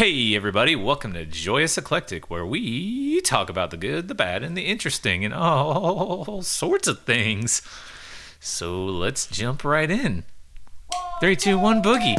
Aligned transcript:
Hey, 0.00 0.34
everybody, 0.34 0.74
welcome 0.74 1.12
to 1.12 1.26
Joyous 1.26 1.76
Eclectic, 1.76 2.30
where 2.30 2.46
we 2.46 3.20
talk 3.20 3.50
about 3.50 3.70
the 3.70 3.76
good, 3.76 4.08
the 4.08 4.14
bad, 4.14 4.42
and 4.42 4.56
the 4.56 4.62
interesting, 4.62 5.26
and 5.26 5.34
all 5.34 6.40
sorts 6.40 6.88
of 6.88 7.02
things. 7.02 7.60
So 8.40 8.82
let's 8.82 9.26
jump 9.26 9.62
right 9.62 9.90
in. 9.90 10.24
Three, 11.20 11.36
two, 11.36 11.58
one, 11.58 11.82
boogie. 11.82 12.16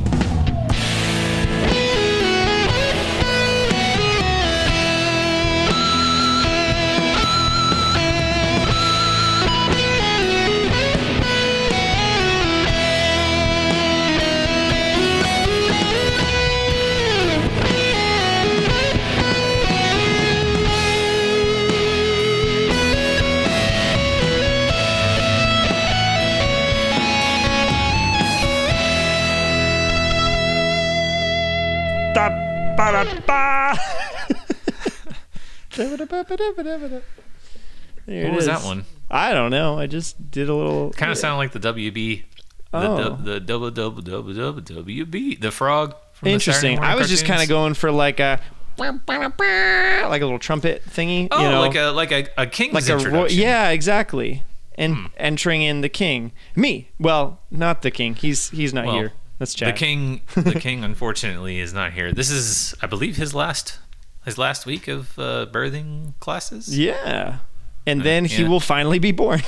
There 36.28 38.24
What 38.26 38.34
it 38.34 38.36
was 38.36 38.44
is. 38.46 38.48
that 38.48 38.64
one? 38.64 38.86
I 39.10 39.34
don't 39.34 39.52
know. 39.52 39.78
I 39.78 39.88
just 39.88 40.32
did 40.32 40.50
a 40.50 40.54
little. 40.56 40.92
Kind 40.92 41.12
of 41.12 41.18
sounded 41.18 41.38
like 41.38 41.52
the 41.52 41.60
WB, 41.60 42.24
the, 42.72 42.78
Oh. 42.78 43.16
the, 43.16 43.34
the 43.34 43.40
double, 43.40 43.72
double, 43.72 44.02
double, 44.02 44.34
double, 44.34 44.62
WB, 44.62 45.40
the 45.40 45.52
frog. 45.52 45.96
From 46.14 46.28
the 46.28 46.32
interesting. 46.34 46.76
Morning 46.76 46.92
I 46.92 46.96
was 46.96 47.10
just 47.10 47.26
kind 47.26 47.42
of 47.42 47.50
going 47.50 47.74
for 47.74 47.92
like 47.92 48.20
a 48.20 48.40
like 48.78 48.92
a 49.00 50.26
little 50.26 50.40
trumpet 50.40 50.84
thingy. 50.86 51.28
Oh, 51.32 51.44
you 51.44 51.50
know, 51.50 51.62
like 51.62 51.76
a 51.76 51.92
like 51.92 52.12
a, 52.12 52.28
a 52.38 52.48
king's 52.48 52.74
like 52.74 52.88
a 52.90 52.94
ro- 52.94 53.00
introduction. 53.00 53.40
yeah, 53.40 53.70
exactly. 53.70 54.44
And 54.76 54.96
Hmm. 54.96 55.06
entering 55.18 55.62
in 55.62 55.82
the 55.82 55.90
king, 55.90 56.32
me. 56.56 56.90
Well, 57.00 57.42
not 57.52 57.82
the 57.82 57.92
king. 57.92 58.16
He's 58.16 58.50
he's 58.50 58.74
not 58.74 58.86
Well, 58.86 58.96
here. 58.96 59.14
That's 59.38 59.54
The 59.54 59.66
Chad. 59.66 59.76
king, 59.76 60.22
the 60.36 60.54
king, 60.60 60.84
unfortunately, 60.84 61.60
is 61.60 61.74
not 61.74 61.94
here. 61.94 62.12
This 62.14 62.30
is, 62.30 62.76
I 62.82 62.86
believe, 62.88 63.18
his 63.18 63.34
last, 63.34 63.80
his 64.26 64.38
last 64.38 64.66
week 64.66 64.88
of 64.88 65.18
uh, 65.18 65.48
birthing 65.52 66.14
classes. 66.20 66.78
Yeah. 66.78 67.40
And 67.86 68.04
then 68.04 68.26
he 68.26 68.44
yeah. 68.44 68.50
will 68.50 68.60
finally 68.60 69.00
be 69.00 69.12
born. 69.12 69.42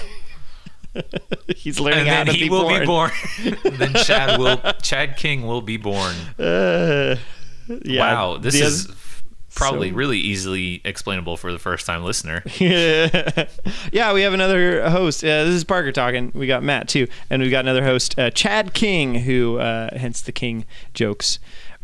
he's 1.56 1.80
learning 1.80 2.02
and 2.02 2.08
how 2.10 2.16
then 2.24 2.26
to 2.28 2.32
he 2.34 2.44
be 2.46 2.50
will 2.50 2.64
born. 2.64 2.80
be 2.80 2.86
born. 2.86 3.12
then 3.78 3.94
Chad 3.94 4.40
will, 4.40 4.58
Chad 4.82 5.18
King 5.18 5.46
will 5.46 5.62
be 5.62 5.78
born. 5.78 6.16
Uh, 6.40 7.16
yeah, 7.84 8.00
wow, 8.00 8.38
this 8.38 8.60
the 8.60 8.66
is 8.66 8.92
probably 9.56 9.90
so- 9.90 9.96
really 9.96 10.18
easily 10.18 10.82
explainable 10.84 11.38
for 11.38 11.52
the 11.52 11.60
first 11.60 11.86
time 11.86 12.04
listener. 12.04 12.44
yeah, 12.58 13.48
yeah. 13.92 14.14
We 14.14 14.22
have 14.22 14.34
another 14.34 14.90
host. 14.90 15.24
Uh, 15.24 15.46
this 15.46 15.54
is 15.54 15.64
Parker 15.64 15.92
talking. 15.92 16.32
We 16.34 16.48
got 16.48 16.64
Matt 16.64 16.88
too, 16.88 17.08
and 17.30 17.42
we've 17.42 17.52
got 17.52 17.66
another 17.66 17.84
host, 17.84 18.18
uh, 18.20 18.32
Chad 18.32 18.74
King, 18.74 19.16
who 19.16 19.60
uh, 19.60 19.98
hence 19.98 20.22
the 20.22 20.32
King 20.32 20.66
jokes 20.94 21.40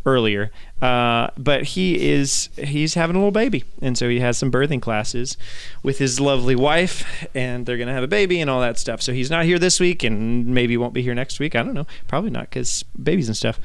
earlier. 0.05 0.51
Uh, 0.81 1.27
but 1.37 1.63
he 1.63 2.09
is 2.09 2.49
he's 2.57 2.93
having 2.93 3.15
a 3.15 3.19
little 3.19 3.31
baby, 3.31 3.63
and 3.81 3.97
so 3.97 4.07
he 4.09 4.19
has 4.21 4.37
some 4.37 4.51
birthing 4.51 4.81
classes 4.81 5.35
with 5.83 5.97
his 5.97 6.19
lovely 6.19 6.55
wife, 6.55 7.27
and 7.35 7.65
they're 7.65 7.77
gonna 7.77 7.93
have 7.93 8.03
a 8.03 8.07
baby 8.07 8.39
and 8.39 8.49
all 8.49 8.61
that 8.61 8.77
stuff. 8.79 9.01
So 9.01 9.11
he's 9.13 9.29
not 9.29 9.45
here 9.45 9.59
this 9.59 9.79
week, 9.79 10.03
and 10.03 10.47
maybe 10.47 10.77
won't 10.77 10.93
be 10.93 11.01
here 11.01 11.13
next 11.15 11.39
week. 11.39 11.55
I 11.55 11.63
don't 11.63 11.73
know. 11.73 11.87
Probably 12.07 12.29
not 12.29 12.43
because 12.49 12.83
babies 13.01 13.27
and 13.27 13.35
stuff. 13.37 13.59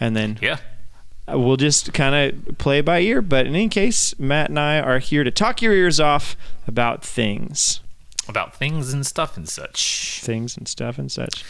And 0.00 0.16
then 0.16 0.38
Yeah. 0.42 0.58
uh, 1.32 1.38
we'll 1.38 1.56
just 1.56 1.92
kind 1.92 2.14
of 2.34 2.58
play 2.58 2.80
by 2.80 3.00
ear. 3.00 3.22
But 3.22 3.46
in 3.46 3.54
any 3.54 3.68
case, 3.68 4.18
Matt 4.18 4.48
and 4.50 4.58
I 4.58 4.80
are 4.80 4.98
here 4.98 5.22
to 5.24 5.30
talk 5.30 5.62
your 5.62 5.72
ears 5.72 6.00
off 6.00 6.36
about 6.66 7.04
things, 7.04 7.80
About 8.28 8.56
things 8.56 8.92
and 8.92 9.06
stuff 9.06 9.36
and 9.36 9.48
such. 9.48 10.20
things 10.24 10.56
and 10.56 10.66
stuff 10.66 10.98
and 10.98 11.10
such. 11.12 11.44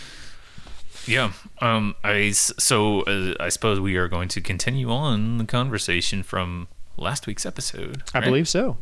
Yeah. 1.06 1.32
Um. 1.60 1.94
I 2.04 2.30
so 2.32 3.02
uh, 3.02 3.34
I 3.40 3.48
suppose 3.48 3.80
we 3.80 3.96
are 3.96 4.08
going 4.08 4.28
to 4.28 4.40
continue 4.40 4.90
on 4.90 5.38
the 5.38 5.44
conversation 5.44 6.22
from 6.22 6.68
last 6.96 7.26
week's 7.26 7.46
episode. 7.46 8.02
I 8.14 8.18
right? 8.18 8.24
believe 8.24 8.48
so. 8.48 8.76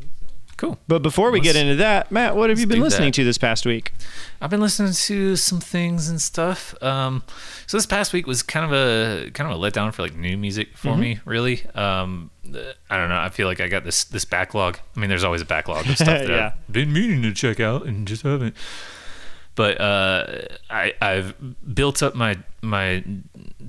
Cool. 0.56 0.78
But 0.86 1.02
before 1.02 1.32
we 1.32 1.40
get 1.40 1.56
Let's- 1.56 1.62
into 1.62 1.74
that, 1.76 2.12
Matt, 2.12 2.36
what 2.36 2.48
have 2.48 2.60
you 2.60 2.66
been 2.68 2.78
listening 2.80 3.08
that. 3.08 3.14
to 3.14 3.24
this 3.24 3.38
past 3.38 3.66
week? 3.66 3.92
I've 4.40 4.50
been 4.50 4.60
listening 4.60 4.92
to 4.92 5.34
some 5.34 5.58
things 5.58 6.08
and 6.08 6.22
stuff. 6.22 6.80
Um, 6.80 7.24
so 7.66 7.76
this 7.76 7.86
past 7.86 8.12
week 8.12 8.28
was 8.28 8.44
kind 8.44 8.64
of 8.64 8.72
a 8.72 9.30
kind 9.32 9.50
of 9.50 9.58
a 9.58 9.60
letdown 9.60 9.92
for 9.92 10.02
like 10.02 10.14
new 10.14 10.36
music 10.38 10.76
for 10.76 10.96
me, 10.96 11.18
really. 11.24 11.66
Um, 11.74 12.30
I 12.88 12.96
don't 12.96 13.08
know. 13.08 13.18
I 13.18 13.30
feel 13.30 13.48
like 13.48 13.60
I 13.60 13.66
got 13.66 13.82
this 13.82 14.04
this 14.04 14.24
backlog. 14.24 14.78
I 14.96 15.00
mean, 15.00 15.08
there's 15.10 15.24
always 15.24 15.42
a 15.42 15.44
backlog 15.46 15.88
of 15.88 15.96
stuff 15.96 16.06
that 16.06 16.28
Yeah. 16.28 16.52
I've 16.54 16.72
been 16.72 16.92
meaning 16.92 17.22
to 17.22 17.32
check 17.32 17.58
out 17.58 17.84
and 17.86 18.06
just 18.06 18.22
haven't. 18.22 18.54
But 19.54 19.80
uh, 19.80 20.42
I 20.68 20.94
I've 21.00 21.34
built 21.74 22.02
up 22.02 22.14
my 22.14 22.38
my 22.62 23.04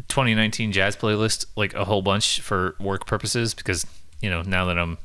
2019 0.07 0.71
jazz 0.71 0.95
playlist 0.95 1.45
like 1.55 1.73
a 1.73 1.85
whole 1.85 2.01
bunch 2.01 2.41
for 2.41 2.75
work 2.79 3.05
purposes 3.05 3.53
because 3.53 3.85
you 4.21 4.29
know 4.29 4.41
now 4.41 4.65
that 4.65 4.77
I'm 4.79 4.97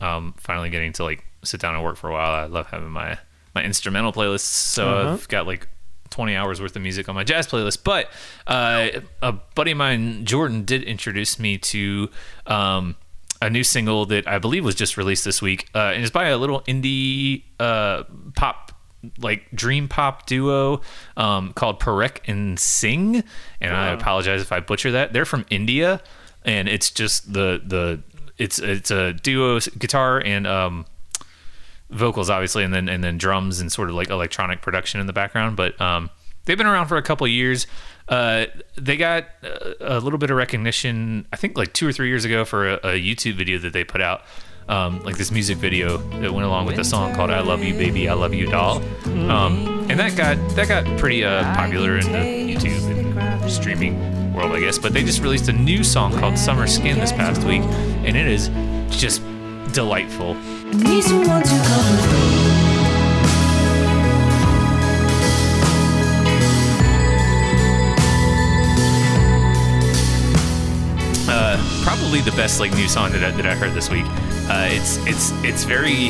um, 0.00 0.34
finally 0.38 0.70
getting 0.70 0.92
to 0.94 1.04
like 1.04 1.24
sit 1.44 1.60
down 1.60 1.74
and 1.74 1.84
work 1.84 1.96
for 1.96 2.08
a 2.08 2.12
while. 2.12 2.32
I 2.32 2.46
love 2.46 2.66
having 2.68 2.90
my 2.90 3.18
my 3.54 3.62
instrumental 3.62 4.12
playlists. 4.12 4.40
So 4.40 4.88
Uh-huh. 4.88 5.12
I've 5.12 5.28
got 5.28 5.46
like 5.46 5.68
20 6.10 6.34
hours 6.36 6.60
worth 6.60 6.76
of 6.76 6.82
music 6.82 7.08
on 7.08 7.14
my 7.14 7.24
jazz 7.24 7.46
playlist. 7.46 7.84
But 7.84 8.10
uh, 8.46 8.88
a 9.22 9.32
buddy 9.32 9.72
of 9.72 9.78
mine, 9.78 10.24
Jordan, 10.24 10.64
did 10.64 10.82
introduce 10.82 11.38
me 11.38 11.58
to 11.58 12.08
um, 12.46 12.96
a 13.40 13.50
new 13.50 13.64
single 13.64 14.06
that 14.06 14.26
I 14.28 14.38
believe 14.38 14.64
was 14.64 14.74
just 14.74 14.96
released 14.96 15.24
this 15.24 15.42
week, 15.42 15.68
uh, 15.74 15.92
and 15.94 16.02
it's 16.02 16.10
by 16.10 16.28
a 16.28 16.38
little 16.38 16.60
indie 16.62 17.42
uh, 17.60 18.04
pop. 18.36 18.72
Like 19.18 19.50
dream 19.52 19.88
pop 19.88 20.26
duo 20.26 20.80
um, 21.16 21.52
called 21.54 21.80
Parekh 21.80 22.20
and 22.26 22.58
Singh, 22.58 23.24
and 23.60 23.76
I 23.76 23.88
apologize 23.88 24.40
if 24.42 24.52
I 24.52 24.60
butcher 24.60 24.92
that. 24.92 25.12
They're 25.12 25.24
from 25.24 25.44
India, 25.50 26.00
and 26.44 26.68
it's 26.68 26.90
just 26.90 27.32
the 27.32 27.60
the 27.64 28.02
it's 28.38 28.58
it's 28.58 28.90
a 28.90 29.12
duo 29.12 29.58
guitar 29.78 30.20
and 30.24 30.46
um, 30.46 30.86
vocals 31.92 32.30
obviously 32.30 32.64
and 32.64 32.72
then 32.72 32.88
and 32.88 33.04
then 33.04 33.18
drums 33.18 33.60
and 33.60 33.70
sort 33.70 33.88
of 33.88 33.94
like 33.94 34.10
electronic 34.10 34.62
production 34.62 35.00
in 35.00 35.06
the 35.06 35.12
background. 35.12 35.56
But 35.56 35.80
um 35.80 36.10
they've 36.44 36.58
been 36.58 36.66
around 36.66 36.88
for 36.88 36.96
a 36.96 37.02
couple 37.02 37.26
years. 37.28 37.66
Uh 38.08 38.46
they 38.76 38.96
got 38.96 39.26
uh, 39.44 39.74
a 39.80 40.00
little 40.00 40.18
bit 40.18 40.30
of 40.30 40.36
recognition 40.36 41.24
i 41.32 41.36
think 41.36 41.56
like 41.56 41.72
two 41.72 41.86
or 41.86 41.92
three 41.92 42.08
years 42.08 42.24
ago 42.24 42.44
for 42.44 42.68
a, 42.68 42.74
a 42.82 43.00
youtube 43.00 43.34
video 43.34 43.58
that 43.58 43.72
they 43.72 43.84
put 43.84 44.00
out 44.00 44.22
um, 44.68 45.02
like 45.02 45.16
this 45.16 45.30
music 45.30 45.58
video 45.58 45.96
that 45.96 46.32
went 46.32 46.46
along 46.46 46.66
with 46.66 46.76
the 46.76 46.84
song 46.84 47.14
called 47.14 47.30
"I 47.30 47.40
Love 47.40 47.62
You, 47.62 47.74
Baby, 47.74 48.08
I 48.08 48.14
Love 48.14 48.34
You, 48.34 48.46
Doll," 48.46 48.82
um, 49.06 49.86
and 49.90 49.98
that 49.98 50.16
got 50.16 50.36
that 50.56 50.68
got 50.68 50.84
pretty 50.98 51.24
uh, 51.24 51.42
popular 51.54 51.98
in 51.98 52.12
the 52.12 52.54
YouTube 52.54 52.90
and 52.90 53.50
streaming 53.50 54.32
world, 54.32 54.52
I 54.52 54.60
guess. 54.60 54.78
But 54.78 54.92
they 54.92 55.04
just 55.04 55.22
released 55.22 55.48
a 55.48 55.52
new 55.52 55.84
song 55.84 56.12
called 56.18 56.38
"Summer 56.38 56.66
Skin" 56.66 56.98
this 56.98 57.12
past 57.12 57.42
week, 57.44 57.62
and 57.62 58.16
it 58.16 58.26
is 58.26 58.48
just 58.90 59.22
delightful. 59.72 60.36
Probably 72.12 72.30
the 72.30 72.36
best 72.36 72.60
like 72.60 72.70
new 72.72 72.88
song 72.88 73.10
that 73.10 73.24
I, 73.24 73.30
that 73.30 73.46
I 73.46 73.54
heard 73.54 73.72
this 73.72 73.88
week. 73.88 74.04
Uh, 74.06 74.68
it's 74.70 74.98
it's 75.06 75.30
it's 75.42 75.64
very 75.64 76.08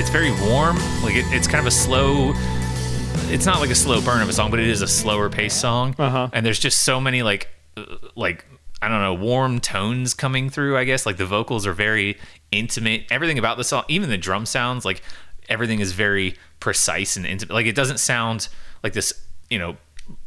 it's 0.00 0.08
very 0.08 0.30
warm. 0.48 0.76
Like 1.02 1.16
it, 1.16 1.26
it's 1.34 1.46
kind 1.46 1.60
of 1.60 1.66
a 1.66 1.70
slow. 1.70 2.32
It's 3.30 3.44
not 3.44 3.60
like 3.60 3.68
a 3.68 3.74
slow 3.74 4.00
burn 4.00 4.22
of 4.22 4.28
a 4.30 4.32
song, 4.32 4.50
but 4.50 4.58
it 4.58 4.68
is 4.68 4.80
a 4.80 4.88
slower 4.88 5.28
pace 5.28 5.52
song. 5.52 5.94
Uh-huh. 5.98 6.30
And 6.32 6.46
there's 6.46 6.58
just 6.58 6.82
so 6.82 6.98
many 6.98 7.22
like 7.22 7.50
like 8.16 8.46
I 8.80 8.88
don't 8.88 9.02
know 9.02 9.12
warm 9.12 9.60
tones 9.60 10.14
coming 10.14 10.48
through. 10.48 10.78
I 10.78 10.84
guess 10.84 11.04
like 11.04 11.18
the 11.18 11.26
vocals 11.26 11.66
are 11.66 11.74
very 11.74 12.16
intimate. 12.50 13.04
Everything 13.10 13.38
about 13.38 13.58
the 13.58 13.64
song, 13.64 13.84
even 13.88 14.08
the 14.08 14.16
drum 14.16 14.46
sounds, 14.46 14.86
like 14.86 15.02
everything 15.50 15.80
is 15.80 15.92
very 15.92 16.36
precise 16.58 17.18
and 17.18 17.26
intimate. 17.26 17.52
Like 17.52 17.66
it 17.66 17.74
doesn't 17.74 17.98
sound 17.98 18.48
like 18.82 18.94
this, 18.94 19.12
you 19.50 19.58
know, 19.58 19.76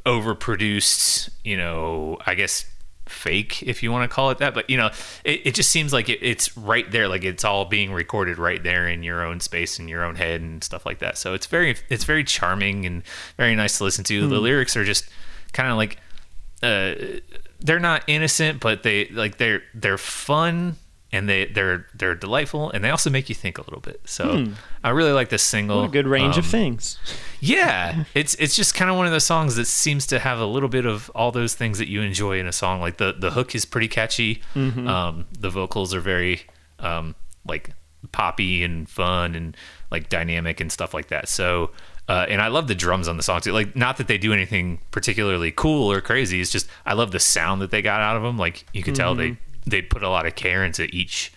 overproduced. 0.06 1.32
You 1.44 1.58
know, 1.58 2.20
I 2.28 2.36
guess 2.36 2.66
fake 3.10 3.64
if 3.64 3.82
you 3.82 3.92
want 3.92 4.10
to 4.10 4.14
call 4.14 4.30
it 4.30 4.38
that 4.38 4.54
but 4.54 4.70
you 4.70 4.78
know 4.78 4.90
it, 5.24 5.42
it 5.46 5.56
just 5.56 5.70
seems 5.72 5.94
like 5.94 6.10
it, 6.10 6.20
it's 6.22 6.56
right 6.58 6.92
there 6.92 7.08
like 7.08 7.24
it's 7.24 7.44
all 7.44 7.66
being 7.66 7.92
recorded 7.92 8.38
right 8.38 8.64
there 8.64 8.88
in 8.88 9.04
your 9.04 9.24
own 9.26 9.40
space 9.40 9.80
in 9.80 9.88
your 9.88 10.04
own 10.04 10.16
head 10.16 10.42
and 10.42 10.64
stuff 10.64 10.86
like 10.86 11.00
that. 11.00 11.18
So 11.18 11.34
it's 11.34 11.46
very 11.46 11.76
it's 11.90 12.04
very 12.04 12.24
charming 12.24 12.86
and 12.86 13.04
very 13.38 13.56
nice 13.56 13.78
to 13.78 13.84
listen 13.84 14.04
to. 14.06 14.28
The 14.28 14.40
lyrics 14.40 14.76
are 14.76 14.84
just 14.84 15.10
kind 15.54 15.70
of 15.70 15.78
like 15.78 15.98
uh 16.64 17.20
they're 17.60 17.80
not 17.80 18.04
innocent 18.08 18.60
but 18.60 18.84
they 18.84 19.08
like 19.10 19.38
they're 19.38 19.62
they're 19.74 19.98
fun 19.98 20.76
and 21.12 21.30
they 21.30 21.46
they're 21.46 21.86
they're 21.94 22.16
delightful, 22.16 22.70
and 22.72 22.84
they 22.84 22.90
also 22.90 23.10
make 23.10 23.30
you 23.30 23.36
think 23.36 23.58
a 23.58 23.62
little 23.62 23.80
bit. 23.80 24.02
So 24.06 24.48
I 24.84 24.90
really 24.90 25.12
like 25.14 25.30
this 25.30 25.44
single. 25.44 25.78
Hmm. 25.78 25.82
What 25.84 25.90
a 25.90 25.92
good 25.94 26.08
range 26.08 26.38
of 26.38 26.46
Um, 26.46 26.52
things. 26.52 26.98
yeah, 27.40 28.04
it's 28.14 28.36
it's 28.36 28.56
just 28.56 28.76
kind 28.76 28.92
of 28.92 28.98
one 28.98 29.06
of 29.06 29.12
those 29.12 29.24
songs 29.26 29.56
that 29.56 29.66
seems 29.66 30.06
to 30.08 30.20
have 30.20 30.40
a 30.40 30.46
little 30.46 30.70
bit 30.70 30.86
of 30.86 31.10
all 31.16 31.32
those 31.32 31.54
things 31.56 31.78
that 31.78 31.88
you 31.90 32.02
enjoy 32.02 32.40
in 32.40 32.46
a 32.48 32.52
song. 32.52 32.82
Like 32.82 32.98
the 32.98 33.14
the 33.18 33.32
hook 33.32 33.56
is 33.56 33.66
pretty 33.66 33.88
catchy. 33.88 34.42
Mm-hmm. 34.56 34.88
Um, 34.88 35.26
the 35.40 35.50
vocals 35.50 35.94
are 35.94 36.02
very 36.02 36.42
um, 36.80 37.16
like 37.46 37.72
poppy 38.12 38.64
and 38.64 38.90
fun 38.90 39.36
and 39.36 39.56
like 39.92 40.10
dynamic 40.10 40.60
and 40.60 40.72
stuff 40.72 40.94
like 40.94 41.08
that. 41.08 41.28
So. 41.30 41.72
Uh, 42.10 42.26
and 42.30 42.42
I 42.42 42.48
love 42.48 42.70
the 42.70 42.74
drums 42.76 43.10
on 43.10 43.18
the 43.18 43.22
song 43.24 43.42
too. 43.42 43.52
Like, 43.52 43.76
not 43.76 43.98
that 43.98 44.08
they 44.08 44.18
do 44.18 44.32
anything 44.32 44.80
particularly 44.92 45.52
cool 45.52 45.92
or 45.92 46.00
crazy. 46.00 46.40
It's 46.40 46.50
just 46.50 46.70
I 46.86 46.94
love 46.94 47.12
the 47.12 47.20
sound 47.20 47.62
that 47.62 47.70
they 47.70 47.82
got 47.82 48.00
out 48.00 48.16
of 48.16 48.24
them. 48.24 48.38
Like, 48.38 48.66
you 48.72 48.82
could 48.82 48.96
tell 48.96 49.14
they 49.14 49.36
they 49.70 49.82
put 49.82 50.04
a 50.04 50.10
lot 50.10 50.26
of 50.26 50.36
care 50.36 50.64
into 50.64 50.84
each 50.96 51.32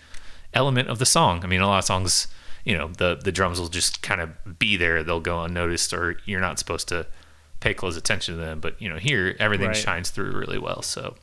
element 0.53 0.89
of 0.89 0.99
the 0.99 1.05
song. 1.05 1.43
I 1.43 1.47
mean, 1.47 1.61
a 1.61 1.67
lot 1.67 1.79
of 1.79 1.85
songs, 1.85 2.27
you 2.65 2.77
know, 2.77 2.87
the 2.89 3.15
the 3.15 3.31
drums 3.31 3.59
will 3.59 3.69
just 3.69 4.01
kind 4.01 4.21
of 4.21 4.59
be 4.59 4.77
there; 4.77 5.03
they'll 5.03 5.19
go 5.19 5.41
unnoticed, 5.43 5.93
or 5.93 6.17
you're 6.25 6.41
not 6.41 6.59
supposed 6.59 6.87
to 6.89 7.05
pay 7.59 7.73
close 7.73 7.95
attention 7.97 8.35
to 8.35 8.41
them. 8.41 8.59
But 8.59 8.81
you 8.81 8.89
know, 8.89 8.97
here 8.97 9.35
everything 9.39 9.67
Right. 9.67 9.75
shines 9.77 10.09
through 10.09 10.31
really 10.31 10.57
well. 10.57 10.81
So 10.81 11.15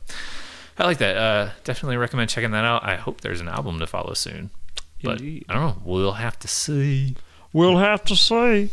I 0.77 0.85
like 0.85 0.97
that. 0.99 1.17
Uh, 1.17 1.49
definitely 1.63 1.97
recommend 1.97 2.29
checking 2.29 2.51
that 2.51 2.65
out. 2.65 2.83
I 2.83 2.95
hope 2.95 3.21
there's 3.21 3.41
an 3.41 3.49
album 3.49 3.79
to 3.79 3.87
follow 3.87 4.13
soon, 4.13 4.49
but 5.03 5.19
Indeed. 5.19 5.45
I 5.49 5.53
don't 5.55 5.63
know. 5.63 5.81
We'll 5.83 6.13
have 6.13 6.39
to 6.39 6.47
see. 6.47 7.15
We'll 7.51 7.77
have 7.77 8.03
to 8.05 8.15
see. 8.15 8.69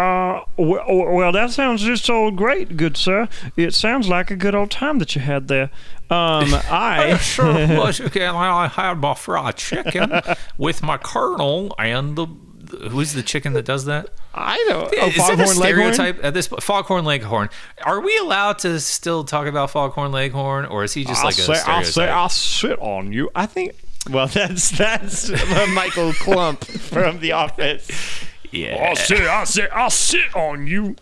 Uh, 0.00 0.44
well, 0.56 0.84
well, 0.88 1.32
that 1.32 1.50
sounds 1.50 1.82
just 1.82 2.04
so 2.04 2.30
great, 2.30 2.76
good 2.76 2.96
sir. 2.96 3.28
It 3.56 3.74
sounds 3.74 4.08
like 4.08 4.30
a 4.30 4.36
good 4.36 4.54
old 4.54 4.70
time 4.70 4.98
that 4.98 5.14
you 5.14 5.20
had 5.20 5.48
there. 5.48 5.70
Um, 6.08 6.54
I 6.70 7.18
sure 7.18 7.52
was 7.78 8.00
again. 8.00 8.34
I 8.34 8.68
had 8.68 8.94
my 8.98 9.14
fried 9.14 9.56
chicken 9.56 10.20
with 10.58 10.82
my 10.82 10.96
colonel 10.96 11.74
and 11.78 12.16
the. 12.16 12.26
Who's 12.90 13.14
the 13.14 13.24
chicken 13.24 13.52
that 13.54 13.64
does 13.64 13.86
that? 13.86 14.10
I 14.32 14.64
don't. 14.68 14.94
Oh, 14.96 15.06
is 15.08 15.16
that 15.16 15.34
a 15.34 15.36
Foghorn 15.38 15.58
Leghorn? 15.58 15.94
stereotype 15.94 16.24
at 16.24 16.34
this 16.34 16.46
point? 16.46 16.62
Foghorn 16.62 17.04
Leghorn. 17.04 17.48
Are 17.84 18.00
we 18.00 18.16
allowed 18.18 18.60
to 18.60 18.78
still 18.78 19.24
talk 19.24 19.48
about 19.48 19.72
Foghorn 19.72 20.12
Leghorn, 20.12 20.66
or 20.66 20.84
is 20.84 20.94
he 20.94 21.04
just 21.04 21.18
I'll 21.18 21.24
like 21.26 21.34
a 21.34 21.40
say, 21.40 21.52
I'll 21.52 21.82
stereotype? 21.82 21.92
say, 21.92 22.08
I'll 22.08 22.28
sit 22.28 22.78
on 22.78 23.12
you. 23.12 23.28
I 23.34 23.46
think. 23.46 23.74
Well, 24.08 24.28
that's 24.28 24.70
that's 24.70 25.30
uh, 25.30 25.66
Michael 25.74 26.12
Klump 26.12 26.64
from 26.64 27.18
The 27.18 27.32
Office. 27.32 27.90
Yeah. 28.50 28.76
I'll 28.88 28.96
sit, 28.96 29.20
I'll 29.22 29.46
sit, 29.46 29.70
I'll 29.72 29.90
sit 29.90 30.34
on 30.34 30.66
you. 30.66 30.96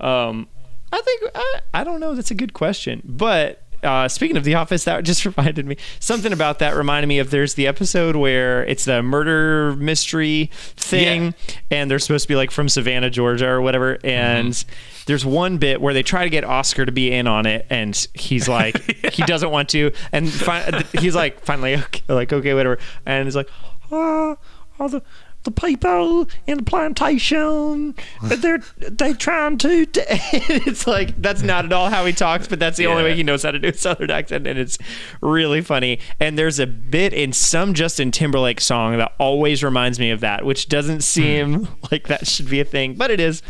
Um, 0.00 0.48
I 0.92 1.00
think 1.00 1.22
I, 1.34 1.60
I 1.72 1.84
don't 1.84 2.00
know. 2.00 2.14
That's 2.14 2.30
a 2.30 2.34
good 2.34 2.52
question. 2.52 3.02
But 3.04 3.62
uh, 3.82 4.08
speaking 4.08 4.36
of 4.36 4.44
The 4.44 4.54
Office, 4.54 4.84
that 4.84 5.04
just 5.04 5.24
reminded 5.36 5.66
me 5.66 5.76
something 6.00 6.32
about 6.32 6.58
that 6.60 6.74
reminded 6.74 7.06
me 7.06 7.18
of 7.18 7.30
there's 7.30 7.54
the 7.54 7.66
episode 7.66 8.16
where 8.16 8.64
it's 8.64 8.84
the 8.84 9.02
murder 9.02 9.76
mystery 9.76 10.50
thing, 10.76 11.34
and 11.70 11.90
they're 11.90 11.98
supposed 11.98 12.24
to 12.24 12.28
be 12.28 12.36
like 12.36 12.50
from 12.50 12.68
Savannah, 12.68 13.10
Georgia, 13.10 13.48
or 13.48 13.60
whatever, 13.60 13.98
and. 14.04 14.64
There's 15.06 15.26
one 15.26 15.58
bit 15.58 15.82
where 15.82 15.92
they 15.92 16.02
try 16.02 16.24
to 16.24 16.30
get 16.30 16.44
Oscar 16.44 16.86
to 16.86 16.90
be 16.90 17.12
in 17.12 17.26
on 17.26 17.44
it, 17.44 17.66
and 17.68 17.94
he's 18.14 18.48
like, 18.48 18.80
he 19.12 19.22
doesn't 19.24 19.50
want 19.50 19.68
to, 19.68 19.92
and 20.12 20.32
fi- 20.32 20.82
he's 20.98 21.14
like, 21.14 21.44
finally, 21.44 21.74
okay, 21.76 22.00
like, 22.08 22.32
okay, 22.32 22.54
whatever, 22.54 22.78
and 23.04 23.26
he's 23.26 23.36
like, 23.36 23.50
Uh, 23.92 24.34
are 24.78 24.88
the 24.88 25.02
the 25.44 25.50
people 25.50 26.28
in 26.46 26.58
the 26.58 26.64
plantation? 26.64 27.94
They're 28.22 28.60
they 28.78 29.12
trying 29.14 29.58
to. 29.58 29.86
to- 29.86 30.04
it's 30.08 30.86
like 30.86 31.20
that's 31.20 31.42
not 31.42 31.64
at 31.64 31.72
all 31.72 31.88
how 31.90 32.04
he 32.04 32.12
talks, 32.12 32.46
but 32.48 32.58
that's 32.58 32.76
the 32.76 32.86
only 32.86 33.02
way 33.04 33.14
he 33.14 33.22
knows 33.22 33.42
how 33.42 33.50
to 33.52 33.58
do 33.58 33.68
a 33.68 33.74
southern 33.74 34.10
accent, 34.10 34.46
and 34.46 34.58
it's 34.58 34.78
really 35.20 35.60
funny. 35.60 35.98
And 36.20 36.38
there's 36.38 36.58
a 36.58 36.66
bit 36.66 37.12
in 37.12 37.32
some 37.32 37.74
Justin 37.74 38.10
Timberlake 38.10 38.60
song 38.60 38.96
that 38.98 39.12
always 39.18 39.62
reminds 39.62 39.98
me 39.98 40.10
of 40.10 40.20
that, 40.20 40.44
which 40.44 40.68
doesn't 40.68 41.02
seem 41.02 41.68
like 41.90 42.08
that 42.08 42.26
should 42.26 42.48
be 42.50 42.60
a 42.60 42.64
thing, 42.64 42.94
but 42.94 43.10
it 43.10 43.20
is. 43.20 43.42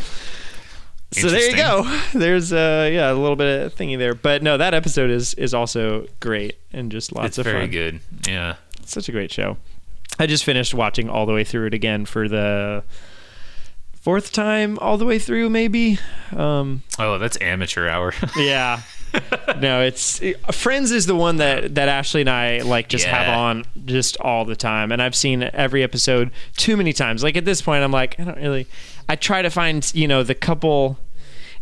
So 1.12 1.28
there 1.30 1.48
you 1.48 1.56
go. 1.56 2.00
There's 2.12 2.52
uh 2.52 2.90
yeah 2.92 3.12
a 3.12 3.14
little 3.14 3.36
bit 3.36 3.62
of 3.66 3.74
thingy 3.76 3.96
there, 3.96 4.14
but 4.14 4.42
no, 4.42 4.56
that 4.56 4.74
episode 4.74 5.10
is 5.10 5.32
is 5.34 5.54
also 5.54 6.06
great 6.18 6.56
and 6.72 6.90
just 6.90 7.12
lots 7.14 7.26
It's 7.28 7.38
of 7.38 7.44
very 7.44 7.60
fun. 7.62 7.70
good. 7.70 8.00
Yeah. 8.26 8.56
It's 8.80 8.90
such 8.92 9.08
a 9.08 9.12
great 9.12 9.30
show. 9.30 9.56
I 10.18 10.26
just 10.26 10.44
finished 10.44 10.74
watching 10.74 11.08
all 11.08 11.26
the 11.26 11.32
way 11.32 11.44
through 11.44 11.66
it 11.66 11.74
again 11.74 12.06
for 12.06 12.28
the 12.28 12.84
fourth 14.00 14.32
time 14.32 14.78
all 14.80 14.98
the 14.98 15.06
way 15.06 15.18
through 15.18 15.48
maybe. 15.50 15.98
Um 16.36 16.82
Oh, 16.98 17.18
that's 17.18 17.38
amateur 17.40 17.88
hour. 17.88 18.12
yeah. 18.36 18.82
no, 19.60 19.80
it's 19.80 20.20
Friends 20.50 20.90
is 20.90 21.06
the 21.06 21.14
one 21.14 21.36
that 21.36 21.74
that 21.76 21.88
Ashley 21.88 22.22
and 22.22 22.30
I 22.30 22.58
like 22.58 22.88
just 22.88 23.06
have 23.06 23.28
on 23.28 23.64
just 23.84 24.16
all 24.20 24.44
the 24.44 24.56
time, 24.56 24.90
and 24.90 25.00
I've 25.00 25.14
seen 25.14 25.48
every 25.52 25.82
episode 25.82 26.30
too 26.56 26.76
many 26.76 26.92
times. 26.92 27.22
Like 27.22 27.36
at 27.36 27.44
this 27.44 27.62
point, 27.62 27.84
I'm 27.84 27.92
like, 27.92 28.18
I 28.18 28.24
don't 28.24 28.38
really. 28.38 28.66
I 29.08 29.16
try 29.16 29.42
to 29.42 29.50
find 29.50 29.88
you 29.94 30.08
know 30.08 30.22
the 30.22 30.34
couple. 30.34 30.98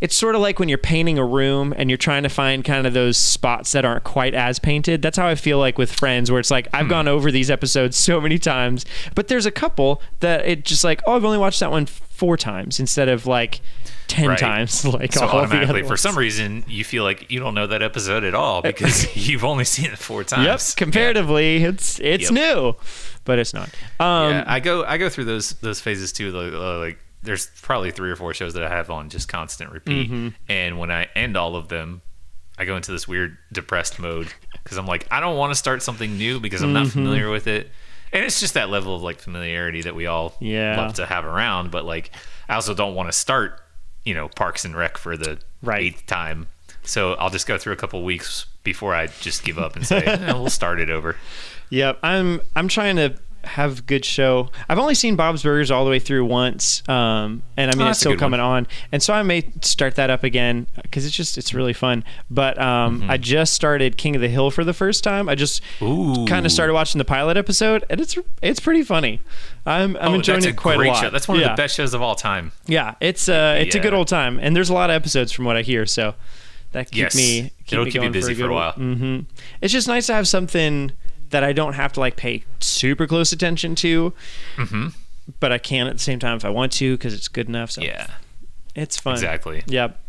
It's 0.03 0.17
sort 0.17 0.35
of 0.35 0.41
like 0.41 0.59
when 0.59 0.67
you're 0.67 0.77
painting 0.77 1.17
a 1.17 1.25
room 1.25 1.73
and 1.77 1.89
you're 1.89 1.97
trying 1.97 2.23
to 2.23 2.29
find 2.29 2.65
kind 2.65 2.85
of 2.85 2.93
those 2.93 3.15
spots 3.17 3.71
that 3.71 3.85
aren't 3.85 4.03
quite 4.03 4.33
as 4.33 4.59
painted. 4.59 5.01
That's 5.01 5.17
how 5.17 5.27
I 5.27 5.35
feel 5.35 5.59
like 5.59 5.77
with 5.77 5.91
Friends, 5.93 6.29
where 6.29 6.41
it's 6.41 6.51
like 6.51 6.67
Hmm. 6.71 6.75
I've 6.75 6.89
gone 6.89 7.07
over 7.07 7.31
these 7.31 7.49
episodes 7.49 7.95
so 7.95 8.19
many 8.19 8.37
times, 8.37 8.85
but 9.15 9.29
there's 9.29 9.45
a 9.45 9.51
couple 9.51 10.01
that 10.19 10.45
it 10.45 10.65
just 10.65 10.83
like, 10.83 11.01
oh, 11.07 11.15
I've 11.15 11.23
only 11.23 11.37
watched 11.37 11.61
that 11.61 11.71
one 11.71 11.85
four 11.85 12.35
times 12.35 12.79
instead 12.81 13.07
of 13.07 13.25
like 13.25 13.61
ten 14.07 14.27
Right. 14.29 14.37
times. 14.37 14.83
Like 14.93 15.13
so 15.13 15.25
all 15.25 15.39
automatically, 15.39 15.83
for 15.83 15.95
some 15.97 16.17
reason, 16.17 16.65
you 16.67 16.83
feel 16.83 17.03
like 17.05 17.31
you 17.31 17.39
don't 17.39 17.55
know 17.55 17.67
that 17.67 17.81
episode 17.81 18.25
at 18.25 18.35
all 18.35 18.61
because 18.61 19.15
you've 19.29 19.45
only 19.45 19.63
seen 19.65 19.85
it 19.85 19.97
four 19.97 20.25
times. 20.25 20.45
Yep. 20.45 20.77
Comparatively, 20.77 21.63
it's 21.63 21.99
it's 22.01 22.25
Yep. 22.29 22.31
new, 22.33 22.75
but 23.23 23.39
it's 23.39 23.53
not. 23.53 23.69
Um, 24.01 24.31
yeah, 24.31 24.43
I 24.47 24.59
go 24.59 24.83
I 24.83 24.97
go 24.97 25.07
through 25.07 25.25
those 25.25 25.51
those 25.61 25.79
phases 25.79 26.11
too. 26.11 26.31
Like, 26.31 26.53
uh, 26.53 26.79
like 26.79 26.99
there's 27.23 27.47
probably 27.61 27.91
three 27.91 28.11
or 28.11 28.15
four 28.15 28.33
shows 28.33 28.53
that 28.53 28.63
I 28.63 28.69
have 28.69 28.89
on 28.89 29.09
just 29.09 29.27
constant 29.27 29.71
repeat, 29.71 30.11
Mm-hmm. 30.11 30.27
and 30.49 30.77
when 30.79 30.91
I 30.91 31.07
end 31.15 31.35
all 31.37 31.55
of 31.55 31.69
them, 31.69 32.01
I 32.57 32.65
go 32.65 32.75
into 32.75 32.91
this 32.91 33.07
weird 33.07 33.37
depressed 33.51 33.99
mode 33.99 34.27
because 34.63 34.77
I'm 34.77 34.85
like 34.85 35.07
I 35.11 35.19
don't 35.19 35.37
want 35.37 35.51
to 35.51 35.55
start 35.55 35.81
something 35.81 36.17
new 36.17 36.39
because 36.39 36.61
I'm 36.61 36.69
Mm-hmm. 36.73 36.83
not 36.83 36.87
familiar 36.87 37.29
with 37.29 37.47
it, 37.47 37.69
and 38.11 38.23
it's 38.23 38.39
just 38.39 38.53
that 38.55 38.69
level 38.69 38.95
of 38.95 39.01
like 39.01 39.19
familiarity 39.19 39.81
that 39.83 39.95
we 39.95 40.05
all 40.05 40.35
Yeah. 40.39 40.77
love 40.77 40.93
to 40.95 41.05
have 41.05 41.25
around. 41.25 41.71
But 41.71 41.85
like 41.85 42.11
I 42.49 42.55
also 42.55 42.73
don't 42.73 42.93
want 42.95 43.07
to 43.09 43.13
start 43.13 43.59
you 44.03 44.13
know 44.13 44.27
Parks 44.29 44.65
and 44.65 44.75
Rec 44.75 44.97
for 44.97 45.15
the 45.17 45.39
Right. 45.61 45.81
eighth 45.83 46.05
time, 46.05 46.47
so 46.83 47.13
I'll 47.13 47.29
just 47.29 47.47
go 47.47 47.57
through 47.57 47.73
a 47.73 47.77
couple 47.77 48.03
weeks 48.03 48.45
before 48.65 48.93
I 48.93 49.07
just 49.07 49.43
give 49.43 49.57
up 49.57 49.75
and 49.75 49.85
say 49.87 49.97
eh, 50.05 50.33
we'll 50.33 50.49
start 50.49 50.79
it 50.79 50.89
over. 50.89 51.15
Yep. 51.69 51.99
I'm 52.03 52.41
I'm 52.55 52.67
trying 52.67 52.97
to 52.97 53.15
have 53.43 53.85
good 53.85 54.05
show. 54.05 54.49
I've 54.69 54.79
only 54.79 54.95
seen 54.95 55.15
Bob's 55.15 55.43
Burgers 55.43 55.69
all 55.71 55.83
the 55.85 55.91
way 55.91 55.99
through 55.99 56.25
once, 56.25 56.81
um, 56.89 57.43
and 57.57 57.69
I 57.71 57.75
mean 57.75 57.87
Oh, 57.87 57.89
it's 57.91 57.99
still 57.99 58.15
coming 58.15 58.39
one. 58.39 58.49
on, 58.63 58.67
and 58.91 59.03
so 59.03 59.13
I 59.13 59.21
may 59.23 59.43
start 59.61 59.95
that 59.95 60.09
up 60.09 60.23
again 60.23 60.67
because 60.81 61.05
it's 61.05 61.15
just 61.15 61.37
it's 61.37 61.53
really 61.53 61.73
fun. 61.73 62.03
But 62.29 62.57
um, 62.59 63.01
Mm-hmm. 63.01 63.11
I 63.11 63.17
just 63.17 63.53
started 63.53 63.97
King 63.97 64.15
of 64.15 64.21
the 64.21 64.27
Hill 64.29 64.49
for 64.51 64.63
the 64.63 64.73
first 64.73 65.03
time. 65.03 65.27
I 65.29 65.35
just 65.35 65.61
kind 65.79 66.45
of 66.45 66.51
started 66.51 66.73
watching 66.73 66.99
the 66.99 67.05
pilot 67.05 67.35
episode, 67.37 67.83
and 67.89 67.99
it's 67.99 68.17
it's 68.41 68.59
pretty 68.59 68.83
funny. 68.83 69.19
I'm 69.65 69.95
I'm 69.97 70.11
Oh, 70.11 70.15
enjoying 70.15 70.43
it 70.43 70.55
quite 70.57 70.79
a 70.79 70.83
lot. 70.83 71.01
show. 71.01 71.09
That's 71.09 71.27
one 71.27 71.39
yeah. 71.39 71.51
of 71.51 71.57
the 71.57 71.61
best 71.63 71.75
shows 71.75 71.93
of 71.93 72.01
all 72.01 72.15
time. 72.15 72.51
Yeah, 72.67 72.95
it's 73.01 73.27
uh 73.29 73.57
it's 73.59 73.75
a 73.75 73.79
good 73.79 73.93
old 73.93 74.07
time, 74.07 74.39
and 74.39 74.55
there's 74.55 74.69
a 74.69 74.73
lot 74.73 74.89
of 74.89 74.95
episodes 74.95 75.31
from 75.31 75.45
what 75.45 75.55
I 75.57 75.61
hear, 75.63 75.85
so 75.85 76.15
that 76.71 76.89
keep 76.91 76.99
Yes. 77.01 77.15
me 77.15 77.51
keep 77.65 77.73
It'll 77.73 77.85
me 77.85 77.91
keep 77.91 78.01
you 78.03 78.09
busy 78.09 78.33
for 78.33 78.45
a 78.45 78.47
good- 78.47 78.53
while. 78.53 78.73
Mhm. 78.73 79.25
It's 79.61 79.71
just 79.71 79.87
nice 79.87 80.07
to 80.07 80.13
have 80.13 80.27
something 80.27 80.91
that 81.33 81.43
I 81.43 81.51
don't 81.53 81.73
have 81.73 81.91
to 81.93 81.99
like 81.99 82.15
pay 82.15 82.43
super 82.61 83.05
close 83.05 83.31
attention 83.33 83.75
to, 83.75 84.13
Mm-hmm. 84.57 84.87
but 85.39 85.51
I 85.51 85.57
can 85.57 85.87
at 85.87 85.93
the 85.93 85.99
same 85.99 86.19
time 86.19 86.37
if 86.37 86.45
I 86.45 86.49
want 86.49 86.71
to 86.73 86.95
because 86.95 87.13
it's 87.13 87.27
good 87.27 87.47
enough. 87.49 87.71
So 87.71 87.81
Yeah, 87.81 88.07
it's 88.75 88.97
fun. 88.97 89.13
exactly. 89.13 89.63
Yep. 89.67 89.99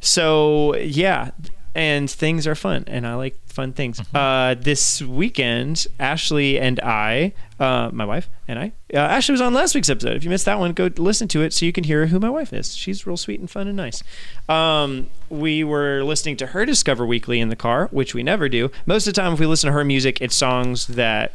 So 0.00 0.76
yeah, 0.76 1.30
and 1.74 2.10
things 2.10 2.46
are 2.46 2.54
fun, 2.54 2.84
and 2.86 3.06
I 3.06 3.14
like 3.14 3.36
fun 3.46 3.72
things. 3.72 4.00
Mm-hmm. 4.00 4.16
Uh, 4.16 4.54
this 4.54 5.02
weekend, 5.02 5.86
Ashley 5.98 6.58
and 6.58 6.80
I, 6.80 7.32
uh, 7.60 7.90
my 7.92 8.06
wife 8.06 8.30
and 8.48 8.58
I, 8.58 8.72
uh, 8.92 8.96
Ashley 8.96 9.32
was 9.32 9.42
on 9.42 9.52
last 9.52 9.74
week's 9.74 9.90
episode. 9.90 10.16
If 10.16 10.24
you 10.24 10.30
missed 10.30 10.46
that 10.46 10.58
one, 10.58 10.72
go 10.72 10.88
listen 10.96 11.28
to 11.28 11.42
it 11.42 11.52
so 11.52 11.66
you 11.66 11.72
can 11.72 11.84
hear 11.84 12.06
who 12.06 12.18
my 12.18 12.30
wife 12.30 12.54
is. 12.54 12.74
She's 12.74 13.06
real 13.06 13.18
sweet 13.18 13.38
and 13.38 13.50
fun 13.50 13.68
and 13.68 13.76
nice. 13.76 14.02
Um, 14.48 15.08
we 15.28 15.62
were 15.62 16.02
listening 16.02 16.38
to 16.38 16.46
her 16.48 16.64
Discover 16.64 17.04
Weekly 17.04 17.38
in 17.38 17.50
the 17.50 17.56
car, 17.56 17.88
which 17.92 18.14
we 18.14 18.22
never 18.22 18.48
do. 18.48 18.70
Most 18.86 19.06
of 19.06 19.14
the 19.14 19.20
time, 19.20 19.34
if 19.34 19.40
we 19.40 19.44
listen 19.44 19.68
to 19.68 19.74
her 19.74 19.84
music, 19.84 20.22
it's 20.22 20.34
songs 20.34 20.86
that 20.86 21.34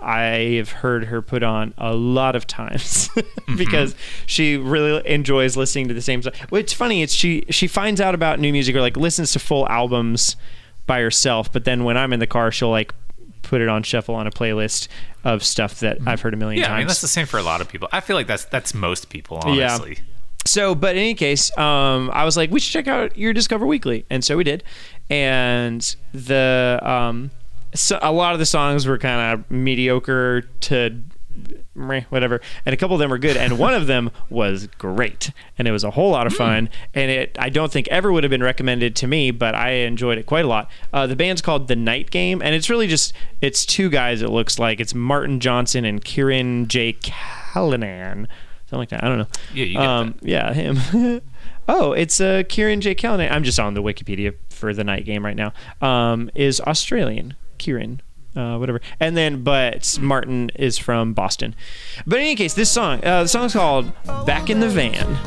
I 0.00 0.54
have 0.56 0.70
heard 0.70 1.06
her 1.06 1.20
put 1.20 1.42
on 1.42 1.74
a 1.76 1.92
lot 1.92 2.36
of 2.36 2.46
times 2.46 3.10
because 3.56 3.96
she 4.26 4.56
really 4.56 5.04
enjoys 5.08 5.56
listening 5.56 5.88
to 5.88 5.94
the 5.94 6.02
same 6.02 6.22
song. 6.22 6.34
What's 6.50 6.72
funny 6.72 7.02
is 7.02 7.12
she 7.12 7.44
she 7.50 7.66
finds 7.66 8.00
out 8.00 8.14
about 8.14 8.38
new 8.38 8.52
music 8.52 8.76
or 8.76 8.80
like 8.80 8.96
listens 8.96 9.32
to 9.32 9.40
full 9.40 9.68
albums 9.68 10.36
by 10.86 11.00
herself, 11.00 11.52
but 11.52 11.64
then 11.64 11.82
when 11.82 11.96
I'm 11.96 12.12
in 12.12 12.20
the 12.20 12.28
car, 12.28 12.52
she'll 12.52 12.70
like 12.70 12.94
put 13.48 13.60
it 13.60 13.68
on 13.68 13.82
shuffle 13.82 14.14
on 14.14 14.26
a 14.26 14.30
playlist 14.30 14.88
of 15.24 15.42
stuff 15.42 15.80
that 15.80 15.98
I've 16.06 16.20
heard 16.20 16.34
a 16.34 16.36
million 16.36 16.60
Yeah, 16.60 16.68
times. 16.68 16.74
I 16.74 16.78
mean 16.78 16.86
that's 16.86 17.00
the 17.00 17.08
same 17.08 17.26
for 17.26 17.38
a 17.38 17.42
lot 17.42 17.60
of 17.60 17.68
people. 17.68 17.88
I 17.92 18.00
feel 18.00 18.16
like 18.16 18.26
that's 18.26 18.44
that's 18.46 18.74
most 18.74 19.08
people, 19.08 19.40
Yeah. 19.46 19.74
honestly. 19.74 19.98
So, 20.46 20.74
but 20.74 20.96
in 20.96 21.02
any 21.02 21.14
case, 21.14 21.56
um, 21.58 22.10
I 22.14 22.24
was 22.24 22.36
like, 22.36 22.50
we 22.50 22.58
should 22.60 22.72
check 22.72 22.88
out 22.88 23.18
your 23.18 23.32
Discover 23.34 23.66
Weekly, 23.66 24.06
and 24.08 24.24
so 24.24 24.36
we 24.36 24.44
did. 24.44 24.62
And 25.10 25.94
the 26.12 26.78
um, 26.82 27.30
so 27.74 27.98
a 28.00 28.12
lot 28.12 28.32
of 28.32 28.38
the 28.38 28.46
songs 28.46 28.86
were 28.86 28.96
kind 28.98 29.40
of 29.40 29.50
mediocre 29.50 30.42
to 30.60 31.02
meh, 31.78 32.02
whatever, 32.10 32.40
and 32.66 32.72
a 32.72 32.76
couple 32.76 32.94
of 32.94 33.00
them 33.00 33.10
were 33.10 33.18
good, 33.18 33.36
and 33.36 33.58
one 33.58 33.74
of 33.74 33.86
them 33.86 34.10
was 34.28 34.66
great, 34.78 35.30
and 35.56 35.68
it 35.68 35.72
was 35.72 35.84
a 35.84 35.90
whole 35.90 36.10
lot 36.10 36.26
of 36.26 36.34
fun, 36.34 36.68
and 36.94 37.10
it 37.10 37.36
I 37.38 37.48
don't 37.48 37.72
think 37.72 37.88
ever 37.88 38.12
would 38.12 38.24
have 38.24 38.30
been 38.30 38.42
recommended 38.42 38.96
to 38.96 39.06
me, 39.06 39.30
but 39.30 39.54
I 39.54 39.70
enjoyed 39.70 40.18
it 40.18 40.26
quite 40.26 40.44
a 40.44 40.48
lot. 40.48 40.70
Uh, 40.92 41.06
the 41.06 41.16
band's 41.16 41.42
called 41.42 41.68
The 41.68 41.76
Night 41.76 42.10
Game, 42.10 42.42
and 42.42 42.54
it's 42.54 42.68
really 42.68 42.86
just 42.86 43.12
it's 43.40 43.64
two 43.64 43.88
guys. 43.90 44.22
It 44.22 44.30
looks 44.30 44.58
like 44.58 44.80
it's 44.80 44.94
Martin 44.94 45.40
Johnson 45.40 45.84
and 45.84 46.04
Kieran 46.04 46.68
J. 46.68 46.96
Callanan, 47.02 48.28
something 48.66 48.78
like 48.78 48.88
that. 48.90 49.04
I 49.04 49.08
don't 49.08 49.18
know. 49.18 49.28
Yeah, 49.54 49.64
you 49.64 49.72
get 49.74 49.86
um, 49.86 50.14
yeah, 50.22 50.52
him. 50.52 51.22
oh, 51.68 51.92
it's 51.92 52.20
uh, 52.20 52.42
Kieran 52.48 52.80
J. 52.80 52.94
Callanan. 52.94 53.32
I'm 53.32 53.44
just 53.44 53.60
on 53.60 53.74
the 53.74 53.82
Wikipedia 53.82 54.34
for 54.50 54.74
the 54.74 54.84
night 54.84 55.04
game 55.04 55.24
right 55.24 55.36
now. 55.36 55.52
Um, 55.80 56.30
is 56.34 56.60
Australian. 56.60 57.34
Kieran. 57.58 58.00
Uh, 58.38 58.56
whatever. 58.56 58.80
And 59.00 59.16
then, 59.16 59.42
but 59.42 59.98
Martin 60.00 60.50
is 60.54 60.78
from 60.78 61.12
Boston. 61.12 61.56
But 62.06 62.20
in 62.20 62.26
any 62.26 62.36
case, 62.36 62.54
this 62.54 62.70
song, 62.70 63.04
uh, 63.04 63.22
the 63.24 63.28
song's 63.28 63.54
called 63.54 63.92
"Back 64.26 64.48
in 64.48 64.60
the 64.60 64.68
Van." 64.68 65.18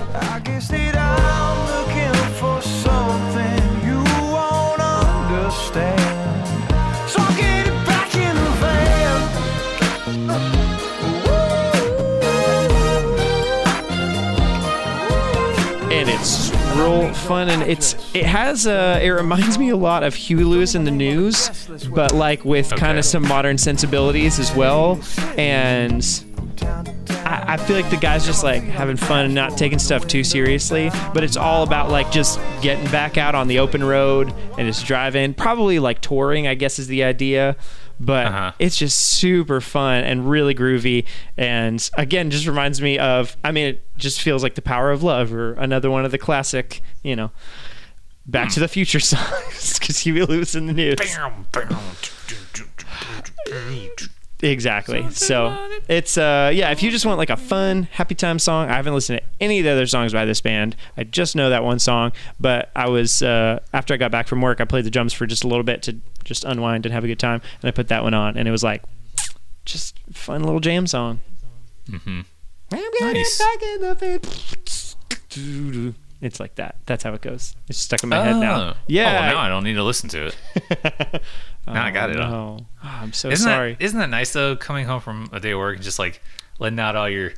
Real 16.82 17.14
fun 17.14 17.50
and 17.50 17.62
it's 17.62 17.94
it 18.16 18.26
has 18.26 18.66
uh 18.66 19.00
it 19.02 19.10
reminds 19.10 19.60
me 19.60 19.70
a 19.70 19.76
lot 19.76 20.02
of 20.04 20.16
Huey 20.16 20.44
Lewis 20.44 20.74
and 20.74 20.86
the 20.88 20.92
News, 20.92 21.68
but 21.94 22.12
like 22.12 22.44
with 22.44 22.72
kind 22.72 22.98
of 22.98 23.06
some 23.06 23.28
modern 23.28 23.58
sensibilities 23.60 24.40
as 24.40 24.52
well. 24.56 25.00
And 25.38 26.04
I, 27.25 27.54
I 27.54 27.58
feel 27.58 27.75
like 27.75 27.90
the 27.90 27.98
guy's 27.98 28.25
just 28.25 28.44
like 28.44 28.63
having 28.63 28.98
fun 28.98 29.25
and 29.25 29.36
not 29.36 29.58
taking 29.58 29.80
stuff 29.80 30.08
too 30.08 30.24
seriously, 30.24 30.90
but 31.13 31.24
it's 31.24 31.38
all 31.38 31.63
about 31.63 31.90
like 31.90 32.12
just 32.12 32.40
getting 32.62 32.90
back 32.92 33.18
out 33.18 33.36
on 33.36 33.48
the 33.48 33.60
open 33.60 33.84
road 33.84 34.34
and 34.58 34.68
just 34.68 34.86
driving, 34.86 35.34
probably 35.34 35.80
like 35.80 36.01
touring, 36.01 36.48
I 36.48 36.56
guess 36.56 36.80
is 36.80 36.88
the 36.88 37.04
idea. 37.04 37.56
But 38.00 38.25
Uh-huh. 38.28 38.51
it's 38.58 38.78
just 38.78 39.00
super 39.00 39.62
fun 39.62 40.04
and 40.04 40.28
really 40.28 40.56
groovy. 40.56 41.06
And 41.38 41.88
again, 41.98 42.32
just 42.32 42.48
reminds 42.48 42.82
me 42.82 42.98
of, 42.98 43.38
I 43.44 43.51
mean, 43.51 43.68
it 43.68 43.84
just 43.98 44.22
feels 44.22 44.42
like 44.42 44.56
the 44.56 44.62
power 44.63 44.90
of 44.90 45.04
love 45.04 45.32
or 45.34 45.54
another 45.54 45.92
one 45.92 46.04
of 46.04 46.12
the 46.12 46.18
classic, 46.18 46.82
you 47.04 47.16
know, 47.16 47.30
Back 48.25 48.50
to 48.51 48.60
the 48.60 48.68
Future 48.68 49.00
songs 49.01 49.78
because 49.80 50.00
Huey 50.00 50.24
Lewis 50.25 50.56
and 50.56 50.68
the 50.68 50.74
News. 50.74 50.98
Exactly. 54.44 55.10
So 55.12 55.56
it's 55.88 56.18
uh 56.18 56.52
yeah, 56.54 56.72
if 56.72 56.82
you 56.82 56.90
just 56.92 57.06
want 57.06 57.18
like 57.18 57.30
a 57.30 57.38
fun, 57.38 57.84
happy 57.92 58.16
time 58.16 58.40
song, 58.40 58.70
I 58.70 58.74
haven't 58.76 58.94
listened 58.94 59.20
to 59.20 59.26
any 59.40 59.60
of 59.60 59.66
the 59.66 59.72
other 59.72 59.86
songs 59.88 60.14
by 60.14 60.26
this 60.26 60.42
band. 60.42 60.76
I 60.98 61.04
just 61.04 61.36
know 61.36 61.50
that 61.50 61.64
one 61.64 61.80
song, 61.80 62.12
but 62.40 62.72
I 62.76 62.90
was 62.90 63.22
uh 63.22 63.60
after 63.74 63.94
I 63.94 63.98
got 63.98 64.12
back 64.12 64.28
from 64.28 64.42
work, 64.42 64.60
I 64.62 64.66
played 64.66 64.86
the 64.86 64.90
drums 64.92 65.14
for 65.14 65.26
just 65.26 65.44
a 65.44 65.48
little 65.48 65.64
bit 65.64 65.82
to 65.84 65.98
just 66.24 66.44
unwind 66.44 66.86
and 66.86 66.94
have 66.94 67.04
a 67.04 67.08
good 67.08 67.20
time, 67.20 67.42
and 67.62 67.68
I 67.68 67.72
put 67.72 67.88
that 67.90 68.04
one 68.04 68.14
on 68.14 68.38
and 68.38 68.48
it 68.48 68.52
was 68.52 68.64
like 68.64 68.84
just 69.66 70.00
fun 70.14 70.44
little 70.44 70.60
jam 70.60 70.88
song. 70.88 71.20
Mhm. 71.90 72.26
I'm 72.72 72.80
getting 73.00 73.14
Nice. 73.14 73.38
Back 76.22 76.28
in 76.28 76.28
the 76.28 76.28
bed. 76.28 76.28
It's 76.28 76.40
like 76.40 76.56
that. 76.56 76.75
That's 76.86 77.04
how 77.04 77.13
it 77.13 77.22
goes. 77.22 77.56
It's 77.68 77.80
stuck 77.80 78.04
in 78.04 78.10
my 78.10 78.24
head 78.24 78.38
now. 78.38 78.62
Oh. 78.62 78.74
Yeah. 78.88 79.10
Oh, 79.10 79.13
well, 79.13 79.34
now 79.34 79.40
I 79.40 79.50
don't 79.50 79.63
need 79.63 79.74
to 79.74 79.84
listen 79.84 80.10
to 80.10 80.28
it. 80.28 80.38
now 81.68 81.86
I 81.86 81.92
got 81.92 82.10
it. 82.10 82.20
on. 82.20 82.34
Oh, 82.34 82.66
ah, 82.84 83.01
I'm 83.01 83.13
so 83.13 83.30
Isn't 83.30 83.44
sorry. 83.44 83.74
that 83.74 83.84
isn't 83.84 84.00
that 84.00 84.10
nice 84.10 84.34
though? 84.34 84.56
Coming 84.56 84.86
home 84.86 85.01
from 85.01 85.30
a 85.32 85.40
day 85.40 85.51
of 85.51 85.60
work 85.60 85.75
and 85.75 85.84
just 85.84 86.00
like 86.00 86.22
letting 86.60 86.80
out 86.80 86.96
all 86.96 87.10
your 87.10 87.34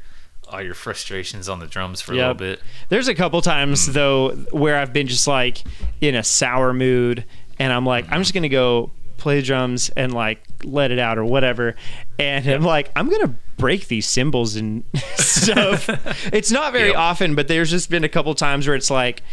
all 0.49 0.61
your 0.61 0.73
frustrations 0.73 1.49
on 1.49 1.59
the 1.59 1.67
drums 1.67 2.01
for 2.01 2.13
a 2.13 2.15
little 2.15 2.33
bit. 2.33 2.61
There's 2.89 3.07
a 3.07 3.15
couple 3.15 3.41
times 3.41 3.87
hmm. 3.87 3.93
though 3.93 4.29
where 4.51 4.77
I've 4.77 4.93
been 4.93 5.07
just 5.07 5.27
like 5.27 5.63
in 6.01 6.15
a 6.15 6.23
sour 6.23 6.73
mood, 6.73 7.25
and 7.59 7.71
I'm 7.71 7.85
like, 7.85 8.05
I'm 8.11 8.21
just 8.21 8.33
gonna 8.33 8.49
go 8.49 8.91
play 9.17 9.41
drums 9.41 9.89
and 9.95 10.13
like 10.13 10.43
let 10.63 10.91
it 10.91 10.99
out 10.99 11.17
or 11.17 11.25
whatever, 11.25 11.75
and 12.19 12.47
I'm 12.47 12.63
like, 12.63 12.91
I'm 12.95 13.09
gonna 13.09 13.35
break 13.57 13.87
these 13.87 14.07
cymbals 14.07 14.55
and 14.55 14.83
stuff. 15.15 15.89
it's 16.33 16.51
not 16.51 16.73
very 16.73 16.93
often, 16.93 17.35
but 17.35 17.47
there's 17.47 17.69
just 17.69 17.89
been 17.89 18.03
a 18.03 18.09
couple 18.09 18.33
times 18.35 18.67
where 18.67 18.75
it's 18.75 18.91
like, 18.91 19.23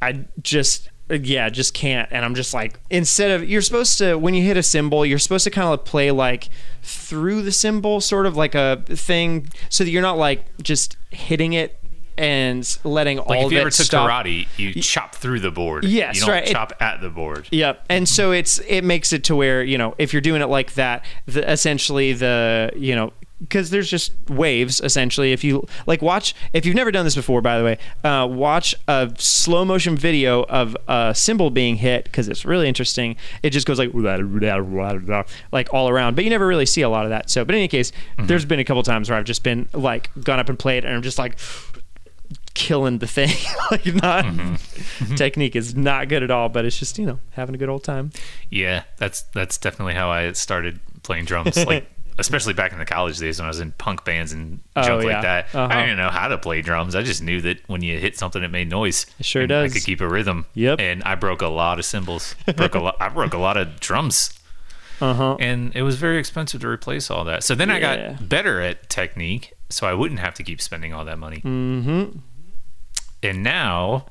I 0.00 0.24
just 0.42 0.90
yeah 1.10 1.48
just 1.48 1.72
can't. 1.72 2.08
And 2.12 2.24
i'm 2.24 2.34
just 2.34 2.52
like 2.52 2.78
instead 2.90 3.30
of 3.30 3.48
you're 3.48 3.62
supposed 3.62 3.96
to 3.98 4.16
when 4.16 4.34
you 4.34 4.42
hit 4.42 4.56
a 4.56 4.62
cymbal, 4.62 5.06
you're 5.06 5.18
supposed 5.18 5.44
to 5.44 5.50
kind 5.50 5.72
of 5.72 5.84
play 5.84 6.10
like 6.10 6.48
through 6.82 7.42
the 7.42 7.52
cymbal, 7.52 8.00
sort 8.00 8.26
of 8.26 8.36
like 8.36 8.54
a 8.54 8.82
thing 8.86 9.48
so 9.68 9.84
that 9.84 9.90
you're 9.90 10.02
not 10.02 10.18
like 10.18 10.44
just 10.62 10.96
hitting 11.10 11.54
it 11.54 11.80
and 12.18 12.78
letting 12.84 13.18
Like 13.18 13.28
all 13.28 13.46
if 13.46 13.52
you 13.52 13.58
it 13.58 13.60
ever 13.62 13.70
took 13.70 13.86
stop. 13.86 14.08
karate, 14.10 14.46
you 14.56 14.74
chop 14.82 15.14
through 15.14 15.40
the 15.40 15.50
board. 15.50 15.84
Yes, 15.84 16.16
you 16.16 16.20
don't 16.22 16.30
right. 16.30 16.48
It- 16.48 16.52
chop 16.52 16.72
at 16.80 17.00
the 17.00 17.10
board. 17.10 17.48
Yep. 17.50 17.84
And 17.88 18.08
so 18.08 18.32
it's 18.32 18.58
it 18.68 18.82
makes 18.84 19.12
it 19.12 19.24
to 19.24 19.36
where, 19.36 19.62
you 19.62 19.78
know, 19.78 19.94
if 19.98 20.12
you're 20.12 20.22
doing 20.22 20.42
it 20.42 20.46
like 20.48 20.74
that, 20.74 21.04
the 21.26 21.50
essentially 21.50 22.12
the, 22.12 22.70
you 22.76 22.94
know, 22.94 23.12
because 23.40 23.70
there's 23.70 23.88
just 23.88 24.10
waves 24.28 24.80
essentially. 24.80 25.30
If 25.32 25.44
you 25.44 25.64
like 25.86 26.02
watch, 26.02 26.34
if 26.52 26.66
you've 26.66 26.74
never 26.74 26.90
done 26.90 27.04
this 27.04 27.14
before, 27.14 27.40
by 27.40 27.56
the 27.56 27.62
way, 27.64 27.78
uh, 28.02 28.26
watch 28.28 28.74
a 28.88 29.12
slow 29.16 29.64
motion 29.64 29.96
video 29.96 30.42
of 30.42 30.76
a 30.88 31.14
cymbal 31.14 31.50
being 31.50 31.76
hit 31.76 32.02
because 32.02 32.28
it's 32.28 32.44
really 32.44 32.66
interesting. 32.66 33.14
It 33.44 33.50
just 33.50 33.64
goes 33.64 33.78
like 33.78 33.90
like 35.52 35.72
all 35.72 35.88
around, 35.88 36.16
but 36.16 36.24
you 36.24 36.30
never 36.30 36.48
really 36.48 36.66
see 36.66 36.82
a 36.82 36.88
lot 36.88 37.04
of 37.04 37.10
that. 37.10 37.30
So, 37.30 37.44
but 37.44 37.54
in 37.54 37.60
any 37.60 37.68
case, 37.68 37.92
there's 38.18 38.44
been 38.44 38.58
a 38.58 38.64
couple 38.64 38.82
times 38.82 39.08
where 39.08 39.16
I've 39.16 39.24
just 39.24 39.44
been 39.44 39.68
like 39.72 40.10
gone 40.24 40.40
up 40.40 40.48
and 40.48 40.58
played, 40.58 40.84
and 40.84 40.92
I'm 40.92 41.02
just 41.02 41.18
like 41.18 41.38
killing 42.58 42.98
the 42.98 43.06
thing. 43.06 43.30
like 43.70 43.86
not 43.94 44.26
technique 45.16 45.54
is 45.56 45.74
not 45.76 46.08
good 46.08 46.22
at 46.22 46.30
all, 46.30 46.48
but 46.48 46.64
it's 46.64 46.78
just 46.78 46.98
you 46.98 47.06
know 47.06 47.18
having 47.30 47.54
a 47.54 47.58
good 47.58 47.68
old 47.68 47.84
time. 47.84 48.10
Yeah, 48.50 48.82
that's 48.98 49.22
that's 49.32 49.56
definitely 49.56 49.94
how 49.94 50.10
I 50.10 50.32
started 50.32 50.80
playing 51.02 51.24
drums. 51.24 51.56
Like 51.66 51.88
especially 52.20 52.52
back 52.52 52.72
in 52.72 52.80
the 52.80 52.84
college 52.84 53.16
days 53.18 53.38
when 53.38 53.44
I 53.44 53.48
was 53.48 53.60
in 53.60 53.70
punk 53.72 54.04
bands 54.04 54.32
and 54.32 54.58
Oh, 54.74 54.82
junk 54.82 55.04
yeah. 55.04 55.08
like 55.12 55.22
that. 55.22 55.54
Uh-huh. 55.54 55.72
I 55.72 55.82
didn't 55.82 55.98
know 55.98 56.08
how 56.10 56.26
to 56.26 56.36
play 56.36 56.62
drums. 56.62 56.96
I 56.96 57.02
just 57.02 57.22
knew 57.22 57.40
that 57.42 57.58
when 57.68 57.80
you 57.80 57.96
hit 57.96 58.18
something, 58.18 58.42
it 58.42 58.50
made 58.50 58.68
noise. 58.68 59.06
It 59.20 59.24
sure 59.26 59.46
does. 59.46 59.70
I 59.70 59.72
could 59.72 59.84
keep 59.84 60.00
a 60.00 60.08
rhythm. 60.08 60.44
Yep. 60.54 60.80
And 60.80 61.04
I 61.04 61.14
broke 61.14 61.42
a 61.42 61.46
lot 61.46 61.78
of 61.78 61.84
cymbals. 61.84 62.34
Broke 62.56 62.74
a 62.74 62.80
lot. 62.80 62.96
I 62.98 63.08
broke 63.08 63.34
a 63.34 63.38
lot 63.38 63.56
of 63.56 63.78
drums. 63.80 64.32
Uh 65.00 65.14
huh. 65.14 65.36
and 65.38 65.70
it 65.76 65.82
was 65.82 65.94
very 65.94 66.18
expensive 66.18 66.60
to 66.62 66.66
replace 66.66 67.08
all 67.08 67.22
that. 67.26 67.44
So 67.44 67.54
then 67.54 67.70
I 67.70 67.78
got 67.78 68.28
better 68.28 68.60
at 68.60 68.88
technique, 68.90 69.52
so 69.70 69.86
I 69.86 69.94
wouldn't 69.94 70.18
have 70.18 70.34
to 70.34 70.42
keep 70.42 70.60
spending 70.60 70.92
all 70.92 71.04
that 71.04 71.20
money. 71.20 71.36
Mm-hmm. 71.36 72.18
And 73.22 73.42
now 73.42 74.06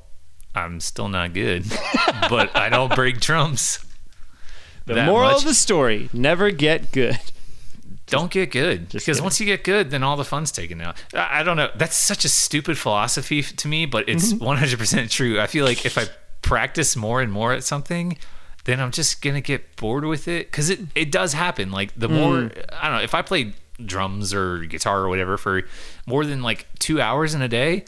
I'm 0.56 0.80
still 0.80 1.08
not 1.08 1.34
good, 1.34 1.66
but 2.30 2.56
I 2.56 2.70
don't 2.70 2.94
break 2.96 3.20
drums. 3.20 3.80
The 4.86 5.04
moral 5.06 5.30
much. 5.32 5.40
of 5.40 5.44
the 5.46 5.54
story: 5.54 6.10
never 6.14 6.50
get 6.52 6.92
good. 6.92 7.18
don't 8.08 8.32
get 8.32 8.52
good 8.52 8.88
because 8.90 9.04
kidding. 9.06 9.24
once 9.24 9.40
you 9.40 9.46
get 9.46 9.64
good, 9.66 9.90
then 9.92 10.02
all 10.04 10.16
the 10.16 10.24
fun's 10.26 10.52
taken 10.52 10.80
out. 10.82 10.96
I, 11.14 11.40
I 11.40 11.44
don't 11.44 11.58
know. 11.58 11.70
That's 11.76 11.96
such 11.98 12.24
a 12.26 12.30
stupid 12.30 12.78
philosophy 12.78 13.42
to 13.42 13.68
me, 13.68 13.86
but 13.86 14.08
it's 14.08 14.32
Mm-hmm. 14.34 14.44
100% 14.44 15.10
true. 15.12 15.40
I 15.40 15.48
feel 15.48 15.66
like 15.66 15.86
if 15.86 15.98
I 15.98 16.06
practice 16.42 16.96
more 16.96 17.22
and 17.22 17.32
more 17.32 17.52
at 17.54 17.64
something, 17.66 18.18
then 18.64 18.80
I'm 18.80 18.92
just 18.92 19.22
gonna 19.22 19.42
get 19.42 19.76
bored 19.76 20.06
with 20.06 20.28
it 20.30 20.50
because 20.52 20.70
it 20.70 20.80
it 20.96 21.12
does 21.12 21.34
happen. 21.34 21.72
Like 21.72 21.94
the 21.98 22.08
more 22.10 22.34
Mm. 22.44 22.66
I 22.74 22.88
don't 22.88 22.98
know 22.98 23.04
if 23.04 23.14
I 23.14 23.22
play 23.22 23.54
drums 23.86 24.34
or 24.34 24.60
guitar 24.66 25.02
or 25.02 25.10
whatever 25.10 25.38
for 25.38 25.64
more 26.06 26.26
than 26.26 26.42
like 26.42 26.66
two 26.80 27.00
hours 27.02 27.34
in 27.36 27.42
a 27.42 27.48
day, 27.50 27.84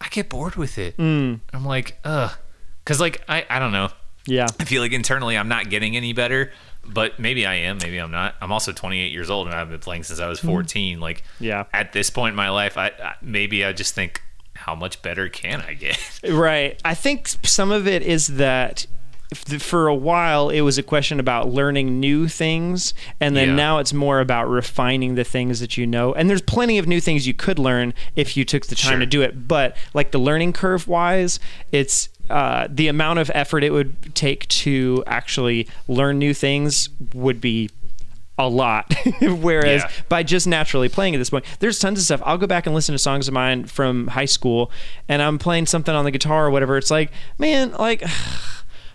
I 0.00 0.08
get 0.08 0.28
bored 0.28 0.56
with 0.56 0.78
it. 0.78 0.96
Mm. 0.96 1.40
I'm 1.52 1.64
like, 1.64 1.98
ugh, 2.04 2.32
because 2.84 3.00
like 3.00 3.22
I 3.28 3.44
I 3.50 3.58
don't 3.58 3.72
know. 3.72 3.90
Yeah. 4.26 4.46
I 4.58 4.64
feel 4.64 4.82
like 4.82 4.92
internally 4.92 5.36
I'm 5.36 5.48
not 5.48 5.70
getting 5.70 5.96
any 5.96 6.12
better, 6.12 6.52
but 6.86 7.18
maybe 7.18 7.46
I 7.46 7.54
am, 7.54 7.78
maybe 7.78 7.98
I'm 7.98 8.10
not. 8.10 8.34
I'm 8.40 8.52
also 8.52 8.70
28 8.72 9.12
years 9.12 9.30
old 9.30 9.46
and 9.46 9.56
I've 9.56 9.70
been 9.70 9.78
playing 9.80 10.02
since 10.04 10.20
I 10.20 10.28
was 10.28 10.38
14. 10.40 11.00
Like, 11.00 11.24
Yeah. 11.40 11.64
at 11.72 11.92
this 11.92 12.10
point 12.10 12.32
in 12.32 12.36
my 12.36 12.50
life, 12.50 12.76
I, 12.76 12.88
I 12.88 13.14
maybe 13.22 13.64
I 13.64 13.72
just 13.72 13.94
think, 13.94 14.22
how 14.54 14.74
much 14.74 15.00
better 15.00 15.28
can 15.30 15.62
I 15.62 15.72
get? 15.74 15.98
Right. 16.28 16.78
I 16.84 16.94
think 16.94 17.28
some 17.44 17.72
of 17.72 17.88
it 17.88 18.02
is 18.02 18.26
that 18.28 18.86
for 19.34 19.86
a 19.86 19.94
while 19.94 20.48
it 20.50 20.60
was 20.62 20.76
a 20.78 20.82
question 20.82 21.20
about 21.20 21.48
learning 21.48 22.00
new 22.00 22.26
things, 22.28 22.94
and 23.20 23.36
then 23.36 23.48
Yeah. 23.50 23.54
now 23.54 23.78
it's 23.78 23.92
more 23.92 24.20
about 24.20 24.48
refining 24.48 25.14
the 25.14 25.24
things 25.24 25.60
that 25.60 25.76
you 25.76 25.86
know. 25.86 26.12
And 26.14 26.28
there's 26.28 26.42
plenty 26.42 26.78
of 26.78 26.86
new 26.88 27.00
things 27.00 27.26
you 27.26 27.34
could 27.34 27.58
learn 27.58 27.94
if 28.16 28.36
you 28.36 28.44
took 28.44 28.66
the 28.66 28.74
time 28.74 28.92
Sure. 28.92 28.98
to 29.00 29.06
do 29.06 29.22
it. 29.22 29.46
But 29.48 29.76
like 29.94 30.10
the 30.10 30.18
learning 30.18 30.52
curve 30.52 30.88
wise, 30.88 31.38
it's 31.72 32.08
uh, 32.28 32.68
the 32.70 32.86
amount 32.88 33.18
of 33.18 33.30
effort 33.34 33.64
it 33.64 33.72
would 33.72 34.14
take 34.14 34.46
to 34.48 35.02
actually 35.06 35.66
learn 35.88 36.18
new 36.18 36.32
things 36.32 36.88
would 37.12 37.40
be 37.40 37.68
a 38.38 38.48
lot. 38.48 38.94
Whereas 39.20 39.82
Yeah. 39.82 39.90
by 40.08 40.22
just 40.22 40.46
naturally 40.46 40.88
playing 40.88 41.14
at 41.14 41.18
this 41.18 41.30
point, 41.30 41.44
there's 41.58 41.78
tons 41.78 41.98
of 41.98 42.04
stuff. 42.04 42.22
I'll 42.24 42.38
go 42.38 42.46
back 42.46 42.66
and 42.66 42.74
listen 42.74 42.92
to 42.94 42.98
songs 42.98 43.26
of 43.28 43.34
mine 43.34 43.64
from 43.66 44.06
high 44.08 44.24
school, 44.26 44.70
and 45.08 45.20
I'm 45.20 45.38
playing 45.38 45.66
something 45.66 45.94
on 45.94 46.04
the 46.04 46.10
guitar 46.10 46.46
or 46.46 46.50
whatever. 46.50 46.76
It's 46.78 46.90
like, 46.90 47.10
man, 47.38 47.72
like. 47.78 48.02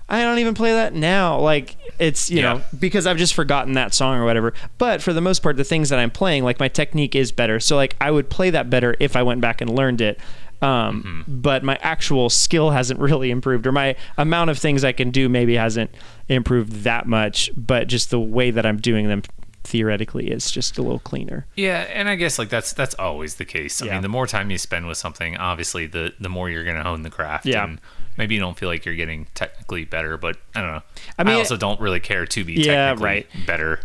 I 0.08 0.22
don't 0.22 0.38
even 0.40 0.54
play 0.54 0.72
that 0.74 0.94
now. 0.94 1.40
Like 1.40 1.76
it's 2.00 2.30
you 2.30 2.38
Yeah. 2.42 2.54
know 2.54 2.62
because 2.80 3.08
I've 3.08 3.18
just 3.18 3.34
forgotten 3.34 3.74
that 3.74 3.94
song 3.94 4.18
or 4.18 4.26
whatever. 4.26 4.54
But 4.78 5.02
for 5.02 5.14
the 5.14 5.22
most 5.22 5.42
part, 5.42 5.58
the 5.58 5.64
things 5.64 5.90
that 5.90 5.98
I'm 6.00 6.12
playing, 6.12 6.44
like 6.44 6.60
my 6.60 6.68
technique 6.68 7.16
is 7.16 7.32
better. 7.32 7.60
So 7.60 7.76
like 7.76 7.96
I 8.00 8.12
would 8.12 8.30
play 8.30 8.50
that 8.52 8.70
better 8.70 8.96
if 9.00 9.16
I 9.16 9.24
went 9.24 9.42
back 9.42 9.62
and 9.62 9.70
learned 9.76 10.02
it. 10.02 10.20
Um, 10.62 11.04
Mm-hmm. 11.28 11.42
But 11.42 11.64
my 11.64 11.78
actual 11.82 12.30
skill 12.30 12.70
hasn't 12.72 13.00
really 13.00 13.30
improved, 13.30 13.68
or 13.68 13.72
my 13.72 13.96
amount 14.18 14.50
of 14.52 14.58
things 14.58 14.84
I 14.84 14.94
can 14.94 15.12
do 15.12 15.28
maybe 15.28 15.56
hasn't 15.56 15.90
improved 16.30 16.84
that 16.84 17.08
much. 17.08 17.50
But 17.58 17.88
just 17.88 18.10
the 18.10 18.20
way 18.20 18.52
that 18.52 18.66
I'm 18.66 18.78
doing 18.78 19.08
them 19.08 19.22
theoretically 19.64 20.30
is 20.30 20.52
just 20.52 20.78
a 20.78 20.82
little 20.82 21.00
cleaner. 21.00 21.46
Yeah, 21.56 21.82
and 21.92 22.08
I 22.08 22.16
guess 22.16 22.38
like 22.40 22.50
that's 22.50 22.72
that's 22.74 22.96
always 22.96 23.36
the 23.36 23.46
case. 23.46 23.82
I 23.82 23.88
Yeah. 23.88 23.94
mean, 23.94 24.02
the 24.04 24.10
more 24.10 24.28
time 24.28 24.50
you 24.52 24.58
spend 24.58 24.88
with 24.88 24.98
something, 24.98 25.36
obviously, 25.38 25.88
the 25.88 26.14
the 26.20 26.30
more 26.30 26.50
you're 26.50 26.64
going 26.64 26.78
to 26.78 26.84
hone 26.84 27.02
the 27.02 27.10
craft. 27.10 27.46
Yeah. 27.46 27.64
And 27.64 27.82
maybe 28.18 28.36
you 28.36 28.42
don't 28.42 28.58
feel 28.58 28.70
like 28.70 28.86
you're 28.86 28.96
getting 28.96 29.28
technically 29.34 29.86
better, 29.86 30.18
but 30.18 30.38
I 30.56 30.62
don't 30.62 30.72
know. 30.72 30.82
I 31.18 31.24
mean, 31.24 31.36
I 31.36 31.38
also 31.38 31.58
don't 31.58 31.80
really 31.80 32.00
care 32.00 32.26
to 32.26 32.44
be 32.44 32.54
Yeah, 32.54 32.90
technically 32.94 33.06
right. 33.06 33.28
better. 33.46 33.80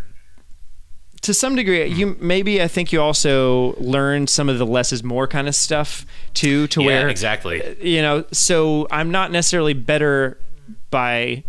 to 1.21 1.33
some 1.35 1.55
degree 1.55 1.87
mm-hmm. 1.87 1.99
you 1.99 2.17
maybe 2.19 2.61
i 2.63 2.67
think 2.67 2.91
you 2.91 2.99
also 2.99 3.73
learn 3.77 4.25
some 4.25 4.49
of 4.49 4.57
the 4.57 4.65
less 4.65 4.91
is 4.91 5.03
more 5.03 5.27
kind 5.27 5.47
of 5.47 5.53
stuff 5.53 6.03
too 6.33 6.65
to 6.67 6.81
yeah, 6.81 6.87
where 6.87 7.09
exactly. 7.09 7.61
you 7.79 8.01
know 8.01 8.25
so 8.31 8.87
i'm 8.89 9.11
not 9.11 9.31
necessarily 9.31 9.73
better 9.75 10.39
by 10.89 11.43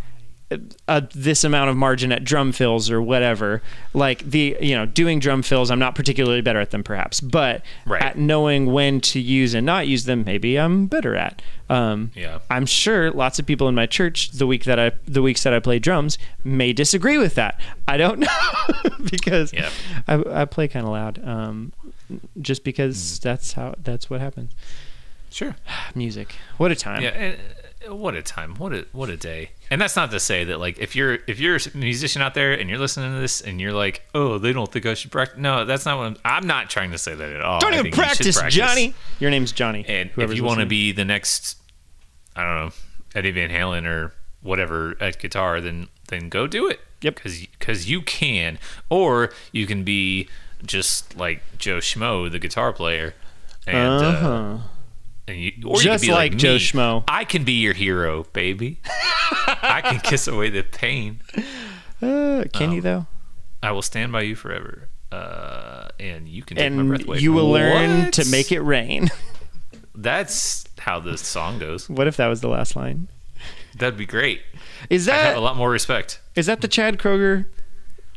uh, 0.88 1.00
this 1.14 1.44
amount 1.44 1.70
of 1.70 1.76
margin 1.76 2.12
at 2.12 2.24
drum 2.24 2.52
fills 2.52 2.90
or 2.90 3.00
whatever 3.02 3.62
like 3.94 4.18
the 4.28 4.56
you 4.60 4.74
know 4.74 4.86
doing 4.86 5.18
drum 5.18 5.42
fills 5.42 5.70
i'm 5.70 5.78
not 5.78 5.94
particularly 5.94 6.40
better 6.40 6.60
at 6.60 6.70
them 6.70 6.82
perhaps 6.82 7.20
but 7.20 7.62
Right. 7.86 8.02
at 8.02 8.18
knowing 8.18 8.72
when 8.72 9.00
to 9.02 9.20
use 9.20 9.54
and 9.54 9.64
not 9.66 9.86
use 9.88 10.04
them 10.04 10.24
maybe 10.24 10.58
i'm 10.58 10.86
better 10.86 11.14
at 11.16 11.40
um, 11.70 12.10
Yeah. 12.14 12.38
i'm 12.50 12.66
sure 12.66 13.10
lots 13.10 13.38
of 13.38 13.46
people 13.46 13.68
in 13.68 13.74
my 13.74 13.86
church 13.86 14.30
the 14.32 14.46
week 14.46 14.64
that 14.64 14.78
i 14.78 14.92
the 15.06 15.22
weeks 15.22 15.42
that 15.44 15.52
i 15.54 15.60
play 15.60 15.78
drums 15.78 16.18
may 16.44 16.72
disagree 16.72 17.18
with 17.18 17.34
that 17.36 17.60
i 17.88 17.96
don't 17.96 18.18
know 18.20 18.28
because 19.10 19.52
Yeah. 19.52 19.70
I, 20.08 20.42
I 20.42 20.44
play 20.44 20.68
kind 20.68 20.84
of 20.86 20.92
loud 20.92 21.22
um, 21.26 21.72
just 22.40 22.62
because 22.64 22.96
Mm. 22.96 23.20
that's 23.20 23.52
how 23.54 23.74
that's 23.82 24.10
what 24.10 24.20
happens 24.20 24.52
Sure. 25.30 25.56
music 25.94 26.34
what 26.58 26.70
a 26.70 26.74
time 26.76 27.02
Yeah. 27.02 27.08
And, 27.10 27.36
what 27.88 28.14
a 28.14 28.22
time. 28.22 28.54
What 28.56 28.72
a 28.72 28.86
what 28.92 29.08
a 29.08 29.16
day. 29.16 29.50
And 29.70 29.80
that's 29.80 29.96
not 29.96 30.10
to 30.10 30.20
say 30.20 30.44
that 30.44 30.58
like 30.58 30.78
if 30.78 30.94
you're 30.94 31.18
if 31.26 31.40
you're 31.40 31.56
a 31.56 31.76
musician 31.76 32.22
out 32.22 32.34
there 32.34 32.52
and 32.52 32.68
you're 32.68 32.78
listening 32.78 33.12
to 33.12 33.20
this 33.20 33.40
and 33.40 33.60
you're 33.60 33.72
like, 33.72 34.02
oh, 34.14 34.38
they 34.38 34.52
don't 34.52 34.70
think 34.70 34.86
I 34.86 34.94
should 34.94 35.10
practice. 35.10 35.38
No, 35.38 35.64
that's 35.64 35.84
not 35.84 35.98
what 35.98 36.06
I'm. 36.06 36.16
I'm 36.24 36.46
not 36.46 36.70
trying 36.70 36.92
to 36.92 36.98
say 36.98 37.14
that 37.14 37.32
at 37.32 37.40
all. 37.40 37.60
don't 37.60 37.74
I 37.74 37.78
even 37.78 37.86
you 37.86 37.92
practice, 37.92 38.40
johnny 38.48 38.94
your 39.18 39.30
name's 39.30 39.52
johnny 39.52 39.84
And 39.86 40.10
if 40.16 40.34
you 40.34 40.44
want 40.44 40.60
to 40.60 40.66
be 40.66 40.92
the 40.92 41.04
next, 41.04 41.58
I 42.36 42.44
don't 42.44 42.66
know, 42.66 42.72
Eddie 43.14 43.30
Van 43.30 43.50
Halen 43.50 43.86
or 43.86 44.12
whatever 44.42 44.96
at 45.00 45.18
guitar, 45.18 45.60
then 45.60 45.88
then 46.08 46.28
go 46.28 46.46
do 46.46 46.68
it. 46.68 46.80
Yep. 47.00 47.16
Because 47.16 47.40
because 47.40 47.90
you 47.90 48.02
can, 48.02 48.58
or 48.90 49.32
you 49.50 49.66
can 49.66 49.84
be 49.84 50.28
just 50.64 51.16
like 51.16 51.42
Joe 51.58 51.78
Schmo, 51.78 52.30
the 52.30 52.38
guitar 52.38 52.72
player, 52.72 53.14
and 53.66 54.02
uh, 54.02 54.06
uh-huh. 54.06 54.58
And 55.32 55.40
you, 55.40 55.52
or 55.66 55.78
you 55.78 55.84
Just 55.84 56.02
could 56.02 56.08
be 56.08 56.12
like 56.12 56.32
like, 56.32 56.38
Joe. 56.38 56.56
Schmo. 56.56 57.04
I 57.08 57.24
can 57.24 57.44
be 57.44 57.54
your 57.54 57.72
hero, 57.72 58.24
baby. 58.34 58.80
I 59.46 59.80
can 59.82 59.98
kiss 60.00 60.28
away 60.28 60.50
the 60.50 60.62
pain. 60.62 61.20
Uh, 62.02 62.44
can 62.52 62.68
um, 62.68 62.72
you 62.74 62.80
though 62.82 63.06
I 63.62 63.72
will 63.72 63.80
stand 63.82 64.12
by 64.12 64.22
you 64.22 64.34
forever. 64.36 64.88
Uh, 65.10 65.88
and 65.98 66.28
you 66.28 66.42
can 66.42 66.56
take 66.58 66.72
my 66.72 66.82
breath 66.82 67.00
and 67.00 67.08
away. 67.08 67.18
you 67.18 67.32
will 67.32 67.50
learn 67.50 68.10
to 68.12 68.24
make 68.30 68.50
it 68.52 68.60
rain 68.60 69.10
That's 69.94 70.64
how 70.78 71.00
the 71.00 71.16
song 71.18 71.58
goes. 71.58 71.88
what 71.88 72.06
if 72.06 72.16
that 72.16 72.26
was 72.28 72.40
the 72.40 72.48
last 72.48 72.76
line 72.76 73.08
That'd 73.76 73.98
be 73.98 74.06
great. 74.06 74.42
is 74.90 75.08
I 75.08 75.14
have 75.14 75.34
that 75.34 75.36
a 75.36 75.40
lot 75.40 75.56
more 75.56 75.70
respect. 75.70 76.20
is 76.34 76.46
that 76.46 76.60
the 76.60 76.68
chad 76.68 76.98
kroeger 76.98 77.46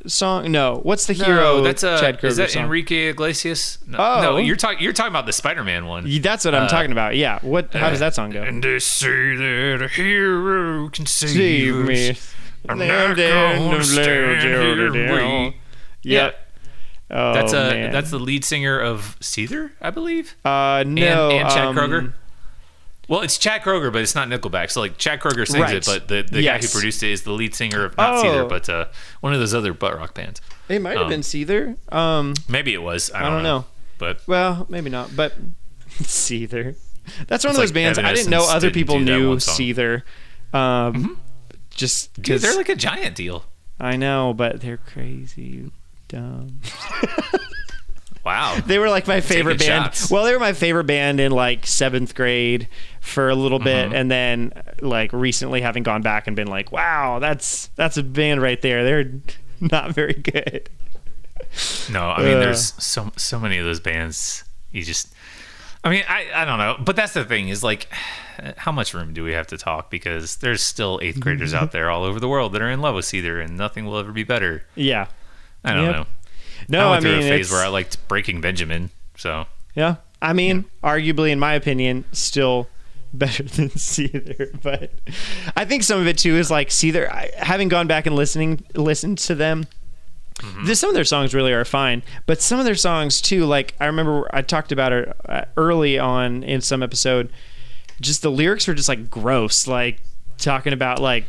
song 0.08 0.52
no 0.52 0.80
what's 0.84 1.06
the 1.08 1.14
hero 1.14 1.62
that's 1.62 1.84
a 1.84 1.98
chad 2.00 2.20
kroeger 2.20 2.24
is 2.26 2.38
that 2.38 2.52
song? 2.52 2.64
Enrique 2.64 3.08
Iglesias? 3.10 3.80
No, 3.88 3.98
Oh. 4.00 4.22
no, 4.22 4.38
you're 4.38 4.56
talking. 4.56 4.80
You're 4.82 4.94
talking 4.94 5.12
about 5.12 5.26
the 5.26 5.34
Spider-Man 5.34 5.86
one. 5.86 6.08
That's 6.22 6.46
what 6.46 6.54
i'm 6.56 6.64
uh, 6.64 6.68
talking 6.68 6.92
about 6.92 7.16
yeah 7.16 7.40
what 7.42 7.74
how 7.74 7.90
does 7.90 8.00
that 8.00 8.14
song 8.16 8.30
go 8.32 8.42
And 8.44 8.64
they 8.64 8.80
say 8.80 9.36
that 9.36 9.82
a 9.84 9.88
hero 9.88 10.90
can 10.90 11.06
save, 11.06 11.30
Save 11.30 11.76
me. 11.86 12.18
I'm 12.68 12.80
not 12.80 13.16
gonna 13.18 13.84
stand 13.84 14.42
here 14.42 14.86
and 14.88 14.94
wait. 15.12 15.56
Yep. 16.04 16.42
Oh, 17.12 17.34
That's 17.34 17.54
uh 17.54 17.70
man. 17.70 17.92
that's 17.92 18.10
the 18.10 18.18
lead 18.20 18.44
singer 18.44 18.80
of 18.80 19.16
Seether, 19.22 19.72
I 19.80 19.92
believe. 19.92 20.36
uh 20.44 20.84
no 20.88 21.30
and, 21.30 21.42
and 21.42 21.50
Chad 21.50 21.66
um, 21.68 21.76
Kroeger. 21.76 22.14
Well, 23.08 23.22
it's 23.22 23.38
Chad 23.38 23.62
Kroeger, 23.62 23.92
but 23.94 24.02
it's 24.02 24.16
not 24.16 24.28
Nickelback. 24.28 24.72
So 24.72 24.82
like 24.82 24.98
Chad 24.98 25.20
Kroeger 25.20 25.48
sings 25.48 25.62
Right. 25.62 25.76
it, 25.76 25.86
but 25.86 26.08
the, 26.08 26.24
the 26.30 26.44
guy 26.44 26.58
who 26.60 26.68
produced 26.68 27.04
it 27.04 27.12
is 27.12 27.24
the 27.24 27.32
lead 27.32 27.54
singer 27.54 27.86
of 27.86 27.96
not 27.98 28.16
Oh. 28.16 28.24
Seether, 28.24 28.50
but 28.50 28.68
uh, 28.70 28.86
one 29.22 29.34
of 29.34 29.40
those 29.40 29.54
other 29.54 29.74
butt 29.74 29.96
rock 29.98 30.14
bands. 30.14 30.42
It 30.70 30.82
might 30.82 30.94
have 30.98 31.04
Um, 31.04 31.10
been 31.10 31.22
Seether. 31.22 31.78
Um, 31.94 32.34
Maybe 32.50 32.74
it 32.74 32.82
was. 32.82 33.12
I 33.12 33.20
I 33.20 33.22
don't, 33.24 33.32
don't 33.34 33.44
know. 33.44 33.66
But 33.98 34.22
well, 34.28 34.66
maybe 34.70 34.90
not, 34.90 35.16
but 35.16 35.34
Seether. 36.02 36.76
That's 37.28 37.44
one 37.44 37.52
of 37.52 37.58
those 37.58 37.68
like 37.70 37.74
bands. 37.76 38.00
I 38.00 38.14
didn't 38.14 38.32
know 38.32 38.48
other 38.50 38.72
people 38.72 39.00
knew. 39.00 39.36
Seether. 39.36 40.02
Um, 40.54 41.20
just 41.70 42.14
because 42.16 42.42
they're 42.42 42.56
like 42.56 42.70
a 42.70 42.76
giant 42.76 43.16
deal. 43.16 43.46
I 43.80 43.96
know, 43.98 44.34
but 44.34 44.62
they're 44.62 44.78
crazy 44.78 45.70
dumb. 46.08 46.62
Wow. 48.26 48.60
They 48.66 48.80
were 48.80 48.90
like 48.90 49.08
my 49.08 49.22
favorite 49.22 49.60
Taking 49.60 49.74
band. 49.74 49.86
shots. 49.86 50.10
Well, 50.12 50.24
they 50.26 50.34
were 50.34 50.40
my 50.40 50.54
favorite 50.54 50.86
band 50.86 51.20
in 51.20 51.32
like 51.32 51.66
seventh 51.68 52.16
grade 52.16 52.68
for 53.02 53.30
a 53.30 53.36
little 53.36 53.60
bit, 53.60 53.86
Mm-hmm. 53.88 53.96
and 53.96 54.10
then 54.12 54.52
like 54.82 55.14
recently 55.14 55.62
having 55.62 55.84
gone 55.84 56.02
back 56.02 56.26
and 56.28 56.36
been 56.36 56.48
like, 56.48 56.72
wow, 56.72 57.20
that's 57.20 57.68
that's 57.76 57.98
a 57.98 58.04
band 58.04 58.42
right 58.42 58.62
there. 58.62 58.84
They're 58.84 59.12
not 59.62 59.92
very 59.94 60.14
good. 60.14 60.70
No, 61.92 62.10
I 62.10 62.24
mean, 62.24 62.38
Uh. 62.38 62.40
there's 62.40 62.74
so 62.84 63.12
so 63.16 63.40
many 63.40 63.58
of 63.58 63.66
those 63.66 63.80
bands. 63.80 64.44
You 64.72 64.84
just, 64.84 65.14
I 65.84 65.90
mean, 65.90 66.04
I 66.10 66.28
I 66.34 66.46
don't 66.46 66.58
know, 66.58 66.76
but 66.84 66.96
that's 66.96 67.14
the 67.14 67.24
thing 67.24 67.50
is 67.50 67.64
like, 67.64 67.88
how 68.58 68.72
much 68.72 68.94
room 68.94 69.14
do 69.14 69.24
we 69.24 69.34
have 69.34 69.48
to 69.48 69.58
talk? 69.58 69.90
Because 69.92 70.38
there's 70.38 70.62
still 70.62 71.00
eighth 71.04 71.20
graders 71.20 71.54
out 71.54 71.72
there 71.72 71.90
all 71.90 72.04
over 72.04 72.20
the 72.20 72.28
world 72.28 72.54
that 72.54 72.62
are 72.62 72.70
in 72.72 72.82
love 72.82 72.96
with 72.96 73.06
Seether, 73.06 73.42
and 73.44 73.56
nothing 73.58 73.86
will 73.86 73.98
ever 73.98 74.12
be 74.12 74.24
better. 74.24 74.64
Yeah. 74.76 75.08
I 75.64 75.74
don't 75.74 75.86
Yep. 75.86 75.96
know. 75.96 76.06
No, 76.68 76.80
I 76.80 76.84
I, 76.88 76.92
went 76.92 77.04
through 77.04 77.18
a 77.18 77.22
phase 77.22 77.52
where 77.52 77.64
I 77.64 77.68
liked 77.68 78.08
Breaking 78.08 78.42
Benjamin. 78.42 78.90
So 79.18 79.46
Yeah. 79.76 79.96
I 80.22 80.34
mean, 80.34 80.66
arguably, 80.84 81.30
in 81.30 81.40
my 81.40 81.54
opinion, 81.54 82.06
still 82.12 82.68
better 83.14 83.44
than 83.56 83.70
Seether. 83.70 84.62
But 84.62 84.92
I 85.56 85.66
think 85.66 85.84
some 85.84 86.00
of 86.00 86.08
it 86.08 86.18
too 86.18 86.36
is 86.36 86.50
like 86.50 86.70
Seether. 86.70 87.10
I, 87.10 87.32
having 87.38 87.68
gone 87.68 87.88
back 87.88 88.06
and 88.06 88.16
listening, 88.16 88.64
listened 88.74 89.18
to 89.20 89.36
them. 89.36 89.68
This, 90.66 90.82
some 90.82 90.90
of 90.90 90.96
their 90.96 91.06
songs 91.06 91.34
really 91.34 91.54
are 91.54 91.64
fine, 91.64 92.04
but 92.26 92.42
some 92.42 92.60
of 92.60 92.66
their 92.66 92.76
songs 92.76 93.22
too, 93.22 93.46
like 93.46 93.74
I 93.80 93.86
remember 93.86 94.28
I 94.34 94.42
talked 94.42 94.74
about 94.74 94.92
it 94.92 95.16
uh, 95.28 95.46
early 95.56 95.98
on 95.98 96.44
in 96.44 96.60
some 96.60 96.84
episode. 96.84 97.32
Just 98.02 98.22
the 98.22 98.30
lyrics 98.30 98.68
were 98.68 98.74
just 98.74 98.90
like 98.90 99.10
gross, 99.10 99.66
like 99.66 100.02
talking 100.38 100.74
about 100.74 101.02
like 101.02 101.24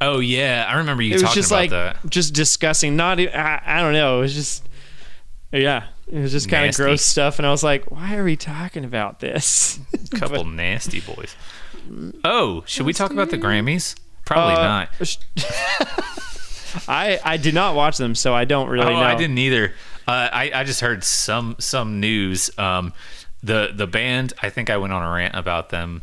Oh 0.00 0.18
yeah, 0.20 0.66
I 0.68 0.78
remember 0.78 1.02
you 1.02 1.14
it 1.14 1.22
was 1.22 1.34
just 1.34 1.50
about 1.50 1.60
like 1.60 1.70
that. 1.70 1.96
just 2.08 2.34
discussing. 2.34 2.96
Not 2.96 3.20
I 3.20 3.80
don't 3.80 3.92
know. 3.92 4.18
It 4.18 4.22
was 4.22 4.34
just 4.34 4.68
yeah, 5.52 5.86
it 6.10 6.18
was 6.18 6.32
just 6.32 6.48
kind 6.48 6.68
of 6.68 6.74
gross 6.76 7.02
stuff, 7.02 7.38
and 7.38 7.46
I 7.46 7.50
was 7.50 7.62
like, 7.62 7.90
why 7.90 8.16
are 8.16 8.24
we 8.24 8.36
talking 8.36 8.84
about 8.84 9.20
this? 9.20 9.78
A 10.12 10.16
Couple 10.18 10.44
nasty 10.46 11.00
boys. 11.00 11.36
Oh, 12.24 12.62
should 12.66 12.86
we 12.86 12.92
talk 12.92 13.10
about 13.10 13.30
the 13.30 13.38
Grammys? 13.38 13.96
Probably 14.24 14.54
Uh, 14.54 14.62
not. 14.62 14.88
I 16.88 17.18
I 17.24 17.36
did 17.36 17.52
not 17.54 17.74
watch 17.74 17.96
them, 17.98 18.14
so 18.14 18.32
I 18.34 18.44
don't 18.44 18.68
really 18.68 18.86
oh, 18.86 19.00
know. 19.00 19.02
I 19.06 19.16
didn't 19.16 19.38
either. 19.38 19.74
Uh, 20.06 20.28
I 20.32 20.50
I 20.54 20.64
just 20.64 20.80
heard 20.80 21.02
some 21.04 21.56
some 21.58 21.98
news. 22.00 22.50
Um, 22.58 22.92
the 23.42 23.70
the 23.74 23.86
band. 23.86 24.32
I 24.40 24.50
think 24.50 24.70
I 24.70 24.76
went 24.76 24.92
on 24.92 25.02
a 25.02 25.10
rant 25.10 25.34
about 25.34 25.70
them 25.70 26.02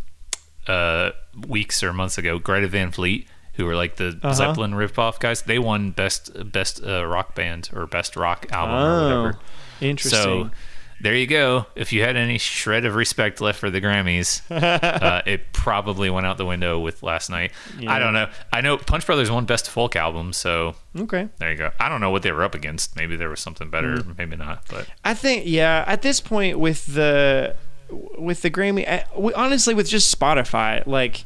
uh, 0.67 1.11
weeks 1.47 1.83
or 1.83 1.93
months 1.93 2.17
ago. 2.17 2.37
Greta 2.37 2.67
Van 2.67 2.91
Fleet, 2.91 3.27
who 3.57 3.65
were 3.65 3.75
like 3.75 3.97
the 3.97 4.17
Uh-huh. 4.23 4.33
Zeppelin 4.33 4.71
ripoff 4.71 5.19
guys. 5.19 5.41
They 5.41 5.59
won 5.59 5.91
best 5.91 6.31
best 6.51 6.81
uh, 6.83 7.05
rock 7.05 7.35
band 7.35 7.69
or 7.73 7.85
best 7.87 8.15
rock 8.15 8.45
album 8.51 8.75
or 8.75 8.79
Oh, 8.79 9.03
whatever. 9.23 9.39
interesting. 9.81 10.21
So 10.21 10.49
there 10.99 11.13
you 11.13 11.27
go. 11.27 11.67
If 11.75 11.93
you 11.93 12.01
had 12.01 12.15
any 12.15 12.39
shred 12.39 12.83
of 12.83 12.95
respect 12.95 13.39
left 13.39 13.59
for 13.59 13.69
the 13.69 13.79
Grammys, 13.79 14.41
uh, 14.49 15.21
it 15.27 15.53
probably 15.53 16.09
went 16.09 16.25
out 16.25 16.37
the 16.37 16.45
window 16.45 16.79
with 16.79 17.03
last 17.03 17.29
night. 17.29 17.51
Yeah. 17.77 17.91
I 17.93 17.99
don't 17.99 18.13
know. 18.13 18.29
I 18.51 18.61
know 18.61 18.77
Punch 18.77 19.05
Brothers 19.05 19.29
won 19.29 19.45
Best 19.45 19.69
Folk 19.69 19.95
Album, 19.95 20.33
so 20.33 20.73
okay, 20.97 21.29
there 21.37 21.51
you 21.51 21.57
go. 21.57 21.69
I 21.79 21.87
don't 21.89 22.01
know 22.01 22.09
what 22.09 22.23
they 22.23 22.31
were 22.31 22.41
up 22.43 22.55
against. 22.55 22.95
Maybe 22.95 23.15
there 23.15 23.29
was 23.29 23.39
something 23.41 23.69
better, 23.69 23.97
Mm. 23.97 24.17
maybe 24.17 24.35
not. 24.37 24.63
But 24.71 24.87
I 25.05 25.13
think 25.13 25.43
yeah. 25.45 25.83
At 25.85 26.01
this 26.01 26.19
point, 26.19 26.57
with 26.57 26.87
the 26.87 27.55
with 28.17 28.41
the 28.41 28.49
Grammy, 28.49 28.87
I, 28.87 29.05
we, 29.15 29.33
honestly, 29.35 29.73
with 29.75 29.87
just 29.87 30.17
Spotify, 30.19 30.85
like. 30.87 31.25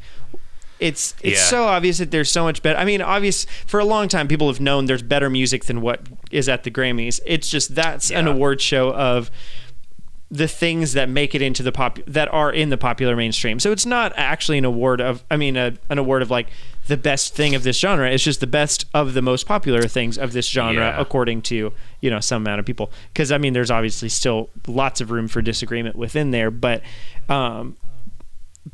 It's 0.82 1.14
it's 1.22 1.40
Yeah. 1.40 1.46
so 1.46 1.64
obvious 1.68 2.00
that 2.00 2.10
there's 2.12 2.30
so 2.32 2.44
much 2.44 2.62
better. 2.64 2.78
I 2.78 2.86
mean, 2.86 3.02
obvious 3.02 3.46
for 3.68 3.80
a 3.80 3.86
long 3.86 4.08
time, 4.10 4.28
people 4.28 4.48
have 4.48 4.60
known 4.60 4.88
there's 4.88 5.04
better 5.04 5.30
music 5.30 5.66
than 5.66 5.80
what 5.80 6.02
is 6.32 6.50
at 6.50 6.64
the 6.64 6.72
Grammys. 6.72 7.20
It's 7.26 7.48
just 7.50 7.76
that's 7.76 8.10
an 8.12 8.28
award 8.28 8.60
show 8.62 8.92
of 8.94 9.30
the 10.34 10.48
things 10.48 10.94
that 10.94 11.10
make 11.10 11.36
it 11.36 11.42
into 11.42 11.62
the 11.62 11.74
pop 11.74 12.00
that 12.08 12.34
are 12.34 12.52
in 12.52 12.70
the 12.70 12.78
popular 12.78 13.16
mainstream. 13.18 13.60
So 13.60 13.72
it's 13.74 13.86
not 13.86 14.14
actually 14.16 14.58
an 14.58 14.66
award 14.66 15.02
of 15.02 15.24
I 15.30 15.38
mean 15.38 15.56
a, 15.58 15.74
an 15.90 15.98
award 16.00 16.22
of 16.22 16.32
like 16.32 16.48
the 16.88 16.98
best 16.98 17.36
thing 17.36 17.54
of 17.54 17.64
this 17.64 17.78
genre. 17.78 18.10
It's 18.10 18.24
just 18.24 18.40
the 18.40 18.48
best 18.48 18.86
of 18.94 19.14
the 19.14 19.22
most 19.22 19.46
popular 19.46 19.84
things 19.84 20.18
of 20.18 20.32
this 20.34 20.48
genre 20.50 20.86
Yeah. 20.86 21.00
according 21.00 21.44
to, 21.44 21.74
you 22.00 22.10
know, 22.10 22.20
some 22.22 22.42
amount 22.42 22.60
of 22.60 22.66
people. 22.66 22.92
Cuz 23.14 23.32
I 23.32 23.38
mean 23.38 23.54
there's 23.54 23.70
obviously 23.70 24.10
still 24.10 24.50
lots 24.68 25.00
of 25.02 25.12
room 25.12 25.28
for 25.28 25.42
disagreement 25.44 25.96
within 25.96 26.32
there, 26.32 26.50
but 26.50 26.82
um 27.30 27.76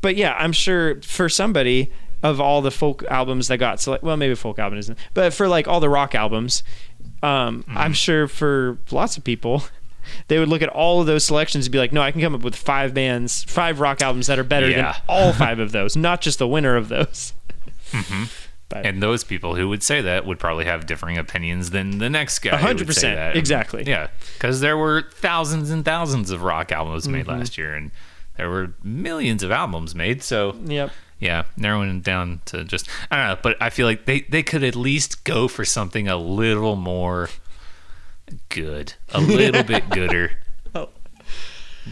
but 0.00 0.16
yeah, 0.16 0.34
I'm 0.38 0.52
sure 0.52 1.00
for 1.02 1.28
somebody 1.28 1.90
of 2.22 2.40
all 2.40 2.60
the 2.62 2.70
folk 2.70 3.04
albums 3.10 3.48
that 3.48 3.58
got 3.58 3.80
select, 3.80 4.02
well, 4.02 4.16
maybe 4.16 4.34
folk 4.34 4.58
album 4.58 4.78
isn't, 4.78 4.98
but 5.14 5.32
for 5.32 5.46
like 5.48 5.68
all 5.68 5.80
the 5.80 5.88
rock 5.88 6.14
albums, 6.14 6.62
um, 7.22 7.64
I'm 7.68 7.92
sure 7.92 8.26
for 8.28 8.78
lots 8.90 9.16
of 9.16 9.24
people, 9.24 9.62
they 10.28 10.38
would 10.38 10.48
look 10.48 10.62
at 10.62 10.68
all 10.68 11.00
of 11.00 11.06
those 11.06 11.24
selections 11.24 11.66
and 11.66 11.72
be 11.72 11.78
like, 11.78 11.92
no, 11.92 12.00
I 12.02 12.10
can 12.12 12.20
come 12.20 12.34
up 12.34 12.42
with 12.42 12.56
five 12.56 12.92
bands, 12.94 13.44
five 13.44 13.78
rock 13.80 14.02
albums 14.02 14.26
that 14.26 14.38
are 14.38 14.44
better 14.44 14.68
Yeah. 14.68 14.92
than 14.92 15.02
all 15.08 15.32
five 15.44 15.58
of 15.58 15.72
those, 15.72 15.96
not 15.96 16.20
just 16.20 16.38
the 16.38 16.48
winner 16.48 16.76
of 16.76 16.88
those. 16.88 17.32
But 18.70 18.84
And 18.84 19.02
those 19.02 19.24
people 19.24 19.54
who 19.54 19.66
would 19.70 19.82
say 19.82 20.02
that 20.02 20.26
would 20.26 20.38
probably 20.38 20.66
have 20.66 20.84
differing 20.84 21.16
opinions 21.16 21.70
than 21.70 21.96
the 21.96 22.10
next 22.10 22.40
guy. 22.40 22.54
Hundred 22.58 22.86
would 22.86 22.94
say 22.96 23.12
percent. 23.12 23.36
Exactly. 23.36 23.84
Yeah, 23.86 24.08
because 24.34 24.60
there 24.60 24.76
were 24.76 25.06
thousands 25.10 25.70
and 25.70 25.82
thousands 25.86 26.30
of 26.30 26.42
rock 26.42 26.70
albums 26.70 27.08
made 27.08 27.24
Mm-hmm. 27.26 27.38
last 27.38 27.56
year, 27.56 27.74
and 27.74 27.90
there 28.38 28.48
were 28.48 28.72
millions 28.82 29.42
of 29.42 29.50
albums 29.50 29.94
made. 29.94 30.22
So 30.22 30.56
yep. 30.64 30.90
yeah, 31.18 31.44
narrowing 31.56 31.98
it 31.98 32.02
down 32.02 32.40
to 32.46 32.64
just 32.64 32.88
I 33.10 33.16
don't 33.16 33.26
know, 33.28 33.38
but 33.42 33.56
I 33.60 33.68
feel 33.68 33.86
like 33.86 34.06
they 34.06 34.20
they 34.22 34.42
could 34.42 34.64
at 34.64 34.74
least 34.74 35.24
go 35.24 35.46
for 35.48 35.64
something 35.66 36.08
a 36.08 36.16
little 36.16 36.76
more 36.76 37.28
good, 38.48 38.94
a 39.10 39.20
little 39.20 39.62
bit 39.62 39.90
gooder. 39.90 40.32
Oh. 40.74 40.88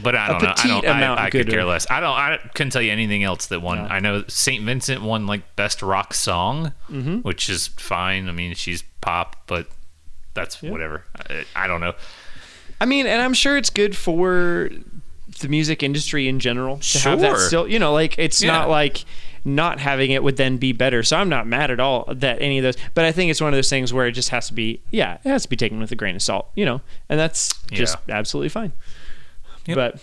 But 0.02 0.14
I 0.14 0.28
don't 0.28 0.42
know. 0.42 0.52
I 0.90 1.00
don't. 1.00 1.18
I, 1.18 1.24
I 1.24 1.30
could 1.30 1.48
care 1.48 1.64
less. 1.64 1.90
I 1.90 2.00
don't. 2.00 2.10
I 2.16 2.38
couldn't 2.54 2.70
tell 2.70 2.82
you 2.82 2.92
anything 2.92 3.24
else 3.24 3.46
that 3.46 3.60
won. 3.60 3.78
No. 3.78 3.84
I 3.84 3.98
know 4.00 4.24
Saint 4.28 4.62
Vincent 4.64 5.02
won 5.02 5.26
like 5.26 5.56
best 5.56 5.80
rock 5.82 6.12
song, 6.14 6.72
Mm-hmm. 6.90 7.18
which 7.18 7.48
is 7.48 7.68
fine. 7.68 8.28
I 8.28 8.32
mean, 8.32 8.54
she's 8.54 8.82
pop, 9.00 9.36
but 9.46 9.68
that's 10.34 10.62
whatever. 10.62 11.04
I, 11.30 11.44
I 11.56 11.66
don't 11.66 11.80
know. 11.80 11.94
I 12.78 12.84
mean, 12.84 13.06
and 13.06 13.22
I'm 13.22 13.32
sure 13.32 13.56
it's 13.56 13.70
good 13.70 13.96
for 13.96 14.68
the 15.38 15.48
music 15.48 15.82
industry 15.82 16.28
in 16.28 16.38
general 16.40 16.78
to 16.78 16.98
have 17.00 17.20
that 17.20 17.30
Sure. 17.30 17.38
still. 17.40 17.68
You 17.68 17.78
know, 17.78 17.92
like 17.92 18.18
it's 18.18 18.42
Yeah. 18.42 18.52
not 18.52 18.68
like 18.70 19.04
not 19.44 19.78
having 19.78 20.10
it 20.10 20.22
would 20.24 20.36
then 20.36 20.56
be 20.56 20.72
better. 20.72 21.02
So 21.04 21.16
I'm 21.16 21.28
not 21.28 21.46
mad 21.46 21.70
at 21.70 21.78
all 21.78 22.04
that 22.12 22.42
any 22.42 22.58
of 22.58 22.64
those. 22.64 22.76
But 22.94 23.04
I 23.04 23.12
think 23.12 23.30
it's 23.30 23.40
one 23.40 23.52
of 23.52 23.56
those 23.56 23.70
things 23.70 23.92
where 23.92 24.06
it 24.06 24.12
just 24.12 24.30
has 24.30 24.48
to 24.48 24.54
be, 24.54 24.80
yeah, 24.90 25.18
it 25.24 25.28
has 25.28 25.42
to 25.44 25.48
be 25.48 25.54
taken 25.56 25.78
with 25.78 25.92
a 25.92 25.96
grain 25.96 26.16
of 26.16 26.22
salt. 26.22 26.48
You 26.56 26.64
know, 26.64 26.80
and 27.08 27.18
that's 27.20 27.54
just 27.70 27.96
absolutely 28.08 28.48
fine. 28.48 28.72
Yep. 29.66 29.76
But 29.76 30.00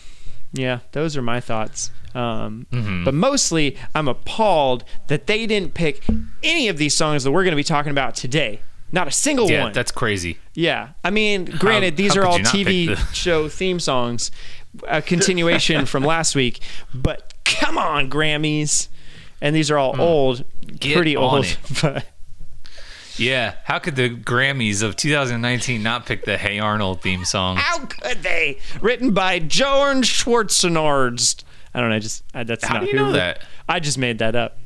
yeah, 0.54 0.80
those 0.94 1.18
are 1.18 1.22
my 1.22 1.40
thoughts. 1.40 1.92
Um, 2.16 2.68
Mm-hmm. 2.72 3.04
But 3.06 3.16
mostly, 3.16 3.76
I'm 3.96 4.08
appalled 4.08 4.84
that 5.08 5.26
they 5.28 5.46
didn't 5.48 5.74
pick 5.74 6.04
any 6.44 6.68
of 6.70 6.78
these 6.78 6.96
songs 6.96 7.24
that 7.24 7.32
we're 7.32 7.44
going 7.44 7.54
to 7.54 7.58
be 7.58 7.64
talking 7.64 7.92
about 7.92 8.16
today. 8.16 8.62
Not 8.92 9.08
a 9.08 9.12
single 9.12 9.50
Yeah, 9.50 9.64
one. 9.64 9.74
that's 9.74 9.92
crazy. 9.92 10.38
Yeah, 10.54 10.90
I 11.04 11.10
mean, 11.10 11.46
granted, 11.46 11.98
these 11.98 12.14
how 12.14 12.22
are 12.22 12.26
all 12.28 12.38
TV 12.40 12.86
the- 12.90 12.96
show 13.14 13.50
theme 13.50 13.80
songs, 13.80 14.30
a 14.88 15.02
continuation 15.02 15.86
from 15.88 16.04
last 16.04 16.36
week. 16.36 16.60
But 16.94 17.34
come 17.46 17.78
on, 17.78 18.10
Grammys, 18.10 18.88
and 19.42 19.56
these 19.56 19.70
are 19.72 19.78
all 19.78 20.00
old, 20.00 20.40
Hmm. 20.40 20.76
Get 20.78 20.96
pretty 20.96 21.16
old. 21.16 21.46
it. 21.46 21.58
But 21.82 22.06
Yeah, 23.18 23.56
how 23.66 23.78
could 23.80 23.96
the 23.96 24.10
Grammys 24.10 24.82
of 24.82 24.96
2019 24.96 25.84
not 25.84 26.06
pick 26.06 26.26
the 26.26 26.38
Hey 26.38 26.58
Arnold 26.60 27.02
theme 27.02 27.26
song? 27.26 27.58
how 27.58 27.86
could 27.86 28.24
they? 28.24 28.58
Written 28.82 29.14
by 29.14 29.40
George 29.40 30.08
Schwarzenegger. 30.10 31.44
I 31.76 31.80
don't 31.80 31.90
know. 31.90 31.96
I 31.96 32.00
Just 32.00 32.24
I, 32.34 32.44
that's 32.44 32.66
How 32.66 32.76
not 32.76 32.84
do 32.86 32.88
you 32.88 32.98
who 32.98 33.06
know 33.06 33.12
that? 33.14 33.40
I 33.70 33.80
just 33.80 33.98
made 33.98 34.18
that 34.20 34.36
up. 34.36 34.58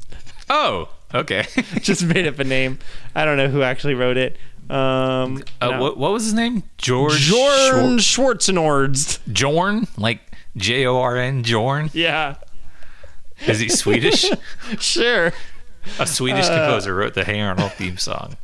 Oh, 0.50 0.90
okay. 1.14 1.46
Just 1.82 2.04
made 2.06 2.26
up 2.26 2.40
a 2.40 2.44
name. 2.46 2.80
I 3.14 3.26
don't 3.26 3.36
know 3.38 3.50
who 3.50 3.62
actually 3.64 3.96
wrote 3.96 4.16
it. 4.18 4.38
Um, 4.70 5.44
Uh, 5.62 5.70
no. 5.72 5.82
what, 5.82 5.98
what 5.98 6.12
was 6.12 6.26
his 6.26 6.34
name? 6.34 6.64
George 6.78 7.30
Jorn 7.30 7.98
Schwar-. 8.00 9.20
Jorn, 9.32 9.88
like 9.98 10.20
J 10.56 10.86
O 10.86 10.98
R 11.00 11.18
N, 11.18 11.44
Jorn. 11.44 11.90
Yeah, 11.94 12.36
Is 13.48 13.60
he 13.60 13.70
Swedish? 13.70 14.26
sure. 14.80 15.32
A 16.00 16.06
Swedish 16.08 16.48
composer 16.48 16.94
wrote 16.96 17.14
the 17.14 17.24
Hey 17.24 17.40
Arnold 17.40 17.72
theme 17.74 17.98
song. 17.98 18.36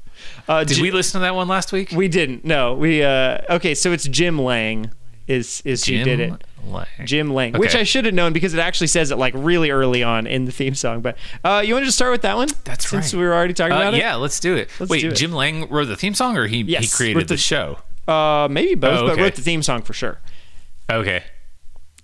Uh, 0.48 0.64
Did 0.64 0.80
we 0.82 0.92
listen 0.92 1.20
to 1.20 1.24
that 1.24 1.36
one 1.36 1.48
last 1.48 1.72
week? 1.72 1.92
We 1.92 2.08
didn't. 2.08 2.46
No, 2.46 2.74
we. 2.74 3.04
uh 3.04 3.40
Okay, 3.50 3.76
so 3.76 3.92
it's 3.92 4.06
Jim 4.08 4.40
Lang 4.40 4.92
is 5.28 5.62
is 5.66 5.86
who 5.86 6.04
did 6.04 6.20
it. 6.20 6.44
Lang. 6.66 6.86
Jim 7.04 7.34
Lang, 7.34 7.54
which 7.54 7.76
I 7.76 7.84
should 7.84 8.06
have 8.06 8.14
known 8.14 8.32
because 8.32 8.54
it 8.54 8.60
actually 8.60 8.88
says 8.88 9.12
it 9.12 9.18
like 9.18 9.34
really 9.36 9.70
early 9.70 10.02
on 10.02 10.26
in 10.26 10.46
the 10.46 10.52
theme 10.54 10.76
song. 10.76 11.02
But 11.02 11.18
uh, 11.44 11.62
you 11.66 11.74
want 11.74 11.84
to 11.84 11.88
just 11.88 11.98
start 11.98 12.12
with 12.14 12.22
that 12.22 12.38
one? 12.38 12.48
That's 12.64 12.86
Since 12.86 12.94
right. 12.94 13.04
Since 13.04 13.14
we 13.16 13.24
were 13.26 13.34
already 13.34 13.54
talking 13.54 13.74
Uh, 13.74 13.82
about 13.82 13.94
it. 13.96 13.98
yeah, 13.98 14.16
let's 14.16 14.40
do 14.40 14.56
it. 14.56 14.70
Let's 14.80 14.90
Wait, 14.90 15.02
do 15.02 15.10
it. 15.10 15.16
Jim 15.16 15.34
Lang 15.34 15.68
wrote 15.70 15.86
the 15.86 15.98
theme 15.98 16.14
song, 16.14 16.38
or 16.38 16.48
he 16.48 16.64
he 16.64 16.88
created 16.88 17.24
the, 17.28 17.34
the- 17.34 17.38
show? 17.38 17.80
Uh, 18.08 18.48
maybe 18.50 18.76
both, 18.76 19.02
Oh, 19.02 19.08
but 19.08 19.18
wrote 19.18 19.36
the 19.36 19.42
theme 19.42 19.62
song 19.62 19.82
for 19.82 19.92
sure. 19.94 20.20
Okay. 20.90 21.24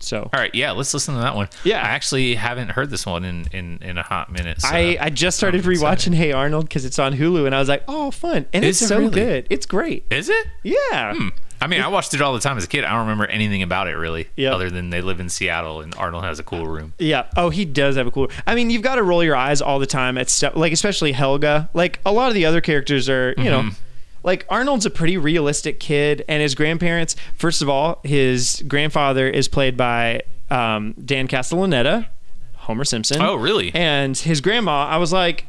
So 0.02 0.30
All 0.34 0.40
right. 0.40 0.54
Yeah, 0.56 0.72
let's 0.72 0.94
listen 0.94 1.16
to 1.16 1.22
that 1.22 1.36
one. 1.36 1.50
Yeah. 1.66 1.78
I 1.80 1.90
actually 1.90 2.36
haven't 2.36 2.72
heard 2.72 2.90
this 2.90 3.06
one 3.06 3.26
in 3.26 3.46
in, 3.52 3.80
in 3.82 3.98
a 3.98 4.04
hot 4.04 4.32
minute. 4.32 4.62
So. 4.62 4.70
I 4.70 4.98
I 5.00 5.10
just 5.10 5.36
started 5.38 5.64
I'm 5.66 5.72
excited. 5.72 6.12
rewatching 6.14 6.16
Hey 6.16 6.32
Arnold 6.32 6.68
because 6.70 6.86
it's 6.86 7.00
on 7.00 7.14
Hulu, 7.14 7.46
and 7.46 7.54
I 7.56 7.60
was 7.60 7.68
like, 7.70 7.84
oh, 7.88 8.12
fun, 8.12 8.46
and 8.54 8.64
Is 8.64 8.78
it's 8.82 8.84
it 8.84 8.88
so 8.94 9.00
really? 9.00 9.12
good. 9.12 9.48
It's 9.50 9.66
great. 9.66 10.06
Is 10.10 10.30
it? 10.30 10.48
Yeah. 10.64 11.14
Hmm. 11.16 11.28
I 11.62 11.68
mean, 11.68 11.82
I 11.82 11.88
watched 11.90 12.14
it 12.14 12.22
all 12.22 12.34
the 12.34 12.40
time 12.40 12.58
as 12.58 12.64
a 12.64 12.68
kid. 12.68 12.84
I 12.86 12.92
don't 12.92 13.02
remember 13.02 13.26
anything 13.26 13.62
about 13.64 13.88
it 13.88 13.96
really, 13.96 14.30
Yep. 14.38 14.54
other 14.54 14.70
than 14.70 14.90
they 14.92 15.02
live 15.02 15.20
in 15.20 15.28
Seattle 15.30 15.82
and 15.82 15.94
Arnold 15.96 16.24
has 16.24 16.40
a 16.40 16.44
cool 16.44 16.66
room. 16.68 16.94
Yeah. 17.00 17.26
Oh, 17.36 17.50
he 17.50 17.66
does 17.66 17.96
have 17.98 18.08
a 18.08 18.12
cool. 18.12 18.30
I 18.48 18.56
mean, 18.56 18.70
you've 18.70 18.82
got 18.82 18.96
to 18.96 19.04
roll 19.04 19.24
your 19.24 19.36
eyes 19.36 19.62
all 19.62 19.78
the 19.80 19.86
time 19.86 20.18
at 20.18 20.30
stuff 20.30 20.56
like, 20.56 20.72
especially 20.72 21.12
Helga. 21.12 21.70
Like 21.74 22.00
a 22.06 22.12
lot 22.12 22.30
of 22.30 22.34
the 22.34 22.46
other 22.46 22.62
characters 22.62 23.10
are, 23.10 23.34
you 23.38 23.46
know, 23.50 23.70
like 24.24 24.46
Arnold's 24.50 24.86
a 24.86 24.90
pretty 24.90 25.18
realistic 25.18 25.80
kid, 25.80 26.24
and 26.28 26.42
his 26.42 26.56
grandparents. 26.56 27.16
First 27.36 27.62
of 27.62 27.70
all, 27.70 28.00
his 28.04 28.64
grandfather 28.68 29.28
is 29.30 29.48
played 29.48 29.76
by 29.78 30.22
um, 30.50 30.94
Dan 31.04 31.28
Castellaneta, 31.28 32.08
Homer 32.56 32.84
Simpson. 32.86 33.22
Oh, 33.22 33.36
really? 33.36 33.72
And 33.74 34.18
his 34.18 34.42
grandma, 34.42 34.86
I 34.88 34.98
was 34.98 35.12
like. 35.14 35.46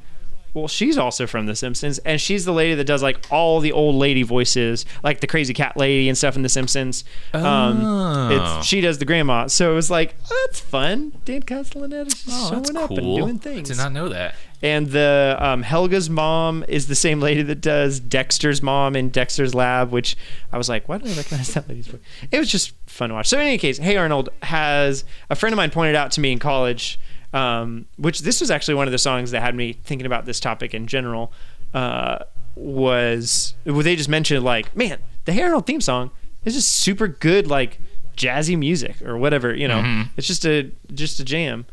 Well, 0.55 0.67
she's 0.69 0.99
also 0.99 1.27
from 1.27 1.47
The 1.47 1.55
Simpsons, 1.55 1.99
and 2.01 2.21
she's 2.21 2.45
the 2.45 2.53
lady 2.53 2.75
that 2.75 2.85
does 2.85 3.03
like 3.03 3.25
all 3.31 3.61
the 3.61 3.73
old 3.73 3.95
lady 3.95 4.23
voices, 4.25 4.85
like 5.05 5.21
the 5.21 5.27
crazy 5.27 5.55
cat 5.55 5.77
lady 5.77 6.09
and 6.09 6.19
stuff 6.19 6.35
in 6.37 6.43
The 6.43 6.49
Simpsons. 6.49 7.05
Um, 7.33 7.81
Oh. 7.85 8.57
it's, 8.59 8.67
she 8.67 8.81
does 8.81 8.99
the 8.99 9.05
grandma, 9.05 9.47
so 9.47 9.71
it 9.73 9.75
was 9.75 9.91
like 9.91 10.15
oh, 10.31 10.47
that's 10.49 10.61
fun. 10.61 11.13
Dan 11.25 11.43
Castellaneta's 11.43 12.25
just 12.25 12.29
Oh, 12.31 12.49
showing 12.63 12.77
up 12.77 12.89
cool. 12.89 12.99
and 12.99 13.17
doing 13.17 13.39
things. 13.39 13.71
I 13.71 13.75
did 13.75 13.79
not 13.81 13.93
know 13.93 14.09
that. 14.09 14.35
And 14.63 14.89
the 14.89 15.37
um, 15.41 15.63
Helga's 15.63 16.11
mom 16.11 16.65
is 16.69 16.87
the 16.87 16.95
same 16.95 17.19
lady 17.21 17.41
that 17.43 17.63
does 17.63 17.99
Dexter's 17.99 18.63
mom 18.63 18.95
in 18.95 19.09
Dexter's 19.09 19.55
Lab, 19.55 19.91
which 19.91 20.17
I 20.53 20.59
was 20.59 20.69
like, 20.69 20.87
why 20.87 20.99
did 20.99 21.09
I 21.13 21.17
recognize 21.17 21.55
that 21.55 21.67
lady's 21.67 21.87
voice? 21.87 22.01
It 22.31 22.39
was 22.39 22.51
just 22.51 22.73
fun 22.87 23.09
to 23.09 23.15
watch. 23.15 23.29
So 23.29 23.39
in 23.39 23.47
any 23.47 23.57
case, 23.57 23.79
Hey 23.79 23.97
Arnold 23.97 24.29
has 24.43 25.05
a 25.31 25.35
friend 25.37 25.55
of 25.55 25.57
mine 25.57 25.71
pointed 25.71 25.97
out 25.97 26.11
to 26.13 26.21
me 26.21 26.31
in 26.33 26.39
college, 26.39 26.99
um, 27.33 27.87
which 27.97 28.21
this 28.21 28.41
was 28.41 28.51
actually 28.51 28.75
one 28.75 28.89
of 28.89 28.93
the 28.93 28.99
songs 28.99 29.31
that 29.31 29.41
had 29.43 29.55
me 29.55 29.73
thinking 29.73 30.07
about 30.07 30.25
this 30.25 30.41
topic 30.41 30.75
in 30.75 30.87
general. 30.87 31.33
Uh, 31.73 32.19
was 32.57 33.55
well, 33.65 33.83
they 33.83 33.97
just 33.97 34.09
mentioned 34.09 34.45
like, 34.45 34.75
man, 34.77 34.99
the 35.25 35.33
Hey 35.33 35.43
Arnold 35.43 35.67
theme 35.67 35.81
song 35.81 36.11
is 36.45 36.55
just 36.55 36.73
super 36.73 37.09
good, 37.09 37.47
like 37.47 37.79
jazzy 38.17 38.59
music 38.59 39.01
or 39.03 39.17
whatever. 39.17 39.55
You 39.55 39.69
know, 39.69 40.05
it's 40.17 40.27
just 40.27 40.45
a 40.45 40.71
just 40.93 41.21
a 41.21 41.25
jam. 41.25 41.67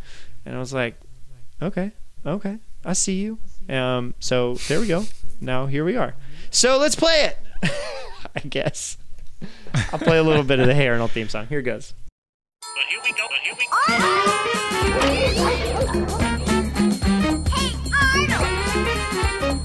And 0.45 0.55
I 0.55 0.59
was 0.59 0.73
like, 0.73 0.95
okay, 1.61 1.91
okay, 2.25 2.59
I 2.85 2.93
see 2.93 3.15
you. 3.15 3.39
Um, 3.69 4.13
so 4.19 4.55
there 4.67 4.79
we 4.79 4.87
go. 4.87 5.03
Now 5.41 5.65
here 5.65 5.83
we 5.83 5.97
are. 5.97 6.15
So 6.51 6.77
let's 6.77 6.95
play 6.95 7.31
it. 7.31 7.37
I 8.35 8.39
guess 8.47 8.97
I'll 9.91 9.99
play 9.99 10.17
a 10.17 10.23
little 10.23 10.43
bit 10.43 10.59
of 10.59 10.67
the 10.67 10.75
Hey 10.75 10.87
Arnold 10.87 11.11
theme 11.11 11.29
song. 11.29 11.47
Here 11.47 11.61
goes. 11.61 11.93
Arnold. 12.75 14.37
Hey, 17.49 17.71
Arnold! 17.93 18.47
Hey, 18.47 18.67
Arnold! 18.73 19.57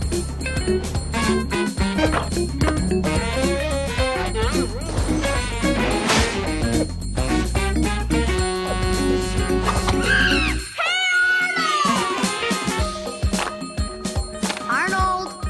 Arnold 14.69 15.47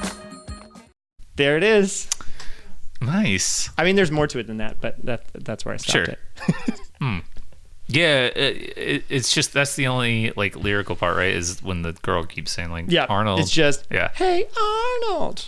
There 1.36 1.56
it 1.56 1.62
is. 1.64 2.08
Nice. 3.00 3.70
I 3.76 3.84
mean, 3.84 3.96
there's 3.96 4.10
more 4.10 4.26
to 4.28 4.38
it 4.38 4.46
than 4.46 4.58
that, 4.58 4.76
but 4.80 5.04
that 5.04 5.24
that's 5.34 5.64
where 5.64 5.74
I 5.74 5.76
stopped 5.78 5.92
Sure. 5.92 6.04
it. 6.04 6.18
Hmm. 7.02 7.18
Yeah, 7.92 8.24
it, 8.24 8.78
it, 8.78 9.05
it's 9.11 9.35
just 9.35 9.52
that's 9.52 9.76
the 9.76 9.87
only 9.87 10.33
like 10.35 10.57
lyrical 10.57 10.96
part, 10.96 11.16
right? 11.16 11.35
Is 11.35 11.62
when 11.62 11.83
the 11.83 11.92
girl 11.92 12.24
keeps 12.24 12.52
saying 12.52 12.70
like 12.70 12.87
Yeah, 12.88 13.07
Arnold. 13.09 13.40
It's 13.40 13.50
just 13.50 13.87
Yeah. 13.90 14.11
Hey 14.14 14.46
Arnold. 14.57 15.46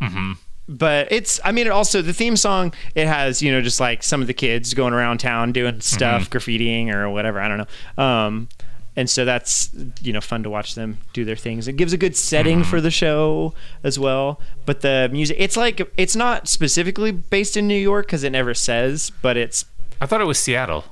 Mm-hmm. 0.00 0.32
but 0.68 1.10
it's 1.10 1.40
I 1.42 1.52
mean 1.52 1.66
it 1.66 1.70
also 1.70 2.02
the 2.02 2.12
theme 2.12 2.36
song 2.36 2.74
it 2.94 3.06
has 3.06 3.40
you 3.40 3.50
know 3.50 3.62
just 3.62 3.80
like 3.80 4.02
some 4.02 4.20
of 4.20 4.26
the 4.26 4.34
kids 4.34 4.74
going 4.74 4.92
around 4.92 5.18
town 5.18 5.52
doing 5.52 5.76
mm-hmm. 5.76 5.80
stuff 5.80 6.28
graffitiing 6.28 6.92
or 6.92 7.08
whatever 7.08 7.40
I 7.40 7.48
don't 7.48 7.58
know 7.58 8.04
um 8.04 8.48
and 8.94 9.08
so 9.08 9.24
that's 9.24 9.70
you 10.02 10.12
know 10.12 10.20
fun 10.20 10.42
to 10.42 10.50
watch 10.50 10.74
them 10.74 10.98
do 11.14 11.24
their 11.24 11.34
things 11.34 11.66
it 11.66 11.78
gives 11.78 11.94
a 11.94 11.96
good 11.96 12.14
setting 12.14 12.58
mm-hmm. 12.60 12.70
for 12.70 12.82
the 12.82 12.90
show 12.90 13.54
as 13.82 13.98
well 13.98 14.38
but 14.66 14.82
the 14.82 15.08
music 15.10 15.38
it's 15.40 15.56
like 15.56 15.80
it's 15.96 16.14
not 16.14 16.46
specifically 16.46 17.10
based 17.10 17.56
in 17.56 17.66
New 17.66 17.74
York 17.74 18.04
because 18.04 18.22
it 18.22 18.30
never 18.30 18.52
says 18.52 19.10
but 19.22 19.38
it's 19.38 19.64
I 20.00 20.06
thought 20.06 20.20
it 20.20 20.26
was 20.26 20.38
Seattle. 20.38 20.84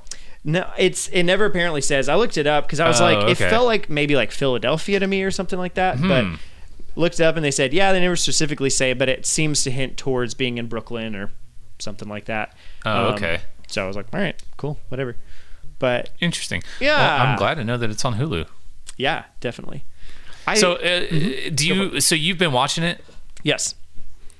No 0.47 0.71
it's 0.77 1.07
it 1.09 1.23
never 1.23 1.43
apparently 1.45 1.81
says 1.81 2.07
I 2.07 2.15
looked 2.15 2.37
it 2.37 2.45
up 2.47 2.65
because 2.65 2.79
I 2.79 2.87
was 2.87 3.01
Oh, 3.01 3.03
like 3.05 3.29
it 3.29 3.35
felt 3.35 3.65
like 3.65 3.89
maybe 3.89 4.15
like 4.15 4.31
Philadelphia 4.31 4.99
to 4.99 5.07
me 5.07 5.23
or 5.23 5.31
something 5.31 5.59
like 5.59 5.73
that 5.73 5.99
but 6.01 6.23
Hmm. 6.23 6.35
looked 6.95 7.19
it 7.19 7.23
up 7.23 7.35
and 7.35 7.43
they 7.43 7.51
said 7.51 7.73
yeah 7.73 7.91
they 7.91 7.99
never 7.99 8.15
specifically 8.15 8.69
say 8.69 8.93
but 8.93 9.09
it 9.09 9.25
seems 9.25 9.63
to 9.63 9.71
hint 9.71 9.97
towards 9.97 10.33
being 10.35 10.57
in 10.57 10.67
Brooklyn 10.67 11.15
or 11.15 11.31
something 11.79 12.07
like 12.07 12.25
that 12.25 12.55
Oh, 12.85 13.09
Um, 13.09 13.13
okay. 13.15 13.41
so 13.67 13.83
I 13.83 13.87
was 13.87 13.95
like 13.97 14.05
all 14.13 14.19
right 14.21 14.41
cool 14.57 14.79
whatever 14.89 15.17
but 15.79 16.11
Interesting. 16.21 16.63
Yeah. 16.79 16.97
Well, 16.97 17.27
I'm 17.27 17.37
glad 17.37 17.55
to 17.55 17.63
know 17.65 17.77
that 17.77 17.89
it's 17.89 18.05
on 18.05 18.15
Hulu. 18.15 18.45
yeah 18.97 19.23
definitely 19.41 19.83
I, 20.47 20.53
So, 20.55 20.73
uh, 20.75 20.99
do 21.55 21.67
you? 21.67 21.99
So 21.99 22.13
you've 22.13 22.37
been 22.37 22.51
watching 22.51 22.83
it. 22.83 23.03
yes 23.43 23.73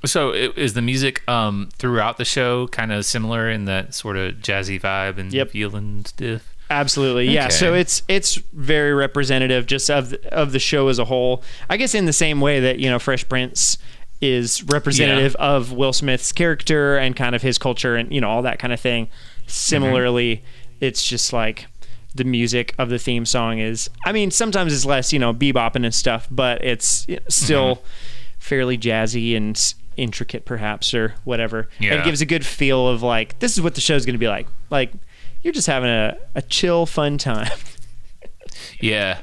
So 0.05 0.31
i- 0.33 0.53
is 0.55 0.73
the 0.73 0.81
music 0.81 1.27
um, 1.29 1.69
throughout 1.77 2.17
the 2.17 2.25
show 2.25 2.67
kind 2.67 2.91
of 2.91 3.05
similar 3.05 3.49
in 3.49 3.65
that 3.65 3.93
sort 3.93 4.17
of 4.17 4.35
jazzy 4.35 4.79
vibe 4.79 5.17
and 5.17 5.31
Yep. 5.33 5.51
feeling 5.51 6.05
stuff? 6.05 6.41
Absolutely, 6.69 7.29
yeah. 7.29 7.45
Okay. 7.45 7.53
So 7.53 7.73
it's 7.75 8.01
it's 8.07 8.35
very 8.53 8.91
representative 8.93 9.67
just 9.67 9.89
of 9.91 10.09
the, 10.11 10.33
of 10.33 10.51
the 10.51 10.59
show 10.59 10.87
as 10.87 10.97
a 10.97 11.05
whole. 11.05 11.43
I 11.69 11.77
guess 11.77 11.93
in 11.93 12.05
the 12.05 12.13
same 12.13 12.41
way 12.41 12.59
that 12.59 12.79
you 12.79 12.89
know 12.89 12.97
Fresh 12.99 13.29
Prince 13.29 13.77
is 14.21 14.63
representative 14.63 15.35
of 15.35 15.71
Will 15.73 15.93
Smith's 15.93 16.31
character 16.31 16.97
and 16.97 17.15
kind 17.15 17.35
of 17.35 17.41
his 17.43 17.57
culture 17.59 17.95
and 17.95 18.11
you 18.11 18.19
know 18.19 18.29
all 18.29 18.41
that 18.41 18.57
kind 18.57 18.73
of 18.73 18.79
thing. 18.79 19.09
Similarly, 19.45 20.43
it's 20.81 21.05
just 21.07 21.31
like 21.33 21.67
the 22.15 22.23
music 22.23 22.73
of 22.77 22.89
the 22.89 22.97
theme 22.97 23.25
song 23.25 23.59
is. 23.59 23.89
I 24.05 24.11
mean, 24.11 24.31
sometimes 24.31 24.73
it's 24.73 24.85
less 24.85 25.13
you 25.13 25.19
know 25.19 25.33
bebopping 25.33 25.83
and 25.85 25.93
stuff, 25.93 26.27
but 26.31 26.63
it's 26.65 27.05
still 27.29 27.83
fairly 28.39 28.77
jazzy 28.77 29.35
and 29.37 29.55
intricate, 29.97 30.45
perhaps 30.45 30.93
or 30.93 31.15
whatever. 31.23 31.69
And 31.79 31.99
it 31.99 32.05
gives 32.05 32.21
a 32.21 32.25
good 32.25 32.45
feel 32.45 32.87
of 32.87 33.01
like 33.01 33.39
this 33.39 33.53
is 33.53 33.61
what 33.61 33.75
the 33.75 33.81
show's 33.81 34.05
going 34.05 34.15
to 34.15 34.19
be 34.19 34.27
like. 34.27 34.47
Like 34.69 34.91
you're 35.41 35.53
just 35.53 35.67
having 35.67 35.89
a, 35.89 36.17
a 36.33 36.41
chill, 36.41 36.85
fun 36.85 37.17
time. 37.17 37.51
Yeah, 38.79 39.19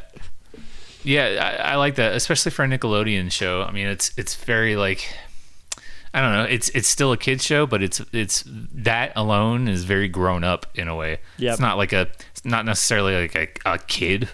yeah, 1.05 1.59
I, 1.65 1.73
I 1.73 1.77
like 1.77 1.95
that, 1.97 2.15
especially 2.15 2.51
for 2.51 2.65
a 2.65 2.69
Nickelodeon 2.69 3.33
show. 3.33 3.63
I 3.63 3.73
mean, 3.73 3.87
it's 3.87 4.13
it's 4.17 4.35
very 4.35 4.77
like 4.77 5.09
I 6.15 6.21
don't 6.21 6.33
know. 6.33 6.45
It's 6.45 6.69
it's 6.71 6.89
still 6.89 7.13
a 7.13 7.17
kids 7.17 7.45
show, 7.45 7.67
but 7.67 7.83
it's 7.83 8.01
it's 8.13 8.45
that 8.47 9.13
alone 9.17 9.69
is 9.69 9.85
very 9.85 10.09
grown 10.09 10.45
up 10.45 10.67
in 10.75 10.89
a 10.89 10.95
way. 10.95 11.19
Yep. 11.39 11.53
It's 11.53 11.61
not 11.61 11.79
like 11.79 11.93
a 11.93 12.09
it's 12.31 12.45
not 12.45 12.65
necessarily 12.65 13.23
like 13.23 13.35
a, 13.35 13.49
a 13.75 13.79
kid 13.79 14.29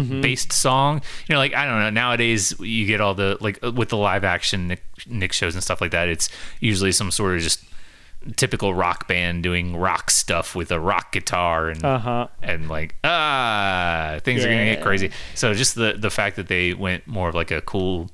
Mm-hmm. 0.00 0.20
based 0.22 0.52
song. 0.52 1.02
You 1.28 1.34
know, 1.34 1.38
like 1.38 1.54
I 1.54 1.64
don't 1.66 1.78
know. 1.80 1.90
Nowadays, 1.90 2.54
you 2.60 2.86
get 2.86 3.00
all 3.00 3.14
the 3.14 3.36
like 3.40 3.58
uh, 3.62 3.72
with 3.72 3.90
the 3.90 3.96
live 3.96 4.24
action 4.24 4.68
Nick, 4.68 4.82
Nick 5.06 5.32
shows 5.32 5.54
and 5.54 5.62
stuff 5.62 5.80
like 5.80 5.90
that. 5.92 6.08
It's 6.08 6.28
usually 6.60 6.92
some 6.92 7.10
sort 7.10 7.36
of 7.36 7.42
just 7.42 7.64
typical 8.36 8.72
rock 8.72 9.08
band 9.08 9.42
doing 9.42 9.76
rock 9.76 10.08
stuff 10.08 10.54
with 10.54 10.70
a 10.70 10.78
rock 10.78 11.10
guitar 11.10 11.68
and 11.70 11.84
Uh 11.84 11.98
huh. 11.98 12.28
and 12.40 12.68
like 12.68 12.94
ah 13.02 14.20
things 14.22 14.44
are 14.44 14.48
gonna 14.48 14.64
get 14.64 14.80
crazy 14.80 15.10
so 15.34 15.52
just 15.54 15.74
the 15.74 15.94
the 15.98 16.08
fact 16.10 16.36
that 16.36 16.46
they 16.46 16.72
went 16.72 17.04
more 17.08 17.28
of 17.28 17.34
like 17.34 17.50
a 17.50 17.60
cool 17.62 18.10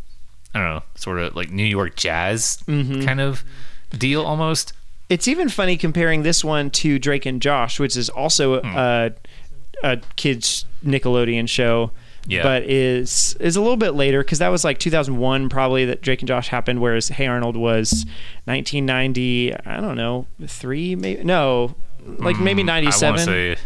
i 0.54 0.58
don't 0.60 0.68
know 0.76 0.82
sort 0.94 1.18
of 1.18 1.36
like 1.36 1.50
new 1.50 1.62
york 1.62 1.94
jazz 1.94 2.58
Mm-hmm. 2.66 3.04
kind 3.04 3.20
of 3.20 3.44
deal 3.96 4.22
almost 4.24 4.72
It's 5.10 5.28
even 5.28 5.50
funny 5.50 5.76
comparing 5.76 6.22
this 6.22 6.42
one 6.44 6.70
to 6.82 6.98
Drake 6.98 7.24
and 7.26 7.40
Josh, 7.40 7.78
which 7.80 7.96
is 7.96 8.08
also 8.10 8.60
Hmm. 8.62 8.76
a, 8.76 9.10
a 9.82 9.98
kids 10.16 10.64
Nickelodeon 10.84 11.48
show. 11.48 11.90
Yeah. 12.26 12.42
But 12.42 12.64
is 12.64 13.36
is 13.40 13.56
a 13.56 13.60
little 13.62 13.78
bit 13.78 13.92
later 13.92 14.22
because 14.22 14.38
that 14.40 14.48
was 14.48 14.62
like 14.62 14.78
2001 14.78 15.48
probably 15.48 15.86
that 15.86 16.02
Drake 16.02 16.20
and 16.20 16.28
Josh 16.28 16.48
happened, 16.48 16.80
whereas 16.80 17.08
Hey 17.08 17.26
Arnold 17.26 17.56
was 17.56 18.04
1990. 18.44 19.54
I 19.54 19.80
don't 19.80 19.96
know 19.96 20.26
three 20.46 20.94
maybe 20.94 21.24
no 21.24 21.74
like 22.04 22.38
maybe 22.38 22.62
i 22.62 22.64
want 22.64 22.84
97. 22.84 23.18
to 23.18 23.24
say 23.24 23.56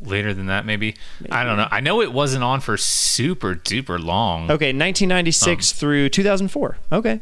later 0.00 0.32
than 0.32 0.46
that 0.46 0.64
maybe. 0.64 0.94
i 1.30 1.44
don't 1.44 1.56
know 1.58 1.68
i 1.70 1.80
know 1.80 2.00
it 2.00 2.12
wasn't 2.12 2.42
on 2.42 2.60
for 2.60 2.76
super 2.76 3.54
duper 3.54 4.02
long 4.02 4.44
Okay, 4.44 4.72
1996 4.72 5.72
through 5.72 6.08
2004. 6.08 6.76
Okay. 6.92 7.20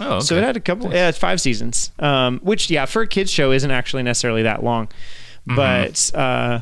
oh 0.00 0.14
okay. 0.16 0.24
So 0.24 0.36
it 0.36 0.42
had 0.42 0.56
a 0.56 0.60
couple, 0.60 0.92
yeah, 0.92 1.08
it's 1.08 1.18
five 1.18 1.40
seasons. 1.40 1.92
Um, 2.00 2.40
which 2.40 2.68
yeah, 2.68 2.84
for 2.86 3.02
a 3.02 3.06
kids 3.06 3.30
show 3.30 3.52
isn't 3.52 3.70
actually 3.70 4.02
necessarily 4.02 4.42
that 4.42 4.64
long, 4.64 4.88
but 5.46 6.10
uh, 6.14 6.60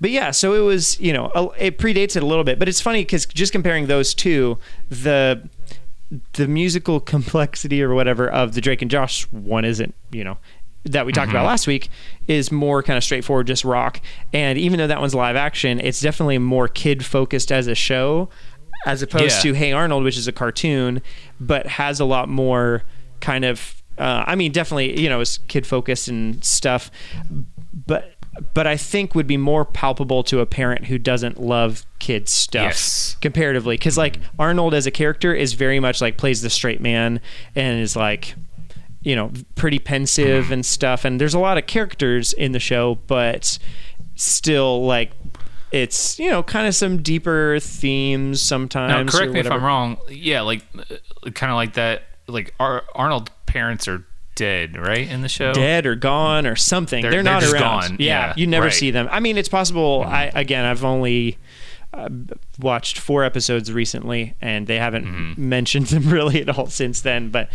but 0.00 0.10
yeah, 0.10 0.30
so 0.30 0.54
it 0.54 0.60
was 0.64 0.98
you 1.00 1.12
know 1.12 1.30
a- 1.34 1.66
it 1.66 1.78
predates 1.78 2.16
it 2.16 2.22
a 2.22 2.26
little 2.26 2.44
bit, 2.44 2.58
but 2.58 2.68
it's 2.68 2.80
funny 2.80 3.02
because 3.02 3.26
just 3.26 3.52
comparing 3.52 3.86
those 3.86 4.14
two, 4.14 4.58
the 4.88 5.48
the 6.32 6.48
musical 6.48 6.98
complexity 7.00 7.82
or 7.82 7.94
whatever 7.94 8.28
of 8.28 8.54
the 8.54 8.60
Drake 8.60 8.82
and 8.82 8.90
Josh 8.90 9.24
one 9.30 9.64
isn't 9.64 9.94
you 10.10 10.24
know 10.24 10.38
that 10.84 11.04
we 11.06 11.12
talked 11.12 11.30
about 11.30 11.44
last 11.46 11.66
week 11.66 11.88
is 12.26 12.50
more 12.50 12.82
kind 12.82 12.96
of 12.96 13.04
straightforward 13.04 13.46
just 13.46 13.64
rock 13.64 14.00
and 14.32 14.58
even 14.58 14.78
though 14.78 14.86
that 14.88 14.98
one's 14.98 15.14
live 15.14 15.36
action 15.36 15.78
it's 15.78 16.00
definitely 16.00 16.38
more 16.38 16.66
kid 16.68 17.04
focused 17.04 17.52
as 17.52 17.66
a 17.68 17.74
show 17.74 18.28
as 18.86 19.02
opposed 19.02 19.36
Yeah. 19.44 19.52
to 19.52 19.58
Hey 19.58 19.72
Arnold 19.72 20.02
which 20.04 20.16
is 20.16 20.26
a 20.26 20.32
cartoon 20.32 21.00
but 21.38 21.66
has 21.66 22.00
a 22.00 22.04
lot 22.06 22.28
more 22.30 22.82
kind 23.20 23.44
of 23.44 23.80
uh, 23.98 24.24
I 24.26 24.34
mean 24.34 24.50
definitely 24.52 24.98
you 24.98 25.08
know 25.10 25.20
is 25.20 25.38
kid 25.48 25.64
focused 25.66 26.08
and 26.08 26.42
stuff 26.42 26.90
but 27.72 28.14
but 28.54 28.66
I 28.66 28.76
think 28.76 29.14
would 29.14 29.26
be 29.26 29.36
more 29.36 29.64
palpable 29.64 30.22
to 30.24 30.38
a 30.40 30.46
parent 30.46 30.86
who 30.86 30.98
doesn't 30.98 31.40
love 31.40 31.84
kids 31.98 32.32
stuff 32.32 32.62
Yes. 32.62 33.16
comparatively. 33.20 33.74
Because 33.76 33.98
like 33.98 34.18
arnold 34.38 34.72
as 34.72 34.86
a 34.86 34.90
character 34.90 35.34
is 35.34 35.54
very 35.54 35.80
much 35.80 36.00
like 36.00 36.16
plays 36.16 36.40
the 36.40 36.50
straight 36.50 36.80
man 36.80 37.20
and 37.56 37.80
is 37.80 37.96
like 37.96 38.34
you 39.02 39.16
know 39.16 39.32
pretty 39.56 39.78
pensive 39.80 40.50
and 40.52 40.64
stuff. 40.64 41.04
And 41.04 41.20
there's 41.20 41.34
a 41.34 41.38
lot 41.40 41.58
of 41.58 41.66
characters 41.66 42.32
in 42.32 42.52
the 42.52 42.60
show 42.60 42.96
but 43.06 43.58
still 44.14 44.84
like 44.86 45.10
it's 45.72 46.18
you 46.18 46.30
know 46.30 46.42
kind 46.42 46.66
of 46.68 46.74
some 46.74 47.00
deeper 47.02 47.58
themes 47.60 48.42
sometimes 48.42 49.12
now 49.12 49.18
correct 49.18 49.30
or 49.30 49.34
me 49.34 49.40
if 49.40 49.50
i'm 49.50 49.62
wrong. 49.62 49.96
Yeah 50.08 50.40
like 50.42 50.62
uh, 50.76 51.30
kind 51.30 51.50
of 51.52 51.56
like 51.56 51.74
that 51.74 52.02
like 52.26 52.54
Ar- 52.60 52.84
arnold's 52.94 53.30
parents 53.46 53.88
are 53.88 54.04
dead 54.40 54.76
right 54.76 55.06
in 55.08 55.20
the 55.22 55.28
show 55.28 55.52
dead 55.52 55.84
or 55.86 55.94
gone 55.94 56.46
or 56.46 56.56
something. 56.56 57.02
They're, 57.02 57.10
They're- 57.10 57.22
not 57.22 57.40
they're 57.42 57.50
just 57.50 57.62
around. 57.62 57.80
gone. 57.90 57.96
Yeah, 58.00 58.28
Yeah, 58.28 58.34
you 58.36 58.46
never 58.46 58.64
right. 58.66 58.72
Mm-hmm. 58.72 58.78
see 58.78 58.90
them. 58.90 59.08
I 59.10 59.20
mean, 59.20 59.36
it's 59.38 59.48
possible. 59.48 60.02
I 60.06 60.30
again, 60.34 60.64
I've 60.64 60.84
only 60.84 61.38
uh, 61.92 62.08
watched 62.58 62.98
four 62.98 63.24
episodes 63.24 63.72
recently, 63.72 64.34
and 64.40 64.66
they 64.66 64.76
haven't 64.78 65.36
mentioned 65.36 65.86
them 65.88 66.08
really 66.16 66.40
at 66.40 66.48
all 66.48 66.66
since 66.66 67.00
then. 67.02 67.30
But 67.30 67.48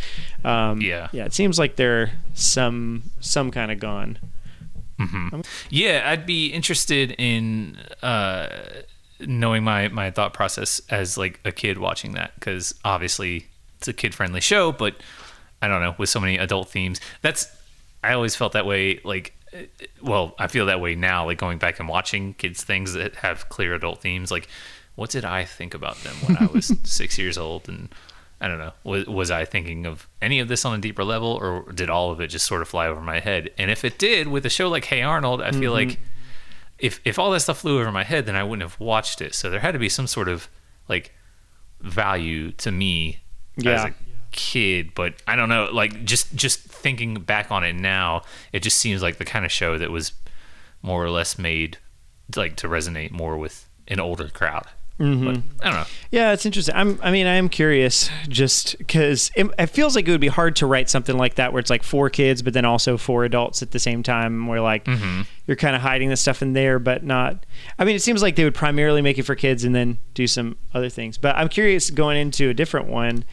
um, 0.44 0.80
Mm-hmm. 0.80 0.82
Yeah. 0.82 1.08
yeah, 1.14 1.26
it 1.26 1.34
seems 1.34 1.58
like 1.58 1.76
they're 1.78 2.12
some 2.34 3.04
some 3.20 3.50
kind 3.52 3.72
of 3.72 3.80
gone. 3.80 4.20
Yeah, 5.70 6.04
I'd 6.10 6.26
be 6.26 6.48
interested 6.48 7.12
in 7.18 7.78
uh, 8.02 8.48
knowing 9.20 9.64
my 9.64 9.88
my 9.90 10.12
thought 10.12 10.34
process 10.34 10.82
as 10.90 11.18
like 11.18 11.40
a 11.46 11.52
kid 11.52 11.78
watching 11.78 12.14
that 12.14 12.34
because 12.36 12.74
obviously 12.86 13.48
it's 13.78 13.88
a 13.88 13.94
kid 13.94 14.14
friendly 14.16 14.42
show, 14.42 14.72
but 14.72 14.96
I 15.66 15.68
don't 15.68 15.82
know 15.82 15.96
with 15.98 16.10
so 16.10 16.20
many 16.20 16.38
adult 16.38 16.70
themes. 16.70 17.02
That's 17.22 17.48
I 18.04 18.14
always 18.14 18.36
felt 18.36 18.54
that 18.54 18.66
way. 18.66 19.00
Like, 19.04 19.34
uh, 19.54 19.64
well, 20.02 20.36
I 20.38 20.48
feel 20.48 20.68
that 20.68 20.80
way 20.80 20.94
now. 20.96 21.26
Like 21.26 21.38
going 21.40 21.58
back 21.58 21.80
and 21.80 21.90
watching 21.90 22.34
kids 22.36 22.64
things 22.64 22.94
that 22.94 23.16
have 23.18 23.50
clear 23.50 23.74
adult 23.74 24.02
themes. 24.02 24.30
Like, 24.32 24.48
what 24.96 25.10
did 25.10 25.26
I 25.26 25.44
think 25.44 25.74
about 25.74 25.98
them 26.04 26.16
when 26.26 26.38
I 26.38 26.46
was 26.46 26.72
six 26.84 27.18
years 27.18 27.38
old 27.38 27.68
and 27.68 27.90
I 28.42 28.48
don't 28.50 28.60
know. 28.60 28.74
Was, 28.84 29.06
was 29.08 29.32
I 29.32 29.46
thinking 29.46 29.86
of 29.86 30.08
any 30.22 30.40
of 30.40 30.48
this 30.50 30.66
on 30.66 30.78
a 30.78 30.82
deeper 30.82 31.04
level, 31.06 31.30
or 31.42 31.72
did 31.72 31.90
all 31.90 32.12
of 32.12 32.20
it 32.20 32.28
just 32.28 32.46
sort 32.46 32.62
of 32.62 32.68
fly 32.68 32.86
over 32.88 33.00
my 33.02 33.20
head? 33.22 33.50
And 33.58 33.72
if 33.72 33.86
it 33.86 33.98
did, 33.98 34.28
with 34.28 34.46
a 34.46 34.50
show 34.50 34.68
like 34.70 34.86
Hey 34.86 35.02
Arnold, 35.02 35.42
I 35.42 35.52
feel 35.52 35.72
like 35.72 36.00
if 36.78 37.00
if 37.06 37.18
all 37.18 37.32
that 37.32 37.40
stuff 37.40 37.60
flew 37.60 37.80
over 37.80 37.92
my 37.94 38.04
head, 38.04 38.26
then 38.26 38.36
I 38.36 38.44
wouldn't 38.44 38.62
have 38.70 38.78
watched 38.80 39.22
it. 39.22 39.34
So 39.34 39.50
there 39.50 39.62
had 39.62 39.72
to 39.72 39.80
be 39.80 39.88
some 39.90 40.06
sort 40.06 40.28
of 40.28 40.50
like 40.90 41.14
value 41.80 42.52
to 42.52 42.72
me 42.72 43.22
as 43.60 43.64
Yeah. 43.64 43.88
a 43.88 43.92
kid. 44.36 44.94
But 44.94 45.16
I 45.28 45.36
don't 45.36 45.50
know. 45.50 45.70
Like 45.72 46.06
just 46.06 46.36
just 46.36 46.60
thinking 46.60 47.16
back 47.16 47.52
on 47.52 47.64
it 47.64 47.74
now, 47.74 48.24
it 48.54 48.62
just 48.62 48.78
seems 48.78 49.02
like 49.02 49.18
the 49.18 49.26
kind 49.26 49.46
of 49.46 49.52
show 49.52 49.78
that 49.78 49.92
was 49.92 50.14
more 50.82 51.04
or 51.04 51.10
less 51.10 51.40
made 51.40 51.78
like 52.36 52.56
to 52.58 52.68
resonate 52.68 53.12
more 53.12 53.38
with 53.38 53.68
an 53.88 54.00
older 54.00 54.30
crowd. 54.30 54.68
Mm-hmm. 55.00 55.26
But 55.26 55.36
I 55.62 55.70
don't 55.70 55.80
know. 55.82 55.88
Yeah, 56.10 56.32
it's 56.32 56.46
interesting. 56.46 56.74
I'm, 56.74 57.00
I 57.04 57.12
mean, 57.12 57.28
I 57.28 57.34
am 57.34 57.50
curious 57.50 58.10
just 58.30 58.78
because 58.78 59.30
it, 59.36 59.48
it 59.60 59.66
feels 59.68 59.94
like 59.94 60.08
it 60.08 60.12
would 60.12 60.22
be 60.22 60.30
hard 60.30 60.56
to 60.58 60.66
write 60.66 60.90
something 60.90 61.18
like 61.18 61.36
that 61.36 61.52
where 61.52 61.60
it's 61.60 61.70
like 61.70 61.84
for 61.84 62.10
kids, 62.10 62.42
but 62.42 62.54
then 62.54 62.64
also 62.64 62.98
for 62.98 63.26
adults 63.26 63.62
at 63.62 63.72
the 63.72 63.80
same 63.80 64.04
time. 64.04 64.48
Where 64.48 64.62
like 64.62 64.86
mm-hmm. 64.86 65.24
you're 65.48 65.58
kind 65.58 65.76
of 65.76 65.82
hiding 65.82 66.10
the 66.10 66.16
stuff 66.16 66.42
in 66.42 66.54
there, 66.54 66.80
but 66.80 67.04
not. 67.04 67.46
I 67.78 67.84
mean, 67.84 67.96
it 67.96 68.02
seems 68.02 68.22
like 68.22 68.38
they 68.38 68.46
would 68.46 68.56
primarily 68.56 69.02
make 69.02 69.18
it 69.18 69.24
for 69.24 69.36
kids 69.36 69.66
and 69.66 69.76
then 69.76 69.98
do 70.14 70.28
some 70.28 70.56
other 70.74 70.90
things. 70.90 71.18
But 71.18 71.36
I'm 71.36 71.50
curious 71.50 71.90
going 71.90 72.18
into 72.18 72.50
a 72.50 72.54
different 72.54 72.88
one. 72.88 73.26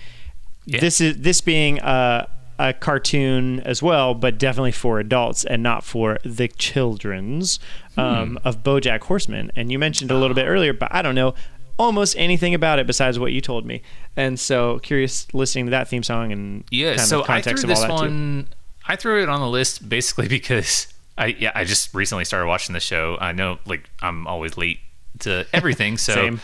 Yeah. 0.66 0.80
This 0.80 1.00
is 1.00 1.18
this 1.18 1.40
being 1.40 1.78
a, 1.80 2.28
a 2.58 2.72
cartoon 2.72 3.60
as 3.60 3.82
well, 3.82 4.14
but 4.14 4.38
definitely 4.38 4.72
for 4.72 5.00
adults 5.00 5.44
and 5.44 5.62
not 5.62 5.84
for 5.84 6.18
the 6.24 6.48
children's 6.48 7.58
um, 7.96 8.38
of 8.44 8.62
BoJack 8.62 9.00
Horseman. 9.02 9.50
And 9.56 9.70
you 9.72 9.78
mentioned 9.78 10.10
a 10.10 10.16
little 10.18 10.34
bit 10.34 10.46
earlier, 10.46 10.72
but 10.72 10.88
I 10.94 11.02
don't 11.02 11.14
know 11.14 11.34
almost 11.78 12.14
anything 12.16 12.54
about 12.54 12.78
it 12.78 12.86
besides 12.86 13.18
what 13.18 13.32
you 13.32 13.40
told 13.40 13.64
me. 13.66 13.82
And 14.16 14.38
so 14.38 14.78
curious 14.80 15.26
listening 15.34 15.64
to 15.66 15.70
that 15.70 15.88
theme 15.88 16.02
song 16.02 16.30
and 16.32 16.64
Yeah, 16.70 16.96
kind 16.96 17.08
so 17.08 17.22
of 17.22 17.30
I 17.30 17.40
threw 17.42 17.54
of 17.54 17.64
all 17.64 17.68
this 17.68 17.80
that 17.80 17.86
too. 17.88 17.92
one. 17.94 18.48
I 18.86 18.96
threw 18.96 19.22
it 19.22 19.28
on 19.28 19.40
the 19.40 19.48
list 19.48 19.88
basically 19.88 20.28
because 20.38 20.86
I 21.18 21.26
yeah 21.38 21.52
I 21.54 21.64
just 21.64 21.92
recently 21.94 22.24
started 22.24 22.46
watching 22.46 22.72
the 22.72 22.80
show. 22.80 23.16
I 23.20 23.32
know 23.32 23.58
like 23.66 23.88
I'm 24.00 24.26
always 24.26 24.56
late 24.56 24.78
to 25.20 25.46
everything, 25.52 25.98
so 25.98 26.14
Same. 26.14 26.40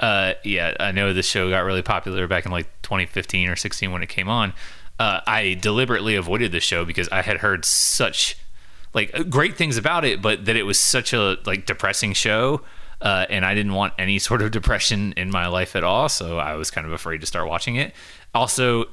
uh, 0.00 0.34
yeah, 0.44 0.74
I 0.80 0.92
know 0.92 1.12
this 1.12 1.26
show 1.26 1.48
got 1.50 1.60
really 1.60 1.82
popular 1.82 2.26
back 2.26 2.44
in 2.46 2.52
like 2.52 2.68
2015 2.90 3.48
or 3.48 3.56
16 3.56 3.92
when 3.92 4.02
it 4.02 4.08
came 4.08 4.28
on. 4.28 4.52
Uh, 4.98 5.20
I 5.26 5.54
deliberately 5.60 6.16
avoided 6.16 6.52
the 6.52 6.60
show 6.60 6.84
because 6.84 7.08
I 7.10 7.22
had 7.22 7.38
heard 7.38 7.64
such 7.64 8.36
like 8.92 9.30
great 9.30 9.56
things 9.56 9.76
about 9.76 10.04
it, 10.04 10.20
but 10.20 10.44
that 10.46 10.56
it 10.56 10.64
was 10.64 10.78
such 10.78 11.12
a 11.12 11.38
like 11.46 11.64
depressing 11.64 12.12
show. 12.12 12.62
Uh, 13.00 13.24
and 13.30 13.46
I 13.46 13.54
didn't 13.54 13.72
want 13.72 13.94
any 13.98 14.18
sort 14.18 14.42
of 14.42 14.50
depression 14.58 15.14
in 15.16 15.30
my 15.30 15.46
life 15.46 15.74
at 15.76 15.84
all, 15.84 16.08
so 16.10 16.38
I 16.38 16.54
was 16.56 16.70
kind 16.70 16.86
of 16.86 16.92
afraid 16.92 17.20
to 17.22 17.26
start 17.26 17.48
watching 17.48 17.76
it. 17.76 17.94
Also, 18.34 18.86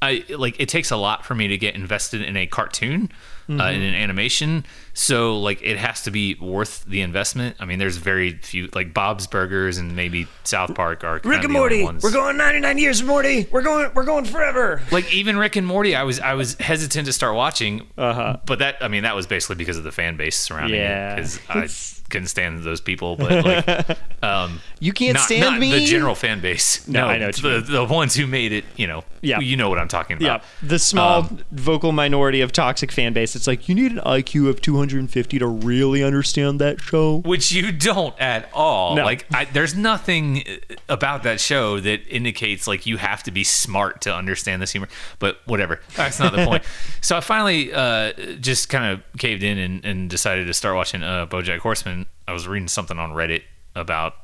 I 0.00 0.24
like 0.30 0.58
it 0.58 0.68
takes 0.70 0.90
a 0.90 0.96
lot 0.96 1.26
for 1.26 1.34
me 1.34 1.48
to 1.48 1.58
get 1.58 1.74
invested 1.74 2.22
in 2.22 2.36
a 2.36 2.46
cartoon, 2.46 3.10
uh, 3.12 3.52
Mm-hmm. 3.52 3.60
in 3.60 3.82
an 3.82 3.94
animation. 3.96 4.64
So 5.02 5.38
like 5.38 5.62
it 5.62 5.78
has 5.78 6.02
to 6.02 6.10
be 6.10 6.34
worth 6.34 6.84
the 6.84 7.00
investment. 7.00 7.56
I 7.58 7.64
mean, 7.64 7.78
there's 7.78 7.96
very 7.96 8.34
few 8.34 8.68
like 8.74 8.92
Bob's 8.92 9.26
Burgers 9.26 9.78
and 9.78 9.96
maybe 9.96 10.26
South 10.44 10.74
Park 10.74 11.04
are 11.04 11.20
kind 11.20 11.30
Rick 11.34 11.44
and 11.44 11.52
Morty. 11.54 11.82
We're 11.84 12.12
going 12.12 12.36
99 12.36 12.76
years, 12.76 13.02
Morty. 13.02 13.46
We're 13.50 13.62
going. 13.62 13.90
We're 13.94 14.04
going 14.04 14.26
forever. 14.26 14.82
like 14.92 15.10
even 15.14 15.38
Rick 15.38 15.56
and 15.56 15.66
Morty, 15.66 15.96
I 15.96 16.02
was 16.02 16.20
I 16.20 16.34
was 16.34 16.54
hesitant 16.56 17.06
to 17.06 17.14
start 17.14 17.34
watching, 17.34 17.86
Uh-huh. 17.96 18.36
but 18.44 18.58
that 18.58 18.76
I 18.82 18.88
mean 18.88 19.04
that 19.04 19.16
was 19.16 19.26
basically 19.26 19.56
because 19.56 19.78
of 19.78 19.84
the 19.84 19.92
fan 19.92 20.18
base 20.18 20.36
surrounding 20.36 20.78
Yeah. 20.78 21.14
it 21.14 21.16
because 21.16 21.40
I 21.48 21.66
couldn't 22.10 22.28
stand 22.28 22.62
those 22.64 22.80
people. 22.80 23.16
But 23.16 23.44
like, 23.44 23.98
um, 24.22 24.60
You 24.80 24.92
can't 24.92 25.14
not, 25.14 25.24
stand 25.24 25.40
not 25.42 25.58
me? 25.58 25.72
the 25.72 25.84
general 25.86 26.14
fan 26.14 26.40
base. 26.40 26.86
No, 26.86 27.06
I 27.06 27.18
know 27.18 27.30
the 27.30 27.64
the 27.66 27.84
ones 27.84 28.14
who 28.14 28.26
made 28.26 28.52
it. 28.52 28.64
You 28.76 28.86
know, 28.86 29.04
Yeah. 29.22 29.40
you 29.40 29.56
know 29.56 29.68
what 29.70 29.78
I'm 29.78 29.88
talking 29.88 30.16
about. 30.16 30.42
Yeah, 30.42 30.68
the 30.68 30.78
small 30.78 31.20
Um, 31.22 31.38
vocal 31.52 31.92
minority 31.92 32.40
of 32.42 32.52
toxic 32.52 32.92
fan 32.92 33.12
base. 33.12 33.34
It's 33.36 33.46
like 33.46 33.68
you 33.68 33.74
need 33.74 33.92
an 33.92 33.98
IQ 34.00 34.48
of 34.48 34.60
250 34.60 35.38
to 35.38 35.46
really 35.46 36.02
understand 36.04 36.60
that 36.60 36.80
show. 36.80 37.18
which 37.24 37.52
you 37.52 37.72
don't 37.72 38.14
at 38.20 38.48
all. 38.52 38.96
No. 38.96 39.04
Like, 39.04 39.26
I, 39.32 39.44
there's 39.46 39.74
nothing 39.74 40.44
about 40.88 41.22
that 41.22 41.40
show 41.40 41.80
that 41.80 42.06
indicates 42.08 42.66
like 42.66 42.86
you 42.86 42.96
have 42.96 43.22
to 43.22 43.30
be 43.30 43.44
smart 43.44 44.00
to 44.02 44.14
understand 44.14 44.60
this 44.60 44.72
humor. 44.72 44.88
But 45.18 45.38
whatever, 45.46 45.80
that's 45.96 46.18
not 46.18 46.32
the 46.32 46.44
point. 46.44 46.64
So 47.02 47.16
I 47.16 47.20
finally 47.20 47.72
uh, 47.72 48.12
just 48.40 48.68
kind 48.68 48.92
of 48.92 49.00
caved 49.18 49.42
in 49.42 49.58
and, 49.58 49.84
and 49.84 50.10
decided 50.10 50.46
to 50.46 50.54
start 50.54 50.76
watching 50.76 51.02
uh, 51.02 51.26
BoJack 51.26 51.58
Horseman. 51.58 51.99
I 52.28 52.32
was 52.32 52.46
reading 52.46 52.68
something 52.68 52.98
on 52.98 53.10
Reddit 53.10 53.42
about 53.74 54.14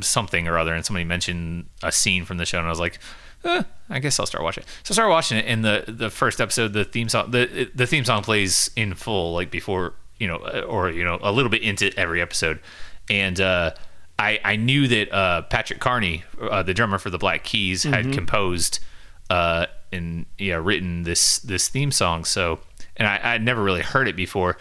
something 0.00 0.48
or 0.48 0.58
other, 0.58 0.74
and 0.74 0.84
somebody 0.84 1.04
mentioned 1.04 1.66
a 1.82 1.92
scene 1.92 2.24
from 2.24 2.38
the 2.38 2.46
show, 2.46 2.58
and 2.58 2.66
I 2.66 2.70
was 2.70 2.80
like, 2.80 2.98
eh, 3.44 3.62
I 3.90 3.98
guess 3.98 4.18
I'll 4.18 4.26
start 4.26 4.44
watching 4.44 4.62
it. 4.62 4.68
So 4.84 4.92
I 4.92 4.94
started 4.94 5.10
watching 5.10 5.38
it, 5.38 5.44
and 5.46 5.64
the 5.64 5.84
the 5.86 6.10
first 6.10 6.40
episode, 6.40 6.72
the 6.72 6.84
theme 6.84 7.08
song, 7.08 7.30
the 7.30 7.70
the 7.74 7.86
theme 7.86 8.04
song 8.04 8.22
plays 8.22 8.70
in 8.76 8.94
full, 8.94 9.34
like 9.34 9.50
before, 9.50 9.94
you 10.18 10.28
know, 10.28 10.36
or 10.68 10.90
you 10.90 11.04
know, 11.04 11.18
a 11.22 11.32
little 11.32 11.50
bit 11.50 11.62
into 11.62 11.92
every 11.98 12.20
episode, 12.20 12.60
and 13.10 13.40
uh, 13.40 13.72
I 14.18 14.40
I 14.44 14.56
knew 14.56 14.88
that 14.88 15.12
uh, 15.12 15.42
Patrick 15.42 15.80
Carney, 15.80 16.24
uh, 16.40 16.62
the 16.62 16.74
drummer 16.74 16.98
for 16.98 17.10
the 17.10 17.18
Black 17.18 17.44
Keys, 17.44 17.82
had 17.82 18.12
composed 18.12 18.78
uh, 19.30 19.66
and 19.90 20.26
yeah 20.38 20.56
written 20.56 21.02
this 21.02 21.38
this 21.40 21.68
theme 21.68 21.90
song. 21.90 22.24
So, 22.24 22.60
and 22.96 23.08
I 23.08 23.34
I'd 23.34 23.42
never 23.42 23.62
really 23.62 23.82
heard 23.82 24.08
it 24.08 24.16
before. 24.16 24.58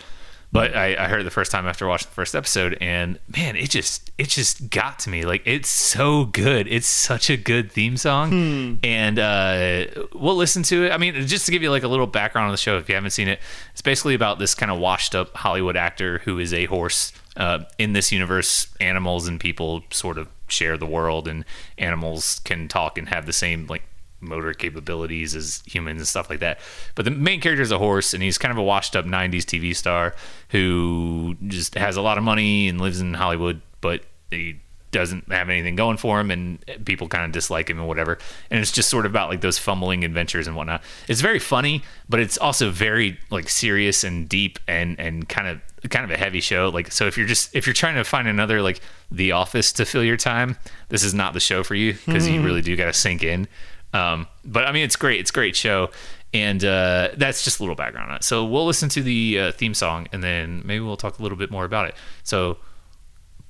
But 0.53 0.75
I, 0.75 1.01
I 1.01 1.07
heard 1.07 1.21
it 1.21 1.23
the 1.23 1.31
first 1.31 1.49
time 1.49 1.65
after 1.65 1.87
watching 1.87 2.09
the 2.09 2.13
first 2.13 2.35
episode, 2.35 2.77
and 2.81 3.17
man, 3.35 3.55
it 3.55 3.69
just 3.69 4.11
it 4.17 4.27
just 4.27 4.69
got 4.69 4.99
to 4.99 5.09
me. 5.09 5.23
Like 5.23 5.43
it's 5.45 5.69
so 5.69 6.25
good. 6.25 6.67
It's 6.67 6.87
such 6.87 7.29
a 7.29 7.37
good 7.37 7.71
theme 7.71 7.95
song, 7.95 8.79
and 8.83 9.17
uh, 9.17 9.85
we'll 10.13 10.35
listen 10.35 10.63
to 10.63 10.85
it. 10.87 10.91
I 10.91 10.97
mean, 10.97 11.13
just 11.25 11.45
to 11.45 11.53
give 11.53 11.61
you 11.61 11.71
like 11.71 11.83
a 11.83 11.87
little 11.87 12.07
background 12.07 12.47
on 12.47 12.51
the 12.51 12.57
show, 12.57 12.77
if 12.77 12.89
you 12.89 12.95
haven't 12.95 13.11
seen 13.11 13.29
it, 13.29 13.39
it's 13.71 13.81
basically 13.81 14.13
about 14.13 14.39
this 14.39 14.53
kind 14.53 14.71
of 14.71 14.77
washed 14.77 15.15
up 15.15 15.33
Hollywood 15.37 15.77
actor 15.77 16.19
who 16.19 16.37
is 16.37 16.53
a 16.53 16.65
horse. 16.65 17.13
Uh, 17.37 17.59
in 17.77 17.93
this 17.93 18.11
universe, 18.11 18.67
animals 18.81 19.25
and 19.25 19.39
people 19.39 19.83
sort 19.89 20.17
of 20.17 20.27
share 20.49 20.77
the 20.77 20.85
world, 20.85 21.29
and 21.29 21.45
animals 21.77 22.41
can 22.43 22.67
talk 22.67 22.97
and 22.97 23.07
have 23.07 23.25
the 23.25 23.31
same 23.31 23.67
like 23.67 23.83
motor 24.21 24.53
capabilities 24.53 25.35
as 25.35 25.63
humans 25.65 25.99
and 25.99 26.07
stuff 26.07 26.29
like 26.29 26.39
that. 26.39 26.59
But 26.95 27.05
the 27.05 27.11
main 27.11 27.41
character 27.41 27.61
is 27.61 27.71
a 27.71 27.77
horse, 27.77 28.13
and 28.13 28.23
he's 28.23 28.37
kind 28.37 28.51
of 28.51 28.57
a 28.57 28.63
washed 28.63 28.95
up 28.95 29.05
90s 29.05 29.43
TV 29.43 29.75
star 29.75 30.15
who 30.49 31.35
just 31.47 31.75
has 31.75 31.97
a 31.97 32.01
lot 32.01 32.17
of 32.17 32.23
money 32.23 32.67
and 32.67 32.79
lives 32.79 33.01
in 33.01 33.13
Hollywood, 33.13 33.61
but 33.81 34.03
he 34.29 34.59
doesn't 34.91 35.31
have 35.31 35.49
anything 35.49 35.75
going 35.75 35.97
for 35.97 36.19
him, 36.19 36.29
and 36.29 36.63
people 36.85 37.07
kind 37.07 37.25
of 37.25 37.31
dislike 37.31 37.69
him 37.69 37.79
and 37.79 37.87
whatever. 37.87 38.17
And 38.49 38.59
it's 38.59 38.71
just 38.71 38.89
sort 38.89 39.05
of 39.05 39.11
about 39.11 39.29
like 39.29 39.41
those 39.41 39.57
fumbling 39.57 40.03
adventures 40.03 40.47
and 40.47 40.55
whatnot. 40.55 40.83
It's 41.07 41.21
very 41.21 41.39
funny, 41.39 41.83
but 42.09 42.19
it's 42.19 42.37
also 42.37 42.69
very 42.69 43.17
like 43.29 43.49
serious 43.49 44.03
and 44.03 44.27
deep 44.27 44.59
and 44.67 44.99
and 44.99 45.27
kind 45.27 45.47
of 45.47 45.61
kind 45.89 46.05
of 46.05 46.11
a 46.11 46.17
heavy 46.17 46.39
show 46.39 46.69
like 46.69 46.91
so 46.91 47.07
if 47.07 47.17
you're 47.17 47.25
just 47.25 47.55
if 47.55 47.65
you're 47.65 47.73
trying 47.73 47.95
to 47.95 48.03
find 48.03 48.27
another 48.27 48.61
like 48.61 48.79
the 49.09 49.31
office 49.31 49.73
to 49.73 49.83
fill 49.83 50.03
your 50.03 50.17
time 50.17 50.55
this 50.89 51.03
is 51.03 51.13
not 51.13 51.33
the 51.33 51.39
show 51.39 51.63
for 51.63 51.73
you 51.73 51.93
because 52.05 52.27
you 52.27 52.35
mm-hmm. 52.35 52.45
really 52.45 52.61
do 52.61 52.75
got 52.75 52.85
to 52.85 52.93
sink 52.93 53.23
in 53.23 53.47
um, 53.93 54.27
but 54.45 54.67
I 54.67 54.71
mean, 54.71 54.83
it's 54.83 54.95
great. 54.95 55.19
It's 55.19 55.31
a 55.31 55.33
great 55.33 55.55
show. 55.55 55.89
And 56.33 56.63
uh, 56.63 57.09
that's 57.17 57.43
just 57.43 57.59
a 57.59 57.63
little 57.63 57.75
background 57.75 58.09
on 58.11 58.15
it. 58.15 58.23
So 58.23 58.45
we'll 58.45 58.65
listen 58.65 58.87
to 58.89 59.03
the 59.03 59.37
uh, 59.39 59.51
theme 59.51 59.73
song 59.73 60.07
and 60.13 60.23
then 60.23 60.61
maybe 60.63 60.79
we'll 60.79 60.95
talk 60.95 61.19
a 61.19 61.21
little 61.21 61.37
bit 61.37 61.51
more 61.51 61.65
about 61.65 61.89
it. 61.89 61.95
So 62.23 62.57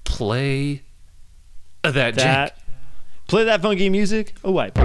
play 0.03 0.81
that, 1.83 1.93
That 1.93 2.15
Jack. 2.15 2.57
play 3.27 3.43
that 3.43 3.61
funky 3.61 3.87
music. 3.89 4.33
Oh, 4.43 4.51
wipe. 4.51 4.77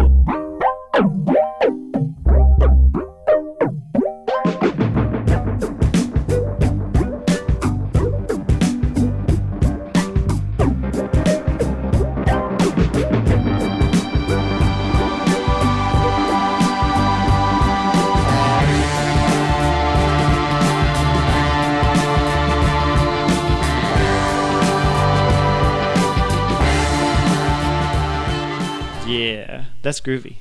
That's 29.86 30.00
groovy. 30.00 30.38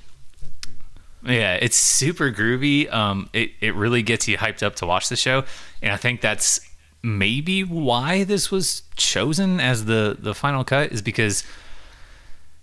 Yeah, 1.23 1.53
it's 1.61 1.77
super 1.77 2.31
groovy. 2.31 2.91
Um, 2.91 3.29
it, 3.31 3.51
it 3.61 3.75
really 3.75 4.01
gets 4.01 4.27
you 4.27 4.39
hyped 4.39 4.63
up 4.63 4.75
to 4.77 4.87
watch 4.87 5.07
the 5.07 5.15
show. 5.15 5.43
And 5.83 5.91
I 5.91 5.97
think 5.97 6.21
that's 6.21 6.59
maybe 7.03 7.63
why 7.63 8.23
this 8.23 8.49
was 8.49 8.81
chosen 8.95 9.59
as 9.59 9.85
the, 9.85 10.17
the 10.19 10.33
final 10.33 10.63
cut 10.63 10.91
is 10.91 11.03
because 11.03 11.43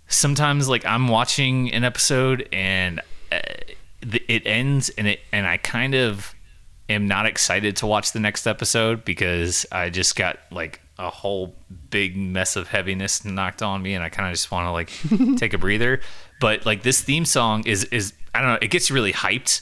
sometimes 0.09 0.67
like 0.67 0.85
I'm 0.85 1.07
watching 1.07 1.71
an 1.71 1.85
episode 1.85 2.49
and 2.51 2.99
uh, 3.31 3.39
it 4.01 4.45
ends 4.45 4.89
and 4.97 5.07
it 5.07 5.21
and 5.31 5.47
I 5.47 5.55
kind 5.55 5.95
of 5.95 6.35
am 6.89 7.07
not 7.07 7.25
excited 7.25 7.77
to 7.77 7.87
watch 7.87 8.11
the 8.11 8.19
next 8.19 8.45
episode 8.45 9.05
because 9.05 9.65
I 9.71 9.89
just 9.89 10.17
got 10.17 10.37
like 10.51 10.81
a 10.99 11.09
whole 11.09 11.55
big 11.93 12.17
mess 12.17 12.55
of 12.55 12.67
heaviness 12.67 13.23
knocked 13.23 13.61
on 13.61 13.83
me 13.83 13.93
and 13.93 14.03
I 14.03 14.09
kind 14.09 14.27
of 14.27 14.33
just 14.33 14.49
want 14.49 14.65
to 14.65 14.71
like 14.71 15.37
take 15.39 15.53
a 15.53 15.59
breather. 15.59 16.01
But 16.41 16.65
like 16.65 16.81
this 16.81 16.99
theme 17.01 17.23
song 17.23 17.67
is 17.67 17.83
is 17.85 18.13
I 18.33 18.41
don't 18.41 18.49
know, 18.49 18.59
it 18.61 18.71
gets 18.71 18.89
really 18.89 19.13
hyped. 19.13 19.61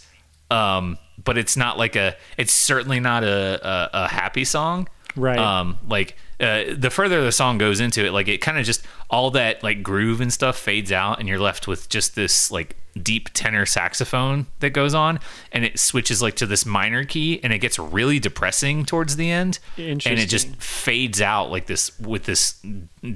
Um, 0.50 0.98
but 1.22 1.38
it's 1.38 1.58
not 1.58 1.78
like 1.78 1.98
a 1.98 2.16
it's 2.38 2.54
certainly 2.54 3.02
not 3.02 3.26
a 3.26 3.60
a, 3.68 4.06
a 4.06 4.08
happy 4.08 4.46
song. 4.46 4.88
Right. 5.16 5.38
Um, 5.38 5.78
like 5.88 6.16
uh, 6.40 6.64
the 6.76 6.90
further 6.90 7.24
the 7.24 7.32
song 7.32 7.58
goes 7.58 7.80
into 7.80 8.06
it, 8.06 8.12
like 8.12 8.28
it 8.28 8.40
kind 8.40 8.58
of 8.58 8.66
just 8.66 8.86
all 9.10 9.32
that 9.32 9.64
like 9.64 9.84
groove 9.84 10.22
and 10.22 10.32
stuff 10.32 10.58
fades 10.58 10.92
out, 10.92 11.20
and 11.20 11.28
you're 11.28 11.40
left 11.40 11.68
with 11.68 11.90
just 11.90 12.16
this 12.16 12.50
like 12.52 12.76
deep 13.02 13.30
tenor 13.34 13.66
saxophone 13.66 14.48
that 14.60 14.72
goes 14.72 14.94
on, 14.94 15.20
and 15.52 15.64
it 15.64 15.80
switches 15.80 16.22
like 16.22 16.36
to 16.38 16.46
this 16.46 16.66
minor 16.66 17.04
key, 17.04 17.40
and 17.44 17.54
it 17.54 17.60
gets 17.60 17.78
really 17.78 18.20
depressing 18.20 18.86
towards 18.86 19.16
the 19.18 19.30
end, 19.30 19.60
and 19.78 20.06
it 20.06 20.30
just 20.30 20.56
fades 20.58 21.22
out 21.22 21.52
like 21.52 21.68
this 21.68 21.98
with 22.00 22.24
this 22.24 22.56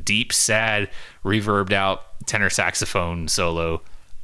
deep, 0.03 0.31
sad, 0.33 0.89
reverbed 1.23 1.73
out 1.73 2.03
tenor 2.25 2.49
saxophone 2.49 3.27
solo, 3.27 3.81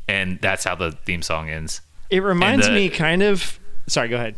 and 0.07 0.39
that's 0.41 0.63
how 0.63 0.75
the 0.75 0.91
theme 0.91 1.21
song 1.21 1.49
ends. 1.49 1.81
It 2.09 2.21
reminds 2.21 2.67
the- 2.67 2.73
me 2.73 2.89
kind 2.89 3.23
of. 3.23 3.57
Sorry, 3.87 4.09
go 4.09 4.17
ahead. 4.17 4.35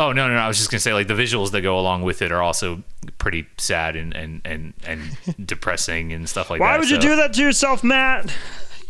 Oh 0.00 0.12
no, 0.12 0.28
no, 0.28 0.34
no! 0.34 0.40
I 0.40 0.48
was 0.48 0.56
just 0.56 0.70
gonna 0.70 0.80
say 0.80 0.94
like 0.94 1.08
the 1.08 1.14
visuals 1.14 1.50
that 1.50 1.60
go 1.60 1.78
along 1.78 2.02
with 2.02 2.22
it 2.22 2.32
are 2.32 2.40
also 2.42 2.82
pretty 3.18 3.46
sad 3.58 3.96
and 3.96 4.14
and 4.16 4.40
and, 4.44 4.72
and 4.86 5.46
depressing 5.46 6.12
and 6.12 6.28
stuff 6.28 6.48
like 6.50 6.58
Why 6.60 6.68
that. 6.68 6.72
Why 6.72 6.78
would 6.78 6.90
you 6.90 6.98
do 6.98 7.16
that 7.16 7.34
to 7.34 7.42
yourself, 7.42 7.84
Matt? 7.84 8.34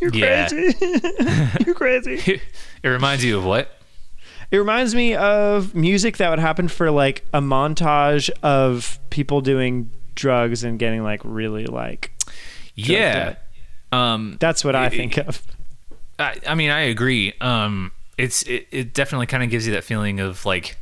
You're 0.00 0.14
Yeah. 0.14 0.48
crazy. 0.48 0.76
You're 1.66 1.74
crazy. 1.74 2.40
it 2.82 2.88
reminds 2.88 3.24
you 3.24 3.36
of 3.38 3.44
what? 3.44 3.76
It 4.50 4.58
reminds 4.58 4.94
me 4.94 5.14
of 5.14 5.74
music 5.74 6.16
that 6.18 6.30
would 6.30 6.38
happen 6.38 6.68
for 6.68 6.90
like 6.90 7.24
a 7.34 7.40
montage 7.40 8.30
of 8.42 8.98
people 9.11 9.40
doing 9.40 9.90
drugs 10.14 10.64
and 10.64 10.78
getting 10.78 11.02
like 11.02 11.20
really 11.24 11.66
like. 11.66 12.12
yeah. 12.74 13.34
Um, 13.92 14.36
That's 14.40 14.64
what 14.64 14.74
I 14.76 14.86
It- 14.86 14.90
think 14.92 15.16
of. 15.18 15.42
I, 16.18 16.36
I 16.46 16.54
mean, 16.54 16.70
I 16.70 16.80
agree. 16.82 17.32
Um, 17.40 17.92
it's 18.18 18.42
it, 18.42 18.68
it 18.70 18.92
definitely 18.94 19.26
kind 19.26 19.42
of 19.42 19.50
gives 19.50 19.66
you 19.66 19.72
that 19.74 19.84
feeling 19.84 20.20
of 20.20 20.44
like 20.44 20.76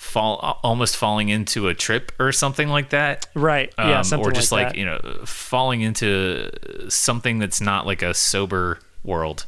fall 0.00 0.58
almost 0.62 0.96
falling 0.96 1.28
into 1.28 1.68
a 1.68 1.74
trip 1.74 2.10
or 2.18 2.32
something 2.32 2.68
like 2.68 2.88
that. 2.88 3.26
Right. 3.34 3.70
yeah. 3.76 3.98
Um, 3.98 4.04
Something 4.04 4.26
or 4.26 4.32
just 4.32 4.50
like, 4.50 4.68
like, 4.68 4.76
you 4.76 4.86
know 4.86 4.98
falling 5.26 5.82
into 5.82 6.50
something 6.90 7.38
that's 7.38 7.60
not 7.60 7.84
like 7.86 8.00
a 8.00 8.14
sober 8.14 8.78
world. 9.04 9.44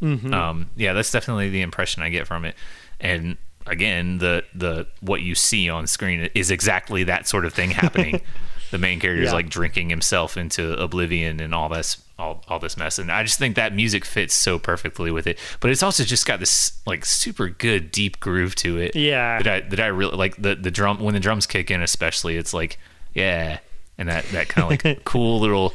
Mm-hmm. 0.00 0.32
Um, 0.32 0.70
yeah, 0.74 0.94
that's 0.94 1.10
definitely 1.12 1.50
the 1.50 1.60
impression 1.60 2.02
I 2.02 2.08
get 2.08 2.26
from 2.26 2.46
it. 2.46 2.56
And 2.98 3.36
again, 3.66 4.18
the 4.18 4.42
the 4.54 4.86
what 5.00 5.20
you 5.20 5.34
see 5.34 5.68
on 5.68 5.86
screen 5.86 6.30
is 6.34 6.50
exactly 6.50 7.04
that 7.04 7.28
sort 7.28 7.44
of 7.44 7.52
thing 7.52 7.70
happening. 7.70 8.22
the 8.70 8.78
main 8.78 9.00
character 9.00 9.22
is 9.22 9.28
Yeah. 9.28 9.34
like 9.34 9.50
drinking 9.50 9.90
himself 9.90 10.38
into 10.38 10.72
oblivion 10.82 11.40
and 11.40 11.54
all 11.54 11.68
this 11.68 12.02
all, 12.18 12.44
all 12.48 12.58
this 12.60 12.76
mess 12.76 12.98
and 12.98 13.10
i 13.10 13.22
just 13.24 13.38
think 13.38 13.56
that 13.56 13.74
music 13.74 14.04
fits 14.04 14.34
so 14.34 14.58
perfectly 14.58 15.10
with 15.10 15.26
it 15.26 15.38
but 15.60 15.70
it's 15.70 15.82
also 15.82 16.04
just 16.04 16.26
got 16.26 16.38
this 16.40 16.80
like 16.86 17.04
super 17.04 17.48
good 17.48 17.90
deep 17.90 18.20
groove 18.20 18.54
to 18.54 18.78
it 18.78 18.94
Yeah. 18.94 19.42
that 19.42 19.48
i 19.64 19.68
that 19.68 19.80
i 19.80 19.86
really 19.86 20.16
like 20.16 20.36
the 20.40 20.54
the 20.54 20.70
drum 20.70 21.00
when 21.00 21.14
the 21.14 21.20
drums 21.20 21.46
kick 21.46 21.70
in 21.70 21.82
especially 21.82 22.36
it's 22.36 22.54
like 22.54 22.78
yeah 23.14 23.58
and 23.98 24.08
that 24.08 24.24
that 24.26 24.48
kind 24.48 24.64
of 24.64 24.84
like 24.86 25.02
cool 25.04 25.40
little 25.40 25.74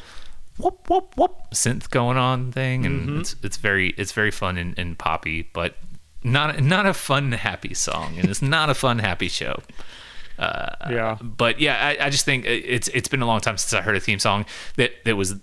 whoop 0.57 0.89
whoop 0.89 1.13
whoop 1.17 1.35
synth 1.53 1.89
going 1.89 2.17
on 2.17 2.51
thing 2.51 2.85
and 2.85 3.01
Mm-hmm. 3.09 3.19
it's 3.19 3.35
it's 3.43 3.57
very 3.57 3.89
it's 3.97 4.11
very 4.13 4.31
fun 4.31 4.57
and, 4.57 4.77
and 4.79 4.97
poppy 4.97 5.49
but 5.53 5.75
not 6.23 6.61
not 6.61 6.85
a 6.85 6.93
fun 6.93 7.31
happy 7.33 7.73
song 7.73 8.17
and 8.17 8.29
it's 8.29 8.41
not 8.41 8.69
a 8.69 8.73
fun 8.73 8.99
happy 8.99 9.27
show 9.29 9.61
yeah. 10.89 11.17
but 11.21 11.59
yeah, 11.59 11.75
I, 11.99 12.05
I 12.05 12.09
just 12.09 12.23
think 12.25 12.45
it's 12.45 12.87
it's 12.89 13.07
been 13.09 13.21
a 13.21 13.25
long 13.25 13.41
time 13.41 13.57
since 13.57 13.73
I 13.73 13.81
heard 13.81 13.95
a 13.97 13.99
theme 13.99 14.19
song 14.19 14.45
that 14.77 14.91
that 15.05 15.15
was 15.17 15.35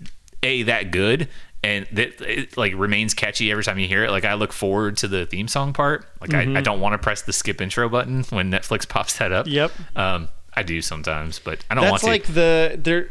a 0.43 0.63
that 0.63 0.91
good 0.91 1.27
and 1.63 1.87
that 1.91 2.21
it 2.21 2.55
like 2.57 2.73
remains 2.75 3.13
catchy 3.13 3.51
every 3.51 3.63
time 3.63 3.79
you 3.79 3.87
hear 3.87 4.03
it. 4.03 4.11
Like 4.11 4.25
I 4.25 4.35
look 4.35 4.53
forward 4.53 4.97
to 4.97 5.07
the 5.07 5.25
theme 5.25 5.47
song 5.47 5.73
part. 5.73 6.05
Like 6.21 6.33
I, 6.33 6.57
I 6.57 6.61
don't 6.61 6.79
want 6.79 6.93
to 6.93 6.97
press 6.99 7.23
the 7.23 7.33
skip 7.33 7.59
intro 7.61 7.89
button 7.89 8.23
when 8.29 8.51
Netflix 8.51 8.87
pops 8.89 9.17
that 9.17 9.31
up. 9.31 9.45
Mm-hmm. 9.47 9.55
Yep. 9.55 9.71
Um, 9.95 10.29
I 10.55 10.63
do 10.63 10.81
sometimes, 10.81 11.39
but 11.39 11.63
I 11.69 11.75
don't 11.75 11.83
want 11.89 12.01
That's 12.01 12.03
to. 12.03 12.09
like 12.09 12.25
the 12.33 12.79
there, 12.81 13.09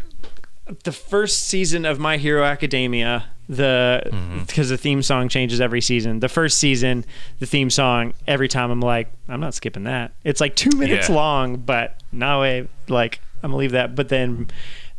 the 0.85 0.93
first 0.93 1.45
season 1.45 1.85
of 1.85 1.99
My 1.99 2.16
Hero 2.16 2.45
Academia. 2.45 3.27
The 3.49 4.03
Mm-hmm. 4.07 4.41
because 4.45 4.70
the 4.70 4.77
theme 4.77 5.03
song 5.03 5.29
changes 5.29 5.61
every 5.61 5.81
season. 5.81 6.18
The 6.18 6.29
first 6.29 6.59
season, 6.59 7.05
the 7.39 7.47
theme 7.47 7.70
song 7.70 8.12
every 8.27 8.49
time 8.49 8.72
I'm 8.72 8.81
like, 8.81 9.09
I'm 9.29 9.39
not 9.39 9.55
skipping 9.55 9.85
that. 9.85 10.11
It's 10.24 10.41
like 10.41 10.57
two 10.57 10.77
minutes 10.77 11.09
Yeah. 11.09 11.14
long, 11.14 11.57
but 11.59 12.03
no 12.11 12.41
way. 12.41 12.66
Like 12.89 13.20
I'm 13.45 13.51
gonna 13.51 13.57
leave 13.59 13.70
that. 13.72 13.95
But 13.95 14.09
then 14.09 14.49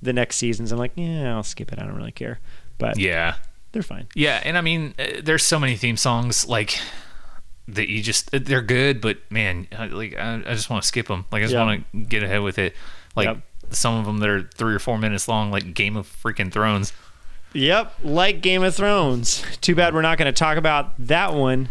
the 0.07 0.13
next 0.13 0.37
seasons, 0.37 0.71
I'm 0.71 0.79
like, 0.79 0.93
yeah, 0.95 1.35
I'll 1.35 1.43
skip 1.43 1.71
it. 1.71 1.79
I 1.79 1.85
don't 1.85 1.95
really 1.95 2.11
care. 2.11 2.39
But 2.79 2.97
yeah. 2.97 3.35
they're 3.73 3.83
fine. 3.83 4.07
Yeah, 4.15 4.41
and 4.43 4.57
I 4.57 4.61
mean, 4.61 4.95
uh, 4.97 5.21
there's 5.21 5.45
so 5.45 5.59
many 5.59 5.75
theme 5.75 5.97
songs 5.97 6.47
like 6.47 6.79
that 7.67 7.89
you 7.89 8.01
just 8.01 8.31
they're 8.31 8.61
good, 8.61 9.01
but 9.01 9.17
man, 9.29 9.67
like 9.91 10.15
I, 10.17 10.35
I 10.45 10.53
just 10.53 10.69
want 10.69 10.81
to 10.83 10.87
skip 10.87 11.07
them. 11.07 11.25
Like 11.31 11.41
I 11.41 11.45
just 11.45 11.53
Yeah. 11.53 11.65
want 11.65 11.85
to 11.91 11.97
get 11.99 12.23
ahead 12.23 12.41
with 12.41 12.57
it. 12.57 12.75
Like 13.15 13.25
Yep. 13.27 13.37
some 13.71 13.95
of 13.95 14.05
them 14.05 14.19
that 14.19 14.29
are 14.29 14.49
three 14.55 14.73
or 14.73 14.79
four 14.79 14.97
minutes 14.97 15.27
long, 15.27 15.51
like 15.51 15.73
Game 15.73 15.97
of 15.97 16.07
freaking 16.07 16.51
Thrones. 16.51 16.93
Yep, 17.53 17.93
like 18.03 18.41
Game 18.41 18.63
of 18.63 18.75
Thrones. 18.75 19.43
Too 19.61 19.73
bad 19.75 19.93
we're 19.93 20.01
not 20.01 20.17
going 20.17 20.27
to 20.31 20.37
talk 20.37 20.57
about 20.57 20.93
that 20.99 21.33
one. 21.33 21.69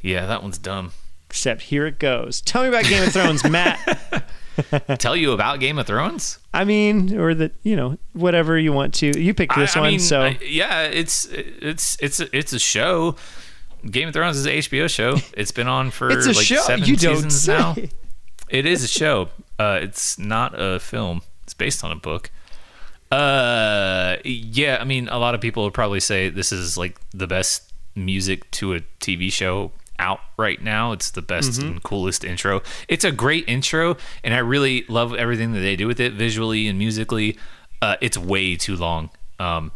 Yeah, 0.00 0.26
that 0.26 0.42
one's 0.42 0.58
dumb. 0.58 0.92
Except 1.30 1.62
here 1.62 1.86
it 1.86 1.98
goes. 1.98 2.40
Tell 2.42 2.62
me 2.62 2.68
about 2.68 2.84
Game 2.84 3.02
of 3.02 3.12
Thrones, 3.12 3.42
Matt. 3.50 4.23
Tell 4.98 5.16
you 5.16 5.32
about 5.32 5.60
Game 5.60 5.78
of 5.78 5.86
Thrones? 5.86 6.38
I 6.52 6.64
mean, 6.64 7.18
or 7.18 7.34
that 7.34 7.52
you 7.62 7.76
know 7.76 7.98
whatever 8.12 8.58
you 8.58 8.72
want 8.72 8.94
to. 8.94 9.18
You 9.20 9.34
picked 9.34 9.56
this 9.56 9.76
I, 9.76 9.80
I 9.80 9.82
one, 9.82 9.90
mean, 9.92 10.00
so 10.00 10.22
I- 10.22 10.38
yeah, 10.44 10.82
it's 10.84 11.26
it's 11.30 11.96
it's 12.00 12.20
a, 12.20 12.36
it's 12.36 12.52
a 12.52 12.58
show. 12.58 13.16
Game 13.90 14.08
of 14.08 14.14
Thrones 14.14 14.36
is 14.38 14.46
an 14.46 14.52
HBO 14.52 14.88
show. 14.88 15.16
It's 15.36 15.50
been 15.52 15.68
on 15.68 15.90
for 15.90 16.10
it's 16.10 16.26
a 16.26 16.32
like 16.32 16.46
show. 16.46 16.60
seven 16.62 16.84
You 16.86 16.96
seasons 16.96 17.46
now. 17.48 17.76
It 18.48 18.66
is 18.66 18.82
a 18.84 18.88
show. 18.88 19.28
Uh, 19.58 19.80
it's 19.82 20.18
not 20.18 20.54
a 20.56 20.78
film. 20.80 21.22
It's 21.42 21.54
based 21.54 21.82
on 21.84 21.92
a 21.92 21.96
book. 21.96 22.30
Uh, 23.10 24.16
yeah. 24.24 24.78
I 24.80 24.84
mean, 24.84 25.08
a 25.08 25.18
lot 25.18 25.34
of 25.34 25.40
people 25.40 25.64
would 25.64 25.74
probably 25.74 26.00
say 26.00 26.28
this 26.28 26.52
is 26.52 26.76
like 26.76 26.98
the 27.12 27.26
best 27.26 27.72
music 27.94 28.50
to 28.52 28.74
a 28.74 28.80
TV 29.00 29.30
show 29.32 29.70
out 29.98 30.20
right 30.36 30.60
now. 30.62 30.92
It's 30.92 31.10
the 31.10 31.22
best 31.22 31.52
Mm-hmm. 31.52 31.68
and 31.68 31.82
coolest 31.82 32.24
intro. 32.24 32.62
It's 32.88 33.04
a 33.04 33.12
great 33.12 33.48
intro, 33.48 33.96
and 34.22 34.34
I 34.34 34.38
really 34.38 34.84
love 34.88 35.14
everything 35.14 35.52
that 35.52 35.60
they 35.60 35.76
do 35.76 35.86
with 35.86 36.00
it 36.00 36.12
visually 36.14 36.66
and 36.68 36.78
musically. 36.78 37.36
Uh, 37.82 37.96
it's 38.00 38.16
way 38.16 38.56
too 38.56 38.76
long. 38.76 39.10
Um, 39.40 39.72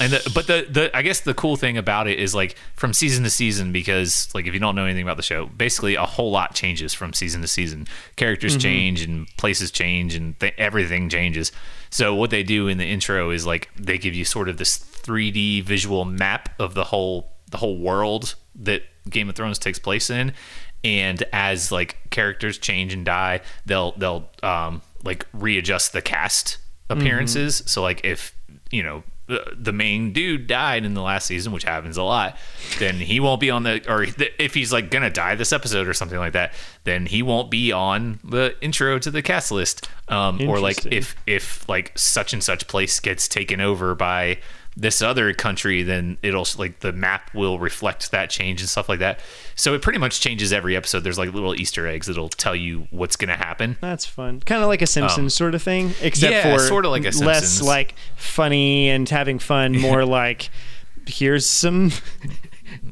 and 0.00 0.12
the, 0.12 0.30
but 0.34 0.46
the 0.46 0.66
the 0.68 0.94
I 0.96 1.00
guess 1.00 1.20
the 1.20 1.32
cool 1.32 1.56
thing 1.56 1.78
about 1.78 2.06
it 2.08 2.20
is 2.20 2.34
like 2.34 2.56
from 2.76 2.92
season 2.92 3.24
to 3.24 3.30
season 3.30 3.72
because 3.72 4.28
like 4.34 4.46
if 4.46 4.52
you 4.52 4.60
don't 4.60 4.74
know 4.76 4.84
anything 4.84 5.02
about 5.02 5.16
the 5.16 5.22
show, 5.22 5.46
basically 5.46 5.94
a 5.94 6.04
whole 6.04 6.30
lot 6.30 6.54
changes 6.54 6.92
from 6.92 7.14
season 7.14 7.40
to 7.40 7.48
season. 7.48 7.86
Characters 8.16 8.56
change 8.56 9.00
and 9.02 9.26
places 9.38 9.70
change 9.70 10.14
and 10.14 10.38
th- 10.40 10.52
everything 10.58 11.08
changes. 11.08 11.52
So 11.90 12.14
what 12.14 12.28
they 12.28 12.42
do 12.42 12.68
in 12.68 12.76
the 12.76 12.84
intro 12.84 13.30
is 13.30 13.46
like 13.46 13.70
they 13.76 13.96
give 13.96 14.14
you 14.14 14.26
sort 14.26 14.48
of 14.50 14.58
this 14.58 14.78
3D 14.78 15.62
visual 15.62 16.04
map 16.04 16.50
of 16.60 16.74
the 16.74 16.84
whole 16.84 17.32
the 17.50 17.58
whole 17.58 17.78
world 17.78 18.34
that 18.56 18.82
Game 19.08 19.28
of 19.28 19.34
Thrones 19.34 19.58
takes 19.58 19.78
place 19.78 20.10
in 20.10 20.32
and 20.84 21.22
as 21.32 21.72
like 21.72 21.96
characters 22.10 22.58
change 22.58 22.92
and 22.94 23.04
die, 23.04 23.40
they'll 23.66 23.92
they'll 23.92 24.28
um 24.42 24.82
like 25.04 25.26
readjust 25.32 25.92
the 25.92 26.02
cast 26.02 26.58
appearances. 26.90 27.62
So 27.66 27.82
like 27.82 28.04
if 28.04 28.34
you 28.70 28.82
know 28.82 29.02
the, 29.26 29.44
the 29.58 29.72
main 29.72 30.12
dude 30.12 30.46
died 30.46 30.84
in 30.84 30.94
the 30.94 31.02
last 31.02 31.26
season, 31.26 31.52
which 31.52 31.64
happens 31.64 31.96
a 31.96 32.02
lot, 32.02 32.38
then 32.78 32.94
he 32.94 33.20
won't 33.20 33.40
be 33.40 33.50
on 33.50 33.62
the 33.62 33.84
or 33.90 34.06
if 34.38 34.54
he's 34.54 34.72
like 34.72 34.90
gonna 34.90 35.10
die 35.10 35.34
this 35.34 35.52
episode 35.52 35.86
or 35.86 35.94
something 35.94 36.18
like 36.18 36.32
that, 36.32 36.54
then 36.84 37.06
he 37.06 37.22
won't 37.22 37.50
be 37.50 37.72
on 37.72 38.20
the 38.24 38.54
intro 38.60 38.98
to 38.98 39.10
the 39.10 39.22
cast 39.22 39.50
list. 39.50 39.88
Um, 40.08 40.40
or 40.48 40.60
like 40.60 40.86
if 40.86 41.14
if 41.26 41.68
like 41.68 41.92
such 41.96 42.32
and 42.32 42.42
such 42.42 42.66
place 42.68 43.00
gets 43.00 43.28
taken 43.28 43.60
over 43.60 43.94
by 43.94 44.38
this 44.80 45.02
other 45.02 45.34
country, 45.34 45.82
then 45.82 46.16
it'll 46.22 46.46
like 46.56 46.78
the 46.80 46.92
map 46.92 47.34
will 47.34 47.58
reflect 47.58 48.12
that 48.12 48.30
change 48.30 48.60
and 48.60 48.68
stuff 48.70 48.88
like 48.88 49.00
that. 49.00 49.18
So 49.56 49.74
it 49.74 49.82
pretty 49.82 49.98
much 49.98 50.20
changes 50.20 50.52
every 50.52 50.76
episode. 50.76 51.00
There's 51.00 51.18
like 51.18 51.32
little 51.32 51.54
Easter 51.54 51.86
eggs 51.86 52.06
that'll 52.06 52.28
tell 52.28 52.54
you 52.54 52.86
what's 52.90 53.16
gonna 53.16 53.36
happen. 53.36 53.76
that's 53.80 54.06
fun. 54.06 54.40
Kind 54.40 54.62
of 54.62 54.68
like 54.68 54.80
a 54.80 54.86
Simpsons 54.86 55.34
sort 55.34 55.56
of 55.56 55.62
thing, 55.62 55.92
except 56.00 56.32
Um, 56.32 56.50
yeah, 56.50 56.56
for 56.56 56.62
sorta 56.62 56.88
like 56.88 57.04
a 57.04 57.10
less 57.24 57.60
like 57.60 57.96
funny 58.16 58.88
and 58.88 59.08
having 59.08 59.40
fun. 59.40 59.72
More 59.76 60.04
like 60.06 60.48
here's 61.06 61.44
some. 61.46 61.90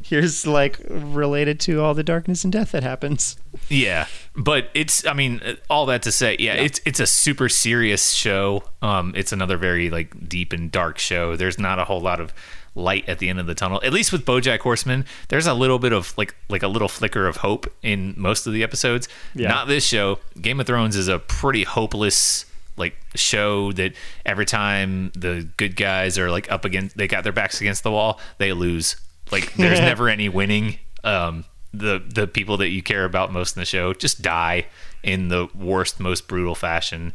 Here's 0.08 0.46
like 0.46 0.78
related 0.88 1.58
to 1.60 1.80
all 1.80 1.92
the 1.92 2.04
darkness 2.04 2.44
and 2.44 2.52
death 2.52 2.70
that 2.70 2.84
happens. 2.84 3.36
Yeah, 3.68 4.06
but 4.36 4.68
it's 4.72 5.04
I 5.04 5.14
mean 5.14 5.40
all 5.68 5.86
that 5.86 6.02
to 6.02 6.12
say, 6.12 6.36
yeah, 6.38 6.54
it's 6.54 6.80
it's 6.86 7.00
a 7.00 7.06
super 7.06 7.48
serious 7.48 8.12
show. 8.12 8.62
Um, 8.82 9.12
it's 9.16 9.32
another 9.32 9.56
very 9.56 9.90
like 9.90 10.28
deep 10.28 10.52
and 10.52 10.70
dark 10.70 10.98
show. 10.98 11.34
There's 11.34 11.58
not 11.58 11.80
a 11.80 11.84
whole 11.84 12.00
lot 12.00 12.20
of 12.20 12.32
light 12.76 13.08
at 13.08 13.18
the 13.18 13.28
end 13.28 13.40
of 13.40 13.46
the 13.46 13.54
tunnel. 13.54 13.80
At 13.82 13.92
least 13.92 14.12
with 14.12 14.24
BoJack 14.24 14.60
Horseman, 14.60 15.06
there's 15.28 15.46
a 15.46 15.54
little 15.54 15.80
bit 15.80 15.92
of 15.92 16.16
like 16.16 16.36
like 16.48 16.62
a 16.62 16.68
little 16.68 16.88
flicker 16.88 17.26
of 17.26 17.38
hope 17.38 17.66
in 17.82 18.14
most 18.16 18.46
of 18.46 18.52
the 18.52 18.62
episodes. 18.62 19.08
Yeah. 19.34 19.48
Not 19.48 19.66
this 19.66 19.84
show. 19.84 20.20
Game 20.40 20.60
of 20.60 20.68
Thrones 20.68 20.94
is 20.94 21.08
a 21.08 21.18
pretty 21.18 21.64
hopeless 21.64 22.46
like 22.76 22.94
show 23.14 23.72
that 23.72 23.94
every 24.24 24.46
time 24.46 25.10
the 25.16 25.48
good 25.56 25.74
guys 25.74 26.18
are 26.18 26.30
like 26.30 26.52
up 26.52 26.64
against 26.64 26.96
they 26.96 27.08
got 27.08 27.24
their 27.24 27.32
backs 27.32 27.60
against 27.60 27.82
the 27.82 27.90
wall, 27.90 28.20
they 28.38 28.52
lose. 28.52 28.96
Like 29.30 29.54
there's 29.54 29.80
never 29.90 30.08
any 30.08 30.28
winning. 30.28 30.78
Um 31.04 31.44
the 31.72 32.02
the 32.06 32.26
people 32.26 32.56
that 32.58 32.68
you 32.68 32.82
care 32.82 33.04
about 33.04 33.32
most 33.32 33.56
in 33.56 33.60
the 33.60 33.66
show 33.66 33.92
just 33.92 34.22
die 34.22 34.66
in 35.02 35.28
the 35.28 35.48
worst, 35.54 36.00
most 36.00 36.28
brutal 36.28 36.54
fashion. 36.54 37.12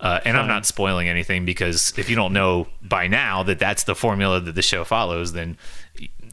Uh, 0.00 0.20
and 0.24 0.36
I'm 0.36 0.46
not 0.46 0.64
spoiling 0.64 1.08
anything 1.08 1.44
because 1.44 1.92
if 1.98 2.08
you 2.08 2.14
don't 2.14 2.32
know 2.32 2.68
by 2.80 3.08
now 3.08 3.42
that 3.42 3.58
that's 3.58 3.82
the 3.82 3.96
formula 3.96 4.38
that 4.38 4.54
the 4.54 4.62
show 4.62 4.84
follows, 4.84 5.32
then 5.32 5.58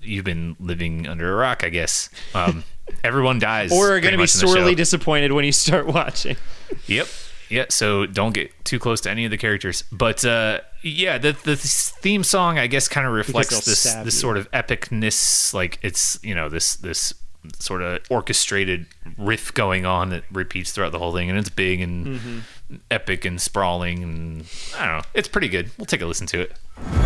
you've 0.01 0.23
been 0.23 0.55
living 0.59 1.07
under 1.07 1.33
a 1.33 1.35
rock, 1.35 1.63
I 1.63 1.69
guess. 1.69 2.09
Um, 2.35 2.63
everyone 3.03 3.39
dies, 3.39 3.71
Or 3.71 3.95
are 3.95 3.99
going 3.99 4.11
to 4.11 4.17
be 4.17 4.23
much 4.23 4.35
in 4.35 4.41
the 4.41 4.47
sorely 4.47 4.75
disappointed 4.75 5.31
when 5.31 5.45
you 5.45 5.51
start 5.51 5.87
watching. 5.93 6.37
Yep. 6.85 7.07
Yeah, 7.49 7.65
so 7.69 8.05
don't 8.05 8.33
get 8.33 8.51
too 8.65 8.77
close 8.77 9.01
to 9.01 9.09
any 9.09 9.25
of 9.25 9.31
the 9.31 9.37
characters. 9.37 9.83
But 9.91 10.23
uh, 10.23 10.61
yeah, 10.89 11.17
the 11.17 11.31
the 11.43 11.55
theme 11.57 12.23
song 12.23 12.59
I 12.59 12.67
guess 12.67 12.87
kind 12.87 13.07
of 13.07 13.13
reflects 13.13 13.65
this 13.65 13.83
this 13.83 14.05
you. 14.05 14.11
sort 14.11 14.37
of 14.37 14.49
epicness, 14.51 15.53
like 15.53 15.79
it's 15.81 16.19
you 16.23 16.35
know 16.35 16.47
this 16.49 16.75
this 16.75 17.13
sort 17.59 17.81
of 17.81 17.99
orchestrated 18.09 18.87
riff 19.17 19.53
going 19.53 19.85
on 19.85 20.09
that 20.09 20.23
repeats 20.31 20.71
throughout 20.71 20.91
the 20.91 20.99
whole 20.99 21.13
thing, 21.13 21.29
and 21.29 21.37
it's 21.39 21.49
big 21.49 21.81
and 21.81 22.05
Mm-hmm. 22.07 22.75
epic 22.91 23.25
and 23.25 23.39
sprawling, 23.41 24.01
and 24.03 24.45
I 24.77 24.85
don't 24.87 24.97
know, 24.97 25.03
it's 25.13 25.27
pretty 25.27 25.47
good. 25.49 25.69
We'll 25.77 25.85
take 25.85 26.01
a 26.01 26.05
listen 26.05 26.27
to 26.27 26.41
it. 26.41 27.04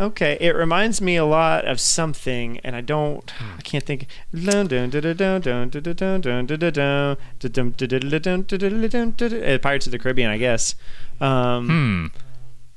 Okay. 0.00 0.38
It 0.40 0.56
reminds 0.56 1.00
me 1.02 1.16
a 1.16 1.24
lot 1.26 1.66
of 1.66 1.78
something, 1.78 2.58
and 2.64 2.74
I 2.74 2.80
don't. 2.80 3.30
I 3.58 3.60
can't 3.62 3.84
think. 3.84 4.06
Uh, 4.34 4.64
Pirates 9.58 9.86
of 9.86 9.92
the 9.92 9.98
Caribbean, 10.00 10.30
I 10.30 10.38
guess. 10.38 10.74
Um, 11.20 11.66
Hmm. 11.68 12.06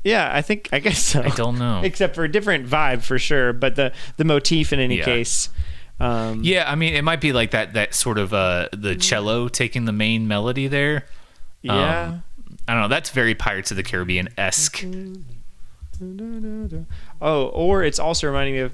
Yeah, 0.04 0.30
I 0.34 0.42
think. 0.42 0.68
I 0.74 0.80
guess 0.80 1.00
so. 1.02 1.22
I 1.24 1.30
don't 1.30 1.58
know. 1.58 1.80
Except 1.82 2.14
for 2.14 2.26
a 2.26 2.32
different 2.32 2.68
vibe 2.68 3.04
for 3.04 3.18
sure, 3.18 3.54
but 3.54 3.76
the 3.78 3.94
the 4.18 4.26
motif 4.26 4.74
in 4.74 4.80
any 4.82 4.98
Yeah. 4.98 5.06
case. 5.06 5.48
Um, 6.00 6.42
Yeah, 6.44 6.70
I 6.70 6.76
mean, 6.76 6.94
it 6.94 7.04
might 7.04 7.22
be 7.22 7.32
like 7.32 7.52
that 7.52 7.74
that 7.74 7.94
sort 7.96 8.18
of 8.18 8.34
uh 8.34 8.68
the 8.74 8.96
cello 8.96 9.48
taking 9.48 9.86
the 9.86 9.94
main 9.94 10.28
melody 10.28 10.68
there. 10.68 11.06
yeah. 11.62 12.04
Um, 12.08 12.24
I 12.68 12.74
don't 12.74 12.82
know. 12.84 12.88
That's 12.90 13.10
very 13.12 13.34
Pirates 13.36 13.72
of 13.72 13.78
the 13.78 13.84
Caribbean 13.84 14.28
esque. 14.38 14.84
Oh, 17.26 17.46
or 17.48 17.86
it's 17.86 18.00
also 18.00 18.28
reminding 18.28 18.54
me 18.56 18.60
of. 18.60 18.74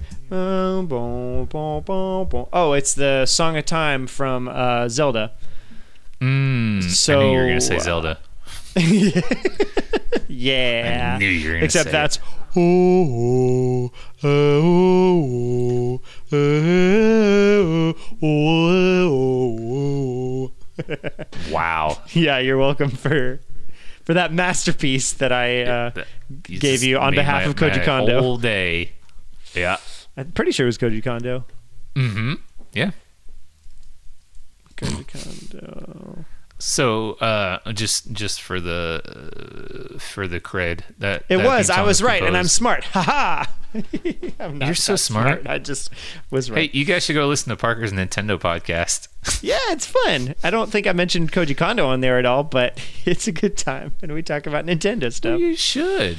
Oh, 2.51 2.73
it's 2.73 2.95
the 2.95 3.27
Song 3.27 3.55
of 3.57 3.65
Time 3.65 4.07
from 4.07 4.47
uh, 4.47 4.89
Zelda. 4.89 5.33
Mm, 6.19 6.83
I 6.83 6.87
So, 6.87 7.19
knew 7.19 7.31
you 7.31 7.37
were 7.37 7.45
gonna 7.47 7.61
say 7.61 7.77
uh, 7.77 7.79
Zelda. 7.79 8.17
Yeah. 10.27 11.13
I 11.15 11.19
knew 11.19 11.27
you 11.27 11.47
were 11.47 11.53
gonna 11.55 11.65
Except 11.65 11.85
say 11.85 11.91
that's. 11.91 12.17
it. 12.17 12.23
Oh, 12.55 13.91
oh, 14.23 16.01
oh, 16.31 17.93
oh, 18.23 19.09
oh, 19.11 20.51
Wow. 21.51 21.97
Yeah, 22.13 22.39
you're 22.39 22.57
welcome 22.57 22.89
for 22.89 23.39
for 24.09 24.15
that 24.15 24.33
masterpiece 24.33 25.13
that 25.13 25.31
I 25.31 25.61
uh, 25.61 25.89
That- 25.91 26.07
gave 26.41 26.81
you 26.81 26.97
on 26.97 27.13
behalf 27.13 27.43
my- 27.43 27.49
of 27.51 27.55
Koji 27.55 27.85
Kondo. 27.85 28.19
Whole 28.19 28.37
day. 28.39 28.93
Yeah. 29.53 29.77
I'm 30.17 30.31
pretty 30.31 30.51
sure 30.51 30.65
it 30.65 30.69
was 30.73 30.79
Koji 30.79 31.03
Kondo. 31.03 31.45
Mm-hmm. 31.93 32.33
Yeah. 32.73 32.89
Koji 34.77 35.05
Kondo. 35.05 36.25
So, 36.61 37.13
uh, 37.13 37.71
just 37.71 38.11
just 38.11 38.41
for 38.41 38.59
the 38.59 39.01
uh, 39.95 39.97
for 39.97 40.27
the 40.27 40.41
cred 40.41 40.81
that 40.99 41.23
It 41.29 41.37
that 41.37 41.45
was. 41.45 41.69
I 41.69 41.81
was 41.83 42.03
right, 42.03 42.21
and 42.21 42.35
I'm 42.35 42.49
smart. 42.49 42.83
Ha 42.83 43.01
ha. 43.01 43.55
I'm 44.39 44.61
You're 44.61 44.75
so 44.75 44.93
that 44.93 44.97
smart. 44.97 45.47
I 45.47 45.59
just 45.59 45.89
was 46.31 46.51
right. 46.51 46.69
Hey, 46.69 46.77
you 46.77 46.83
guys 46.83 47.05
should 47.05 47.13
go 47.13 47.27
listen 47.27 47.49
to 47.51 47.55
Parker's 47.55 47.93
Nintendo 47.93 48.37
podcast. 48.37 49.07
yeah, 49.41 49.57
it's 49.69 49.85
fun. 49.85 50.35
I 50.43 50.49
don't 50.49 50.69
think 50.69 50.85
I 50.85 50.91
mentioned 50.91 51.31
Koji 51.31 51.55
Kondo 51.55 51.87
on 51.87 52.01
there 52.01 52.19
at 52.19 52.25
all, 52.25 52.43
but 52.43 52.77
it's 53.05 53.27
a 53.27 53.31
good 53.31 53.57
time, 53.57 53.93
and 54.01 54.11
we 54.13 54.21
talk 54.21 54.45
about 54.45 54.65
Nintendo 54.65 55.13
stuff. 55.13 55.39
you 55.39 55.55
should. 55.55 56.17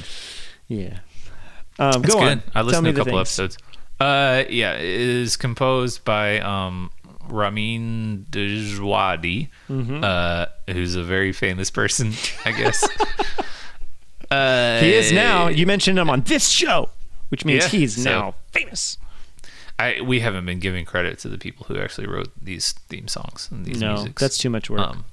Yeah. 0.67 0.99
Um, 1.77 2.01
go 2.01 2.13
good. 2.13 2.23
on. 2.23 2.43
I 2.55 2.61
listened 2.61 2.85
to 2.85 2.91
a 2.91 2.93
couple 2.93 3.13
things. 3.13 3.39
episodes. 3.39 3.57
Uh, 3.99 4.43
yeah, 4.49 4.73
it 4.73 4.83
is 4.83 5.37
composed 5.37 6.03
by 6.03 6.39
um 6.39 6.89
Ramin 7.31 8.25
Djawadi, 8.29 9.49
Mm-hmm. 9.69 10.03
uh, 10.03 10.45
who's 10.71 10.95
a 10.95 11.03
very 11.03 11.31
famous 11.33 11.71
person, 11.71 12.13
I 12.45 12.51
guess. 12.51 12.83
uh, 14.31 14.79
He 14.79 14.93
is 14.93 15.11
now. 15.11 15.47
You 15.47 15.65
mentioned 15.65 15.97
him 15.99 16.09
on 16.09 16.21
this 16.21 16.49
show, 16.49 16.89
which 17.29 17.45
means 17.45 17.63
Yeah, 17.63 17.69
he's 17.79 18.03
so- 18.03 18.09
now 18.09 18.35
famous. 18.51 18.97
I 19.79 19.99
we 20.01 20.19
haven't 20.19 20.45
been 20.45 20.59
giving 20.59 20.85
credit 20.85 21.17
to 21.19 21.29
the 21.29 21.39
people 21.39 21.65
who 21.65 21.79
actually 21.79 22.05
wrote 22.07 22.29
these 22.39 22.73
theme 22.89 23.07
songs 23.07 23.47
and 23.51 23.65
these 23.65 23.79
No, 23.81 23.93
musics. 23.95 24.21
that's 24.21 24.37
too 24.37 24.49
much 24.51 24.69
work. 24.69 24.81
Um, 24.81 25.05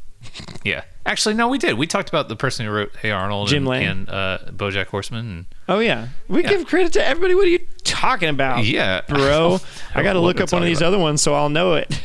yeah, 0.65 0.85
actually, 1.07 1.35
no, 1.35 1.49
we 1.49 1.59
did. 1.59 1.79
We 1.79 1.87
talked 1.87 2.09
about 2.09 2.29
the 2.29 2.37
person 2.37 2.67
who 2.67 2.73
wrote 2.73 2.95
"Hey 2.97 3.11
Arnold" 3.11 3.49
Jim 3.49 3.59
and, 3.59 3.67
Lang. 3.69 3.87
and 3.87 4.09
uh, 4.09 4.39
BoJack 4.51 4.87
Horseman. 4.87 5.47
oh 5.69 5.79
yeah, 5.79 6.09
we 6.29 6.43
yeah. 6.43 6.49
give 6.49 6.67
credit 6.67 6.93
to 6.95 7.07
everybody. 7.07 7.35
What 7.35 7.47
are 7.47 7.51
you 7.51 7.67
talking 7.85 8.29
about? 8.29 8.65
Yeah, 8.65 9.03
bro. 9.09 9.59
I 9.95 10.03
got 10.03 10.15
to 10.15 10.21
look 10.21 10.41
up 10.41 10.53
one 10.53 10.63
of 10.63 10.67
these 10.67 10.79
about. 10.79 10.89
other 10.89 10.99
ones 10.99 11.23
so 11.23 11.35
I'll 11.35 11.49
know 11.49 11.75
it. 11.75 12.01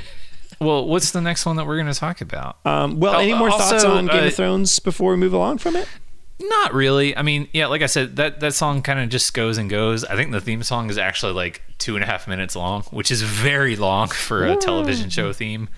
Well, 0.59 0.87
what's 0.87 1.11
the 1.11 1.19
next 1.21 1.45
one 1.45 1.57
that 1.57 1.67
we're 1.67 1.75
going 1.77 1.91
to 1.91 1.99
talk 1.99 2.21
about? 2.21 2.57
Um, 2.65 2.99
well, 2.99 3.15
Oh, 3.15 3.19
any 3.19 3.33
more 3.33 3.51
thoughts 3.51 3.83
on 3.83 4.05
Game 4.05 4.23
uh, 4.23 4.27
of 4.27 4.33
Thrones 4.35 4.79
before 4.79 5.11
we 5.11 5.17
move 5.17 5.33
along 5.33 5.57
from 5.57 5.75
it? 5.75 5.89
Not 6.39 6.73
really. 6.73 7.15
I 7.17 7.21
mean, 7.21 7.47
yeah, 7.51 7.67
like 7.67 7.81
I 7.81 7.85
said, 7.87 8.15
that 8.15 8.39
that 8.39 8.53
song 8.53 8.81
kind 8.81 8.99
of 8.99 9.09
just 9.09 9.33
goes 9.33 9.57
and 9.57 9.69
goes. 9.69 10.03
I 10.05 10.15
think 10.15 10.31
the 10.31 10.41
theme 10.41 10.63
song 10.63 10.89
is 10.89 10.97
actually 10.97 11.33
like 11.33 11.61
two 11.79 11.95
and 11.95 12.03
a 12.03 12.07
half 12.07 12.27
minutes 12.27 12.55
long, 12.55 12.83
which 12.91 13.11
is 13.11 13.21
very 13.21 13.75
long 13.75 14.07
for 14.07 14.45
a 14.45 14.55
television 14.55 15.09
show 15.09 15.31
theme. 15.33 15.69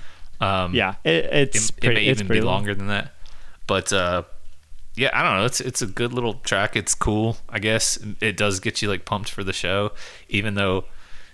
Um, 0.41 0.73
Yeah, 0.75 0.95
it, 1.03 1.25
it's 1.25 1.69
it, 1.69 1.83
it 1.83 1.93
may 1.93 2.05
it's 2.07 2.19
even 2.19 2.27
pretty 2.27 2.41
be 2.41 2.45
long. 2.45 2.55
longer 2.55 2.75
than 2.75 2.87
that. 2.87 3.13
But 3.67 3.91
uh, 3.93 4.23
yeah, 4.95 5.09
I 5.13 5.23
don't 5.23 5.39
know. 5.39 5.45
It's 5.45 5.61
it's 5.61 5.81
a 5.81 5.87
good 5.87 6.13
little 6.13 6.35
track. 6.35 6.75
It's 6.75 6.95
cool. 6.95 7.37
I 7.49 7.59
guess 7.59 7.97
it 8.21 8.37
does 8.37 8.59
get 8.59 8.81
you 8.81 8.89
like 8.89 9.05
pumped 9.05 9.29
for 9.29 9.43
the 9.43 9.53
show, 9.53 9.91
even 10.29 10.55
though 10.55 10.85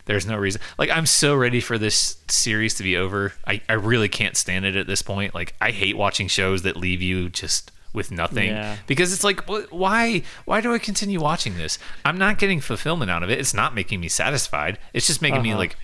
there's 0.05 0.25
no 0.25 0.35
reason. 0.37 0.61
Like 0.77 0.89
I'm 0.89 1.05
so 1.05 1.35
ready 1.35 1.59
for 1.61 1.77
this 1.77 2.17
series 2.27 2.73
to 2.75 2.83
be 2.83 2.95
over. 2.97 3.33
I 3.45 3.61
I 3.69 3.73
really 3.73 4.09
can't 4.09 4.35
stand 4.37 4.65
it 4.65 4.75
at 4.75 4.87
this 4.87 5.01
point. 5.01 5.35
Like 5.35 5.55
I 5.61 5.71
hate 5.71 5.95
watching 5.97 6.27
shows 6.27 6.61
that 6.63 6.75
leave 6.77 7.01
you 7.01 7.29
just 7.29 7.71
with 7.93 8.09
nothing 8.09 8.47
Yeah. 8.47 8.77
because 8.87 9.11
it's 9.11 9.23
like 9.23 9.45
wh- 9.49 9.71
why 9.71 10.23
why 10.45 10.61
do 10.61 10.73
I 10.73 10.79
continue 10.79 11.19
watching 11.19 11.57
this? 11.57 11.77
I'm 12.05 12.17
not 12.17 12.37
getting 12.39 12.61
fulfillment 12.61 13.11
out 13.11 13.21
of 13.21 13.29
it. 13.29 13.37
It's 13.37 13.53
not 13.53 13.75
making 13.75 13.99
me 13.99 14.07
satisfied. 14.07 14.79
It's 14.93 15.05
just 15.05 15.21
making 15.21 15.41
me 15.41 15.49
Uh-huh. 15.51 15.59
like 15.59 15.75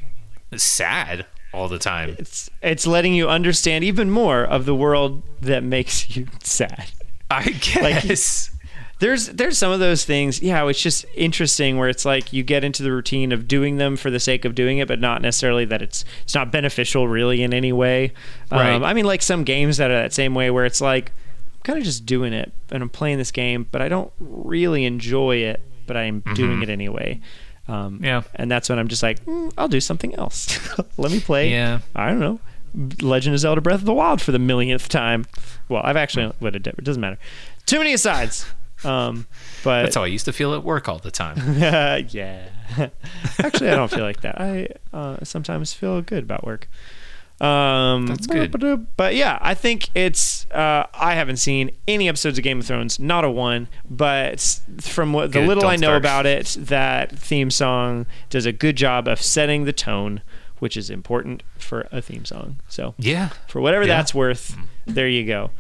sad 0.55 1.25
all 1.57 1.67
the 1.67 1.79
time. 1.79 2.15
It's 2.19 2.49
it's 2.61 2.85
letting 2.85 3.13
you 3.13 3.27
understand 3.27 3.83
even 3.83 4.09
more 4.11 4.43
of 4.43 4.65
the 4.65 4.75
world 4.75 5.23
that 5.41 5.63
makes 5.63 6.15
you 6.15 6.27
sad. 6.43 6.91
I 7.29 7.49
guess. 7.49 8.51
There's 8.99 9.27
there's 9.27 9.57
some 9.59 9.71
of 9.71 9.79
those 9.79 10.05
things, 10.05 10.41
yeah, 10.41 10.67
it's 10.67 10.81
just 10.81 11.05
interesting 11.13 11.77
where 11.77 11.87
it's 11.87 12.03
like 12.03 12.33
you 12.33 12.41
get 12.41 12.63
into 12.63 12.81
the 12.81 12.91
routine 12.91 13.31
of 13.31 13.47
doing 13.47 13.77
them 13.77 13.95
for 13.95 14.09
the 14.09 14.19
sake 14.19 14.43
of 14.43 14.55
doing 14.55 14.79
it, 14.79 14.87
but 14.87 14.99
not 14.99 15.21
necessarily 15.21 15.65
that 15.65 15.83
it's 15.83 16.03
it's 16.23 16.33
not 16.33 16.51
beneficial 16.51 17.07
really 17.07 17.43
in 17.43 17.53
any 17.53 17.71
way. 17.71 18.11
Right. 18.51 18.73
Um, 18.73 18.83
I 18.83 18.93
mean, 18.93 19.05
like 19.05 19.21
some 19.21 19.43
games 19.43 19.77
that 19.77 19.91
are 19.91 20.01
that 20.01 20.13
same 20.13 20.33
way 20.33 20.49
where 20.49 20.65
it's 20.65 20.81
like 20.81 21.11
I'm 21.55 21.61
kind 21.63 21.77
of 21.77 21.85
just 21.85 22.07
doing 22.07 22.33
it 22.33 22.51
and 22.71 22.81
I'm 22.81 22.89
playing 22.89 23.19
this 23.19 23.31
game, 23.31 23.67
but 23.71 23.83
I 23.83 23.89
don't 23.89 24.11
really 24.19 24.83
enjoy 24.85 25.37
it, 25.37 25.61
but 25.85 25.95
I'm 25.95 26.23
doing 26.33 26.63
it 26.63 26.69
anyway. 26.69 27.21
Um. 27.67 27.99
Yeah. 28.03 28.23
and 28.35 28.49
that's 28.49 28.69
when 28.69 28.79
I'm 28.79 28.87
just 28.87 29.03
like, 29.03 29.23
mm, 29.25 29.51
I'll 29.57 29.67
do 29.67 29.81
something 29.81 30.15
else. 30.15 30.57
Let 30.97 31.11
me 31.11 31.19
play. 31.19 31.51
Yeah. 31.51 31.79
I 31.95 32.09
don't 32.09 32.19
know. 32.19 32.39
Legend 33.01 33.33
of 33.33 33.39
Zelda: 33.39 33.61
Breath 33.61 33.79
of 33.79 33.85
the 33.85 33.93
Wild 33.93 34.21
for 34.21 34.31
the 34.31 34.39
millionth 34.39 34.87
time. 34.89 35.25
Well, 35.67 35.81
I've 35.83 35.97
actually 35.97 36.31
what 36.39 36.55
it 36.55 36.67
it 36.67 36.83
doesn't 36.83 37.01
matter. 37.01 37.17
Too 37.65 37.77
many 37.79 37.93
asides. 37.93 38.45
Um, 38.83 39.25
but 39.63 39.83
That's 39.83 39.95
how 39.95 40.03
I 40.03 40.07
used 40.07 40.25
to 40.25 40.33
feel 40.33 40.53
at 40.53 40.63
work 40.63 40.87
all 40.87 40.99
the 40.99 41.11
time. 41.11 41.37
yeah. 41.57 42.49
Actually, 43.39 43.69
I 43.71 43.75
don't 43.75 43.89
feel 43.89 44.03
like 44.03 44.21
that. 44.21 44.39
I 44.39 44.67
uh, 44.93 45.17
sometimes 45.23 45.73
feel 45.73 46.01
good 46.01 46.23
about 46.23 46.45
work. 46.45 46.69
Um, 47.39 48.07
That's 48.07 48.25
good. 48.25 48.87
But 48.97 49.15
yeah, 49.15 49.37
I 49.41 49.53
think 49.53 49.89
it's. 49.93 50.45
Uh, 50.49 50.87
I 50.93 51.13
haven't 51.13 51.37
seen 51.37 51.69
any 51.87 52.07
episodes 52.09 52.37
of 52.39 52.43
Game 52.43 52.59
of 52.59 52.65
Thrones, 52.65 52.99
not 52.99 53.23
a 53.23 53.29
one. 53.29 53.67
But 53.89 54.59
from 54.81 55.13
what 55.13 55.31
the 55.33 55.39
Good, 55.41 55.47
little 55.47 55.61
don't 55.61 55.71
I 55.73 55.75
know 55.75 55.87
start. 55.89 55.97
about 56.01 56.25
it, 56.25 56.55
that 56.59 57.11
theme 57.17 57.51
song 57.51 58.07
does 58.31 58.45
a 58.47 58.51
good 58.51 58.75
job 58.75 59.07
of 59.07 59.21
setting 59.21 59.65
the 59.65 59.73
tone, 59.73 60.21
which 60.59 60.75
is 60.75 60.89
important 60.89 61.43
for 61.59 61.87
a 61.91 62.01
theme 62.01 62.25
song. 62.25 62.57
So 62.67 62.95
Yeah. 62.97 63.29
for 63.47 63.61
whatever 63.61 63.83
Yeah. 63.85 63.97
that's 63.97 64.15
worth, 64.15 64.57
there 64.87 65.07
you 65.07 65.23
go. 65.25 65.51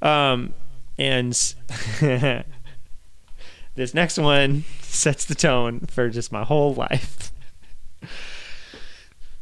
Um, 0.00 0.54
and 0.98 1.32
this 3.74 3.92
next 3.92 4.18
one 4.18 4.64
sets 4.82 5.24
the 5.24 5.34
tone 5.34 5.80
for 5.80 6.08
just 6.08 6.30
my 6.30 6.44
whole 6.44 6.74
life. 6.74 7.32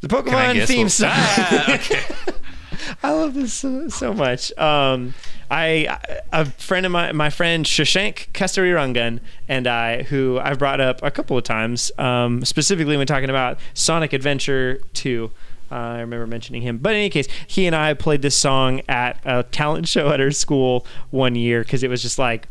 The 0.03 0.09
Pokemon 0.09 0.67
theme 0.67 0.89
song. 0.89 1.11
Ah, 1.15 1.75
okay. 1.75 2.01
I 3.03 3.13
love 3.13 3.35
this 3.35 3.53
so, 3.55 3.89
so 3.89 4.13
much. 4.13 4.57
Um, 4.59 5.15
I 5.51 5.99
a 6.33 6.45
friend 6.47 6.85
of 6.87 6.93
my 6.93 7.13
my 7.13 7.31
friend 7.31 7.65
Shashank 7.65 8.29
Kasturirangan 8.33 9.21
and 9.49 9.67
I, 9.67 10.03
who 10.05 10.39
I've 10.41 10.59
brought 10.59 10.81
up 10.81 11.01
a 11.03 11.11
couple 11.11 11.37
of 11.39 11.45
times, 11.45 11.93
um, 11.99 12.45
specifically 12.45 12.97
when 12.97 13.07
talking 13.07 13.31
about 13.31 13.59
Sonic 13.75 14.13
Adventure 14.13 14.81
Two. 14.93 15.31
Uh, 15.71 15.75
I 15.75 16.01
remember 16.01 16.27
mentioning 16.27 16.61
him, 16.63 16.79
but 16.79 16.91
in 16.91 16.97
any 16.99 17.11
case, 17.11 17.29
he 17.47 17.67
and 17.67 17.75
I 17.75 17.95
played 17.95 18.21
this 18.23 18.37
song 18.37 18.83
at 18.89 19.19
a 19.25 19.43
talent 19.45 19.89
show 19.89 20.11
at 20.11 20.21
our 20.21 20.31
school 20.31 20.85
one 21.11 21.35
year 21.35 21.63
because 21.63 21.83
it 21.83 21.89
was 21.89 22.03
just 22.03 22.19
like, 22.19 22.47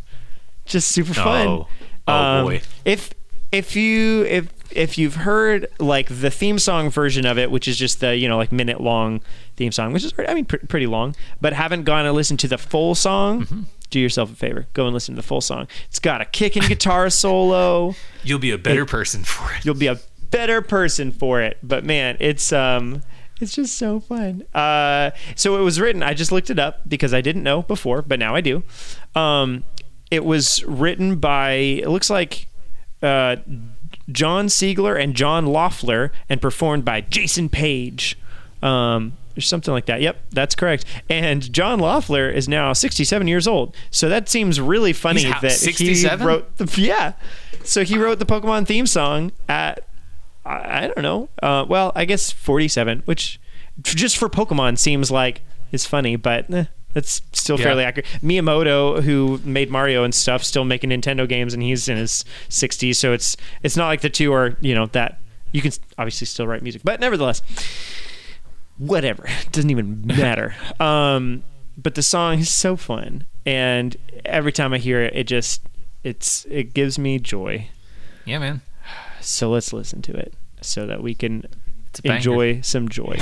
just 0.66 0.88
super 0.88 1.14
fun. 1.14 1.47
Oh. 1.47 1.68
Oh, 2.08 2.14
Um, 2.14 2.45
boy. 2.45 2.62
If 2.86 3.14
if 3.52 3.76
you 3.76 4.24
if 4.26 4.47
if 4.76 4.97
you've 4.97 5.15
heard 5.15 5.67
like 5.80 6.07
the 6.09 6.30
theme 6.32 6.59
song 6.59 6.89
version 6.89 7.26
of 7.26 7.38
it, 7.38 7.51
which 7.51 7.67
is 7.67 7.78
just 7.78 7.99
the 7.99 8.15
you 8.15 8.28
know 8.28 8.38
like 8.38 8.51
minute 8.51 8.82
long 8.82 9.22
theme 9.55 9.72
song, 9.72 9.93
which 9.93 10.03
is 10.03 10.13
I 10.28 10.34
mean 10.34 10.45
pr- 10.45 10.57
pretty 10.67 10.88
long, 10.88 11.15
but 11.39 11.53
haven't 11.53 11.84
gone 11.84 12.05
and 12.05 12.15
listened 12.15 12.39
to 12.41 12.47
the 12.47 12.57
full 12.57 12.95
song, 12.95 13.41
Mm-hmm. 13.45 13.61
do 13.89 13.99
yourself 13.99 14.32
a 14.32 14.36
favor, 14.36 14.67
go 14.74 14.86
and 14.86 14.93
listen 14.93 15.15
to 15.15 15.22
the 15.22 15.28
full 15.28 15.41
song. 15.41 15.67
It's 15.88 15.99
got 15.99 16.22
a 16.22 16.26
kicking 16.26 16.63
guitar 16.63 17.09
solo. 17.24 17.95
You'll 18.24 18.39
be 18.39 18.51
a 18.51 18.57
better 18.57 18.86
person 18.86 19.24
for 19.24 19.53
it. 19.53 19.65
You'll 19.65 19.76
be 19.76 19.88
a 19.88 19.99
better 20.30 20.61
person 20.61 21.11
for 21.11 21.41
it. 21.41 21.57
But 21.63 21.84
man, 21.84 22.17
it's 22.19 22.51
um 22.53 23.01
it's 23.39 23.53
just 23.53 23.76
so 23.78 23.99
fun. 23.99 24.43
Uh, 24.53 25.09
so 25.36 25.57
it 25.59 25.63
was 25.63 25.80
written. 25.80 26.03
I 26.03 26.13
just 26.13 26.32
looked 26.32 26.51
it 26.51 26.59
up 26.59 26.88
because 26.88 27.11
I 27.11 27.22
didn't 27.22 27.41
know 27.41 27.63
before, 27.63 28.03
but 28.03 28.19
now 28.19 28.36
I 28.36 28.41
do. 28.41 28.61
Um, 29.15 29.63
it 30.11 30.24
was 30.24 30.63
written 30.65 31.15
by. 31.15 31.51
It 31.53 31.88
looks 31.89 32.11
like 32.11 32.47
uh, 33.01 33.38
John 34.14 34.47
Siegler 34.47 35.01
and 35.01 35.16
John 35.16 35.45
Loeffler, 35.45 36.12
and 36.30 36.41
performed 36.41 36.86
by 36.86 37.01
Jason 37.01 37.49
Paige. 37.49 38.18
Um, 38.62 39.14
or 39.38 39.41
something 39.41 39.74
like 39.74 39.86
that. 39.86 40.01
Yep, 40.01 40.18
that's 40.32 40.55
correct. 40.55 40.86
And 41.09 41.51
John 41.53 41.80
Loeffler 41.80 42.30
is 42.30 42.47
now 42.47 42.74
67 42.74 43.28
years 43.28 43.47
old. 43.47 43.76
So 43.89 44.09
that 44.09 44.30
seems 44.30 44.59
really 44.59 44.93
funny 44.93 45.24
He's 45.24 45.41
that 45.41 45.51
67? 45.51 46.20
he 46.20 46.26
wrote 46.26 46.57
the 46.57 46.82
yeah. 46.82 47.14
So 47.64 47.84
he 47.84 47.97
wrote 47.97 48.20
the 48.20 48.26
Pokemon 48.26 48.68
theme 48.68 48.86
song 48.86 49.32
at 49.47 49.88
I, 50.45 50.84
I 50.84 50.88
don't 50.88 51.01
know. 51.01 51.30
Uh, 51.41 51.66
well, 51.68 51.91
I 51.95 52.05
guess 52.05 52.32
47, 52.32 53.03
which 53.05 53.39
just 53.82 54.18
for 54.18 54.30
Pokemon 54.30 54.78
seems 54.78 55.12
like 55.12 55.41
is 55.72 55.86
funny, 55.86 56.16
but 56.16 56.51
eh, 56.53 56.66
that's 56.93 57.21
still 57.33 57.57
Yeah. 57.57 57.63
fairly 57.65 57.83
accurate. 57.83 58.07
Miyamoto, 58.23 59.01
who 59.03 59.39
made 59.43 59.69
Mario 59.69 60.03
and 60.03 60.13
stuff, 60.13 60.43
still 60.43 60.63
making 60.65 60.89
Nintendo 60.89 61.27
games, 61.27 61.53
and 61.53 61.61
he's 61.63 61.87
in 61.89 61.97
his 61.97 62.25
60s. 62.49 62.95
So 62.95 63.13
it's 63.13 63.35
it's 63.63 63.77
not 63.77 63.87
like 63.87 64.01
the 64.01 64.09
two 64.09 64.33
are 64.33 64.57
you 64.61 64.75
know 64.75 64.87
that 64.87 65.19
you 65.51 65.61
can 65.61 65.71
obviously 65.97 66.25
still 66.27 66.47
write 66.47 66.61
music, 66.63 66.81
but 66.83 66.99
nevertheless, 66.99 67.41
whatever 68.77 69.25
it 69.27 69.51
doesn't 69.51 69.69
even 69.69 70.05
matter. 70.05 70.55
um, 70.79 71.43
but 71.77 71.95
the 71.95 72.03
song 72.03 72.39
is 72.39 72.53
so 72.53 72.75
fun, 72.75 73.25
and 73.45 73.95
every 74.25 74.51
time 74.51 74.73
I 74.73 74.77
hear 74.77 75.01
it, 75.01 75.15
it 75.15 75.23
just 75.25 75.61
it's 76.03 76.45
it 76.49 76.73
gives 76.73 76.97
me 76.99 77.19
joy. 77.19 77.67
Yeah, 78.25 78.39
man. 78.39 78.61
So 79.19 79.49
let's 79.49 79.71
listen 79.73 80.01
to 80.03 80.13
it 80.13 80.33
so 80.61 80.85
that 80.87 81.01
we 81.03 81.15
can 81.15 81.45
enjoy 82.03 82.61
some 82.61 82.87
joy. 82.89 83.17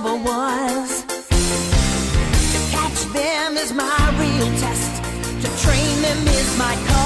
Ever 0.00 0.16
was. 0.16 1.04
To 1.04 2.58
catch 2.70 3.00
them 3.12 3.58
is 3.58 3.72
my 3.74 4.00
real 4.18 4.46
test, 4.58 5.02
to 5.42 5.62
train 5.62 6.00
them 6.00 6.26
is 6.28 6.58
my 6.58 6.74
cause. 6.86 6.99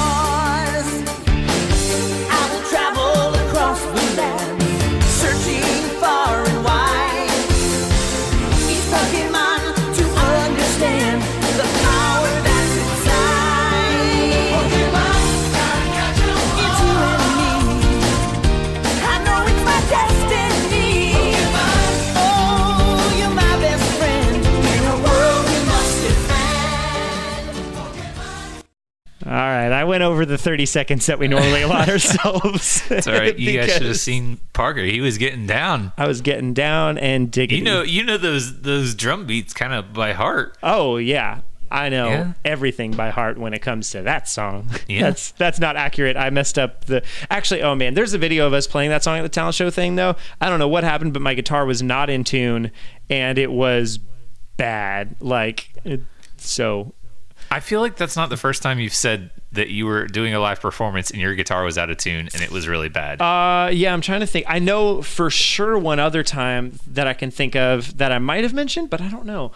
Went 29.94 30.02
over 30.02 30.26
the 30.26 30.36
30 30.36 30.66
seconds 30.66 31.06
that 31.06 31.20
we 31.20 31.28
normally 31.28 31.62
allot 31.68 31.88
ourselves. 31.88 32.82
It's 32.90 33.06
all 33.06 33.14
right. 33.14 33.38
You 33.38 33.60
guys 33.60 33.72
should 33.72 33.82
have 33.82 33.96
seen 33.96 34.40
Parker. 34.52 34.82
He 34.82 35.00
was 35.00 35.18
getting 35.18 35.46
down. 35.46 35.92
I 35.96 36.08
was 36.08 36.20
getting 36.20 36.52
down 36.52 36.98
and 36.98 37.30
digging. 37.30 37.58
You 37.58 37.64
know, 37.64 37.82
you 37.82 38.02
know 38.02 38.18
those 38.18 38.62
those 38.62 38.94
drum 38.96 39.24
beats 39.26 39.54
kind 39.54 39.72
of 39.72 39.92
by 39.92 40.12
heart. 40.12 40.58
Oh 40.64 40.96
yeah, 40.96 41.42
I 41.70 41.90
know 41.90 42.08
Yeah? 42.08 42.32
everything 42.44 42.90
by 42.90 43.10
heart 43.10 43.38
when 43.38 43.54
it 43.54 43.60
comes 43.62 43.90
to 43.90 44.02
that 44.02 44.28
song. 44.28 44.68
Yeah. 44.88 45.02
that's 45.02 45.30
that's 45.32 45.60
not 45.60 45.76
accurate. 45.76 46.16
I 46.16 46.30
messed 46.30 46.58
up 46.58 46.86
the. 46.86 47.04
Actually, 47.30 47.62
oh 47.62 47.76
man, 47.76 47.94
there's 47.94 48.14
a 48.14 48.18
video 48.18 48.48
of 48.48 48.52
us 48.52 48.66
playing 48.66 48.90
that 48.90 49.04
song 49.04 49.18
at 49.18 49.22
the 49.22 49.28
talent 49.28 49.54
show 49.54 49.70
thing 49.70 49.94
though. 49.94 50.16
I 50.40 50.48
don't 50.48 50.58
know 50.58 50.68
what 50.68 50.82
happened, 50.82 51.12
but 51.12 51.22
my 51.22 51.34
guitar 51.34 51.64
was 51.66 51.82
not 51.84 52.10
in 52.10 52.24
tune, 52.24 52.72
and 53.08 53.38
it 53.38 53.52
was 53.52 54.00
bad. 54.56 55.14
Like 55.20 55.70
it, 55.84 56.00
so. 56.36 56.94
I 57.50 57.60
feel 57.60 57.80
like 57.80 57.96
that's 57.96 58.16
not 58.16 58.30
the 58.30 58.36
first 58.38 58.62
time 58.62 58.80
you've 58.80 58.94
said 58.94 59.30
that 59.54 59.70
you 59.70 59.86
were 59.86 60.06
doing 60.06 60.34
a 60.34 60.40
live 60.40 60.60
performance 60.60 61.10
and 61.10 61.20
your 61.20 61.34
guitar 61.34 61.64
was 61.64 61.78
out 61.78 61.90
of 61.90 61.96
tune 61.96 62.28
and 62.32 62.42
it 62.42 62.50
was 62.50 62.68
really 62.68 62.88
bad. 62.88 63.20
Uh, 63.20 63.70
yeah, 63.70 63.92
I'm 63.92 64.00
trying 64.00 64.20
to 64.20 64.26
think. 64.26 64.46
I 64.48 64.58
know 64.58 65.02
for 65.02 65.30
sure 65.30 65.78
one 65.78 65.98
other 65.98 66.22
time 66.22 66.78
that 66.86 67.06
I 67.06 67.14
can 67.14 67.30
think 67.30 67.56
of 67.56 67.98
that 67.98 68.12
I 68.12 68.18
might 68.18 68.44
have 68.44 68.54
mentioned, 68.54 68.90
but 68.90 69.00
I 69.00 69.08
don't 69.08 69.26
know. 69.26 69.52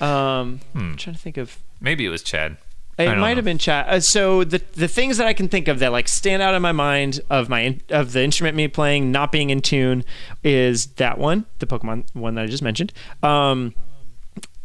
Um, 0.00 0.60
I'm 0.74 0.96
trying 0.96 1.14
to 1.14 1.20
think 1.20 1.36
of. 1.36 1.58
Maybe 1.80 2.04
it 2.04 2.08
was 2.08 2.22
Chad. 2.22 2.56
It 2.98 3.16
might 3.16 3.30
know. 3.30 3.36
have 3.36 3.44
been 3.44 3.58
chat. 3.58 3.88
Uh, 3.88 4.00
so 4.00 4.44
the 4.44 4.60
the 4.74 4.88
things 4.88 5.16
that 5.16 5.26
I 5.26 5.32
can 5.32 5.48
think 5.48 5.68
of 5.68 5.78
that 5.78 5.90
like 5.90 6.06
stand 6.06 6.42
out 6.42 6.54
in 6.54 6.60
my 6.60 6.72
mind 6.72 7.20
of 7.30 7.48
my 7.48 7.60
in- 7.60 7.80
of 7.88 8.12
the 8.12 8.22
instrument 8.22 8.56
me 8.56 8.68
playing 8.68 9.10
not 9.10 9.32
being 9.32 9.48
in 9.50 9.62
tune 9.62 10.04
is 10.44 10.86
that 10.96 11.16
one, 11.16 11.46
the 11.60 11.66
Pokemon 11.66 12.04
one 12.14 12.34
that 12.34 12.42
I 12.42 12.46
just 12.46 12.62
mentioned. 12.62 12.92
Um, 13.22 13.74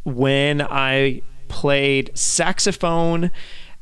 when 0.04 0.62
I 0.62 1.22
played 1.48 2.12
saxophone 2.14 3.32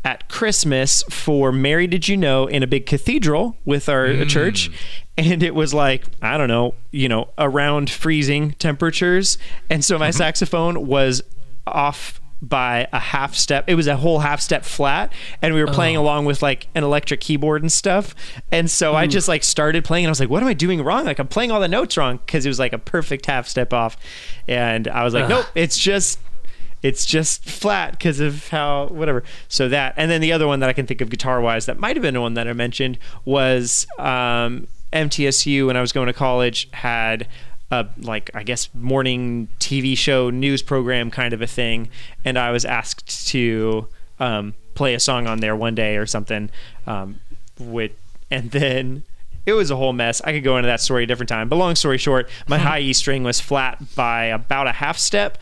at 0.04 0.28
Christmas 0.30 1.04
for 1.10 1.51
Mary 1.51 1.88
Did 1.88 2.08
You 2.08 2.18
Know 2.18 2.47
in 2.47 2.64
a 2.64 2.68
big 2.68 2.86
cathedral 2.86 3.58
with 3.66 3.88
our 3.88 4.06
uh, 4.08 4.26
church. 4.26 4.70
And 5.18 5.43
it 5.43 5.56
was 5.56 5.74
like, 5.74 6.06
I 6.22 6.38
don't 6.38 6.47
know, 6.47 6.74
you 6.91 7.08
know, 7.08 7.30
around 7.38 7.89
freezing 7.89 8.51
temperatures. 8.54 9.38
And 9.70 9.86
so 9.86 9.97
my 9.97 10.12
saxophone 10.12 10.88
was 10.88 11.22
off 11.68 12.20
by 12.41 12.88
a 12.91 12.99
half 12.99 13.36
step. 13.36 13.64
It 13.68 13.76
was 13.76 13.88
a 13.88 13.95
whole 13.95 14.20
half 14.20 14.41
step 14.41 14.66
flat. 14.66 15.14
And 15.41 15.54
we 15.54 15.64
were 15.64 15.72
playing 15.72 15.95
along 15.95 16.26
with 16.26 16.41
like 16.41 16.68
an 16.76 16.84
electric 16.84 17.22
keyboard 17.22 17.62
and 17.62 17.72
stuff. 17.72 18.14
And 18.51 18.70
so 18.70 18.95
I 18.95 19.08
just 19.08 19.30
like 19.30 19.43
started 19.45 19.86
playing 19.86 20.04
and 20.06 20.10
I 20.10 20.12
was 20.12 20.20
like, 20.20 20.30
what 20.30 20.43
am 20.43 20.49
I 20.49 20.54
doing 20.54 20.84
wrong? 20.84 21.06
Like 21.06 21.20
I'm 21.20 21.28
playing 21.28 21.51
all 21.51 21.62
the 21.62 21.70
notes 21.70 21.95
wrong 21.95 22.20
because 22.26 22.45
it 22.45 22.49
was 22.49 22.60
like 22.60 22.74
a 22.74 22.78
perfect 22.78 23.28
half 23.28 23.47
step 23.47 23.72
off. 23.72 23.95
And 24.47 24.89
I 24.89 25.06
was 25.06 25.14
like, 25.14 25.30
nope, 25.30 25.45
it's 25.56 25.78
just 25.78 26.20
it's 26.84 27.06
just 27.06 27.44
flat 27.46 27.92
because 27.92 28.20
of 28.20 28.50
how 28.50 28.88
whatever 28.88 29.24
so 29.48 29.68
that 29.70 29.94
and 29.98 30.12
then 30.12 30.22
the 30.22 30.32
other 30.32 30.46
one 30.46 30.60
that 30.60 30.70
i 30.70 30.74
can 30.74 30.86
think 30.86 31.02
of 31.02 31.10
guitar 31.10 31.42
wise 31.42 31.66
that 31.66 31.80
might 31.80 31.96
have 31.96 32.04
been 32.04 32.14
the 32.14 32.22
one 32.22 32.36
that 32.36 32.48
i 32.48 32.54
mentioned 32.54 33.00
was 33.26 33.88
um, 33.98 34.68
mtsu 34.92 35.66
when 35.66 35.76
i 35.76 35.82
was 35.82 35.92
going 35.92 36.08
to 36.08 36.14
college 36.14 36.70
had 36.74 37.28
a 37.72 37.88
like 37.98 38.30
i 38.36 38.44
guess 38.44 38.70
morning 38.76 39.48
tv 39.60 39.98
show 39.98 40.30
news 40.30 40.62
program 40.62 41.10
kind 41.10 41.34
of 41.34 41.42
a 41.42 41.48
thing 41.48 41.90
and 42.24 42.38
i 42.38 42.52
was 42.52 42.66
asked 42.66 43.28
to 43.28 43.88
um, 44.20 44.54
play 44.76 44.94
a 44.94 45.00
song 45.00 45.26
on 45.26 45.40
there 45.40 45.56
one 45.56 45.74
day 45.74 45.98
or 45.98 46.06
something 46.06 46.52
um, 46.86 47.20
with 47.58 47.92
and 48.30 48.52
then 48.52 49.04
it 49.46 49.54
was 49.54 49.70
a 49.70 49.76
whole 49.76 49.94
mess. 49.94 50.22
I 50.22 50.32
could 50.32 50.44
go 50.44 50.58
into 50.58 50.68
that 50.68 50.80
story 50.80 51.04
a 51.04 51.06
different 51.06 51.28
time. 51.28 51.50
But 51.50 51.58
long 51.58 51.76
story 51.76 51.98
short, 51.98 52.30
my 52.48 52.58
high 52.60 52.80
E 52.80 52.94
string 52.94 53.24
was 53.24 53.40
flat 53.40 53.78
by 53.96 54.26
about 54.26 54.68
a 54.68 54.72
half 54.72 54.98
step 54.98 55.38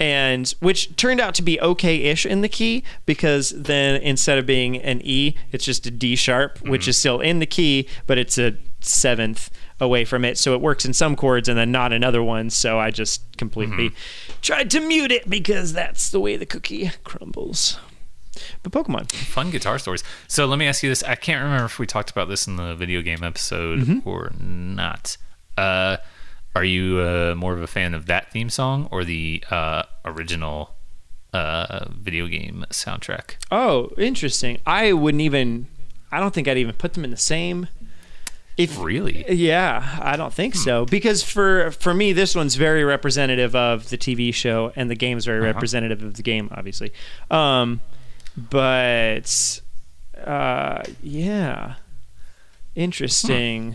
and 0.00 0.54
which 0.60 0.94
turned 0.96 1.20
out 1.20 1.34
to 1.36 1.42
be 1.42 1.60
okay-ish 1.60 2.26
in 2.26 2.40
the 2.40 2.48
key 2.48 2.82
because 3.06 3.50
then 3.50 4.00
instead 4.02 4.38
of 4.38 4.46
being 4.46 4.76
an 4.78 5.00
E, 5.04 5.36
it's 5.52 5.64
just 5.64 5.86
a 5.86 5.90
D 5.90 6.16
sharp, 6.16 6.58
which 6.62 6.82
mm-hmm. 6.82 6.90
is 6.90 6.98
still 6.98 7.20
in 7.20 7.38
the 7.38 7.46
key, 7.46 7.88
but 8.06 8.18
it's 8.18 8.36
a 8.38 8.56
seventh 8.80 9.50
away 9.80 10.04
from 10.04 10.24
it. 10.24 10.38
So 10.38 10.54
it 10.54 10.60
works 10.60 10.84
in 10.84 10.92
some 10.92 11.16
chords 11.16 11.48
and 11.48 11.58
then 11.58 11.70
not 11.72 11.92
in 11.92 12.04
other 12.04 12.22
ones. 12.22 12.56
So 12.56 12.78
I 12.78 12.90
just 12.90 13.36
completely 13.36 13.90
mm-hmm. 13.90 14.40
tried 14.42 14.70
to 14.72 14.80
mute 14.80 15.12
it 15.12 15.28
because 15.28 15.72
that's 15.72 16.10
the 16.10 16.20
way 16.20 16.36
the 16.36 16.46
cookie 16.46 16.90
crumbles. 17.04 17.78
But 18.62 18.72
Pokemon. 18.72 19.12
Fun 19.12 19.50
guitar 19.50 19.78
stories. 19.78 20.02
So 20.26 20.46
let 20.46 20.58
me 20.58 20.66
ask 20.66 20.82
you 20.82 20.88
this. 20.88 21.02
I 21.04 21.14
can't 21.14 21.42
remember 21.42 21.66
if 21.66 21.78
we 21.78 21.86
talked 21.86 22.10
about 22.10 22.28
this 22.28 22.46
in 22.46 22.56
the 22.56 22.74
video 22.74 23.00
game 23.00 23.22
episode 23.22 23.80
mm-hmm. 23.80 24.08
or 24.08 24.32
not. 24.40 25.16
Uh, 25.56 25.98
are 26.54 26.64
you 26.64 26.98
uh, 27.00 27.34
more 27.36 27.52
of 27.52 27.62
a 27.62 27.66
fan 27.66 27.94
of 27.94 28.06
that 28.06 28.30
theme 28.30 28.48
song 28.48 28.88
or 28.90 29.04
the 29.04 29.42
uh, 29.50 29.82
original 30.04 30.74
uh, 31.32 31.86
video 31.90 32.26
game 32.28 32.64
soundtrack? 32.70 33.36
Oh, 33.50 33.90
interesting. 33.98 34.58
I 34.66 34.92
wouldn't 34.92 35.20
even. 35.22 35.66
I 36.12 36.20
don't 36.20 36.32
think 36.32 36.46
I'd 36.46 36.58
even 36.58 36.74
put 36.76 36.94
them 36.94 37.04
in 37.04 37.10
the 37.10 37.16
same. 37.16 37.66
If 38.56 38.80
Really? 38.80 39.24
yeah, 39.32 39.98
I 40.00 40.16
don't 40.16 40.32
think 40.32 40.54
so 40.54 40.84
because 40.84 41.24
for 41.24 41.72
for 41.72 41.92
me 41.92 42.12
this 42.12 42.36
one's 42.36 42.54
very 42.54 42.84
representative 42.84 43.56
of 43.56 43.90
the 43.90 43.98
TV 43.98 44.32
show 44.32 44.72
and 44.76 44.88
the 44.88 44.94
game's 44.94 45.24
very 45.24 45.40
representative 45.40 46.04
of 46.04 46.14
the 46.14 46.22
game, 46.22 46.48
obviously. 46.52 46.92
Um, 47.32 47.80
but 48.36 49.60
uh, 50.24 50.84
yeah, 51.02 51.74
interesting. 52.76 53.74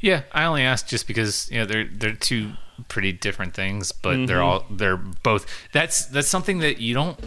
Yeah, 0.00 0.22
I 0.32 0.44
only 0.44 0.62
asked 0.62 0.88
just 0.88 1.06
because 1.06 1.50
you 1.50 1.58
know 1.58 1.66
they're 1.66 1.84
they're 1.84 2.14
two 2.14 2.52
pretty 2.86 3.12
different 3.12 3.54
things, 3.54 3.92
but 3.92 4.26
they're 4.26 4.42
all 4.42 4.64
they're 4.70 4.96
both. 4.96 5.46
That's 5.72 6.06
that's 6.06 6.28
something 6.28 6.60
that 6.60 6.78
you 6.78 6.94
don't 6.94 7.18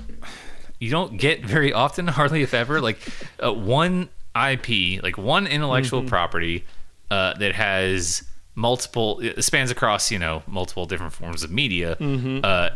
you 0.80 0.90
don't 0.90 1.18
get 1.18 1.46
very 1.46 1.74
often, 1.74 2.08
hardly 2.20 2.42
if 2.42 2.54
ever. 2.54 2.80
Like 2.80 3.00
uh, 3.44 3.54
one 3.54 4.10
IP, 4.36 5.04
like 5.04 5.18
one 5.18 5.48
intellectual 5.48 6.04
property 6.04 6.66
uh, 7.10 7.34
that 7.38 7.56
has 7.56 8.24
multiple 8.56 9.20
it 9.22 9.42
spans 9.44 9.72
across 9.72 10.12
you 10.12 10.20
know 10.20 10.44
multiple 10.46 10.86
different 10.86 11.14
forms 11.14 11.44
of 11.44 11.52
media. 11.52 11.98
Uh, 12.44 12.70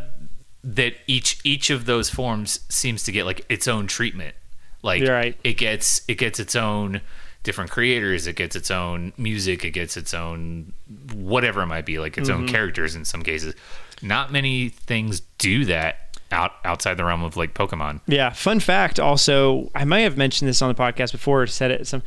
that 0.64 0.96
each 1.06 1.40
each 1.44 1.70
of 1.70 1.86
those 1.86 2.10
forms 2.10 2.60
seems 2.70 3.04
to 3.04 3.12
get 3.12 3.26
like 3.26 3.46
its 3.50 3.68
own 3.68 3.88
treatment. 3.88 4.36
Like 4.82 5.08
right. 5.08 5.38
it 5.44 5.54
gets 5.54 6.02
it 6.08 6.16
gets 6.16 6.40
its 6.40 6.56
own 6.56 7.02
different 7.46 7.72
creators. 7.72 8.28
It 8.28 8.36
gets 8.36 8.58
its 8.58 8.70
own 8.70 9.14
music. 9.18 9.64
It 9.64 9.72
gets 9.72 9.96
its 9.96 10.14
own 10.14 10.74
whatever 11.14 11.62
it 11.62 11.68
might 11.68 11.86
be, 11.86 11.98
like 12.00 12.18
its 12.18 12.28
own 12.30 12.46
characters 12.48 12.94
in 12.96 13.06
some 13.06 13.22
cases. 13.22 13.56
Not 14.02 14.32
many 14.34 14.68
things 14.70 15.22
do 15.38 15.64
that 15.66 16.18
out 16.32 16.52
outside 16.66 16.96
the 16.96 17.06
realm 17.06 17.24
of 17.24 17.38
like 17.38 17.54
Pokemon. 17.54 18.02
Yeah. 18.08 18.32
Fun 18.32 18.60
fact. 18.60 19.00
Also, 19.00 19.72
I 19.74 19.86
might 19.86 20.02
have 20.02 20.18
mentioned 20.18 20.50
this 20.50 20.62
on 20.62 20.68
the 20.68 20.76
podcast 20.76 21.14
before. 21.14 21.44
Or 21.44 21.48
said 21.48 21.72
it. 21.72 21.88
Some 21.88 22.04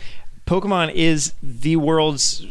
Pokemon 0.47 0.93
is 0.95 1.33
the 1.43 1.77
world's 1.77 2.45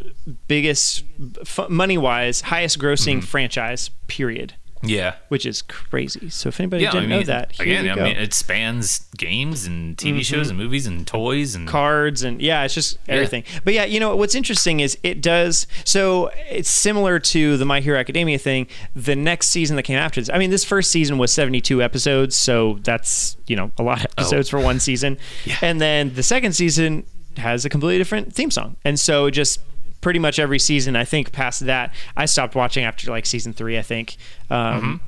biggest, 0.48 1.04
f- 1.42 1.70
money 1.70 1.98
wise, 1.98 2.42
highest 2.42 2.80
grossing 2.80 3.18
Mm-hmm. 3.18 3.26
franchise. 3.26 3.90
Period. 4.08 4.54
Yeah. 4.84 5.16
Which 5.30 5.46
is 5.46 5.62
crazy. 5.64 6.30
So 6.30 6.50
if 6.50 6.60
anybody 6.60 6.84
Yeah, 6.84 6.92
didn't 6.92 7.06
I 7.06 7.08
mean, 7.08 7.20
know 7.20 7.26
that, 7.26 7.52
here 7.54 7.64
again, 7.66 7.86
you 7.86 7.92
I 7.92 7.96
go. 7.96 8.02
Mm-hmm. 8.02 8.14
mean, 8.14 8.24
it 8.24 8.34
spans 8.34 9.00
games 9.18 9.66
and 9.66 9.98
TV 9.98 10.24
shows 10.24 10.50
and 10.50 10.58
movies 10.58 10.86
and 10.86 11.06
toys 11.08 11.56
and 11.56 11.68
cards 11.68 12.22
and 12.24 12.40
yeah 12.42 12.64
it's 12.64 12.74
just 12.76 13.00
everything 13.08 13.44
but 13.64 13.74
yeah 13.74 13.84
you 13.84 14.00
know 14.00 14.16
what's 14.16 14.36
interesting 14.36 14.80
is 14.80 14.96
it 15.02 15.22
does 15.22 15.66
so 15.84 16.30
it's 16.50 16.70
similar 16.70 17.18
to 17.18 17.58
the 17.58 17.66
my 17.66 17.80
hero 17.80 17.98
academia 17.98 18.38
thing 18.38 18.68
the 18.96 19.16
next 19.16 19.48
season 19.50 19.76
that 19.76 19.84
came 19.84 19.98
after 19.98 20.22
this 20.22 20.30
i 20.32 20.38
mean 20.38 20.52
this 20.52 20.64
first 20.64 20.92
season 20.92 21.18
was 21.18 21.32
72 21.34 21.82
episodes 21.82 22.38
so 22.38 22.78
that's 22.84 23.38
you 23.48 23.56
know 23.56 23.72
a 23.80 23.84
lot 23.84 24.00
of 24.00 24.12
episodes 24.18 24.50
for 24.50 24.60
one 24.60 24.80
season 24.80 25.18
and 25.62 25.82
then 25.82 26.14
the 26.14 26.24
second 26.24 26.54
season 26.54 27.04
has 27.38 27.66
a 27.66 27.70
completely 27.70 27.98
different 27.98 28.34
theme 28.34 28.52
song 28.52 28.76
and 28.86 29.00
so 29.00 29.26
it 29.26 29.32
just 29.32 29.60
pretty 30.02 30.20
much 30.20 30.40
every 30.40 30.60
season 30.60 30.96
i 30.96 31.04
think 31.04 31.32
past 31.32 31.66
that 31.66 31.94
i 32.16 32.26
stopped 32.26 32.56
watching 32.56 32.84
after 32.84 33.10
like 33.10 33.26
season 33.26 33.54
three 33.54 33.78
i 33.78 33.82
think 33.82 34.18
um, 34.50 35.02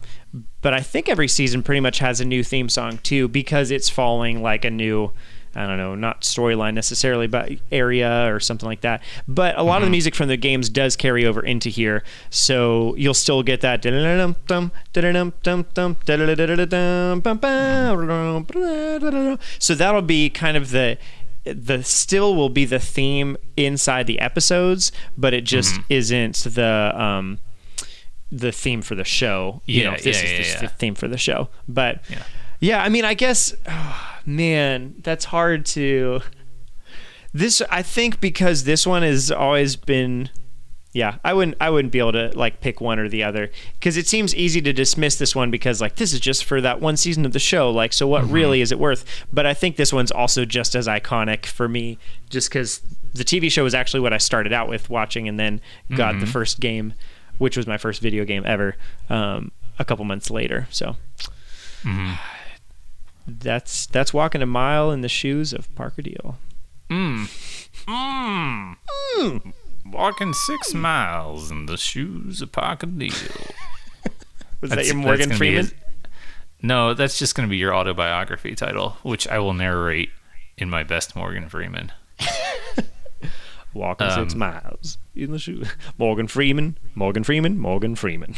but 0.61 0.73
I 0.73 0.81
think 0.81 1.09
every 1.09 1.27
season 1.27 1.63
pretty 1.63 1.79
much 1.79 1.99
has 1.99 2.19
a 2.19 2.25
new 2.25 2.43
theme 2.43 2.69
song 2.69 2.99
too 2.99 3.27
because 3.27 3.71
it's 3.71 3.89
following 3.89 4.41
like 4.41 4.65
a 4.65 4.69
new 4.69 5.11
I 5.55 5.65
don't 5.65 5.77
know, 5.77 5.95
not 5.95 6.21
storyline 6.21 6.75
necessarily, 6.75 7.25
but 7.25 7.51
area 7.71 8.31
or 8.31 8.39
something 8.39 8.67
like 8.67 8.81
that. 8.81 9.01
But 9.27 9.57
a 9.57 9.63
lot 9.63 9.81
of 9.81 9.87
the 9.87 9.89
music 9.89 10.13
from 10.13 10.27
the 10.27 10.37
games 10.37 10.69
does 10.69 10.95
carry 10.95 11.25
over 11.25 11.43
into 11.43 11.69
here, 11.69 12.03
so 12.29 12.93
you'll 12.97 13.15
still 13.15 13.41
get 13.41 13.61
that. 13.61 13.83
So 19.57 19.73
that'll 19.73 20.03
be 20.03 20.29
kind 20.29 20.55
of 20.55 20.69
the 20.69 20.99
the 21.45 21.83
still 21.83 22.35
will 22.35 22.49
be 22.49 22.65
the 22.65 22.79
theme 22.79 23.37
inside 23.57 24.07
the 24.07 24.19
episodes, 24.19 24.91
but 25.17 25.33
it 25.33 25.43
just 25.45 25.79
isn't 25.89 26.35
the 26.43 26.93
um 26.95 27.39
the 28.31 28.51
theme 28.51 28.81
for 28.81 28.95
the 28.95 29.03
show. 29.03 29.61
You 29.65 29.81
Yeah, 29.83 29.89
know, 29.91 29.97
this 29.97 30.21
yeah, 30.21 30.29
is 30.39 30.47
yeah, 30.53 30.59
the, 30.61 30.67
theme 30.67 30.95
for 30.95 31.07
the 31.07 31.17
show. 31.17 31.49
But 31.67 32.01
Yeah. 32.09 32.23
yeah, 32.59 32.83
I 32.83 32.89
mean, 32.89 33.03
I 33.05 33.13
guess, 33.15 33.53
oh, 33.67 34.17
man, 34.25 34.95
that's 35.03 35.25
hard 35.25 35.65
to. 35.67 36.21
This, 37.33 37.61
I 37.69 37.81
think, 37.83 38.19
because 38.19 38.63
this 38.63 38.85
one 38.87 39.03
has 39.03 39.31
always 39.31 39.75
been. 39.75 40.29
Yeah, 40.91 41.17
I 41.23 41.33
wouldn't. 41.33 41.55
I 41.61 41.69
wouldn't 41.69 41.91
be 41.91 41.99
able 41.99 42.13
to 42.13 42.31
like 42.35 42.61
pick 42.61 42.81
one 42.81 42.97
or 42.97 43.07
the 43.07 43.23
other 43.23 43.51
because 43.73 43.95
it 43.95 44.07
seems 44.07 44.33
easy 44.33 44.59
to 44.61 44.73
dismiss 44.73 45.17
this 45.17 45.35
one 45.35 45.51
because 45.51 45.79
like 45.79 45.97
this 45.97 46.13
is 46.13 46.19
just 46.19 46.45
for 46.45 46.61
that 46.61 46.81
one 46.81 46.97
season 46.97 47.27
of 47.27 47.33
the 47.33 47.39
show. 47.39 47.69
Like, 47.69 47.93
so 47.93 48.07
what 48.07 48.27
really 48.27 48.57
mm-hmm. 48.57 48.63
is 48.63 48.71
it 48.71 48.79
worth? 48.79 49.05
But 49.31 49.45
I 49.45 49.53
think 49.53 49.75
this 49.75 49.93
one's 49.93 50.11
also 50.11 50.45
just 50.45 50.73
as 50.73 50.87
iconic 50.87 51.45
for 51.45 51.67
me, 51.67 51.99
just 52.31 52.49
because 52.49 52.81
the 53.13 53.23
TV 53.23 53.51
show 53.51 53.63
was 53.63 53.75
actually 53.75 53.99
what 53.99 54.13
I 54.13 54.17
started 54.17 54.51
out 54.51 54.67
with 54.67 54.89
watching, 54.89 55.27
and 55.27 55.39
then 55.39 55.61
got 55.95 56.13
the 56.13 56.19
mm-hmm. 56.19 56.25
first 56.25 56.59
game, 56.59 56.95
which 57.37 57.55
was 57.55 57.67
my 57.67 57.77
first 57.77 58.01
video 58.01 58.25
game 58.25 58.43
ever, 58.47 58.75
um, 59.11 59.51
a 59.77 59.85
couple 59.85 60.05
months 60.05 60.31
later. 60.31 60.67
So 60.71 60.95
mm-hmm. 61.83 62.13
that's 63.27 63.85
that's 63.85 64.11
walking 64.11 64.41
a 64.41 64.47
mile 64.47 64.89
in 64.89 65.01
the 65.01 65.09
shoes 65.09 65.53
of 65.53 65.73
Parker 65.75 66.01
Deal. 66.01 66.39
Mm. 66.89 67.27
Mm. 67.87 68.75
Mm. 69.19 69.53
Walking 69.91 70.33
six 70.33 70.73
miles 70.73 71.51
in 71.51 71.65
the 71.65 71.77
shoes 71.77 72.41
of 72.41 72.51
Parker 72.51 72.87
Deal. 72.87 73.11
Was 74.61 74.71
that 74.71 74.85
your 74.85 74.95
Morgan 74.95 75.31
Freeman? 75.33 75.65
his- 75.65 75.73
no, 76.61 76.93
that's 76.93 77.17
just 77.17 77.35
going 77.35 77.47
to 77.47 77.49
be 77.49 77.57
your 77.57 77.73
autobiography 77.73 78.53
title, 78.53 78.97
which 79.03 79.27
I 79.27 79.39
will 79.39 79.53
narrate 79.53 80.09
in 80.57 80.69
my 80.69 80.83
best 80.83 81.15
Morgan 81.15 81.47
Freeman. 81.47 81.91
Walking 83.73 84.09
six 84.09 84.33
um, 84.33 84.39
miles 84.39 84.97
in 85.15 85.31
the 85.31 85.39
shoes. 85.39 85.71
Morgan 85.97 86.27
Freeman, 86.27 86.77
Morgan 86.95 87.23
Freeman, 87.23 87.57
Morgan 87.59 87.95
Freeman. 87.95 88.35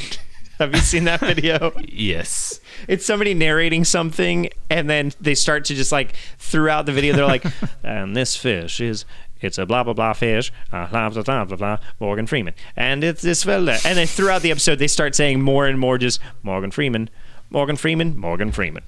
Have 0.60 0.76
you 0.76 0.82
seen 0.82 1.06
that 1.06 1.22
video? 1.22 1.72
Yes. 1.80 2.60
it's 2.88 3.06
somebody 3.06 3.34
narrating 3.34 3.84
something, 3.84 4.50
and 4.70 4.88
then 4.88 5.14
they 5.20 5.34
start 5.34 5.66
to 5.66 5.76
just 5.76 5.92
like 5.92 6.14
throughout 6.38 6.86
the 6.86 6.92
video, 6.92 7.16
they're 7.16 7.26
like, 7.26 7.46
"And 7.82 8.16
this 8.16 8.36
fish 8.36 8.80
is." 8.80 9.06
It's 9.42 9.58
a 9.58 9.66
blah 9.66 9.84
blah 9.84 9.94
blah 9.94 10.14
fish, 10.14 10.52
uh, 10.72 10.88
blah 10.88 11.10
blah 11.10 11.24
blah 11.24 11.46
blah 11.46 11.58
blah. 11.58 11.78
Morgan 12.00 12.28
Freeman, 12.28 12.54
and 12.76 13.04
it's 13.04 13.22
this 13.22 13.44
fella. 13.44 13.78
And 13.86 13.98
then 13.98 14.08
throughout 14.08 14.42
the 14.44 14.52
episode, 14.52 14.80
they 14.80 14.88
start 14.88 15.16
saying 15.16 15.42
more 15.42 15.66
and 15.68 15.80
more, 15.80 15.98
just 15.98 16.20
Morgan 16.44 16.72
Freeman, 16.72 17.10
Morgan 17.50 17.76
Freeman, 17.76 18.18
Morgan 18.18 18.52
Freeman, 18.52 18.84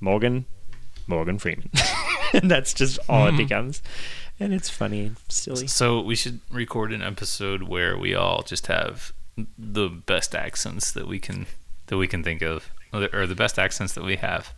Morgan, 0.00 0.44
Morgan 1.06 1.38
Freeman, 1.38 1.70
and 2.32 2.50
that's 2.50 2.74
just 2.74 2.98
all 3.08 3.26
it 3.28 3.36
becomes. 3.36 3.82
And 4.40 4.52
it's 4.52 4.68
funny 4.68 5.00
and 5.06 5.16
silly. 5.28 5.66
So 5.68 6.00
we 6.00 6.16
should 6.16 6.40
record 6.50 6.92
an 6.92 7.00
episode 7.02 7.62
where 7.64 7.96
we 7.96 8.14
all 8.14 8.42
just 8.42 8.66
have 8.66 9.12
the 9.56 9.88
best 9.88 10.34
accents 10.34 10.90
that 10.92 11.06
we 11.06 11.18
can 11.20 11.46
that 11.86 11.96
we 11.96 12.08
can 12.08 12.24
think 12.24 12.42
of, 12.42 12.70
or 12.92 13.26
the 13.26 13.34
best 13.36 13.58
accents 13.58 13.92
that 13.94 14.02
we 14.04 14.16
have. 14.16 14.52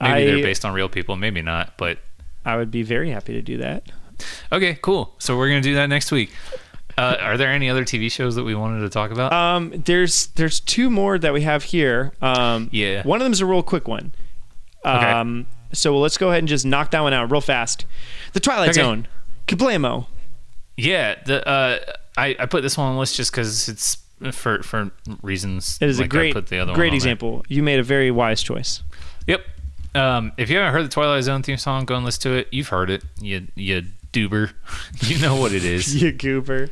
Maybe 0.00 0.12
I- 0.12 0.24
they're 0.24 0.42
based 0.42 0.64
on 0.64 0.72
real 0.72 0.88
people, 0.88 1.16
maybe 1.16 1.42
not. 1.42 1.76
But 1.76 1.98
I 2.44 2.56
would 2.56 2.70
be 2.70 2.82
very 2.82 3.10
happy 3.10 3.34
to 3.34 3.42
do 3.42 3.58
that. 3.58 3.90
Okay, 4.52 4.78
cool. 4.82 5.14
So 5.18 5.36
we're 5.36 5.48
gonna 5.48 5.60
do 5.60 5.74
that 5.74 5.86
next 5.88 6.10
week. 6.12 6.30
Uh, 6.98 7.16
are 7.20 7.36
there 7.38 7.50
any 7.50 7.70
other 7.70 7.84
TV 7.84 8.10
shows 8.12 8.34
that 8.34 8.44
we 8.44 8.54
wanted 8.54 8.80
to 8.80 8.90
talk 8.90 9.10
about? 9.10 9.32
Um, 9.32 9.70
there's 9.86 10.26
there's 10.28 10.60
two 10.60 10.90
more 10.90 11.18
that 11.18 11.32
we 11.32 11.42
have 11.42 11.62
here. 11.64 12.12
Um, 12.20 12.68
Yeah. 12.72 13.02
One 13.04 13.20
of 13.20 13.24
them 13.24 13.32
is 13.32 13.40
a 13.40 13.46
real 13.46 13.62
quick 13.62 13.88
one. 13.88 14.12
Okay. 14.84 15.10
Um, 15.10 15.46
so 15.72 15.98
let's 15.98 16.18
go 16.18 16.28
ahead 16.28 16.40
and 16.40 16.48
just 16.48 16.66
knock 16.66 16.90
that 16.90 17.00
one 17.00 17.12
out 17.14 17.30
real 17.30 17.40
fast. 17.40 17.86
The 18.32 18.40
Twilight 18.40 18.70
Okay. 18.70 18.80
Zone. 18.80 19.06
Kablamo. 19.46 20.06
Yeah, 20.76 21.14
the 21.26 21.46
uh, 21.48 21.78
I 22.16 22.36
I 22.38 22.46
put 22.46 22.62
this 22.62 22.76
one 22.76 22.88
on 22.88 22.94
the 22.94 23.00
list 23.00 23.16
just 23.16 23.30
because 23.32 23.68
it's 23.68 23.98
for 24.32 24.62
for 24.62 24.90
reasons. 25.22 25.78
It 25.80 25.88
is 25.88 25.98
like 25.98 26.06
a 26.06 26.08
great, 26.08 26.30
I 26.30 26.40
put 26.40 26.48
the 26.48 26.58
other 26.58 26.72
one 26.72 26.78
great 26.78 26.88
on 26.88 26.90
there. 26.90 26.96
example. 26.96 27.44
You 27.48 27.62
made 27.62 27.78
a 27.78 27.82
very 27.82 28.10
wise 28.10 28.42
choice. 28.42 28.82
Yep. 29.26 29.42
Um, 29.94 30.32
if 30.36 30.50
you 30.50 30.56
haven't 30.58 30.72
heard 30.72 30.84
the 30.84 30.88
Twilight 30.88 31.24
Zone 31.24 31.42
theme 31.42 31.56
song, 31.56 31.84
go 31.84 31.96
and 31.96 32.04
listen 32.04 32.22
to 32.22 32.36
it. 32.38 32.48
You've 32.50 32.68
heard 32.68 32.90
it. 32.90 33.02
You 33.20 33.48
you 33.54 33.84
doober. 34.12 34.52
you 35.02 35.18
know 35.18 35.36
what 35.36 35.52
it 35.52 35.64
is. 35.64 35.94
You 36.02 36.12
goober. 36.12 36.68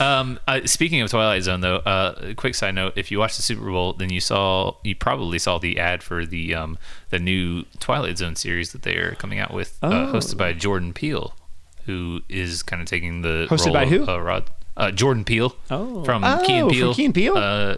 Um, 0.00 0.38
uh, 0.46 0.60
speaking 0.66 1.00
of 1.00 1.10
Twilight 1.10 1.42
Zone, 1.44 1.62
though, 1.62 1.76
uh, 1.76 2.14
a 2.20 2.34
quick 2.34 2.54
side 2.54 2.74
note: 2.74 2.92
if 2.96 3.10
you 3.10 3.18
watched 3.18 3.36
the 3.38 3.42
Super 3.42 3.70
Bowl, 3.70 3.94
then 3.94 4.10
you 4.12 4.20
saw 4.20 4.76
you 4.84 4.94
probably 4.94 5.38
saw 5.38 5.56
the 5.58 5.78
ad 5.78 6.02
for 6.02 6.26
the 6.26 6.54
um 6.54 6.76
the 7.08 7.18
new 7.18 7.64
Twilight 7.80 8.18
Zone 8.18 8.36
series 8.36 8.72
that 8.72 8.82
they 8.82 8.96
are 8.96 9.14
coming 9.14 9.38
out 9.38 9.54
with, 9.54 9.78
uh, 9.82 9.86
Oh. 10.10 10.12
hosted 10.12 10.36
by 10.36 10.52
Jordan 10.52 10.92
Peele, 10.92 11.34
who 11.86 12.20
is 12.28 12.62
kind 12.62 12.82
of 12.82 12.88
taking 12.88 13.22
the 13.22 13.46
Hosted 13.48 13.66
role 13.66 13.74
by 13.74 13.86
who? 13.86 14.02
Of, 14.02 14.08
uh, 14.10 14.20
Rod 14.20 14.50
uh, 14.76 14.90
Jordan 14.90 15.24
Peele. 15.24 15.56
Oh. 15.70 16.04
from 16.04 16.22
Oh, 16.22 16.42
Key 16.46 16.52
and 16.52 16.68
from 16.68 16.76
Peele. 16.76 16.94
Key 16.94 17.04
and 17.06 17.14
Peele? 17.14 17.36
Uh, 17.38 17.76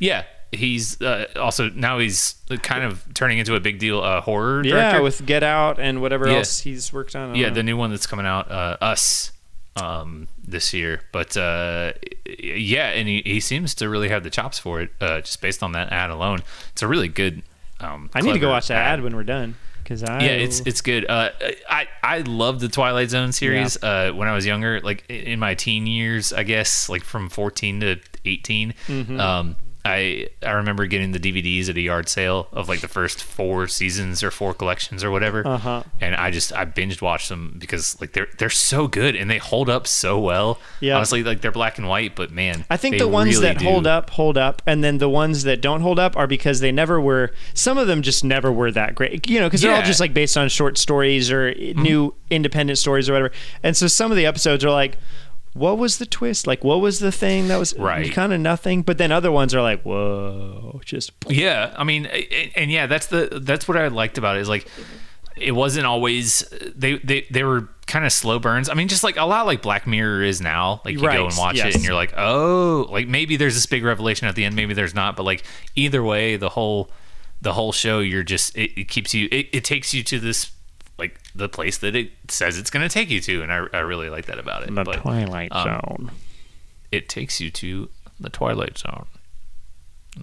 yeah. 0.00 0.24
He's 0.50 1.00
uh, 1.02 1.26
also 1.36 1.68
now 1.70 1.98
he's 1.98 2.36
kind 2.62 2.82
of 2.84 3.04
turning 3.14 3.38
into 3.38 3.54
a 3.54 3.60
big 3.60 3.78
deal 3.78 4.00
uh, 4.00 4.20
horror 4.22 4.64
Yeah, 4.64 5.00
with 5.00 5.26
Get 5.26 5.42
Out 5.42 5.78
and 5.78 6.00
whatever 6.00 6.26
Yeah. 6.26 6.38
else 6.38 6.60
he's 6.60 6.90
worked 6.92 7.14
on. 7.14 7.34
Yeah, 7.34 7.48
know. 7.48 7.54
the 7.54 7.62
new 7.62 7.76
one 7.76 7.90
that's 7.90 8.06
coming 8.06 8.24
out, 8.24 8.50
uh, 8.50 8.78
Us, 8.80 9.32
um, 9.76 10.26
this 10.42 10.72
year. 10.72 11.02
But 11.12 11.36
uh, 11.36 11.92
yeah, 12.38 12.88
and 12.88 13.06
he, 13.06 13.22
he 13.24 13.40
seems 13.40 13.74
to 13.76 13.88
really 13.90 14.08
have 14.08 14.22
the 14.22 14.30
chops 14.30 14.58
for 14.58 14.80
it, 14.80 14.90
uh, 15.00 15.20
just 15.20 15.40
based 15.42 15.62
on 15.62 15.72
that 15.72 15.92
ad 15.92 16.10
alone. 16.10 16.40
It's 16.72 16.82
a 16.82 16.88
really 16.88 17.08
good. 17.08 17.42
Um, 17.80 18.10
I 18.14 18.22
need 18.22 18.32
to 18.32 18.38
go 18.38 18.48
watch 18.48 18.68
that 18.68 18.86
ad 18.86 19.02
when 19.02 19.14
we're 19.14 19.24
done 19.24 19.54
because 19.84 20.02
I 20.02 20.20
yeah, 20.20 20.30
it's 20.30 20.60
it's 20.60 20.80
good. 20.80 21.04
Uh, 21.08 21.30
I 21.68 21.88
I 22.02 22.18
love 22.20 22.60
the 22.60 22.68
Twilight 22.68 23.10
Zone 23.10 23.32
series. 23.32 23.80
Uh, 23.82 24.12
when 24.14 24.28
I 24.28 24.34
was 24.34 24.44
younger, 24.46 24.80
like 24.80 25.04
in 25.10 25.38
my 25.38 25.54
teen 25.54 25.86
years, 25.86 26.32
I 26.32 26.42
guess, 26.42 26.88
like 26.88 27.04
from 27.04 27.28
fourteen 27.28 27.80
to 27.80 27.96
18 28.24 28.74
Mm-hmm. 28.88 29.20
Um, 29.20 29.56
I 29.88 30.28
I 30.44 30.50
remember 30.52 30.86
getting 30.86 31.12
the 31.12 31.18
DVDs 31.18 31.68
at 31.68 31.76
a 31.76 31.80
yard 31.80 32.08
sale 32.08 32.48
of 32.52 32.68
like 32.68 32.80
the 32.80 32.88
first 32.88 33.22
four 33.22 33.66
seasons 33.68 34.22
or 34.22 34.30
four 34.30 34.52
collections 34.54 35.02
or 35.02 35.10
whatever. 35.10 35.46
Uh-huh. 35.46 35.82
And 36.00 36.14
I 36.14 36.30
just 36.30 36.52
I 36.52 36.64
binged 36.64 37.00
watched 37.00 37.28
them 37.28 37.56
because 37.58 38.00
like 38.00 38.12
they're 38.12 38.28
they're 38.38 38.50
so 38.50 38.86
good 38.88 39.16
and 39.16 39.30
they 39.30 39.38
hold 39.38 39.68
up 39.70 39.86
so 39.86 40.18
well. 40.18 40.60
Yeah. 40.80 40.96
honestly, 40.96 41.22
like 41.24 41.40
they're 41.40 41.50
black 41.50 41.78
and 41.78 41.88
white, 41.88 42.14
but 42.14 42.30
man, 42.30 42.64
I 42.70 42.76
think 42.76 42.98
the 42.98 43.08
ones 43.08 43.30
really 43.36 43.42
that 43.48 43.58
do- 43.58 43.64
hold 43.64 43.86
up 43.86 44.10
hold 44.10 44.36
up, 44.36 44.62
and 44.66 44.84
then 44.84 44.98
the 44.98 45.08
ones 45.08 45.44
that 45.44 45.60
don't 45.60 45.80
hold 45.80 45.98
up 45.98 46.16
are 46.16 46.26
because 46.26 46.60
they 46.60 46.72
never 46.72 47.00
were. 47.00 47.32
Some 47.54 47.78
of 47.78 47.86
them 47.86 48.02
just 48.02 48.24
never 48.24 48.52
were 48.52 48.70
that 48.72 48.94
great, 48.94 49.28
you 49.28 49.40
know, 49.40 49.46
because 49.46 49.62
they're 49.62 49.70
all 49.70 49.78
Yeah. 49.78 49.82
Mm-hmm. 49.82 49.88
just 49.88 50.00
like 50.00 50.14
based 50.14 50.36
on 50.36 50.48
short 50.48 50.76
stories 50.78 51.30
or 51.30 51.54
new 51.54 52.14
independent 52.30 52.78
stories 52.78 53.08
or 53.08 53.12
whatever. 53.14 53.32
And 53.62 53.76
so 53.76 53.86
some 53.86 54.10
of 54.10 54.16
the 54.16 54.26
episodes 54.26 54.64
are 54.64 54.70
like, 54.70 54.98
"What 55.58 55.78
was 55.78 55.98
the 55.98 56.06
twist? 56.06 56.46
Like, 56.46 56.62
what 56.64 56.80
was 56.80 56.98
the 57.00 57.12
thing 57.12 57.48
that 57.48 57.58
was 57.58 57.74
Right. 57.76 58.12
kind 58.12 58.32
of 58.32 58.40
nothing?" 58.40 58.82
But 58.82 58.98
then 58.98 59.12
other 59.12 59.30
ones 59.32 59.54
are 59.54 59.62
like, 59.62 59.82
"Whoa!" 59.82 60.80
Just 60.84 61.12
Yeah, 61.28 61.74
I 61.76 61.84
mean, 61.84 62.06
and, 62.06 62.50
and 62.56 62.70
yeah, 62.70 62.86
that's 62.86 63.06
the 63.06 63.40
that's 63.42 63.66
what 63.68 63.76
I 63.76 63.88
liked 63.88 64.18
about 64.18 64.36
it 64.36 64.40
is 64.40 64.48
like 64.48 64.66
it 65.36 65.52
wasn't 65.52 65.86
always 65.86 66.40
they 66.74 66.98
they 66.98 67.26
they 67.30 67.44
were 67.44 67.68
kind 67.86 68.04
of 68.04 68.12
slow 68.12 68.38
burns. 68.38 68.68
I 68.68 68.74
mean, 68.74 68.88
just 68.88 69.04
like 69.04 69.16
a 69.16 69.24
lot 69.24 69.46
like 69.46 69.62
Black 69.62 69.86
Mirror 69.86 70.22
is 70.22 70.40
now. 70.40 70.80
Like 70.84 70.94
you 70.94 71.06
Right, 71.06 71.16
go 71.16 71.26
and 71.26 71.36
watch 71.36 71.56
yes. 71.56 71.68
it, 71.68 71.74
and 71.76 71.84
you're 71.84 71.94
like, 71.94 72.12
oh, 72.16 72.86
like 72.90 73.06
maybe 73.08 73.36
there's 73.36 73.54
this 73.54 73.66
big 73.66 73.84
revelation 73.84 74.26
at 74.28 74.34
the 74.34 74.44
end, 74.44 74.56
maybe 74.56 74.74
there's 74.74 74.94
not. 74.94 75.16
But 75.16 75.22
like 75.24 75.44
either 75.76 76.02
way, 76.02 76.36
the 76.36 76.50
whole 76.50 76.90
the 77.40 77.52
whole 77.52 77.70
show, 77.72 78.00
you're 78.00 78.24
just 78.24 78.56
it, 78.56 78.72
it 78.80 78.88
keeps 78.88 79.14
you. 79.14 79.28
It, 79.30 79.48
it 79.52 79.64
takes 79.64 79.94
you 79.94 80.02
to 80.04 80.18
this 80.18 80.50
like 80.98 81.20
the 81.34 81.48
place 81.48 81.78
that 81.78 81.94
it 81.94 82.10
says 82.28 82.58
it's 82.58 82.70
going 82.70 82.86
to 82.86 82.92
take 82.92 83.08
you 83.08 83.20
to, 83.20 83.42
and 83.42 83.52
I, 83.52 83.64
I 83.72 83.78
really 83.78 84.10
like 84.10 84.26
that 84.26 84.38
about 84.38 84.64
it. 84.64 84.74
The 84.74 84.84
But, 84.84 84.96
Twilight 84.96 85.52
um, 85.52 85.64
Zone. 85.64 86.10
It 86.90 87.08
takes 87.08 87.40
you 87.40 87.50
to 87.50 87.88
the 88.18 88.28
Twilight 88.28 88.78
Zone. 88.78 89.06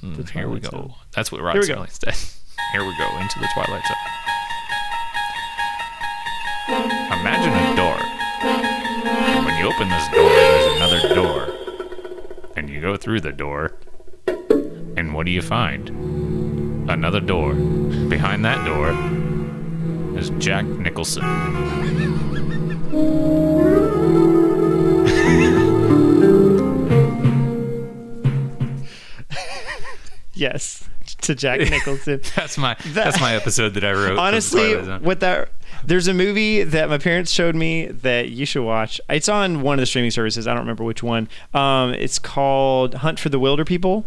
Mm, 0.02 0.30
here 0.30 0.50
we 0.50 0.60
go. 0.60 0.70
Zone. 0.70 0.94
That's 1.14 1.32
what 1.32 1.42
Rod 1.42 1.54
Here 1.54 1.62
we 1.62 1.68
go. 1.68 1.76
Serling 1.76 1.92
said. 1.92 2.16
Here 2.72 2.84
we 2.84 2.98
go 2.98 3.20
into 3.20 3.40
the 3.40 3.48
Twilight 3.54 3.86
Zone. 3.88 3.96
Imagine 7.20 7.54
a 7.54 7.76
door. 7.76 7.98
And 9.08 9.46
when 9.46 9.58
you 9.58 9.68
open 9.68 9.88
this 9.88 10.08
door, 10.10 10.30
there's 10.30 10.76
another 10.76 11.16
door. 11.16 11.54
And 12.58 12.70
you 12.70 12.82
go 12.82 12.98
through 12.98 13.22
the 13.22 13.32
door. 13.32 13.78
And 14.98 15.14
what 15.14 15.26
do 15.26 15.32
you 15.32 15.42
find? 15.42 15.90
Another 16.90 17.22
door. 17.22 17.54
Behind 17.54 18.44
that 18.44 18.66
door 18.66 19.25
is 20.18 20.30
Jack 20.44 20.66
Nicholson. 20.66 21.24
Yes, 30.34 30.88
to 31.22 31.34
Jack 31.34 31.62
Nicholson. 31.62 32.20
That's 32.36 32.58
my 32.58 32.76
that's 32.88 33.22
my 33.22 33.36
episode 33.36 33.74
that 33.76 33.86
I 33.86 33.94
wrote. 33.94 34.20
Honestly, 34.20 34.76
what 35.00 35.22
that 35.22 35.50
there's 35.86 36.10
a 36.10 36.14
movie 36.14 36.64
that 36.64 36.90
my 36.90 36.98
parents 36.98 37.32
showed 37.32 37.56
me 37.56 37.86
that 37.86 38.30
you 38.30 38.46
should 38.46 38.64
watch. 38.66 39.00
It's 39.10 39.30
on 39.30 39.62
one 39.62 39.76
of 39.76 39.80
the 39.80 39.86
streaming 39.86 40.12
services. 40.12 40.46
I 40.46 40.52
don't 40.52 40.62
remember 40.64 40.84
which 40.84 41.02
one. 41.02 41.30
Um, 41.54 41.94
it's 41.94 42.20
called 42.20 42.96
Hunt 42.96 43.18
for 43.18 43.30
the 43.30 43.40
Wilderpeople. 43.40 44.04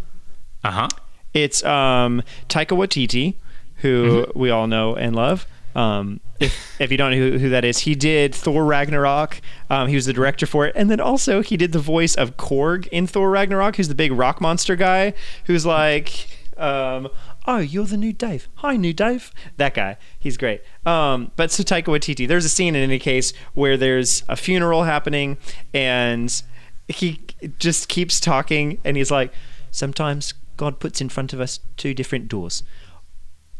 Uh 0.62 0.70
huh. 0.70 0.88
It's 1.32 1.64
um, 1.64 2.22
Taika 2.48 2.76
Waititi, 2.76 3.36
who 3.76 4.26
Mm-hmm. 4.26 4.38
we 4.38 4.50
all 4.50 4.66
know 4.66 4.94
and 4.96 5.16
love. 5.16 5.46
Um, 5.78 6.18
if, 6.40 6.80
if 6.80 6.90
you 6.90 6.96
don't 6.96 7.12
know 7.12 7.16
who, 7.16 7.38
who 7.38 7.48
that 7.50 7.64
is, 7.64 7.78
he 7.78 7.94
did 7.94 8.34
Thor 8.34 8.64
Ragnarok. 8.64 9.40
Um, 9.70 9.86
he 9.86 9.94
was 9.94 10.06
the 10.06 10.12
director 10.12 10.44
for 10.44 10.66
it, 10.66 10.74
and 10.74 10.90
then 10.90 10.98
also 10.98 11.40
he 11.40 11.56
did 11.56 11.70
the 11.70 11.78
voice 11.78 12.16
of 12.16 12.36
Korg 12.36 12.88
in 12.88 13.06
Thor 13.06 13.30
Ragnarok, 13.30 13.76
who's 13.76 13.86
the 13.86 13.94
big 13.94 14.10
rock 14.10 14.40
monster 14.40 14.74
guy, 14.74 15.14
who's 15.44 15.64
like, 15.64 16.26
um, 16.56 17.08
"Oh, 17.46 17.58
you're 17.58 17.84
the 17.84 17.96
new 17.96 18.12
Dave. 18.12 18.48
Hi, 18.56 18.76
new 18.76 18.92
Dave." 18.92 19.30
That 19.56 19.74
guy, 19.74 19.98
he's 20.18 20.36
great. 20.36 20.62
Um, 20.84 21.30
but 21.36 21.52
so 21.52 21.62
Taika 21.62 21.84
Waititi, 21.84 22.26
there's 22.26 22.44
a 22.44 22.48
scene 22.48 22.74
in 22.74 22.82
any 22.82 22.98
case 22.98 23.32
where 23.54 23.76
there's 23.76 24.24
a 24.28 24.34
funeral 24.34 24.82
happening, 24.82 25.38
and 25.72 26.42
he 26.88 27.20
just 27.60 27.88
keeps 27.88 28.18
talking, 28.18 28.80
and 28.82 28.96
he's 28.96 29.12
like, 29.12 29.32
"Sometimes 29.70 30.34
God 30.56 30.80
puts 30.80 31.00
in 31.00 31.08
front 31.08 31.32
of 31.32 31.40
us 31.40 31.60
two 31.76 31.94
different 31.94 32.26
doors." 32.26 32.64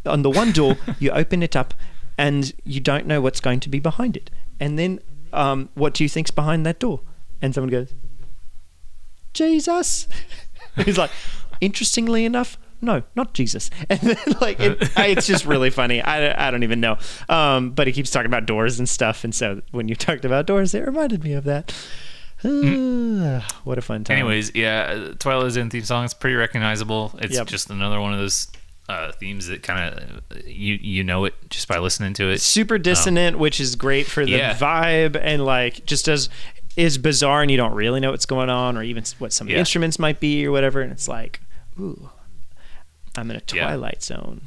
on 0.07 0.23
the 0.23 0.31
one 0.31 0.53
door 0.53 0.77
you 0.99 1.11
open 1.11 1.43
it 1.43 1.55
up 1.55 1.75
and 2.19 2.53
you 2.65 2.81
don't 2.81 3.07
know 3.07 3.21
what's 3.23 3.41
going 3.41 3.61
to 3.61 3.69
be 3.71 3.79
behind 3.79 4.17
it. 4.17 4.31
And 4.61 4.79
then 4.79 4.99
um, 5.33 5.69
what 5.75 5.95
do 5.95 6.03
you 6.05 6.09
think's 6.09 6.31
behind 6.33 6.67
that 6.67 6.79
door? 6.81 7.01
And 7.41 7.55
someone 7.55 7.71
goes 7.71 7.95
jesus. 9.33 10.09
He's 10.85 10.99
like 10.99 11.11
interestingly 11.61 12.25
enough 12.25 12.59
no 12.81 13.03
not 13.15 13.35
jesus. 13.35 13.71
And 13.91 14.01
then 14.01 14.17
like 14.41 14.59
it, 14.61 14.79
it's 14.97 15.27
just 15.27 15.47
really 15.47 15.71
funny. 15.71 16.01
I, 16.01 16.49
I 16.49 16.51
don't 16.51 16.63
even 16.65 16.81
know. 16.81 16.99
Um, 17.29 17.71
but 17.71 17.87
he 17.87 17.93
keeps 17.93 18.11
talking 18.11 18.27
about 18.27 18.47
doors 18.47 18.79
and 18.79 18.89
stuff. 18.89 19.25
And 19.25 19.35
so 19.35 19.63
when 19.71 19.89
you 19.89 19.95
talked 19.95 20.25
about 20.25 20.47
doors 20.47 20.75
it 20.75 20.85
reminded 20.87 21.23
me 21.25 21.33
of 21.35 21.45
that. 21.45 21.73
What 23.65 23.79
a 23.79 23.83
fun 23.83 24.05
time. 24.05 24.17
Anyways, 24.19 24.55
yeah, 24.55 25.09
uh, 25.11 25.15
Twilight 25.19 25.53
Zone 25.53 25.71
theme 25.71 25.83
song 25.85 26.05
is 26.05 26.15
pretty 26.15 26.37
recognizable. 26.37 27.13
It's 27.21 27.35
Yep. 27.35 27.47
just 27.49 27.69
another 27.71 28.01
one 28.01 28.13
of 28.15 28.19
those 28.21 28.47
uh, 28.89 29.13
themes 29.13 29.47
that 29.49 29.63
kind 29.63 29.95
of 29.95 30.23
you 30.47 30.75
you 30.81 31.05
know 31.05 31.25
it 31.27 31.35
just 31.51 31.69
by 31.69 31.79
listening 31.79 32.15
to 32.15 32.31
it. 32.31 32.41
super 32.41 32.79
dissonant, 32.79 33.39
which 33.39 33.61
is 33.61 33.77
great 33.77 34.07
for 34.07 34.25
the 34.25 34.33
Yeah. 34.33 34.55
vibe 34.55 35.19
and 35.23 35.45
like 35.45 35.85
just 35.87 36.09
as 36.09 36.29
is 36.77 36.97
bizarre 36.97 37.43
and 37.43 37.51
you 37.51 37.57
don't 37.57 37.75
really 37.75 37.99
know 38.01 38.13
what's 38.13 38.25
going 38.27 38.49
on 38.49 38.77
or 38.79 38.83
even 38.83 39.03
what 39.19 39.33
some 39.33 39.49
Yeah. 39.49 39.59
instruments 39.59 39.99
might 39.99 40.21
be 40.21 40.47
or 40.47 40.53
whatever. 40.53 40.81
And 40.81 40.93
it's 40.93 41.09
like, 41.09 41.41
ooh, 41.79 42.09
I'm 43.17 43.31
in 43.31 43.37
a 43.37 43.43
Yeah. 43.53 43.65
twilight 43.67 44.03
zone. 44.03 44.43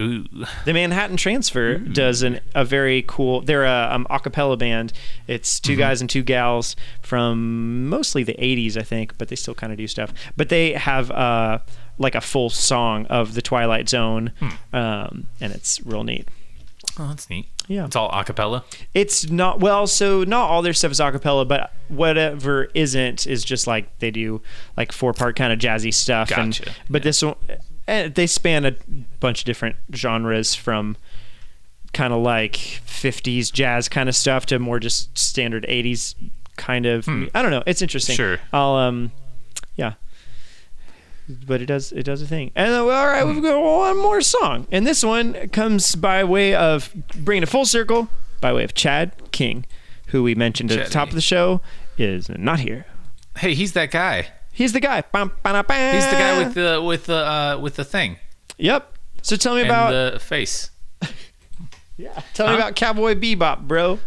Ooh, 0.00 0.24
The 0.64 0.72
Manhattan 0.74 1.16
Transfer 1.16 1.78
does 1.78 2.22
an, 2.22 2.40
a 2.54 2.64
very 2.64 3.02
cool. 3.06 3.40
They're 3.40 3.64
a 3.64 3.88
um, 3.92 4.06
acapella 4.10 4.58
band. 4.58 4.92
It's 5.26 5.58
2 5.60 5.74
guys 5.76 6.00
and 6.00 6.10
two 6.10 6.22
gals 6.22 6.76
from 7.02 7.88
mostly 7.88 8.22
the 8.22 8.34
'80s, 8.34 8.76
I 8.76 8.82
think, 8.82 9.16
but 9.18 9.28
they 9.28 9.36
still 9.36 9.54
kind 9.54 9.72
of 9.72 9.78
do 9.78 9.86
stuff. 9.86 10.12
But 10.36 10.48
they 10.50 10.72
have 10.74 11.10
uh, 11.10 11.60
like 11.98 12.14
a 12.14 12.20
full 12.20 12.50
song 12.50 13.06
of 13.06 13.34
the 13.34 13.42
Twilight 13.42 13.88
Zone, 13.88 14.32
um, 14.72 15.26
and 15.40 15.52
it's 15.52 15.80
real 15.86 16.04
neat. 16.04 16.28
oh, 16.98 17.08
that's 17.08 17.30
neat. 17.30 17.46
Yeah. 17.68 17.86
it's 17.86 17.96
all 17.96 18.10
a 18.12 18.22
cappella. 18.22 18.64
It's 18.94 19.28
not 19.28 19.58
well, 19.60 19.86
so 19.88 20.22
not 20.22 20.48
all 20.50 20.62
their 20.62 20.72
stuff 20.72 20.92
is 20.92 21.00
acapella, 21.00 21.48
but 21.48 21.72
whatever 21.88 22.68
isn't 22.74 23.26
is 23.26 23.42
just 23.44 23.66
like 23.66 23.98
they 23.98 24.10
do 24.12 24.40
like 24.76 24.92
four 24.92 25.12
part 25.12 25.34
kind 25.36 25.52
of 25.52 25.58
jazzy 25.58 25.92
stuff. 25.92 26.30
And 26.30 26.56
Gotcha. 26.56 26.72
but 26.88 27.02
this 27.02 27.22
one, 27.22 27.34
eh, 27.88 28.08
they 28.08 28.26
span 28.26 28.64
a 28.64 28.72
bunch 29.20 29.40
of 29.40 29.44
different 29.44 29.76
genres 29.94 30.54
from 30.54 30.96
kind 31.92 32.12
of 32.12 32.20
like 32.20 32.52
50s 32.52 33.52
jazz 33.52 33.88
kind 33.88 34.08
of 34.08 34.14
stuff 34.14 34.46
to 34.46 34.58
more 34.58 34.78
just 34.78 35.16
standard 35.16 35.64
80s 35.68 36.14
kind 36.56 36.86
of. 36.86 37.08
I 37.08 37.42
don't 37.42 37.50
know. 37.50 37.62
It's 37.66 37.82
interesting. 37.82 38.14
Hmm. 38.14 38.16
Sure. 38.16 38.38
I'll 38.52 38.74
um, 38.74 39.12
yeah. 39.76 39.94
But 41.28 41.60
it 41.60 41.66
does 41.66 41.92
it 41.92 42.04
does 42.04 42.22
a 42.22 42.26
thing. 42.26 42.52
And 42.54 42.72
then, 42.72 42.84
well, 42.86 43.00
all 43.00 43.08
right, 43.08 43.24
we've 43.24 43.42
got 43.42 43.60
one 43.60 43.96
more 44.00 44.20
song, 44.20 44.68
and 44.70 44.86
this 44.86 45.02
one 45.02 45.48
comes 45.48 45.96
by 45.96 46.22
way 46.22 46.54
of 46.54 46.94
bringing 47.16 47.42
a 47.42 47.46
full 47.46 47.64
circle 47.64 48.08
by 48.40 48.52
way 48.52 48.62
of 48.62 48.74
Chad 48.74 49.12
King, 49.32 49.66
who 50.08 50.22
we 50.22 50.36
mentioned 50.36 50.70
at 50.70 50.84
the 50.84 50.90
top 50.90 51.08
of 51.08 51.14
the 51.14 51.20
show 51.20 51.60
is 51.98 52.28
not 52.28 52.60
here. 52.60 52.86
Hey, 53.38 53.54
he's 53.54 53.72
that 53.72 53.90
guy. 53.90 54.28
He's 54.56 54.72
the 54.72 54.80
guy. 54.80 55.02
Bum, 55.12 55.30
ba-da, 55.42 55.62
ba. 55.62 55.92
He's 55.92 56.06
the 56.06 56.12
guy 56.12 56.38
with 56.38 56.54
the 56.54 56.82
with 56.82 57.06
the 57.06 57.16
uh, 57.16 57.58
with 57.60 57.76
the 57.76 57.84
thing 57.84 58.16
Yep. 58.58 58.90
So 59.22 59.36
tell 59.36 59.54
me 59.54 59.60
and 59.60 59.68
about 59.70 59.90
the 60.14 60.18
face. 60.18 60.70
yeah. 61.96 62.20
Tell 62.34 62.48
me 62.48 62.54
about 62.54 62.74
Cowboy 62.74 63.14
Bebop, 63.14 63.60
bro. 63.68 63.98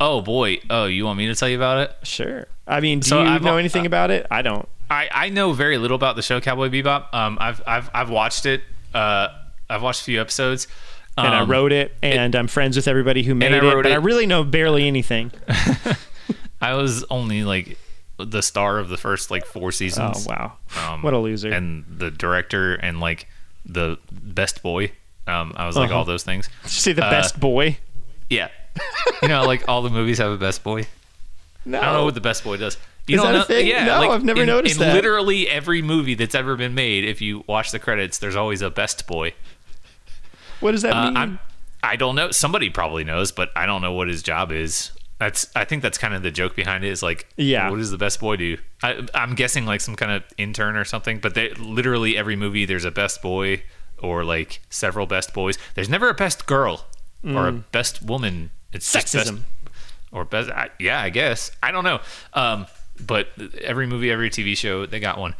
Oh 0.00 0.20
boy. 0.20 0.58
Oh, 0.68 0.84
you 0.84 1.04
want 1.06 1.16
me 1.18 1.26
to 1.28 1.34
tell 1.34 1.48
you 1.48 1.56
about 1.56 1.78
it? 1.78 1.96
Sure. 2.06 2.46
I 2.66 2.80
mean, 2.80 3.00
do 3.00 3.08
So 3.08 3.22
you 3.22 3.28
I've- 3.28 3.44
know 3.44 3.56
anything 3.56 3.86
about 3.86 4.10
it? 4.10 4.26
I 4.30 4.42
don't. 4.42 4.68
I, 4.90 5.08
I 5.10 5.28
know 5.30 5.52
very 5.54 5.78
little 5.78 5.94
about 5.94 6.14
the 6.16 6.22
show 6.22 6.40
Cowboy 6.40 6.68
Bebop. 6.68 7.14
Um, 7.14 7.38
I've 7.40 7.62
I've 7.66 7.88
I've 7.94 8.10
watched 8.10 8.44
it. 8.44 8.60
Uh, 8.92 9.28
I've 9.70 9.82
watched 9.82 10.02
a 10.02 10.04
few 10.04 10.20
episodes. 10.20 10.68
Um, 11.16 11.26
And 11.26 11.34
I 11.34 11.44
wrote 11.44 11.72
it, 11.72 11.94
and 12.02 12.34
I'm 12.34 12.48
friends 12.48 12.76
with 12.76 12.86
everybody 12.88 13.22
who 13.22 13.34
made 13.34 13.52
it, 13.52 13.62
but 13.62 13.86
it. 13.86 13.92
I 13.92 13.96
really 13.96 14.26
know 14.26 14.44
barely 14.44 14.86
anything. 14.86 15.30
I 16.60 16.74
was 16.74 17.04
only 17.10 17.44
like 17.44 17.78
the 18.18 18.42
star 18.42 18.78
of 18.78 18.88
the 18.88 18.96
first 18.96 19.30
like 19.30 19.44
four 19.46 19.72
seasons. 19.72 20.26
Oh 20.28 20.30
wow, 20.30 20.52
Um, 20.92 21.02
what 21.02 21.14
a 21.14 21.18
loser! 21.18 21.50
And 21.52 21.84
the 21.88 22.10
director 22.10 22.74
and 22.74 23.00
like 23.00 23.28
the 23.66 23.98
best 24.12 24.62
boy. 24.62 24.92
Um, 25.26 25.52
I 25.56 25.66
was 25.66 25.74
like 25.76 25.88
Uh-huh. 25.90 25.98
all 26.00 26.04
those 26.04 26.22
things. 26.22 26.48
Did 26.64 26.72
you 26.72 26.80
say 26.80 26.92
the 26.92 27.04
uh, 27.04 27.10
best 27.10 27.40
boy? 27.40 27.78
Yeah. 28.30 28.48
you 29.22 29.28
know, 29.28 29.44
like 29.44 29.68
all 29.68 29.82
the 29.82 29.90
movies 29.90 30.18
have 30.18 30.30
a 30.32 30.36
best 30.36 30.62
boy. 30.62 30.86
No, 31.64 31.80
I 31.80 31.84
don't 31.86 31.94
know 31.94 32.04
what 32.04 32.14
the 32.14 32.20
best 32.20 32.44
boy 32.44 32.56
does. 32.58 32.76
You 33.06 33.16
Is 33.16 33.22
that 33.22 33.34
a 33.34 33.44
thing? 33.44 33.66
Yeah, 33.66 33.84
No, 33.84 34.00
like, 34.00 34.10
I've 34.10 34.24
never 34.24 34.40
in, 34.42 34.46
noticed 34.46 34.76
in 34.76 34.80
that. 34.80 34.94
Literally 34.94 35.48
every 35.48 35.80
movie 35.82 36.14
that's 36.14 36.34
ever 36.34 36.56
been 36.56 36.74
made, 36.74 37.04
if 37.04 37.20
you 37.20 37.44
watch 37.46 37.70
the 37.70 37.78
credits, 37.78 38.18
there's 38.18 38.36
always 38.36 38.60
a 38.62 38.70
best 38.70 39.06
boy. 39.06 39.32
what 40.60 40.72
does 40.72 40.82
that 40.82 40.92
Uh, 40.94 41.04
mean? 41.06 41.16
I'm, 41.16 41.38
I 41.82 41.96
don't 41.96 42.14
know. 42.16 42.30
Somebody 42.30 42.70
probably 42.70 43.04
knows, 43.04 43.30
but 43.32 43.50
I 43.56 43.66
don't 43.66 43.82
know 43.82 43.92
what 43.92 44.08
his 44.08 44.22
job 44.22 44.50
is. 44.52 44.90
That's. 45.24 45.46
I 45.56 45.64
think 45.64 45.82
that's 45.82 45.96
kind 45.98 46.12
of 46.14 46.22
the 46.22 46.30
joke 46.30 46.54
behind 46.54 46.84
it. 46.84 46.88
Is 46.90 47.02
like, 47.02 47.26
Yeah. 47.36 47.70
what 47.70 47.76
does 47.78 47.90
the 47.90 47.98
best 47.98 48.20
boy 48.20 48.36
do? 48.36 48.58
I, 48.82 49.06
I'm 49.14 49.34
guessing 49.34 49.64
like 49.66 49.80
some 49.80 49.96
kind 49.96 50.12
of 50.12 50.22
intern 50.36 50.76
or 50.76 50.84
something. 50.84 51.18
But 51.18 51.34
they, 51.34 51.50
literally 51.54 52.16
every 52.16 52.36
movie, 52.36 52.64
there's 52.66 52.84
a 52.84 52.90
best 52.90 53.22
boy 53.22 53.62
or 53.98 54.22
like 54.24 54.60
several 54.70 55.06
best 55.06 55.32
boys. 55.32 55.56
There's 55.74 55.88
never 55.88 56.08
a 56.08 56.14
best 56.14 56.46
girl 56.46 56.84
or 57.26 57.48
a 57.48 57.52
best 57.52 58.02
woman. 58.02 58.50
It's 58.72 58.92
just 58.92 59.14
best- 59.14 59.28
Mm. 59.32 59.36
Sexism. 59.38 59.40
or 60.12 60.24
best. 60.26 60.50
I, 60.50 60.68
yeah, 60.78 61.00
I 61.00 61.08
guess. 61.10 61.50
I 61.62 61.70
don't 61.70 61.84
know. 61.84 62.00
Um, 62.34 62.66
but 63.00 63.28
every 63.62 63.86
movie, 63.86 64.10
every 64.10 64.28
TV 64.30 64.56
show, 64.56 64.84
they 64.86 65.00
got 65.00 65.18
one. 65.18 65.34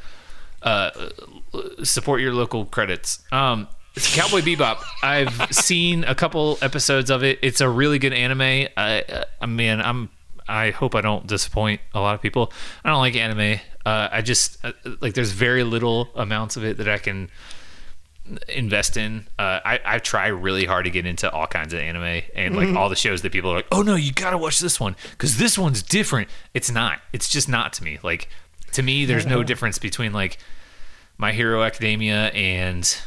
Uh, 0.62 0.90
support 1.82 2.20
your 2.22 2.32
local 2.32 2.64
credits. 2.64 3.22
Um, 3.32 3.68
Cowboy 3.96 4.40
Bebop. 4.40 4.82
I've 5.02 5.54
seen 5.54 6.04
a 6.04 6.14
couple 6.14 6.58
episodes 6.60 7.10
of 7.10 7.22
it. 7.22 7.38
It's 7.42 7.60
a 7.60 7.68
really 7.68 7.98
good 7.98 8.12
anime. 8.12 8.68
I, 8.76 9.24
I 9.40 9.46
mean, 9.46 9.80
I'm. 9.80 10.10
I 10.46 10.72
hope 10.72 10.94
I 10.94 11.00
don't 11.00 11.26
disappoint 11.26 11.80
a 11.94 12.00
lot 12.00 12.14
of 12.14 12.20
people. 12.20 12.52
I 12.84 12.90
don't 12.90 12.98
like 12.98 13.16
anime. 13.16 13.60
Uh, 13.86 14.08
I 14.10 14.20
just 14.20 14.62
uh, 14.64 14.72
like. 15.00 15.14
There's 15.14 15.30
very 15.30 15.62
little 15.62 16.08
amounts 16.14 16.56
of 16.56 16.64
it 16.64 16.76
that 16.78 16.88
I 16.88 16.98
can 16.98 17.30
invest 18.48 18.96
in. 18.96 19.26
Uh, 19.38 19.60
I 19.64 19.80
I 19.84 19.98
try 19.98 20.26
really 20.28 20.64
hard 20.64 20.86
to 20.86 20.90
get 20.90 21.06
into 21.06 21.30
all 21.30 21.46
kinds 21.46 21.72
of 21.72 21.80
anime 21.80 22.22
and 22.34 22.56
like 22.56 22.74
all 22.74 22.88
the 22.88 22.96
shows 22.96 23.22
that 23.22 23.32
people 23.32 23.50
are 23.52 23.56
like, 23.56 23.68
oh 23.70 23.82
no, 23.82 23.94
you 23.94 24.12
gotta 24.12 24.38
watch 24.38 24.58
this 24.58 24.80
one 24.80 24.96
because 25.12 25.38
this 25.38 25.56
one's 25.56 25.82
different. 25.82 26.28
It's 26.52 26.70
not. 26.70 27.00
It's 27.12 27.28
just 27.28 27.48
not 27.48 27.72
to 27.74 27.84
me. 27.84 27.98
Like 28.02 28.28
to 28.72 28.82
me, 28.82 29.04
there's 29.04 29.26
no 29.26 29.42
difference 29.42 29.78
between 29.78 30.12
like 30.12 30.38
My 31.16 31.32
Hero 31.32 31.62
Academia 31.62 32.28
and 32.28 32.98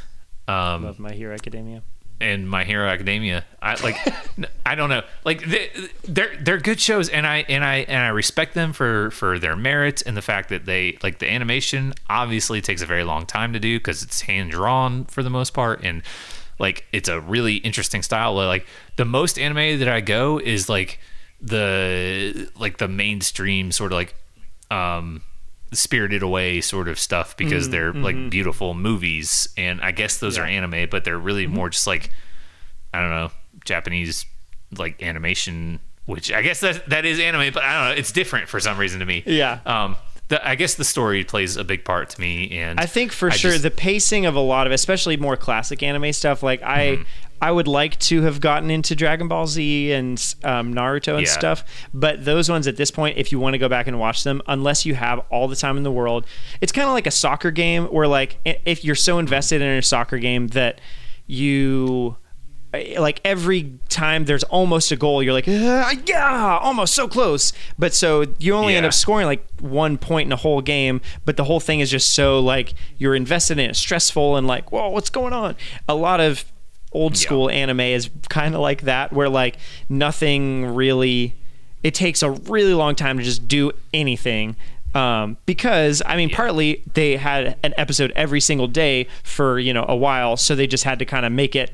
um 0.47 0.83
Love 0.85 0.99
My 0.99 1.11
Hero 1.13 1.33
Academia. 1.33 1.83
and 2.19 2.49
My 2.49 2.63
Hero 2.63 2.87
Academia. 2.87 3.45
I 3.61 3.75
like 3.83 3.97
I 4.65 4.75
don't 4.75 4.89
know. 4.89 5.03
Like 5.23 5.45
they, 5.45 5.69
they're 6.03 6.35
they're 6.41 6.57
good 6.59 6.79
shows 6.79 7.09
and 7.09 7.27
I 7.27 7.45
and 7.49 7.63
I 7.63 7.77
and 7.87 8.03
I 8.03 8.09
respect 8.09 8.53
them 8.53 8.73
for 8.73 9.11
for 9.11 9.37
their 9.39 9.55
merits 9.55 10.01
and 10.01 10.15
the 10.17 10.21
fact 10.21 10.49
that 10.49 10.65
they 10.65 10.97
like 11.03 11.19
the 11.19 11.29
animation 11.31 11.93
obviously 12.09 12.61
takes 12.61 12.81
a 12.81 12.85
very 12.85 13.03
long 13.03 13.25
time 13.25 13.53
to 13.53 13.59
do 13.59 13.79
cuz 13.79 14.03
it's 14.03 14.21
hand 14.21 14.51
drawn 14.51 15.05
for 15.05 15.21
the 15.23 15.29
most 15.29 15.53
part 15.53 15.83
and 15.83 16.01
like 16.59 16.85
it's 16.91 17.07
a 17.09 17.19
really 17.21 17.57
interesting 17.57 18.01
style. 18.01 18.33
Like 18.33 18.65
the 18.95 19.05
most 19.05 19.37
anime 19.37 19.77
that 19.79 19.87
I 19.87 20.01
go 20.01 20.39
is 20.39 20.67
like 20.69 20.99
the 21.39 22.49
like 22.57 22.77
the 22.79 22.87
mainstream 22.87 23.71
sort 23.71 23.91
of 23.91 23.97
like 23.97 24.15
um 24.71 25.21
spirited 25.73 26.21
away 26.23 26.61
sort 26.61 26.87
of 26.87 26.97
stuff 26.99 27.35
because 27.37 27.69
they're 27.69 27.91
like 27.93 28.29
beautiful 28.29 28.73
movies 28.73 29.49
and 29.57 29.81
i 29.81 29.91
guess 29.91 30.17
those 30.19 30.37
are 30.37 30.45
anime 30.45 30.87
but 30.89 31.03
they're 31.03 31.17
really 31.19 31.45
more 31.47 31.69
just 31.69 31.85
like 31.87 32.09
i 32.93 32.99
don't 33.01 33.09
know 33.09 33.29
japanese 33.65 34.25
like 34.77 35.01
animation 35.03 35.79
which 36.05 36.31
i 36.31 36.41
guess 36.41 36.61
that 36.61 36.87
that 36.89 37.05
is 37.05 37.19
anime 37.19 37.53
but 37.53 37.63
i 37.63 37.73
don't 37.73 37.89
know 37.95 37.99
it's 37.99 38.11
different 38.11 38.47
for 38.47 38.59
some 38.59 38.77
reason 38.77 38.99
to 39.01 39.05
me 39.05 39.23
Yeah. 39.25 39.59
um 39.65 39.97
the, 40.29 40.45
i 40.47 40.55
guess 40.55 40.75
the 40.75 40.83
story 40.85 41.23
plays 41.23 41.55
a 41.57 41.63
big 41.63 41.83
part 41.85 42.09
to 42.11 42.21
me 42.21 42.51
and 42.57 42.79
I 42.79 42.85
think 42.85 43.11
for 43.11 43.29
I 43.29 43.33
sure 43.33 43.51
just- 43.51 43.63
the 43.63 43.71
pacing 43.71 44.25
of 44.25 44.35
a 44.35 44.39
lot 44.41 44.67
of, 44.67 44.73
especially 44.73 45.15
more 45.17 45.37
classic 45.37 45.81
anime 45.83 46.11
stuff. 46.13 46.43
Like 46.43 46.61
I, 46.63 46.79
Mm-hmm. 46.97 47.03
I 47.41 47.51
would 47.51 47.67
like 47.67 47.99
to 47.99 48.23
have 48.23 48.41
gotten 48.41 48.71
into 48.71 48.95
Dragon 48.95 49.27
Ball 49.27 49.45
Z 49.47 49.91
and 49.91 50.17
um, 50.43 50.73
Naruto 50.73 51.13
and 51.17 51.25
Yeah. 51.27 51.31
stuff, 51.31 51.63
but 51.93 52.25
those 52.25 52.49
ones 52.49 52.65
at 52.67 52.77
this 52.77 52.89
point, 52.91 53.17
if 53.17 53.31
you 53.31 53.39
want 53.39 53.53
to 53.53 53.57
go 53.59 53.69
back 53.69 53.87
and 53.87 53.99
watch 53.99 54.23
them, 54.23 54.41
unless 54.47 54.85
you 54.85 54.95
have 54.95 55.19
all 55.29 55.47
the 55.47 55.55
time 55.55 55.77
in 55.77 55.83
the 55.83 55.91
world, 55.91 56.25
it's 56.61 56.71
kind 56.71 56.87
of 56.87 56.93
like 56.93 57.05
a 57.07 57.11
soccer 57.11 57.51
game 57.51 57.85
where 57.85 58.07
like 58.07 58.39
if 58.65 58.83
you're 58.83 58.95
so 58.95 59.19
invested 59.19 59.61
in 59.61 59.69
a 59.77 59.81
soccer 59.81 60.17
game 60.17 60.47
that 60.49 60.81
you 61.25 62.17
like 62.99 63.21
every 63.23 63.79
time 63.89 64.25
there's 64.25 64.43
almost 64.43 64.91
a 64.91 64.95
goal, 64.95 65.23
you're 65.23 65.33
like, 65.33 65.45
"Ah, 65.47 65.93
yeah, 66.05 66.57
almost 66.61 66.93
so 66.93 67.07
close. 67.07 67.53
But 67.79 67.93
so 67.93 68.25
you 68.39 68.53
only 68.53 68.75
end 68.75 68.85
up 68.85 68.93
scoring 68.93 69.25
like 69.25 69.45
one 69.61 69.97
point 69.97 70.27
in 70.27 70.31
a 70.31 70.35
whole 70.37 70.61
game, 70.61 71.01
but 71.25 71.37
the 71.37 71.45
whole 71.45 71.59
thing 71.59 71.79
is 71.79 71.89
just 71.89 72.13
so 72.13 72.39
like 72.39 72.73
you're 72.97 73.15
invested 73.15 73.57
in 73.57 73.69
it, 73.69 73.75
stressful, 73.75 74.35
and 74.35 74.47
like, 74.47 74.71
whoa, 74.71 74.89
what's 74.89 75.09
going 75.09 75.33
on? 75.33 75.55
A 75.87 75.95
lot 75.95 76.19
of 76.19 76.43
old 76.97 77.17
school 77.17 77.49
anime 77.49 77.79
is 77.79 78.09
kind 78.29 78.55
of 78.55 78.61
like 78.61 78.81
that, 78.81 79.13
where 79.13 79.29
like 79.29 79.57
nothing 79.89 80.65
really. 80.75 81.35
It 81.83 81.93
takes 81.93 82.23
a 82.23 82.31
really 82.31 82.73
long 82.73 82.95
time 82.95 83.19
to 83.19 83.23
just 83.23 83.47
do 83.47 83.71
anything. 83.93 84.55
Um, 84.95 85.37
because 85.45 86.01
I 86.05 86.17
mean, 86.17 86.29
partly 86.29 86.83
they 86.95 87.17
had 87.17 87.57
an 87.63 87.73
episode 87.77 88.11
every 88.15 88.41
single 88.41 88.67
day 88.67 89.07
for 89.23 89.59
you 89.59 89.73
know 89.73 89.85
a 89.87 89.95
while, 89.95 90.37
so 90.37 90.55
they 90.55 90.67
just 90.67 90.83
had 90.83 90.99
to 90.99 91.05
kind 91.05 91.25
of 91.25 91.31
make 91.31 91.55
it 91.55 91.71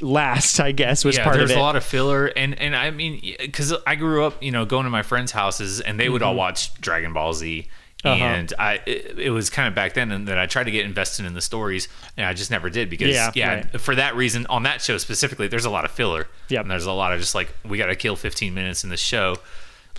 last. 0.00 0.60
I 0.60 0.72
guess 0.72 1.04
was 1.04 1.16
yeah, 1.16 1.24
part 1.24 1.36
of 1.36 1.42
it. 1.42 1.48
There's 1.48 1.58
a 1.58 1.62
lot 1.62 1.76
of 1.76 1.84
filler, 1.84 2.26
and 2.26 2.58
and 2.60 2.76
I 2.76 2.90
mean, 2.90 3.20
because 3.40 3.74
I 3.86 3.96
grew 3.96 4.24
up, 4.24 4.42
you 4.42 4.52
know, 4.52 4.64
going 4.64 4.84
to 4.84 4.90
my 4.90 5.02
friends' 5.02 5.32
houses, 5.32 5.80
and 5.80 5.98
they 5.98 6.08
would 6.08 6.22
all 6.22 6.36
watch 6.36 6.80
Dragon 6.80 7.12
Ball 7.12 7.34
Z, 7.34 7.62
Mm-hmm. 7.62 7.77
Uh-huh. 8.04 8.24
and 8.24 8.52
I 8.60 8.74
it, 8.86 9.18
it 9.18 9.30
was 9.30 9.50
kind 9.50 9.66
of 9.66 9.74
back 9.74 9.94
then 9.94 10.12
and 10.12 10.28
that 10.28 10.38
I 10.38 10.46
tried 10.46 10.64
to 10.64 10.70
get 10.70 10.84
invested 10.84 11.26
in 11.26 11.34
the 11.34 11.40
stories, 11.40 11.88
and 12.16 12.24
I 12.26 12.32
just 12.32 12.50
never 12.50 12.70
did 12.70 12.88
because 12.88 13.08
Yeah, 13.08 13.32
yeah, 13.34 13.54
right. 13.54 13.80
for 13.80 13.94
that 13.96 14.14
reason 14.14 14.46
on 14.48 14.62
that 14.62 14.80
show 14.80 14.98
specifically, 14.98 15.48
there's 15.48 15.64
a 15.64 15.70
lot 15.70 15.84
of 15.84 15.90
filler. 15.90 16.28
Yeah, 16.48 16.60
and 16.60 16.70
there's 16.70 16.86
a 16.86 16.92
lot 16.92 17.12
of 17.12 17.18
just 17.18 17.34
like 17.34 17.52
we 17.64 17.76
got 17.76 17.86
to 17.86 17.96
kill 17.96 18.14
15 18.14 18.54
minutes 18.54 18.84
in 18.84 18.90
the 18.90 18.96
show, 18.96 19.38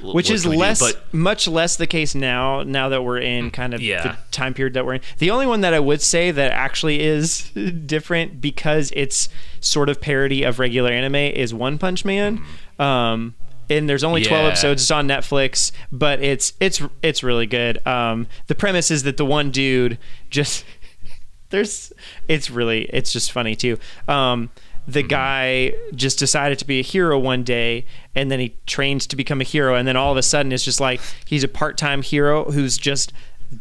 L- 0.02 0.14
which 0.14 0.30
is 0.32 0.44
can 0.44 0.52
we 0.52 0.56
do? 0.56 0.62
less 0.62 0.80
But 0.80 1.14
much 1.14 1.46
less 1.46 1.76
the 1.76 1.88
case 1.88 2.16
now 2.16 2.64
now 2.64 2.88
that 2.88 3.04
we're 3.04 3.20
in 3.20 3.52
kind 3.52 3.74
of 3.74 3.82
Mm, 3.82 3.86
yeah. 3.88 4.02
the 4.04 4.18
time 4.32 4.54
period 4.54 4.76
that 4.76 4.86
we're 4.86 4.94
in 4.94 5.02
the 5.18 5.30
only 5.32 5.46
one 5.46 5.60
that 5.60 5.74
i 5.74 5.80
would 5.82 6.02
say 6.02 6.32
that 6.32 6.52
actually 6.54 7.02
is 7.02 7.50
different 7.86 8.40
because 8.40 8.94
it's 8.96 9.28
sort 9.60 9.90
of 9.90 10.00
parody 10.00 10.44
of 10.44 10.58
regular 10.58 10.90
anime 10.90 11.16
is 11.16 11.54
one 11.54 11.78
punch 11.78 12.06
man 12.06 12.42
um 12.80 13.36
and 13.70 13.88
there's 13.90 14.04
only 14.04 14.24
12 14.24 14.40
Mm. 14.42 14.44
Yeah. 14.44 14.48
episodes 14.50 14.82
it's 14.84 14.92
on 14.92 15.08
netflix 15.08 15.72
but 15.92 16.22
it's 16.22 16.54
it's 16.60 16.82
it's 17.04 17.24
really 17.24 17.46
good 17.46 17.86
um 17.88 18.28
the 18.48 18.56
premise 18.56 18.90
is 18.92 19.04
that 19.04 19.18
the 19.18 19.26
one 19.26 19.52
dude 19.52 19.98
just 20.30 20.66
there's 21.50 21.92
it's 22.28 22.50
really 22.50 22.84
it's 22.94 23.12
just 23.12 23.32
funny 23.32 23.56
too 23.56 23.78
um 24.08 24.50
the 24.88 25.04
guy 25.04 25.72
just 25.94 26.18
decided 26.18 26.58
to 26.58 26.66
be 26.66 26.80
a 26.80 26.84
hero 26.84 27.18
one 27.20 27.44
day 27.44 27.86
and 28.16 28.32
then 28.32 28.40
he 28.40 28.56
trains 28.66 29.06
to 29.06 29.16
become 29.16 29.40
a 29.40 29.44
hero 29.44 29.76
and 29.76 29.88
then 29.88 29.96
all 29.96 30.12
of 30.12 30.18
a 30.18 30.24
sudden 30.24 30.52
it's 30.52 30.64
just 30.66 30.80
like 30.80 31.00
he's 31.26 31.44
a 31.44 31.48
part-time 31.48 32.02
hero 32.02 32.46
who's 32.52 32.76
just 32.78 33.14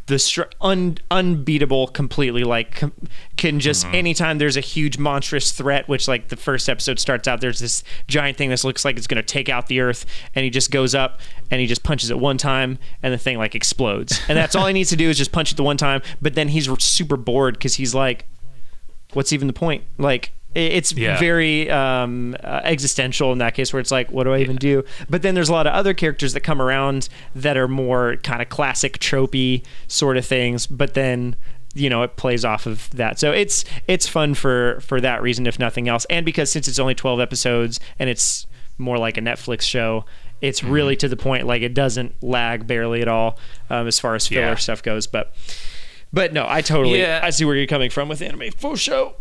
the 0.06 0.18
str- 0.18 0.42
un- 0.60 0.98
unbeatable 1.10 1.88
completely 1.88 2.44
like 2.44 2.76
com- 2.76 2.92
can 3.36 3.58
just 3.58 3.86
mm-hmm. 3.86 3.94
anytime 3.94 4.38
there's 4.38 4.56
a 4.56 4.60
huge 4.60 4.98
monstrous 4.98 5.50
threat 5.52 5.88
which 5.88 6.06
like 6.06 6.28
the 6.28 6.36
first 6.36 6.68
episode 6.68 6.98
starts 6.98 7.26
out 7.26 7.40
there's 7.40 7.60
this 7.60 7.82
giant 8.06 8.36
thing 8.36 8.50
that 8.50 8.62
looks 8.64 8.84
like 8.84 8.96
it's 8.98 9.06
going 9.06 9.16
to 9.16 9.22
take 9.22 9.48
out 9.48 9.66
the 9.66 9.80
earth 9.80 10.04
and 10.34 10.44
he 10.44 10.50
just 10.50 10.70
goes 10.70 10.94
up 10.94 11.20
and 11.50 11.60
he 11.60 11.66
just 11.66 11.82
punches 11.82 12.10
it 12.10 12.18
one 12.18 12.36
time 12.36 12.78
and 13.02 13.14
the 13.14 13.18
thing 13.18 13.38
like 13.38 13.54
explodes 13.54 14.20
and 14.28 14.36
that's 14.36 14.54
all 14.54 14.66
he 14.66 14.72
needs 14.72 14.90
to 14.90 14.96
do 14.96 15.08
is 15.08 15.16
just 15.16 15.32
punch 15.32 15.52
it 15.52 15.56
the 15.56 15.62
one 15.62 15.76
time 15.76 16.02
but 16.20 16.34
then 16.34 16.48
he's 16.48 16.68
super 16.82 17.16
bored 17.16 17.54
because 17.54 17.74
he's 17.74 17.94
like 17.94 18.26
what's 19.12 19.32
even 19.32 19.46
the 19.46 19.52
point? 19.52 19.84
Like 19.98 20.32
it's 20.66 20.92
Yeah. 20.92 21.18
very 21.18 21.70
um, 21.70 22.36
uh, 22.42 22.60
existential 22.64 23.32
in 23.32 23.38
that 23.38 23.54
case, 23.54 23.72
where 23.72 23.80
it's 23.80 23.90
like, 23.90 24.10
what 24.10 24.24
do 24.24 24.32
I 24.34 24.38
even 24.40 24.56
do? 24.56 24.84
But 25.08 25.22
then 25.22 25.34
there's 25.34 25.48
a 25.48 25.52
lot 25.52 25.66
of 25.66 25.72
other 25.72 25.94
characters 25.94 26.32
that 26.34 26.40
come 26.40 26.60
around 26.60 27.08
that 27.34 27.56
are 27.56 27.68
more 27.68 28.16
kind 28.16 28.42
of 28.42 28.48
classic 28.48 28.98
tropey 28.98 29.64
sort 29.86 30.16
of 30.16 30.26
things. 30.26 30.66
But 30.66 30.94
then 30.94 31.36
you 31.74 31.90
know 31.90 32.02
it 32.02 32.16
plays 32.16 32.44
off 32.44 32.66
of 32.66 32.88
that, 32.90 33.18
so 33.20 33.30
it's 33.30 33.64
it's 33.86 34.08
fun 34.08 34.34
for 34.34 34.80
for 34.80 35.00
that 35.00 35.22
reason, 35.22 35.46
if 35.46 35.58
nothing 35.58 35.86
else, 35.88 36.06
and 36.10 36.24
because 36.24 36.50
since 36.50 36.66
it's 36.66 36.78
only 36.78 36.94
12 36.94 37.20
episodes 37.20 37.78
and 37.98 38.08
it's 38.10 38.46
more 38.78 38.96
like 38.98 39.16
a 39.16 39.20
Netflix 39.20 39.62
show. 39.62 40.04
It's 40.40 40.60
Mm-hmm. 40.60 40.70
really 40.70 40.96
to 40.96 41.08
the 41.08 41.16
point, 41.16 41.46
like 41.48 41.62
it 41.62 41.74
doesn't 41.74 42.22
lag 42.22 42.64
barely 42.68 43.02
at 43.02 43.08
all 43.08 43.38
um, 43.70 43.88
as 43.88 43.98
far 43.98 44.14
as 44.14 44.28
filler 44.28 44.40
Yeah. 44.42 44.54
stuff 44.54 44.84
goes. 44.84 45.08
But, 45.08 45.34
but 46.12 46.32
no, 46.32 46.46
I 46.48 46.60
totally, 46.62 47.00
Yeah. 47.00 47.18
I 47.24 47.30
see 47.30 47.44
where 47.44 47.56
you're 47.56 47.66
coming 47.66 47.90
from 47.90 48.08
with 48.08 48.22
anime 48.22 48.52
for 48.56 48.76
show. 48.76 49.16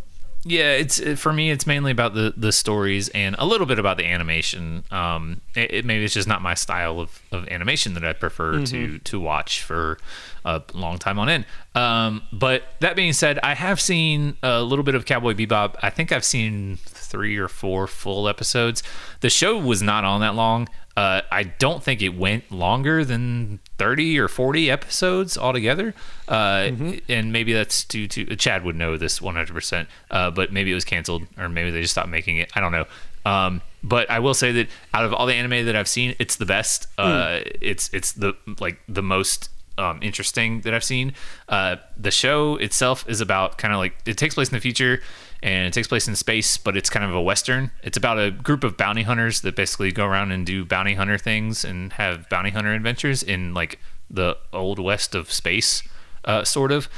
Yeah 0.48 0.72
it's 0.72 1.00
for 1.20 1.34
me 1.34 1.52
it's 1.52 1.68
mainly 1.68 1.92
about 1.92 2.14
the 2.14 2.34
the 2.38 2.52
stories 2.52 3.10
and 3.10 3.36
a 3.38 3.46
little 3.46 3.68
bit 3.68 3.80
about 3.80 3.98
the 3.98 4.06
animation. 4.06 4.84
Um 4.92 5.42
it, 5.56 5.74
it 5.74 5.86
maybe 5.86 6.06
it's 6.06 6.14
just 6.14 6.28
not 6.28 6.42
my 6.42 6.54
style 6.54 7.00
of, 7.00 7.22
of 7.32 7.48
animation 7.50 7.94
that 7.96 8.06
i 8.06 8.14
prefer 8.14 8.64
to 8.66 9.00
to 9.00 9.20
watch 9.20 9.62
for 9.64 9.98
a 10.46 10.62
long 10.74 10.98
time 10.98 11.20
on 11.20 11.30
end. 11.30 11.46
Um 11.76 12.24
but 12.32 12.64
that 12.80 12.96
being 12.96 13.14
said 13.14 13.40
i 13.44 13.54
have 13.54 13.80
seen 13.82 14.38
a 14.42 14.62
little 14.64 14.84
bit 14.84 14.96
of 14.96 15.06
cowboy 15.06 15.34
bebop. 15.34 15.76
I 15.82 15.90
think 15.90 16.12
i've 16.12 16.26
seen 16.26 16.78
three 16.86 17.38
or 17.38 17.48
four 17.48 17.88
full 17.88 18.28
episodes. 18.28 18.84
The 19.22 19.30
show 19.30 19.58
was 19.58 19.82
not 19.82 20.04
on 20.04 20.22
that 20.22 20.36
long 20.36 20.68
uh, 20.98 21.22
I 21.32 21.44
don't 21.44 21.84
think 21.84 22.02
it 22.02 22.10
went 22.18 22.52
longer 22.52 23.06
than 23.06 23.60
30 23.78 24.20
or 24.20 24.28
40 24.28 24.72
episodes 24.72 25.38
altogether. 25.38 25.94
Uh, 26.28 26.72
And 27.08 27.32
maybe 27.32 27.54
that's 27.54 27.84
due 27.86 28.08
to 28.08 28.36
Chad 28.36 28.64
would 28.66 28.76
know 28.76 28.98
this 28.98 29.20
100%, 29.20 29.86
uh, 30.12 30.32
but 30.32 30.52
maybe 30.52 30.72
it 30.72 30.76
was 30.76 30.86
canceled 30.86 31.24
or 31.38 31.48
maybe 31.50 31.70
they 31.72 31.82
just 31.82 31.94
stopped 31.94 32.10
making 32.10 32.38
it. 32.38 32.52
I 32.56 32.60
don't 32.60 32.72
know. 32.72 32.86
Um, 33.26 33.62
but 33.84 34.10
I 34.10 34.20
will 34.20 34.34
say 34.34 34.52
that 34.54 34.68
out 34.94 35.06
of 35.06 35.14
all 35.14 35.28
the 35.28 35.36
anime 35.36 35.66
that 35.68 35.76
I've 35.76 35.88
seen, 35.88 36.16
it's 36.18 36.38
the 36.38 36.46
best. 36.46 36.88
Uh, 36.98 37.42
it's 37.62 37.90
it's 37.94 38.14
the 38.14 38.34
like 38.60 38.80
the 38.90 39.04
most 39.04 39.50
um, 39.78 40.00
interesting 40.02 40.62
that 40.62 40.74
I've 40.74 40.84
seen. 40.84 41.14
Uh, 41.48 41.76
the 41.96 42.10
show 42.12 42.56
itself 42.56 43.06
is 43.08 43.22
about 43.22 43.58
kind 43.60 43.74
of 43.74 43.80
like 43.80 43.94
it 44.06 44.18
takes 44.18 44.34
place 44.36 44.50
in 44.50 44.56
the 44.56 44.62
future 44.62 45.02
and 45.44 45.68
it 45.68 45.74
takes 45.74 45.88
place 45.88 46.08
in 46.08 46.16
space, 46.16 46.58
but 46.58 46.76
it's 46.76 46.90
kind 46.90 47.06
of 47.06 47.14
a 47.14 47.22
western. 47.22 47.72
It's 47.84 47.98
about 47.98 48.20
a 48.20 48.32
group 48.32 48.64
of 48.64 48.78
bounty 48.78 49.04
hunters 49.04 49.42
that 49.42 49.56
basically 49.56 49.92
go 49.92 50.06
around 50.06 50.32
and 50.32 50.46
do 50.46 50.66
bounty 50.66 50.96
hunter 50.96 51.18
things 51.18 51.64
and 51.64 51.94
have 51.94 52.28
bounty 52.30 52.50
hunter 52.50 52.74
adventures 52.74 53.24
in 53.24 53.54
like 53.54 53.80
the 54.10 54.38
old 54.54 54.80
west 54.80 55.14
of 55.16 55.32
space, 55.32 55.84
uh, 56.26 56.44
sort 56.44 56.72
of. 56.72 56.90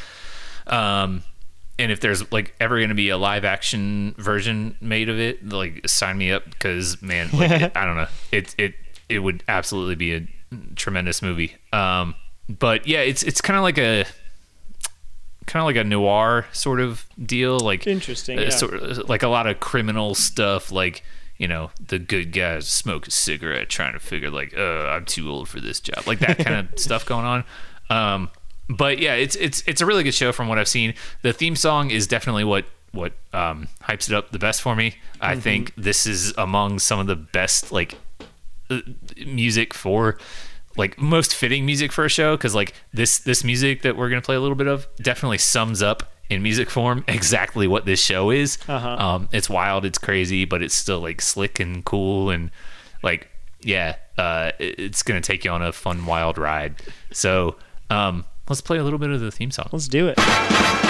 Um, 0.67 1.23
and 1.77 1.91
if 1.91 1.99
there's 2.01 2.31
like 2.31 2.55
ever 2.59 2.77
going 2.77 2.89
to 2.89 2.95
be 2.95 3.09
a 3.09 3.17
live 3.17 3.45
action 3.45 4.13
version 4.17 4.75
made 4.81 5.09
of 5.09 5.19
it, 5.19 5.47
like 5.47 5.87
sign 5.87 6.17
me 6.17 6.31
up 6.31 6.45
because 6.45 7.01
man, 7.01 7.29
like 7.33 7.51
it, 7.51 7.71
I 7.75 7.85
don't 7.85 7.95
know, 7.95 8.07
it 8.31 8.53
it 8.57 8.75
it 9.07 9.19
would 9.19 9.43
absolutely 9.47 9.95
be 9.95 10.15
a 10.15 10.27
tremendous 10.75 11.21
movie. 11.21 11.55
Um, 11.73 12.15
but 12.47 12.87
yeah, 12.87 12.99
it's 12.99 13.23
it's 13.23 13.41
kind 13.41 13.57
of 13.57 13.63
like 13.63 13.77
a 13.77 14.05
kind 15.49 15.61
of 15.61 15.65
like 15.65 15.75
a 15.75 15.83
noir 15.83 16.45
sort 16.53 16.79
of 16.79 17.05
deal, 17.23 17.59
like 17.59 17.85
Interesting, 17.87 18.39
uh, 18.39 18.43
yeah. 18.43 18.49
sort 18.49 18.75
of, 18.75 19.09
like 19.09 19.23
a 19.23 19.27
lot 19.27 19.47
of 19.47 19.59
criminal 19.59 20.15
stuff, 20.15 20.71
like. 20.71 21.03
You 21.41 21.47
know, 21.47 21.71
the 21.79 21.99
good 21.99 22.33
guys 22.33 22.67
smoke 22.67 23.07
a 23.07 23.11
cigarette 23.11 23.69
trying 23.69 23.93
to 23.93 23.99
figure 23.99 24.29
like, 24.29 24.53
uh, 24.57 24.87
I'm 24.87 25.05
too 25.05 25.31
old 25.31 25.47
for 25.47 25.61
this 25.61 25.79
job. 25.79 26.05
Like 26.05 26.19
that 26.19 26.37
kind 26.37 26.67
of 26.67 26.67
stuff 26.77 27.05
going 27.05 27.23
on. 27.23 27.45
Um, 27.89 28.29
but 28.67 28.99
yeah, 28.99 29.13
it's 29.13 29.37
it's 29.37 29.63
it's 29.65 29.79
a 29.79 29.85
really 29.85 30.03
good 30.03 30.13
show 30.13 30.33
from 30.33 30.49
what 30.49 30.59
I've 30.59 30.67
seen. 30.67 30.95
The 31.21 31.31
theme 31.31 31.55
song 31.55 31.91
is 31.91 32.07
definitely 32.07 32.43
what 32.43 32.65
what 32.91 33.13
um, 33.33 33.69
hypes 33.83 34.09
it 34.09 34.15
up 34.15 34.31
the 34.31 34.39
best 34.39 34.61
for 34.61 34.75
me. 34.75 34.95
I 35.21 35.35
think 35.35 35.73
this 35.77 36.05
is 36.05 36.33
among 36.37 36.79
some 36.79 36.99
of 36.99 37.07
the 37.07 37.15
best 37.15 37.71
like 37.71 37.95
uh, 38.69 38.81
music 39.25 39.73
for 39.73 40.17
like 40.79 40.97
most 40.97 41.35
fitting 41.35 41.65
music 41.65 41.91
for 41.91 42.05
a 42.05 42.09
show 42.09 42.35
because 42.37 42.55
like 42.55 42.73
this 42.93 43.19
this 43.19 43.43
music 43.43 43.81
that 43.81 43.97
we're 43.97 44.09
gonna 44.09 44.21
play 44.21 44.35
a 44.35 44.39
little 44.39 44.55
bit 44.55 44.67
of 44.67 44.87
definitely 44.97 45.37
sums 45.37 45.83
up 45.83 46.11
in 46.29 46.41
music 46.41 46.69
form 46.69 47.03
exactly 47.07 47.67
what 47.67 47.85
this 47.85 48.03
show 48.03 48.31
is. 48.31 48.57
Uh-huh. 48.67 48.87
Um, 48.89 49.29
it's 49.31 49.49
wild, 49.49 49.85
it's 49.85 49.97
crazy, 49.97 50.45
but 50.45 50.63
it's 50.63 50.73
still 50.73 51.01
like 51.01 51.21
slick 51.21 51.59
and 51.59 51.83
cool 51.83 52.29
and 52.29 52.49
like 53.03 53.29
yeah, 53.61 53.97
uh, 54.17 54.51
it's 54.57 55.03
gonna 55.03 55.21
take 55.21 55.43
you 55.43 55.51
on 55.51 55.61
a 55.61 55.73
fun 55.73 56.05
wild 56.05 56.37
ride. 56.37 56.75
So 57.11 57.57
um, 57.89 58.25
let's 58.47 58.61
play 58.61 58.77
a 58.77 58.83
little 58.83 58.99
bit 58.99 59.09
of 59.09 59.19
the 59.19 59.31
theme 59.31 59.51
song. 59.51 59.67
Let's 59.73 59.89
do 59.89 60.07
it. 60.07 60.88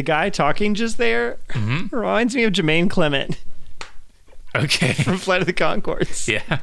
The 0.00 0.04
guy 0.04 0.30
talking 0.30 0.72
just 0.72 0.96
there 0.96 1.36
Mm-hmm. 1.50 1.94
reminds 1.94 2.34
me 2.34 2.44
of 2.44 2.54
Jermaine 2.54 2.88
Clement 2.88 3.38
Okay. 4.56 4.92
from 5.04 5.18
Flight 5.18 5.42
of 5.42 5.46
the 5.46 5.52
Conchords. 5.52 6.26
yeah. 6.26 6.60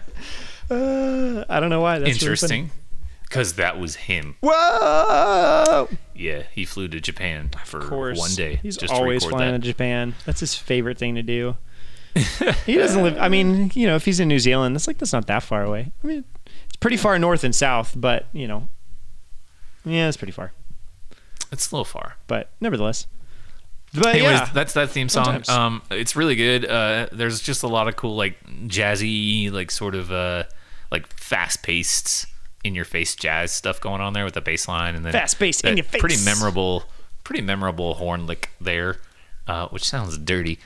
Uh, 0.71 1.45
I 1.47 1.59
don't 1.59 1.69
know 1.69 1.79
why. 1.81 1.99
That's 1.99 2.13
Interesting. 2.19 2.71
Because 3.21 3.53
that 3.53 3.79
was 3.79 3.95
him. 3.95 4.37
Whoa! 4.41 5.87
Yeah, 6.15 6.43
he 6.51 6.65
flew 6.65 6.87
to 6.87 6.99
Japan 6.99 7.51
for 7.63 7.79
one 8.15 8.31
day. 8.35 8.55
He's 8.63 8.75
just 8.75 8.91
always 8.91 9.21
to 9.21 9.27
record 9.27 9.37
flying 9.37 9.51
that. 9.53 9.61
to 9.61 9.67
Japan. 9.67 10.15
That's 10.25 10.39
his 10.39 10.55
favorite 10.55 10.97
thing 10.97 11.13
to 11.13 11.21
do. 11.21 11.57
he 12.65 12.73
doesn't 12.75 13.03
live. 13.03 13.17
I 13.19 13.29
mean, 13.29 13.71
you 13.75 13.85
know, 13.85 13.95
if 13.95 14.05
he's 14.05 14.19
in 14.19 14.27
New 14.29 14.39
Zealand, 14.39 14.75
it's 14.75 14.87
like 14.87 14.97
that's 14.97 15.13
not 15.13 15.27
that 15.27 15.43
far 15.43 15.63
away. 15.63 15.91
I 16.03 16.07
mean, 16.07 16.23
it's 16.65 16.77
pretty 16.77 16.97
far 16.97 17.19
north 17.19 17.43
and 17.43 17.53
south, 17.53 17.93
but 17.95 18.25
you 18.33 18.47
know, 18.47 18.67
yeah, 19.85 20.07
it's 20.07 20.17
pretty 20.17 20.33
far. 20.33 20.53
It's 21.51 21.71
a 21.71 21.75
little 21.75 21.85
far. 21.85 22.15
But 22.27 22.49
nevertheless, 22.59 23.05
but 23.93 24.07
Anyways, 24.07 24.39
yeah, 24.39 24.49
that's 24.53 24.73
that 24.73 24.89
theme 24.89 25.09
song. 25.09 25.25
Sometimes. 25.43 25.49
Um, 25.49 25.81
it's 25.91 26.15
really 26.15 26.35
good. 26.35 26.65
Uh, 26.65 27.07
there's 27.11 27.41
just 27.41 27.63
a 27.63 27.67
lot 27.67 27.87
of 27.87 27.95
cool, 27.95 28.15
like 28.15 28.37
jazzy, 28.67 29.51
like 29.51 29.71
sort 29.71 29.95
of 29.95 30.11
uh, 30.11 30.43
like 30.91 31.07
fast 31.19 31.63
paced, 31.63 32.27
in 32.63 32.75
your 32.75 32.85
face 32.85 33.15
jazz 33.15 33.51
stuff 33.51 33.79
going 33.79 34.01
on 34.01 34.13
there 34.13 34.25
with 34.25 34.33
the 34.33 34.41
bass 34.41 34.67
line 34.67 34.93
and 34.95 35.05
then 35.05 35.13
Fast-paced, 35.13 35.63
in 35.63 35.77
your 35.77 35.83
face. 35.85 36.01
Pretty 36.01 36.23
memorable, 36.25 36.83
pretty 37.23 37.41
memorable 37.41 37.93
horn 37.95 38.25
lick 38.27 38.49
there, 38.59 38.97
uh, 39.47 39.67
which 39.69 39.87
sounds 39.87 40.17
dirty. 40.17 40.59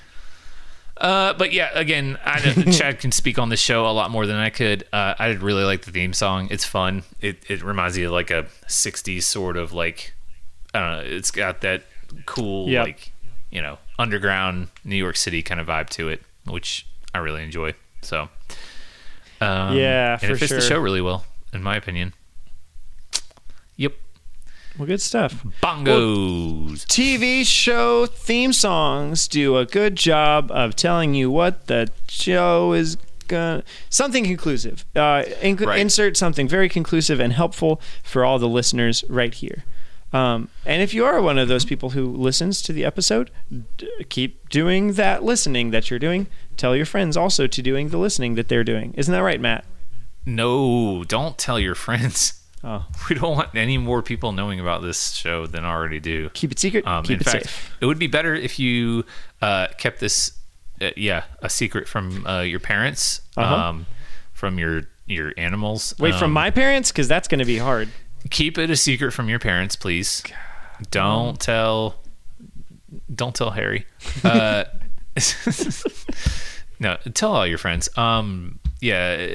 Uh, 0.97 1.33
but 1.33 1.51
yeah, 1.51 1.69
again, 1.73 2.17
I 2.25 2.43
know 2.45 2.71
Chad 2.71 2.99
can 2.99 3.11
speak 3.11 3.39
on 3.39 3.49
the 3.49 3.57
show 3.57 3.87
a 3.87 3.91
lot 3.91 4.11
more 4.11 4.25
than 4.27 4.35
I 4.37 4.49
could. 4.49 4.83
Uh, 4.93 5.15
I 5.17 5.29
did 5.29 5.41
really 5.41 5.63
like 5.63 5.83
the 5.83 5.91
theme 5.91 6.13
song. 6.13 6.47
It's 6.51 6.65
fun. 6.65 7.03
It 7.19 7.43
it 7.49 7.63
reminds 7.63 7.97
you 7.97 8.07
of 8.07 8.11
like 8.11 8.29
a 8.29 8.45
'60s 8.67 9.23
sort 9.23 9.57
of 9.57 9.73
like 9.73 10.13
I 10.73 10.79
don't 10.79 10.91
know. 10.91 11.15
It's 11.15 11.31
got 11.31 11.61
that 11.61 11.83
cool 12.25 12.67
Yep. 12.69 12.85
like 12.85 13.10
you 13.51 13.61
know 13.61 13.77
underground 13.99 14.69
New 14.83 14.95
York 14.95 15.15
City 15.17 15.43
kind 15.43 15.59
of 15.59 15.67
vibe 15.67 15.89
to 15.91 16.09
it, 16.09 16.21
which 16.45 16.87
I 17.13 17.19
really 17.19 17.43
enjoy. 17.43 17.73
So 18.01 18.29
um, 19.41 19.75
Yeah, 19.77 20.17
and 20.21 20.31
it 20.31 20.37
fits 20.37 20.51
the 20.51 20.61
show 20.61 20.79
really 20.79 21.01
well, 21.01 21.25
in 21.53 21.61
my 21.61 21.75
opinion. 21.75 22.13
Yep, 23.77 23.93
well, 24.77 24.87
good 24.87 25.01
stuff. 25.01 25.43
bongos. 25.63 26.85
TV 26.85 27.45
show 27.45 28.05
theme 28.05 28.53
songs 28.53 29.27
do 29.27 29.57
a 29.57 29.65
good 29.65 29.95
job 29.95 30.51
of 30.51 30.75
telling 30.75 31.13
you 31.13 31.29
what 31.31 31.67
the 31.67 31.89
show 32.07 32.73
is 32.73 32.97
gonna 33.27 33.63
something 33.89 34.23
conclusive. 34.23 34.85
Uh, 34.95 35.23
inc- 35.41 35.65
Right. 35.65 35.79
Insert 35.79 36.17
something 36.17 36.47
very 36.47 36.69
conclusive 36.69 37.19
and 37.19 37.33
helpful 37.33 37.81
for 38.03 38.23
all 38.25 38.39
the 38.39 38.47
listeners 38.49 39.03
right 39.09 39.33
here. 39.33 39.63
Um, 40.13 40.49
and 40.65 40.81
if 40.81 40.93
you 40.93 41.05
are 41.05 41.21
one 41.21 41.37
of 41.37 41.47
those 41.47 41.63
people 41.65 41.91
who 41.91 42.05
listens 42.05 42.61
to 42.63 42.73
the 42.73 42.83
episode, 42.83 43.31
d- 43.77 43.87
keep 44.09 44.49
doing 44.49 44.93
that 44.93 45.23
listening 45.23 45.71
that 45.71 45.89
you're 45.89 45.99
doing. 45.99 46.27
Tell 46.57 46.75
your 46.75 46.85
friends 46.85 47.15
also 47.15 47.47
to 47.47 47.61
doing 47.61 47.89
the 47.89 47.97
listening 47.97 48.35
that 48.35 48.49
they're 48.49 48.63
doing. 48.65 48.93
Isn't 48.97 49.11
that 49.13 49.23
right, 49.23 49.39
Matt? 49.39 49.65
no, 50.25 51.03
don't 51.05 51.37
tell 51.37 51.59
your 51.59 51.75
friends. 51.75 52.37
Oh, 52.63 52.85
We 53.09 53.15
don't 53.15 53.35
want 53.35 53.55
any 53.55 53.79
more 53.79 54.03
people 54.03 54.33
knowing 54.33 54.59
about 54.59 54.83
this 54.83 55.13
show 55.13 55.47
than 55.47 55.65
already 55.65 55.99
do. 55.99 56.29
keep 56.29 56.51
it 56.51 56.59
secret. 56.59 56.85
Um, 56.85 57.03
keep 57.03 57.15
in 57.15 57.21
it 57.21 57.23
fact, 57.23 57.45
safe. 57.45 57.75
it 57.81 57.87
would 57.87 57.97
be 57.97 58.05
better 58.05 58.35
if 58.35 58.59
you 58.59 59.03
uh, 59.41 59.65
kept 59.79 59.99
this, 59.99 60.33
uh, 60.79 60.91
yeah, 60.95 61.23
a 61.41 61.49
secret 61.49 61.87
from 61.87 62.23
uh, 62.27 62.41
your 62.41 62.59
parents, 62.59 63.21
Uh-huh. 63.35 63.55
um, 63.55 63.87
from 64.31 64.59
your 64.59 64.83
your 65.07 65.33
animals. 65.37 65.95
Wait, 65.97 66.13
from 66.13 66.25
Um, 66.25 66.33
my 66.33 66.51
parents, 66.51 66.91
because 66.91 67.07
that's 67.07 67.27
going 67.27 67.39
to 67.39 67.45
be 67.45 67.57
hard. 67.57 67.89
Keep 68.29 68.57
it 68.57 68.69
a 68.69 68.75
secret 68.75 69.11
from 69.11 69.29
your 69.29 69.39
parents, 69.39 69.75
please. 69.75 70.23
Don't 70.89 71.39
tell. 71.39 71.95
Don't 73.13 73.35
tell 73.35 73.51
Harry. 73.51 73.85
Uh, 74.23 74.65
no, 76.79 76.97
tell 77.13 77.33
all 77.33 77.47
your 77.47 77.57
friends. 77.57 77.95
Um, 77.97 78.59
yeah, 78.79 79.27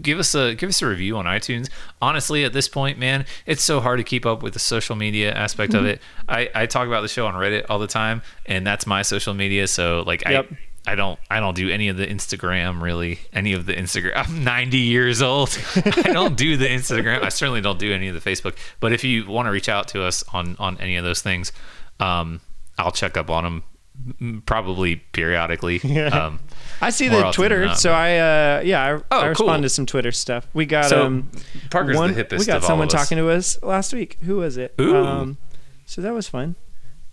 give 0.00 0.18
us 0.18 0.34
a 0.34 0.54
give 0.54 0.70
us 0.70 0.80
a 0.80 0.86
review 0.86 1.16
on 1.18 1.26
iTunes. 1.26 1.68
Honestly, 2.00 2.44
at 2.44 2.52
this 2.54 2.66
point, 2.68 2.98
man, 2.98 3.26
it's 3.44 3.62
so 3.62 3.80
hard 3.80 3.98
to 3.98 4.04
keep 4.04 4.24
up 4.24 4.42
with 4.42 4.54
the 4.54 4.58
social 4.58 4.96
media 4.96 5.32
aspect 5.32 5.74
of 5.74 5.84
it. 5.84 6.00
I, 6.28 6.48
I 6.54 6.66
talk 6.66 6.86
about 6.88 7.02
the 7.02 7.08
show 7.08 7.26
on 7.26 7.34
Reddit 7.34 7.66
all 7.68 7.78
the 7.78 7.86
time, 7.86 8.22
and 8.46 8.66
that's 8.66 8.86
my 8.86 9.02
social 9.02 9.34
media. 9.34 9.66
So 9.66 10.02
like, 10.06 10.26
Yep. 10.26 10.48
I 10.50 10.56
I 10.86 10.94
don't 10.96 11.18
I 11.30 11.40
don't 11.40 11.54
do 11.56 11.70
any 11.70 11.88
of 11.88 11.96
the 11.96 12.06
Instagram 12.06 12.82
really. 12.82 13.18
Any 13.32 13.52
of 13.54 13.64
the 13.66 13.74
Instagram. 13.74 14.12
I'm 14.16 14.44
90 14.44 14.76
years 14.78 15.22
old. 15.22 15.56
I 15.76 16.12
don't 16.12 16.36
do 16.36 16.56
the 16.56 16.66
Instagram. 16.66 17.22
I 17.22 17.30
certainly 17.30 17.60
don't 17.62 17.78
do 17.78 17.92
any 17.92 18.08
of 18.08 18.14
the 18.22 18.30
Facebook. 18.30 18.56
But 18.80 18.92
if 18.92 19.02
you 19.04 19.26
want 19.26 19.46
to 19.46 19.50
reach 19.50 19.68
out 19.68 19.88
to 19.88 20.02
us 20.04 20.22
on 20.32 20.56
on 20.58 20.76
any 20.78 20.96
of 20.96 21.04
those 21.04 21.22
things, 21.22 21.52
um, 22.00 22.40
I'll 22.78 22.92
check 22.92 23.16
up 23.16 23.30
on 23.30 23.44
them 23.44 24.42
probably 24.46 24.96
periodically. 24.96 25.80
Um, 26.12 26.40
I 26.80 26.90
see 26.90 27.08
the 27.08 27.30
Twitter, 27.30 27.64
not, 27.66 27.78
so 27.78 27.90
but- 27.90 27.94
I 27.94 28.18
uh, 28.58 28.60
yeah, 28.64 28.82
I, 28.82 28.92
Oh, 29.10 29.20
I 29.20 29.26
respond 29.26 29.60
cool. 29.60 29.62
to 29.62 29.68
some 29.68 29.86
Twitter 29.86 30.12
stuff. 30.12 30.46
We 30.52 30.66
got 30.66 30.86
So, 30.86 31.06
um 31.06 31.30
Parker's 31.70 31.94
the 31.94 32.00
one, 32.00 32.14
hippest 32.14 32.40
we 32.40 32.44
got 32.44 32.62
someone 32.64 32.88
talking 32.88 33.16
to 33.16 33.30
us 33.30 33.62
last 33.62 33.94
week. 33.94 34.18
Who 34.22 34.36
was 34.38 34.56
it? 34.58 34.74
Ooh. 34.80 34.96
Um, 34.96 35.38
so 35.86 36.02
that 36.02 36.12
was 36.12 36.28
fun. 36.28 36.56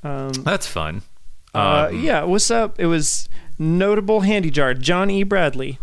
Um, 0.04 0.32
That's 0.34 0.66
fun. 0.66 1.04
Uh, 1.54 1.88
Um, 1.90 2.00
yeah, 2.04 2.24
what's 2.24 2.50
up? 2.52 2.80
It 2.80 2.86
was 2.88 3.28
notable 3.60 4.22
handy 4.22 4.50
jar 4.50 4.74
John 4.74 5.10
E. 5.10 5.24
Bradley. 5.24 5.80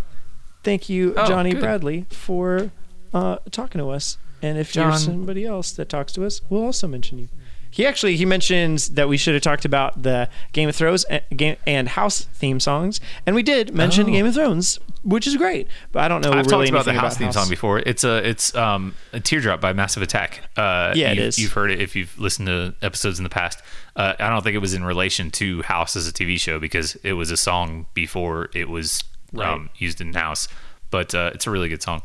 Thank 0.65 0.89
you, 0.89 1.15
Oh, 1.17 1.27
John 1.27 1.47
E. 1.47 1.51
good. 1.53 1.61
Bradley, 1.61 2.07
for 2.11 2.71
uh, 3.15 3.37
talking 3.51 3.81
to 3.81 3.89
us. 3.91 4.19
And 4.43 4.57
if 4.59 4.75
you're 4.77 4.93
somebody 4.97 5.45
else 5.45 5.73
that 5.73 5.89
talks 5.89 6.13
to 6.13 6.25
us, 6.25 6.41
we'll 6.49 6.63
also 6.65 6.87
mention 6.87 7.19
you. 7.19 7.29
He 7.71 7.85
actually 7.85 8.17
he 8.17 8.25
mentions 8.25 8.91
that 8.91 9.09
we 9.11 9.17
should 9.19 9.35
have 9.35 9.43
talked 9.43 9.65
about 9.67 10.03
the 10.03 10.29
Game 10.53 10.69
of 10.71 10.77
Thrones 10.77 11.05
and, 11.05 11.23
game, 11.37 11.57
and 11.67 11.89
House 11.89 12.23
theme 12.23 12.61
songs, 12.61 12.99
and 13.27 13.37
we 13.37 13.43
did 13.43 13.75
mention 13.75 14.07
Oh. 14.09 14.13
Game 14.13 14.25
of 14.27 14.35
Thrones, 14.35 14.79
which 15.03 15.27
is 15.27 15.37
great. 15.37 15.69
But 15.93 16.03
I 16.05 16.09
don't 16.09 16.25
know 16.25 16.31
I've 16.33 16.47
really 16.47 16.69
talked 16.69 16.71
about 16.71 16.85
the 16.87 16.95
house 16.99 17.19
theme 17.19 17.31
song 17.31 17.49
before. 17.51 17.81
It's 17.81 18.05
a 18.05 18.27
it's 18.27 18.55
um 18.55 18.95
a 19.13 19.21
teardrop 19.21 19.61
by 19.61 19.75
Massive 19.75 20.03
Attack. 20.03 20.41
Uh, 20.57 20.93
Yeah, 20.97 21.11
it 21.13 21.19
you, 21.19 21.23
is. 21.25 21.39
You've 21.39 21.53
heard 21.53 21.71
it 21.71 21.83
if 21.83 21.95
you've 21.95 22.19
listened 22.19 22.47
to 22.47 22.75
episodes 22.81 23.19
in 23.19 23.23
the 23.25 23.29
past. 23.31 23.61
Uh, 23.99 24.15
I 24.21 24.31
don't 24.31 24.43
think 24.45 24.55
it 24.55 24.61
was 24.61 24.75
in 24.75 24.85
relation 24.85 25.31
to 25.33 25.61
House 25.63 25.97
as 25.97 26.07
a 26.07 26.13
TV 26.13 26.39
show 26.39 26.61
because 26.61 26.95
it 27.03 27.15
was 27.15 27.33
a 27.33 27.37
song 27.37 27.87
before 27.95 28.49
it 28.55 28.69
was 28.69 29.03
um, 29.37 29.71
used 29.77 30.01
in 30.01 30.15
House. 30.15 30.47
But 30.91 31.15
uh, 31.15 31.33
it's 31.35 31.47
a 31.49 31.51
really 31.51 31.69
good 31.69 31.83
song. 31.83 32.03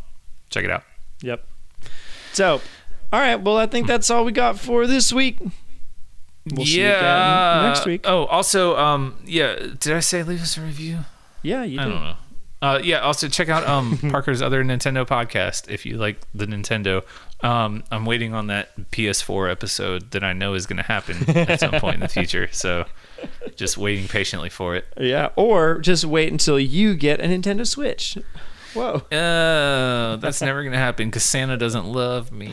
Check 0.50 0.66
it 0.66 0.72
out. 0.72 0.84
Yep. 1.22 1.46
So, 2.34 2.62
all 3.14 3.20
right. 3.20 3.36
Well, 3.36 3.58
I 3.58 3.68
think 3.68 3.86
that's 3.86 4.10
all 4.10 4.26
we 4.26 4.32
got 4.32 4.60
for 4.60 4.88
this 4.88 5.14
week. 5.14 5.38
We'll 6.52 6.66
see 6.66 6.82
again 6.82 7.64
next 7.64 7.86
week. 7.86 8.02
Oh, 8.06 8.26
also, 8.26 8.76
um, 8.76 9.16
yeah. 9.24 9.56
Did 9.80 9.94
I 9.94 10.00
say 10.00 10.24
leave 10.24 10.42
us 10.42 10.58
a 10.58 10.62
review? 10.62 11.00
Yeah, 11.44 11.64
you 11.64 11.80
I 11.80 11.84
did. 11.86 11.90
don't 11.92 12.04
know. 12.04 12.16
Uh, 12.62 12.80
yeah. 12.84 13.00
Also, 13.00 13.28
check 13.28 13.50
out 13.50 13.68
um, 13.68 13.98
Parker's 14.10 14.42
other 14.42 14.64
Nintendo 14.64 15.06
podcast 15.06 15.70
if 15.70 15.86
you 15.86 15.98
like 15.98 16.20
the 16.34 16.46
Nintendo. 16.48 17.04
Um, 17.44 17.84
I'm 17.92 18.06
waiting 18.06 18.34
on 18.34 18.48
that 18.48 18.70
PS4 18.92 19.52
episode 19.52 20.12
that 20.12 20.24
I 20.24 20.34
know 20.34 20.54
is 20.54 20.66
going 20.66 20.78
to 20.78 20.84
happen 20.84 21.30
at 21.38 21.60
some 21.60 21.72
point 21.74 21.96
in 21.96 22.00
the 22.00 22.08
future. 22.08 22.48
So, 22.52 22.86
just 23.56 23.78
waiting 23.78 24.08
patiently 24.08 24.50
for 24.50 24.76
it. 24.76 24.86
Yeah, 24.98 25.30
or 25.36 25.80
just 25.80 26.06
wait 26.06 26.32
until 26.32 26.60
you 26.60 26.96
get 26.96 27.20
a 27.20 27.26
Nintendo 27.26 27.68
Switch. 27.68 28.18
Whoa. 28.74 28.96
Uh, 29.16 30.16
that's 30.16 30.42
never 30.42 30.64
gonna 30.64 30.78
happen 30.78 31.08
because 31.10 31.24
Santa 31.24 31.58
doesn't 31.58 31.86
love 31.86 32.32
me. 32.32 32.52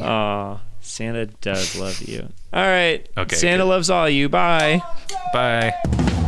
Aw, 0.00 0.60
Santa 0.80 1.26
does 1.26 1.74
love 1.76 2.00
you. 2.02 2.28
All 2.52 2.62
right. 2.64 3.08
Okay, 3.16 3.34
Santa 3.36 3.64
good. 3.64 3.68
loves 3.70 3.90
all 3.90 4.08
you. 4.08 4.28
Bye. 4.28 4.80
Bye. 5.32 6.22